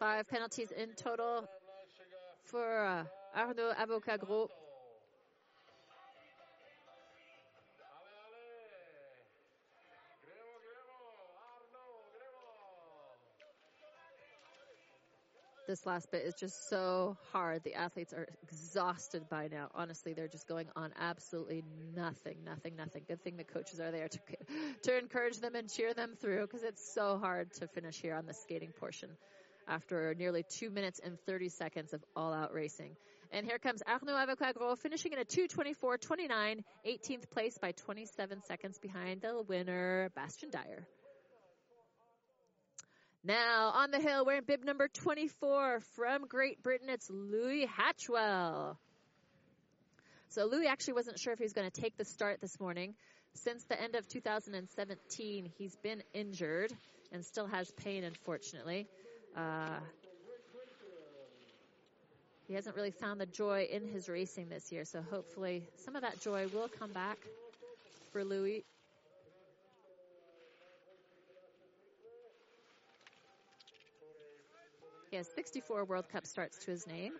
Five 0.00 0.26
penalties 0.26 0.72
in 0.72 0.88
total 0.96 1.46
for 2.52 2.84
uh, 2.84 3.04
Arnaud 3.34 3.72
Avocat 3.78 4.20
Gros. 4.20 4.50
this 15.68 15.86
last 15.86 16.10
bit 16.10 16.22
is 16.22 16.34
just 16.34 16.68
so 16.68 17.16
hard. 17.32 17.62
The 17.64 17.74
athletes 17.74 18.12
are 18.12 18.26
exhausted 18.42 19.26
by 19.30 19.48
now. 19.48 19.70
Honestly, 19.74 20.12
they're 20.12 20.28
just 20.28 20.46
going 20.46 20.66
on 20.76 20.92
absolutely 21.00 21.62
nothing, 21.96 22.36
nothing, 22.44 22.76
nothing. 22.76 23.04
Good 23.08 23.22
thing 23.22 23.38
the 23.38 23.44
coaches 23.44 23.80
are 23.80 23.90
there 23.90 24.08
to, 24.08 24.18
to 24.82 24.98
encourage 24.98 25.38
them 25.38 25.54
and 25.54 25.72
cheer 25.72 25.94
them 25.94 26.10
through 26.20 26.42
because 26.42 26.62
it's 26.62 26.92
so 26.94 27.16
hard 27.16 27.54
to 27.54 27.68
finish 27.68 27.96
here 28.02 28.14
on 28.14 28.26
the 28.26 28.34
skating 28.34 28.72
portion 28.78 29.08
after 29.68 30.14
nearly 30.14 30.44
two 30.48 30.70
minutes 30.70 31.00
and 31.02 31.18
30 31.26 31.48
seconds 31.48 31.92
of 31.92 32.04
all 32.16 32.32
out 32.32 32.52
racing. 32.52 32.96
And 33.30 33.46
here 33.46 33.58
comes 33.58 33.82
Arnaud 33.86 34.16
Avocat 34.16 34.54
Gros 34.54 34.78
finishing 34.80 35.12
in 35.12 35.18
a 35.18 35.24
224.29, 35.24 36.62
18th 36.86 37.30
place 37.30 37.56
by 37.58 37.72
27 37.72 38.42
seconds 38.42 38.78
behind 38.78 39.22
the 39.22 39.42
winner, 39.48 40.10
Bastien 40.14 40.50
Dayer. 40.50 40.84
Now 43.24 43.72
on 43.74 43.90
the 43.90 44.00
hill, 44.00 44.24
wearing 44.26 44.42
bib 44.46 44.64
number 44.64 44.88
24 44.88 45.80
from 45.94 46.26
Great 46.26 46.62
Britain, 46.62 46.88
it's 46.90 47.08
Louis 47.08 47.66
Hatchwell. 47.66 48.76
So 50.30 50.46
Louis 50.46 50.66
actually 50.66 50.94
wasn't 50.94 51.18
sure 51.18 51.32
if 51.32 51.38
he 51.38 51.44
was 51.44 51.52
going 51.52 51.70
to 51.70 51.80
take 51.80 51.96
the 51.96 52.04
start 52.04 52.40
this 52.40 52.58
morning. 52.58 52.94
Since 53.34 53.64
the 53.64 53.80
end 53.80 53.94
of 53.94 54.08
2017, 54.08 55.52
he's 55.56 55.76
been 55.76 56.02
injured 56.12 56.72
and 57.12 57.24
still 57.24 57.46
has 57.46 57.70
pain, 57.70 58.04
unfortunately. 58.04 58.88
Uh, 59.36 59.78
he 62.46 62.54
hasn't 62.54 62.76
really 62.76 62.90
found 62.90 63.20
the 63.20 63.26
joy 63.26 63.66
in 63.70 63.88
his 63.88 64.08
racing 64.08 64.48
this 64.48 64.70
year, 64.70 64.84
so 64.84 65.02
hopefully 65.10 65.62
some 65.76 65.96
of 65.96 66.02
that 66.02 66.20
joy 66.20 66.46
will 66.52 66.68
come 66.68 66.92
back 66.92 67.18
for 68.12 68.24
Louis. 68.24 68.64
He 75.10 75.16
has 75.16 75.28
64 75.34 75.84
World 75.84 76.08
Cup 76.10 76.26
starts 76.26 76.58
to 76.64 76.70
his 76.70 76.86
name. 76.86 77.12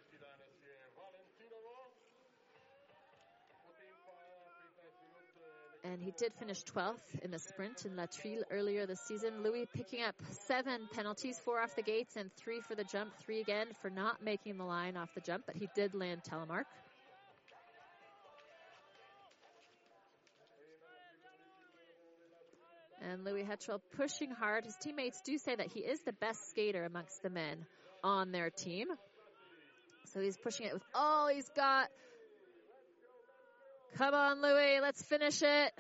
And 5.84 6.00
he 6.00 6.12
did 6.16 6.32
finish 6.34 6.62
12th 6.62 7.20
in 7.22 7.32
the 7.32 7.40
sprint 7.40 7.86
in 7.86 7.96
La 7.96 8.06
Thuile 8.06 8.42
earlier 8.52 8.86
this 8.86 9.00
season. 9.00 9.42
Louis 9.42 9.66
picking 9.74 10.02
up 10.04 10.14
seven 10.46 10.88
penalties, 10.92 11.40
four 11.44 11.60
off 11.60 11.74
the 11.74 11.82
gates 11.82 12.16
and 12.16 12.32
three 12.36 12.60
for 12.60 12.76
the 12.76 12.84
jump, 12.84 13.10
three 13.18 13.40
again 13.40 13.66
for 13.80 13.90
not 13.90 14.22
making 14.22 14.58
the 14.58 14.64
line 14.64 14.96
off 14.96 15.08
the 15.14 15.20
jump, 15.20 15.44
but 15.44 15.56
he 15.56 15.68
did 15.74 15.92
land 15.92 16.20
telemark. 16.22 16.64
And 23.10 23.24
Louis 23.24 23.42
Hatchwell 23.42 23.80
pushing 23.96 24.30
hard. 24.30 24.64
His 24.64 24.76
teammates 24.76 25.20
do 25.22 25.36
say 25.36 25.56
that 25.56 25.66
he 25.66 25.80
is 25.80 26.00
the 26.02 26.12
best 26.12 26.48
skater 26.50 26.84
amongst 26.84 27.22
the 27.22 27.30
men 27.30 27.66
on 28.04 28.30
their 28.30 28.50
team. 28.50 28.86
So 30.12 30.20
he's 30.20 30.36
pushing 30.36 30.66
it 30.66 30.74
with 30.74 30.84
all 30.94 31.28
he's 31.28 31.48
got. 31.56 31.88
Come 33.98 34.14
on, 34.14 34.40
Louis, 34.40 34.78
let's 34.80 35.02
finish 35.02 35.42
it. 35.42 35.72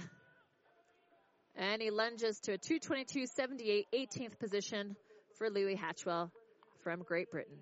And 1.56 1.80
he 1.80 1.90
lunges 1.90 2.38
to 2.40 2.52
a 2.52 2.58
222.78, 2.58 3.84
18th 3.94 4.38
position 4.38 4.96
for 5.38 5.48
Louis 5.48 5.76
Hatchwell 5.76 6.30
from 6.82 7.02
Great 7.02 7.30
Britain. 7.30 7.56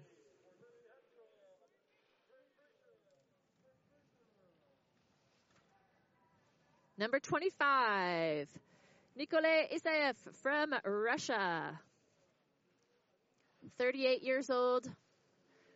Number 6.99 7.21
25, 7.21 8.49
Nikolay 9.17 9.69
Isaev 9.73 10.17
from 10.43 10.75
Russia. 10.85 11.79
38 13.79 14.23
years 14.25 14.51
old, 14.51 14.91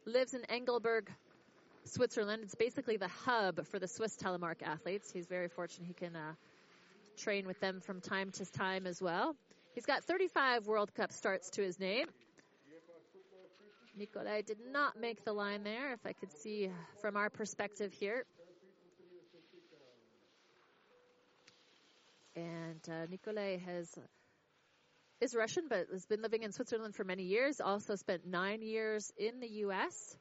lives 0.05 0.35
in 0.35 0.45
Engelberg, 0.47 1.11
Switzerland. 1.85 2.43
It's 2.45 2.55
basically 2.55 2.97
the 2.97 3.09
hub 3.09 3.67
for 3.67 3.79
the 3.79 3.89
Swiss 3.89 4.17
telemark 4.17 4.63
athletes. 4.63 5.11
He's 5.13 5.27
very 5.27 5.49
fortunate 5.49 5.87
he 5.87 5.95
can 5.95 6.17
uh, 6.17 6.33
train 7.17 7.47
with 7.47 7.61
them 7.61 7.81
from 7.81 8.01
time 8.01 8.31
to 8.33 8.45
time 8.53 8.87
as 8.87 9.01
well. 9.01 9.37
He's 9.75 9.87
got 9.87 10.05
35 10.05 10.67
World 10.67 10.95
Cup 10.95 11.13
starts 11.13 11.51
to 11.51 11.63
his 11.63 11.79
name. 11.79 12.07
Nikolai 13.97 14.43
did 14.43 14.59
not 14.73 14.99
make 14.99 15.25
the 15.25 15.33
line 15.33 15.63
there, 15.63 15.93
if 15.93 16.05
I 16.05 16.13
could 16.13 16.33
see 16.33 16.69
from 17.01 17.17
our 17.17 17.31
perspective 17.31 17.93
here. 17.93 18.25
And 22.35 22.81
uh, 22.89 23.07
Nikolai 23.09 23.59
has 23.59 23.89
is 25.21 25.35
Russian, 25.35 25.65
but 25.69 25.87
has 25.93 26.05
been 26.07 26.23
living 26.23 26.43
in 26.43 26.53
Switzerland 26.53 26.95
for 26.95 27.05
many 27.05 27.23
years. 27.23 27.61
Also 27.61 27.95
spent 27.95 28.27
nine 28.27 28.63
years 28.63 29.13
in 29.17 29.41
the 29.41 29.49
U.S. 29.49 30.17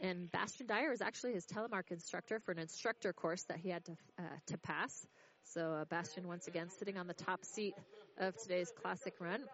And 0.00 0.30
Bastien 0.30 0.68
Dayer 0.68 0.92
is 0.92 1.00
actually 1.00 1.32
his 1.32 1.46
telemark 1.46 1.90
instructor 1.90 2.38
for 2.38 2.52
an 2.52 2.58
instructor 2.58 3.12
course 3.12 3.44
that 3.44 3.58
he 3.58 3.70
had 3.70 3.84
to 3.86 3.92
uh, 4.18 4.22
to 4.46 4.58
pass. 4.58 5.06
So 5.44 5.72
uh, 5.72 5.84
Bastien 5.86 6.26
once 6.26 6.48
again 6.48 6.68
sitting 6.70 6.98
on 6.98 7.06
the 7.06 7.14
top 7.14 7.44
seat 7.44 7.74
of 8.18 8.36
today's 8.36 8.72
classic 8.82 9.14
run. 9.20 9.44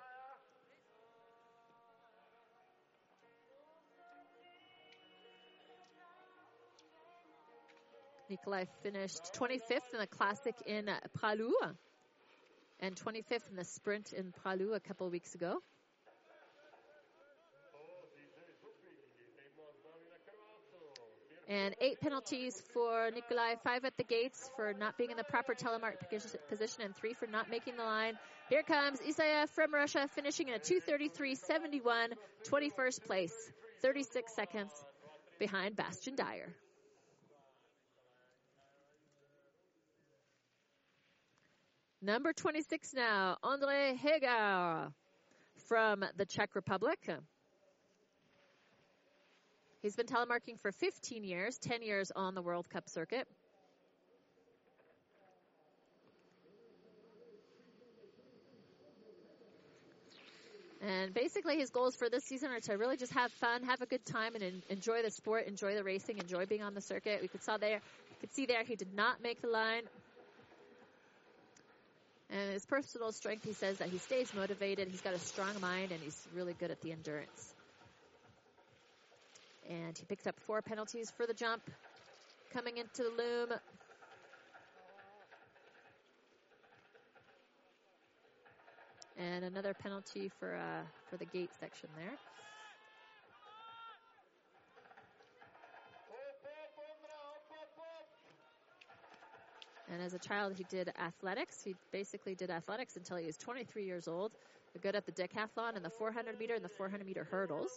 Nikolai 8.32 8.64
finished 8.82 9.34
25th 9.34 9.92
in 9.92 10.00
the 10.00 10.06
classic 10.06 10.54
in 10.64 10.88
Pra 11.12 11.34
Loup 11.34 11.76
and 12.80 12.96
25th 12.96 13.50
in 13.50 13.56
the 13.56 13.64
sprint 13.64 14.14
in 14.14 14.32
Pra 14.32 14.54
Loup 14.54 14.72
a 14.74 14.80
couple 14.80 15.08
weeks 15.10 15.34
ago. 15.34 15.58
And 21.52 21.74
eight 21.82 22.00
penalties 22.00 22.62
for 22.72 23.10
Nikolai, 23.10 23.56
five 23.62 23.84
at 23.84 23.94
the 23.98 24.04
gates 24.04 24.50
for 24.56 24.72
not 24.72 24.96
being 24.96 25.10
in 25.10 25.18
the 25.18 25.24
proper 25.24 25.54
telemark 25.54 25.96
position, 26.48 26.80
and 26.80 26.96
three 26.96 27.12
for 27.12 27.26
not 27.26 27.50
making 27.50 27.76
the 27.76 27.82
line. 27.82 28.14
Here 28.48 28.62
comes 28.62 29.00
Isaev 29.00 29.50
from 29.50 29.74
Russia, 29.74 30.08
finishing 30.14 30.48
in 30.48 30.54
a 30.54 30.58
233.71, 30.58 32.12
21st 32.48 33.04
place, 33.04 33.52
36 33.82 34.34
seconds 34.34 34.70
behind 35.38 35.76
Bastien 35.76 36.16
Dayer. 36.16 36.48
Number 42.00 42.32
26 42.32 42.94
now, 42.94 43.36
Andre 43.42 43.94
Heger 44.02 44.90
from 45.68 46.02
the 46.16 46.24
Czech 46.24 46.54
Republic. 46.54 47.10
He's 49.82 49.96
been 49.96 50.06
telemarking 50.06 50.60
for 50.60 50.70
15 50.70 51.24
years, 51.24 51.58
10 51.58 51.82
years 51.82 52.12
on 52.14 52.36
the 52.36 52.42
World 52.42 52.70
Cup 52.70 52.88
circuit. 52.88 53.26
And 60.80 61.12
basically, 61.14 61.58
his 61.58 61.70
goals 61.70 61.94
for 61.94 62.08
this 62.08 62.24
season 62.24 62.50
are 62.50 62.60
to 62.60 62.74
really 62.74 62.96
just 62.96 63.12
have 63.12 63.30
fun, 63.32 63.62
have 63.64 63.82
a 63.82 63.86
good 63.86 64.04
time, 64.04 64.34
and 64.34 64.62
enjoy 64.68 65.02
the 65.02 65.10
sport, 65.10 65.46
enjoy 65.46 65.74
the 65.74 65.84
racing, 65.84 66.18
enjoy 66.18 66.46
being 66.46 66.62
on 66.62 66.74
the 66.74 66.80
circuit. 66.80 67.20
We 67.22 67.28
could 67.28 67.42
saw 67.42 67.56
there, 67.56 67.80
could 68.20 68.32
see 68.32 68.46
there, 68.46 68.62
he 68.62 68.76
did 68.76 68.94
not 68.94 69.20
make 69.20 69.42
the 69.42 69.48
line. 69.48 69.82
And 72.30 72.52
his 72.52 72.64
personal 72.64 73.12
strength, 73.12 73.44
he 73.44 73.52
says 73.52 73.78
that 73.78 73.88
he 73.88 73.98
stays 73.98 74.32
motivated. 74.34 74.88
He's 74.88 75.02
got 75.02 75.12
a 75.12 75.18
strong 75.18 75.60
mind 75.60 75.92
and 75.92 76.00
he's 76.00 76.18
really 76.34 76.54
good 76.54 76.70
at 76.70 76.80
the 76.80 76.92
endurance. 76.92 77.51
And 79.68 79.96
he 79.96 80.04
picks 80.04 80.26
up 80.26 80.38
four 80.40 80.60
penalties 80.62 81.12
for 81.16 81.26
the 81.26 81.34
jump. 81.34 81.62
Coming 82.52 82.76
into 82.76 83.02
the 83.02 83.10
loom, 83.10 83.58
and 89.16 89.44
another 89.44 89.74
penalty 89.74 90.30
for 90.38 90.54
uh, 90.54 90.82
for 91.10 91.16
the 91.16 91.26
gate 91.26 91.50
section 91.58 91.88
there. 91.96 92.16
And 99.92 100.00
as 100.00 100.14
a 100.14 100.18
child, 100.18 100.54
he 100.56 100.64
did 100.70 100.90
athletics. 100.98 101.62
He 101.62 101.74
basically 101.92 102.34
did 102.34 102.50
athletics 102.50 102.96
until 102.96 103.18
he 103.18 103.26
was 103.26 103.36
23 103.36 103.84
years 103.84 104.08
old. 104.08 104.32
Good 104.80 104.96
at 104.96 105.04
the 105.04 105.12
decathlon 105.12 105.76
and 105.76 105.84
the 105.84 105.90
400 105.90 106.38
meter 106.38 106.54
and 106.54 106.64
the 106.64 106.70
400 106.70 107.04
meter 107.04 107.24
hurdles. 107.24 107.70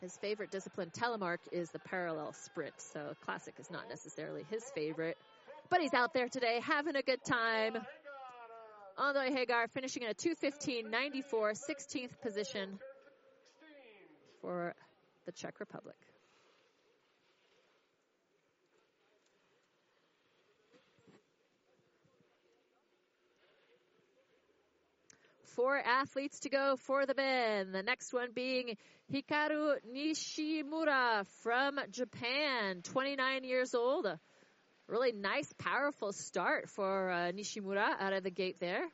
His 0.00 0.16
favorite 0.16 0.50
discipline, 0.50 0.90
telemark, 0.90 1.38
is 1.52 1.70
the 1.70 1.78
parallel 1.78 2.32
sprint. 2.32 2.72
So 2.78 3.14
classic 3.24 3.54
is 3.58 3.70
not 3.70 3.88
necessarily 3.88 4.44
his 4.50 4.64
favorite. 4.74 5.18
But 5.68 5.80
he's 5.80 5.94
out 5.94 6.14
there 6.14 6.28
today 6.28 6.60
having 6.62 6.96
a 6.96 7.02
good 7.02 7.22
time. 7.22 7.76
Andre 8.96 9.30
Hagar 9.30 9.68
finishing 9.68 10.02
in 10.02 10.10
a 10.10 10.14
215.94, 10.14 10.90
16th 11.32 12.20
position 12.22 12.78
for 14.40 14.74
the 15.26 15.32
Czech 15.32 15.60
Republic. 15.60 15.96
Four 25.56 25.78
athletes 25.78 26.40
to 26.40 26.48
go 26.48 26.76
for 26.76 27.06
the 27.06 27.14
men. 27.14 27.72
The 27.72 27.82
next 27.82 28.12
one 28.12 28.28
being 28.32 28.76
Hikaru 29.12 29.76
Nishimura 29.92 31.26
from 31.42 31.80
Japan, 31.90 32.82
29 32.82 33.44
years 33.44 33.74
old. 33.74 34.06
A 34.06 34.20
really 34.86 35.12
nice, 35.12 35.52
powerful 35.58 36.12
start 36.12 36.68
for 36.68 37.10
uh, 37.10 37.32
Nishimura 37.32 37.88
out 37.98 38.12
of 38.12 38.22
the 38.22 38.30
gate 38.30 38.58
there. 38.60 38.84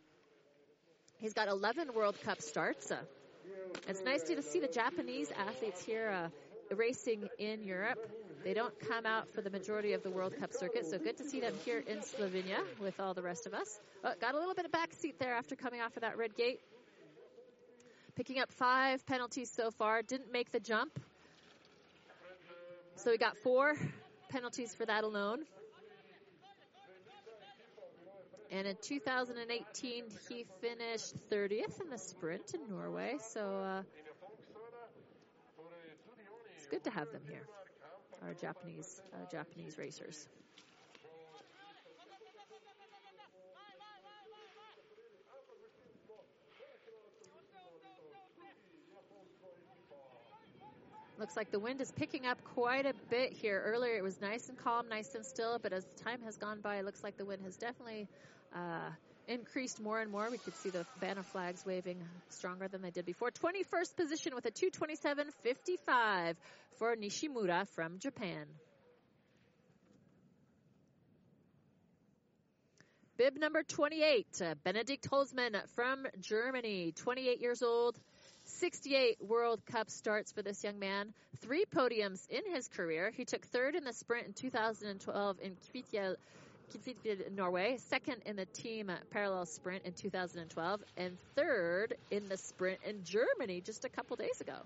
He's 1.18 1.34
got 1.34 1.48
11 1.48 1.94
World 1.94 2.16
Cup 2.22 2.40
starts. 2.40 2.90
Uh, 2.90 2.96
it's 3.88 4.02
nice 4.02 4.22
to 4.24 4.40
see 4.42 4.60
the 4.60 4.68
Japanese 4.68 5.30
athletes 5.36 5.82
here 5.84 6.10
uh, 6.10 6.74
racing 6.74 7.28
in 7.38 7.64
Europe. 7.64 7.98
They 8.46 8.54
don't 8.54 8.78
come 8.78 9.06
out 9.06 9.28
for 9.34 9.40
the 9.40 9.50
majority 9.50 9.92
of 9.92 10.04
the 10.04 10.10
World 10.10 10.32
Cup 10.38 10.52
circuit, 10.52 10.86
so 10.86 10.98
good 10.98 11.16
to 11.16 11.28
see 11.28 11.40
them 11.40 11.52
here 11.64 11.82
in 11.84 11.98
Slovenia 11.98 12.62
with 12.78 13.00
all 13.00 13.12
the 13.12 13.20
rest 13.20 13.44
of 13.44 13.54
us. 13.54 13.80
Got 14.20 14.36
a 14.36 14.38
little 14.38 14.54
bit 14.54 14.64
of 14.64 14.70
backseat 14.70 15.18
there 15.18 15.34
after 15.34 15.56
coming 15.56 15.80
off 15.80 15.96
of 15.96 16.02
that 16.02 16.16
red 16.16 16.36
gate. 16.36 16.60
Picking 18.14 18.38
up 18.38 18.52
five 18.52 19.04
penalties 19.04 19.50
so 19.50 19.72
far, 19.72 20.00
didn't 20.02 20.30
make 20.30 20.52
the 20.52 20.60
jump. 20.60 20.96
So 22.94 23.10
we 23.10 23.18
got 23.18 23.36
four 23.38 23.74
penalties 24.28 24.72
for 24.72 24.86
that 24.86 25.02
alone. 25.02 25.40
And 28.52 28.68
in 28.68 28.76
2018, 28.80 30.04
he 30.28 30.46
finished 30.60 31.16
30th 31.32 31.80
in 31.80 31.90
the 31.90 31.98
sprint 31.98 32.54
in 32.54 32.60
Norway. 32.70 33.16
So 33.28 33.40
uh, 33.40 33.82
it's 36.56 36.66
good 36.66 36.84
to 36.84 36.90
have 36.90 37.10
them 37.10 37.22
here, 37.28 37.42
our 38.22 38.34
Japanese 38.34 39.02
uh, 39.12 39.30
Japanese 39.30 39.78
racers. 39.78 40.28
Looks 51.18 51.36
like 51.36 51.50
the 51.50 51.58
wind 51.58 51.80
is 51.80 51.90
picking 51.92 52.26
up 52.26 52.38
quite 52.44 52.84
a 52.84 52.92
bit 53.08 53.32
here. 53.32 53.62
Earlier 53.64 53.96
it 53.96 54.02
was 54.02 54.20
nice 54.20 54.50
and 54.50 54.58
calm, 54.58 54.86
nice 54.88 55.14
and 55.14 55.24
still, 55.24 55.58
but 55.58 55.72
as 55.72 55.86
time 55.96 56.20
has 56.22 56.36
gone 56.36 56.60
by, 56.60 56.76
it 56.76 56.84
looks 56.84 57.02
like 57.02 57.16
the 57.16 57.24
wind 57.24 57.42
has 57.42 57.56
definitely 57.56 58.06
uh, 58.54 58.90
increased 59.28 59.80
more 59.80 60.00
and 60.00 60.10
more. 60.10 60.28
We 60.30 60.38
could 60.38 60.56
see 60.56 60.70
the 60.70 60.86
banner 61.00 61.22
flags 61.22 61.64
waving 61.66 61.98
stronger 62.30 62.68
than 62.68 62.82
they 62.82 62.90
did 62.90 63.06
before. 63.06 63.30
21st 63.30 63.96
position 63.96 64.34
with 64.34 64.46
a 64.46 64.50
227.55 64.50 66.34
for 66.78 66.96
Nishimura 66.96 67.66
from 67.68 67.98
Japan. 67.98 68.46
Bib 73.16 73.38
number 73.38 73.62
28, 73.62 74.26
uh, 74.42 74.54
Benedikt 74.62 75.08
Holzmann 75.08 75.56
from 75.74 76.06
Germany, 76.20 76.92
28 76.96 77.40
years 77.40 77.62
old. 77.62 77.98
68 78.44 79.16
World 79.26 79.64
Cup 79.66 79.90
starts 79.90 80.32
for 80.32 80.42
this 80.42 80.62
young 80.62 80.78
man, 80.78 81.12
three 81.40 81.64
podiums 81.64 82.28
in 82.28 82.42
his 82.52 82.68
career. 82.68 83.10
He 83.16 83.24
took 83.24 83.44
third 83.46 83.74
in 83.74 83.84
the 83.84 83.92
sprint 83.92 84.26
in 84.26 84.32
2012 84.34 85.36
in 85.42 85.56
Kvitfjell, 86.72 87.32
Norway, 87.32 87.78
second 87.88 88.22
in 88.26 88.36
the 88.36 88.46
team 88.46 88.90
parallel 89.10 89.46
sprint 89.46 89.84
in 89.84 89.92
2012, 89.92 90.80
and 90.96 91.16
third 91.34 91.96
in 92.10 92.28
the 92.28 92.36
sprint 92.36 92.78
in 92.84 93.04
Germany 93.04 93.60
just 93.60 93.84
a 93.84 93.88
couple 93.88 94.16
days 94.16 94.40
ago. 94.40 94.56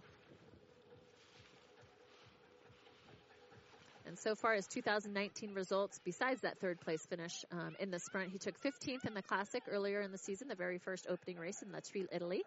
And 4.07 4.19
so 4.19 4.35
far 4.35 4.55
as 4.55 4.67
2019 4.67 5.55
results, 5.55 6.01
besides 6.05 6.41
that 6.41 6.59
third 6.59 6.81
place 6.81 7.07
finish 7.07 7.45
um, 7.53 7.77
in 7.79 7.91
the 7.91 7.99
sprint, 8.01 8.33
he 8.33 8.39
took 8.39 8.61
15th 8.61 9.07
in 9.07 9.15
the 9.15 9.23
Classic 9.23 9.63
earlier 9.71 10.01
in 10.01 10.11
the 10.11 10.19
season, 10.19 10.49
the 10.49 10.57
very 10.57 10.79
first 10.79 11.07
opening 11.09 11.39
race 11.39 11.63
in 11.63 11.71
La 11.71 11.79
Italy 12.11 12.43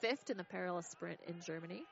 fifth 0.00 0.30
in 0.30 0.36
the 0.36 0.44
parallel 0.44 0.82
sprint 0.82 1.18
in 1.26 1.34
Germany. 1.44 1.82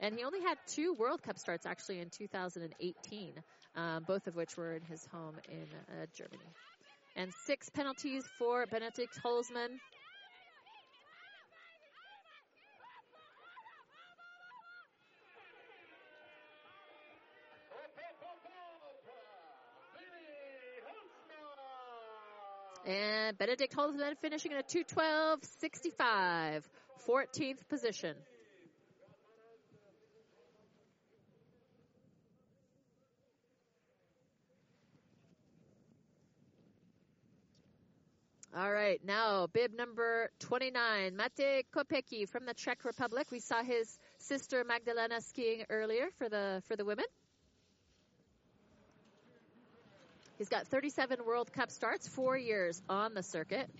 And 0.00 0.14
he 0.14 0.24
only 0.24 0.40
had 0.40 0.58
two 0.66 0.94
World 0.94 1.22
Cup 1.22 1.38
starts 1.38 1.66
actually 1.66 2.00
in 2.00 2.10
2018, 2.10 3.32
um, 3.78 4.04
both 4.04 4.26
of 4.26 4.34
which 4.34 4.56
were 4.56 4.74
in 4.74 4.82
his 4.82 5.06
home 5.12 5.36
in 5.48 5.68
uh, 5.88 6.06
Germany. 6.12 6.52
And 7.14 7.32
six 7.32 7.68
penalties 7.68 8.28
for 8.38 8.66
Benedikt 8.66 9.22
Holzmann. 9.22 9.78
And 22.86 23.38
Benedikt 23.38 23.76
Holzmann 23.76 24.16
finishing 24.20 24.52
in 24.52 24.58
a 24.58 24.62
212.65. 24.62 26.62
14th 27.06 27.68
position. 27.68 28.16
All 38.58 38.72
right, 38.72 39.00
now 39.04 39.46
bib 39.46 39.72
number 39.72 40.30
29, 40.40 41.14
Mate 41.14 41.64
Kopecky 41.72 42.28
from 42.28 42.44
the 42.44 42.54
Czech 42.54 42.84
Republic. 42.84 43.28
We 43.30 43.38
saw 43.38 43.62
his 43.62 43.96
sister 44.18 44.64
Magdalena 44.64 45.20
skiing 45.20 45.64
earlier 45.70 46.08
for 46.18 46.28
the 46.28 46.60
for 46.66 46.74
the 46.74 46.84
women. 46.84 47.04
He's 50.38 50.48
got 50.48 50.66
37 50.66 51.24
World 51.24 51.52
Cup 51.52 51.70
starts, 51.70 52.08
four 52.08 52.36
years 52.36 52.82
on 52.88 53.14
the 53.14 53.22
circuit. 53.22 53.70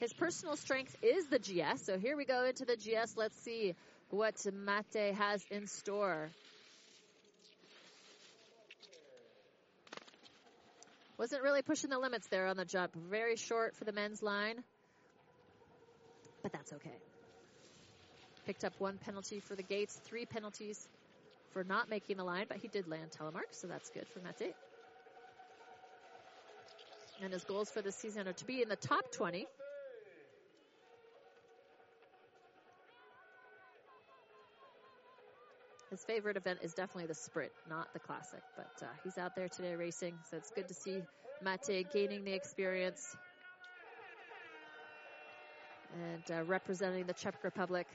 His 0.00 0.14
personal 0.14 0.56
strength 0.56 0.96
is 1.02 1.26
the 1.26 1.38
GS. 1.38 1.84
So 1.84 1.98
here 1.98 2.16
we 2.16 2.24
go 2.24 2.46
into 2.46 2.64
the 2.64 2.76
GS. 2.76 3.18
Let's 3.18 3.36
see 3.42 3.74
what 4.08 4.36
Mate 4.50 5.14
has 5.14 5.44
in 5.50 5.66
store. 5.66 6.30
Wasn't 11.18 11.42
really 11.42 11.62
pushing 11.62 11.90
the 11.90 11.98
limits 11.98 12.26
there 12.28 12.46
on 12.46 12.56
the 12.56 12.64
jump. 12.64 12.94
Very 12.94 13.36
short 13.36 13.74
for 13.74 13.84
the 13.84 13.92
men's 13.92 14.22
line. 14.22 14.62
But 16.42 16.52
that's 16.52 16.72
okay. 16.74 16.98
Picked 18.44 18.64
up 18.64 18.74
one 18.78 18.98
penalty 18.98 19.40
for 19.40 19.56
the 19.56 19.62
gates, 19.62 19.98
three 20.04 20.26
penalties 20.26 20.86
for 21.52 21.64
not 21.64 21.88
making 21.88 22.18
the 22.18 22.24
line, 22.24 22.44
but 22.48 22.58
he 22.58 22.68
did 22.68 22.86
land 22.86 23.10
telemark, 23.18 23.48
so 23.50 23.66
that's 23.66 23.90
good 23.90 24.06
for 24.08 24.20
Mate. 24.20 24.54
And 27.22 27.32
his 27.32 27.44
goals 27.44 27.70
for 27.70 27.80
this 27.80 27.96
season 27.96 28.28
are 28.28 28.34
to 28.34 28.44
be 28.44 28.60
in 28.60 28.68
the 28.68 28.76
top 28.76 29.10
20 29.12 29.46
His 35.90 36.02
favorite 36.04 36.36
event 36.36 36.58
is 36.62 36.74
definitely 36.74 37.06
the 37.06 37.14
sprint, 37.14 37.52
not 37.68 37.86
the 37.92 38.00
classic. 38.00 38.42
But 38.56 38.70
uh, 38.82 38.86
he's 39.02 39.18
out 39.18 39.34
there 39.34 39.48
today 39.48 39.74
racing, 39.74 40.18
so 40.28 40.36
it's 40.36 40.50
good 40.50 40.68
to 40.68 40.74
see 40.74 41.02
Mate 41.40 41.86
gaining 41.92 42.24
the 42.24 42.32
experience 42.32 43.16
and 45.92 46.30
uh, 46.30 46.42
representing 46.44 47.06
the 47.06 47.14
Czech 47.14 47.34
Republic. 47.42 47.86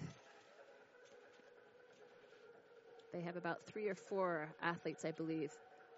They 3.12 3.22
have 3.22 3.36
about 3.36 3.58
three 3.66 3.90
or 3.90 3.96
four 3.96 4.48
athletes, 4.62 5.04
I 5.04 5.12
believe, 5.12 5.52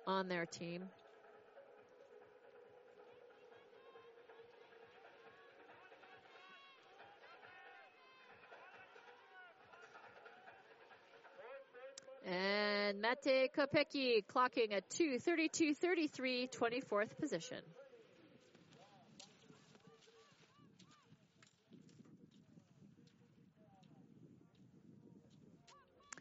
on 0.08 0.30
their 0.30 0.46
team. 0.46 0.86
And 12.26 13.02
Mate 13.02 13.50
Kopecky 13.56 14.26
clocking 14.26 14.72
at 14.72 14.90
2.32.33, 14.92 16.50
24th 16.50 17.18
position. 17.20 17.58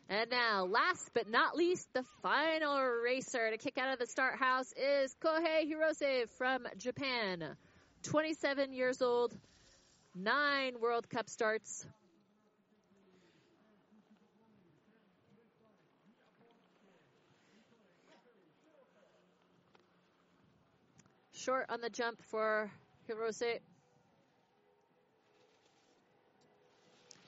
And 0.08 0.28
now, 0.30 0.66
last 0.66 1.08
but 1.14 1.30
not 1.30 1.56
least, 1.56 1.88
the 1.94 2.04
final 2.20 2.82
racer 3.02 3.50
to 3.50 3.56
kick 3.56 3.78
out 3.78 3.94
of 3.94 3.98
the 3.98 4.06
start 4.06 4.38
house 4.38 4.70
is 4.72 5.16
Kohei 5.24 5.64
Hirose 5.66 6.28
from 6.36 6.66
Japan. 6.76 7.56
27 8.02 8.74
years 8.74 9.00
old, 9.00 9.32
nine 10.14 10.80
World 10.80 11.08
Cup 11.08 11.30
starts. 11.30 11.86
Short 21.42 21.66
on 21.70 21.80
the 21.80 21.90
jump 21.90 22.22
for 22.22 22.70
Hirose. 23.10 23.58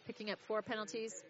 Picking 0.07 0.31
up 0.31 0.39
four 0.39 0.63
penalties. 0.63 1.25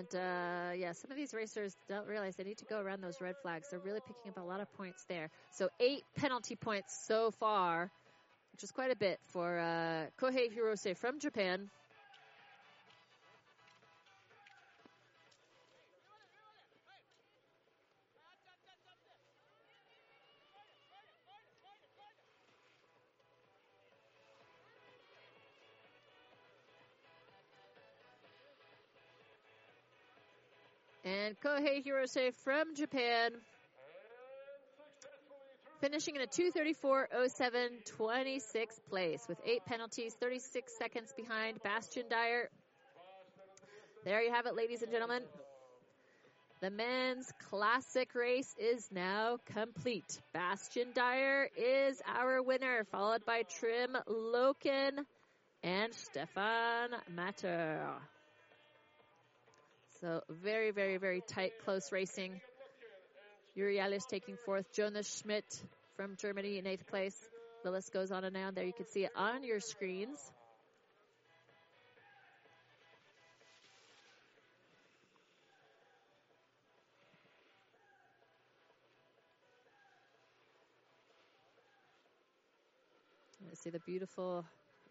And 0.00 0.14
uh, 0.14 0.72
yeah, 0.74 0.92
some 0.92 1.10
of 1.10 1.16
these 1.18 1.34
racers 1.34 1.76
don't 1.86 2.06
realize 2.06 2.34
they 2.36 2.44
need 2.44 2.56
to 2.58 2.64
go 2.64 2.80
around 2.80 3.02
those 3.02 3.20
red 3.20 3.34
flags. 3.42 3.68
They're 3.70 3.80
really 3.80 4.00
picking 4.00 4.30
up 4.30 4.38
a 4.38 4.40
lot 4.40 4.60
of 4.60 4.72
points 4.72 5.04
there. 5.10 5.28
So 5.50 5.68
eight 5.78 6.04
penalty 6.16 6.56
points 6.56 7.04
so 7.06 7.30
far, 7.32 7.90
which 8.52 8.64
is 8.64 8.70
quite 8.70 8.90
a 8.90 8.96
bit 8.96 9.20
for 9.26 9.58
uh, 9.58 10.06
Kohei 10.18 10.48
Hirose 10.50 10.96
from 10.96 11.20
Japan. 11.20 11.68
And 31.30 31.38
Kohei 31.38 31.80
Hirose 31.86 32.34
from 32.42 32.74
Japan. 32.74 33.30
Finishing 35.80 36.16
in 36.16 36.22
a 36.22 36.26
234.07, 36.26 37.68
26th 37.96 38.80
place 38.88 39.26
with 39.28 39.38
eight 39.46 39.64
penalties, 39.64 40.16
36 40.18 40.76
seconds 40.76 41.14
behind 41.16 41.62
Bastien 41.62 42.06
Dayer. 42.10 42.46
There 44.04 44.20
you 44.22 44.32
have 44.32 44.46
it, 44.46 44.56
ladies 44.56 44.82
and 44.82 44.90
gentlemen. 44.90 45.22
The 46.62 46.70
men's 46.70 47.32
classic 47.48 48.16
race 48.16 48.52
is 48.58 48.88
now 48.90 49.38
complete. 49.46 50.20
Bastien 50.34 50.88
Dayer 50.92 51.46
is 51.56 52.02
our 52.12 52.42
winner, 52.42 52.82
followed 52.90 53.24
by 53.24 53.44
Trym 53.44 53.96
Loken 54.08 55.04
and 55.62 55.94
Stefan 55.94 56.90
Matter. 57.14 57.86
So 60.00 60.22
very, 60.30 60.70
very, 60.70 60.96
very 60.96 61.20
tight, 61.20 61.52
close 61.62 61.92
racing. 61.92 62.40
Juri 63.54 63.78
Alice 63.78 64.06
taking 64.06 64.38
fourth. 64.46 64.72
Jonas 64.72 65.20
Schmidt 65.20 65.44
from 65.94 66.16
Germany 66.16 66.56
in 66.56 66.66
eighth 66.66 66.86
place. 66.86 67.16
The 67.64 67.70
list 67.70 67.92
goes 67.92 68.10
on 68.10 68.24
and 68.24 68.34
on. 68.34 68.54
There 68.54 68.64
you 68.64 68.72
can 68.72 68.86
see 68.86 69.04
it 69.04 69.10
on 69.14 69.44
your 69.44 69.60
screens. 69.60 70.18
You 83.42 83.56
see 83.56 83.68
the 83.68 83.80
beautiful 83.80 84.46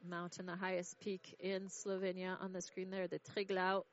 mountain, 0.08 0.46
the 0.46 0.56
highest 0.56 1.00
peak 1.00 1.36
in 1.40 1.70
Slovenia 1.70 2.40
on 2.40 2.54
the 2.54 2.62
screen 2.62 2.92
there, 2.92 3.08
the 3.08 3.20
Triglav. 3.34 3.84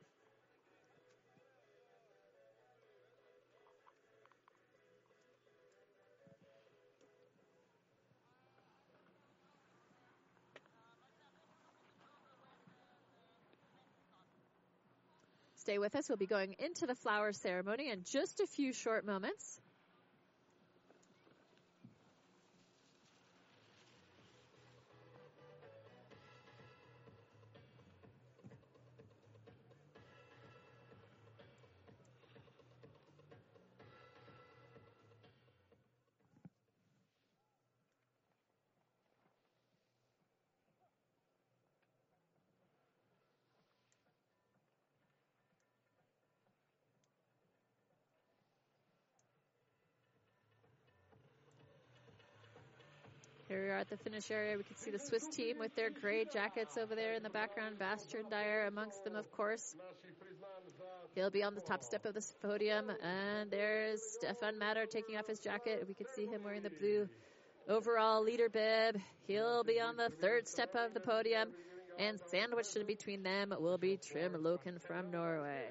Stay 15.66 15.78
with 15.78 15.96
us. 15.96 16.08
We'll 16.08 16.16
be 16.16 16.26
going 16.26 16.54
into 16.60 16.86
the 16.86 16.94
flower 16.94 17.32
ceremony 17.32 17.90
in 17.90 18.04
just 18.04 18.38
a 18.38 18.46
few 18.46 18.72
short 18.72 19.04
moments. 19.04 19.60
We 53.66 53.72
are 53.72 53.78
at 53.78 53.90
the 53.90 53.96
finish 53.96 54.30
area. 54.30 54.56
We 54.56 54.62
can 54.62 54.76
see 54.76 54.92
the 54.92 54.98
Swiss 55.00 55.26
team 55.26 55.58
with 55.58 55.74
their 55.74 55.90
gray 55.90 56.24
jackets 56.24 56.78
over 56.78 56.94
there 56.94 57.14
in 57.14 57.24
the 57.24 57.30
background. 57.30 57.80
Bastien 57.80 58.26
Dayer 58.30 58.68
amongst 58.68 59.02
them, 59.02 59.16
of 59.16 59.28
course. 59.32 59.74
He'll 61.16 61.32
be 61.32 61.42
on 61.42 61.56
the 61.56 61.60
top 61.60 61.82
step 61.82 62.06
of 62.06 62.14
this 62.14 62.32
podium. 62.40 62.92
And 63.02 63.50
there's 63.50 64.00
Stefan 64.20 64.60
Matter 64.60 64.86
taking 64.86 65.16
off 65.16 65.26
his 65.26 65.40
jacket. 65.40 65.84
We 65.88 65.94
can 65.94 66.06
see 66.14 66.26
him 66.26 66.44
wearing 66.44 66.62
the 66.62 66.70
blue 66.70 67.08
overall 67.68 68.22
leader 68.22 68.48
bib. 68.48 69.00
He'll 69.26 69.64
be 69.64 69.80
on 69.80 69.96
the 69.96 70.10
third 70.10 70.46
step 70.46 70.76
of 70.76 70.94
the 70.94 71.00
podium. 71.00 71.48
And 71.98 72.20
sandwiched 72.30 72.76
in 72.76 72.86
between 72.86 73.24
them 73.24 73.52
will 73.58 73.78
be 73.78 73.96
Trym 73.96 74.34
Loken 74.34 74.80
from 74.80 75.10
Norway. 75.10 75.64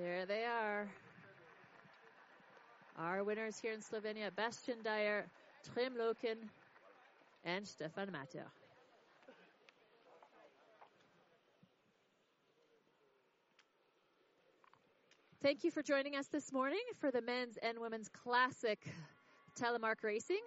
There 0.00 0.24
they 0.24 0.44
are. 0.46 0.88
Our 2.98 3.22
winners 3.22 3.58
here 3.58 3.74
in 3.74 3.80
Slovenia, 3.80 4.34
Bastien 4.34 4.78
Dayer, 4.82 5.24
Trym 5.74 5.92
Loken, 5.92 6.36
and 7.44 7.68
Stefan 7.68 8.10
Matter. 8.10 8.46
Thank 15.42 15.64
you 15.64 15.70
for 15.70 15.82
joining 15.82 16.16
us 16.16 16.28
this 16.28 16.50
morning 16.50 16.80
for 16.98 17.10
the 17.10 17.20
men's 17.20 17.58
and 17.58 17.78
women's 17.78 18.08
classic 18.08 18.78
telemark 19.54 20.02
racing. 20.02 20.40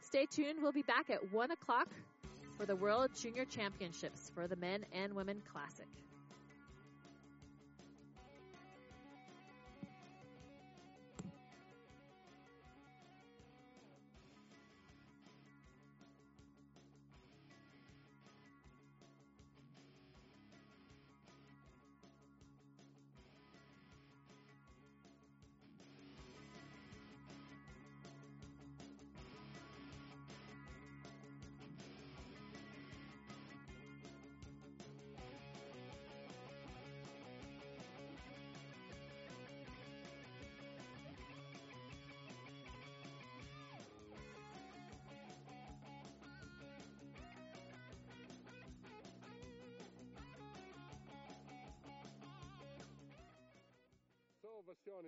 Stay 0.00 0.24
tuned. 0.24 0.60
We'll 0.62 0.72
be 0.72 0.80
back 0.80 1.10
at 1.10 1.32
one 1.34 1.50
o'clock 1.50 1.88
for 2.56 2.64
the 2.64 2.76
World 2.76 3.10
Junior 3.14 3.44
Championships 3.44 4.32
for 4.34 4.48
the 4.48 4.56
men 4.56 4.86
and 4.94 5.12
women 5.12 5.42
classic. 5.52 5.88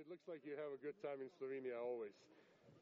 It 0.09 0.12
looks 0.12 0.28
like 0.28 0.40
you 0.44 0.56
have 0.56 0.72
a 0.72 0.80
good 0.80 0.97
time 1.05 1.20
in 1.20 1.28
Slovenia 1.28 1.76
always. 1.76 2.16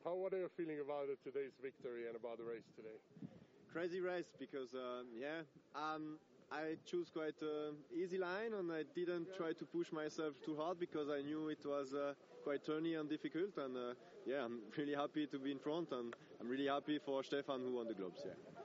How 0.05 0.15
what 0.15 0.33
are 0.33 0.39
you 0.39 0.51
feeling 0.57 0.79
about 0.79 1.09
it, 1.11 1.19
today's 1.25 1.59
victory 1.61 2.07
and 2.07 2.15
about 2.15 2.39
the 2.39 2.45
race 2.45 2.71
today? 2.77 2.99
Crazy 3.73 4.01
race 4.01 4.31
because 4.39 4.75
uh, 4.75 5.03
yeah, 5.11 5.43
um, 5.75 6.19
I 6.53 6.77
choose 6.87 7.11
quite 7.11 7.35
an 7.43 7.83
easy 7.91 8.19
line 8.19 8.55
and 8.55 8.71
I 8.71 8.85
didn't 8.95 9.35
try 9.37 9.53
to 9.55 9.65
push 9.65 9.91
myself 9.91 10.35
too 10.45 10.55
hard 10.55 10.79
because 10.79 11.09
I 11.11 11.21
knew 11.23 11.49
it 11.49 11.67
was 11.67 11.95
uh, 11.95 12.15
quite 12.45 12.65
turny 12.65 12.95
and 12.99 13.11
difficult 13.11 13.59
and 13.59 13.77
uh, 13.77 13.95
yeah, 14.25 14.45
I'm 14.45 14.61
really 14.79 14.95
happy 14.95 15.27
to 15.27 15.39
be 15.39 15.51
in 15.51 15.59
front 15.59 15.91
and 15.91 16.15
I'm 16.41 16.49
really 16.49 16.69
happy 16.69 17.01
for 17.05 17.25
Stefan 17.25 17.61
who 17.61 17.73
won 17.75 17.89
the 17.89 17.95
globes. 17.95 18.23
Yeah. 18.25 18.56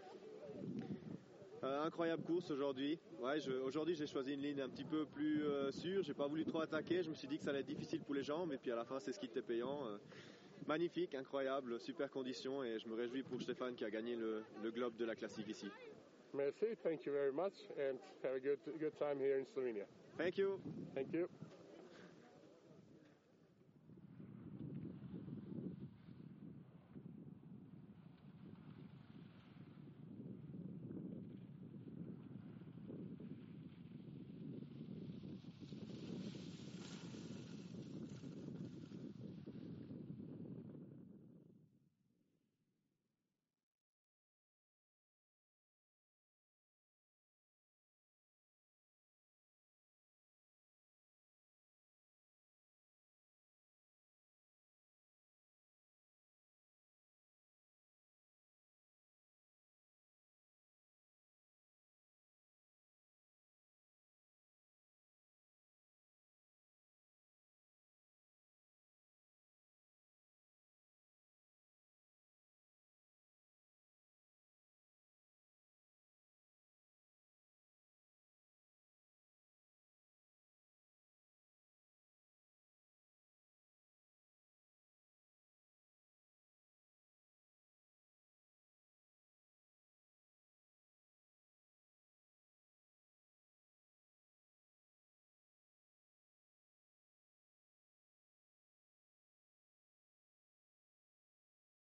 Euh, 1.63 1.83
incroyable 1.83 2.23
course 2.23 2.49
aujourd'hui. 2.49 2.99
Ouais, 3.19 3.37
aujourd'hui 3.63 3.93
j'ai 3.93 4.07
choisi 4.07 4.33
une 4.33 4.41
ligne 4.41 4.61
un 4.61 4.69
petit 4.69 4.83
peu 4.83 5.05
plus 5.05 5.43
euh, 5.45 5.71
sûre. 5.71 6.01
J'ai 6.03 6.15
pas 6.15 6.27
voulu 6.27 6.43
trop 6.43 6.61
attaquer. 6.61 7.03
Je 7.03 7.09
me 7.09 7.15
suis 7.15 7.27
dit 7.27 7.37
que 7.37 7.43
ça 7.43 7.51
allait 7.51 7.59
être 7.59 7.67
difficile 7.67 8.01
pour 8.01 8.15
les 8.15 8.23
jambes 8.23 8.51
et 8.51 8.57
puis 8.57 8.71
à 8.71 8.75
la 8.75 8.83
fin 8.83 8.99
c'est 8.99 9.11
ce 9.11 9.19
qui 9.19 9.27
était 9.27 9.43
payant. 9.43 9.85
Euh, 9.85 9.97
magnifique, 10.65 11.13
incroyable, 11.13 11.79
super 11.79 12.09
condition 12.09 12.63
et 12.63 12.79
je 12.79 12.87
me 12.87 12.95
réjouis 12.95 13.21
pour 13.23 13.41
Stéphane 13.41 13.75
qui 13.75 13.85
a 13.85 13.91
gagné 13.91 14.15
le, 14.15 14.43
le 14.63 14.71
globe 14.71 14.95
de 14.97 15.05
la 15.05 15.15
classique 15.15 15.47
ici. 15.49 15.67
Merci, 16.33 16.65
thank 16.81 17.05
you 17.05 17.11
very 17.11 17.31
much 17.31 17.53
and 17.77 17.97
have 18.23 18.35
a 18.35 18.39
good 18.39 18.59
good 18.79 18.95
time 18.97 19.19
here 19.19 19.37
in 19.37 19.45
Slovenia. 19.45 19.85
Thank 20.17 20.37
you. 20.37 20.59
Thank 20.95 21.13
you. 21.13 21.27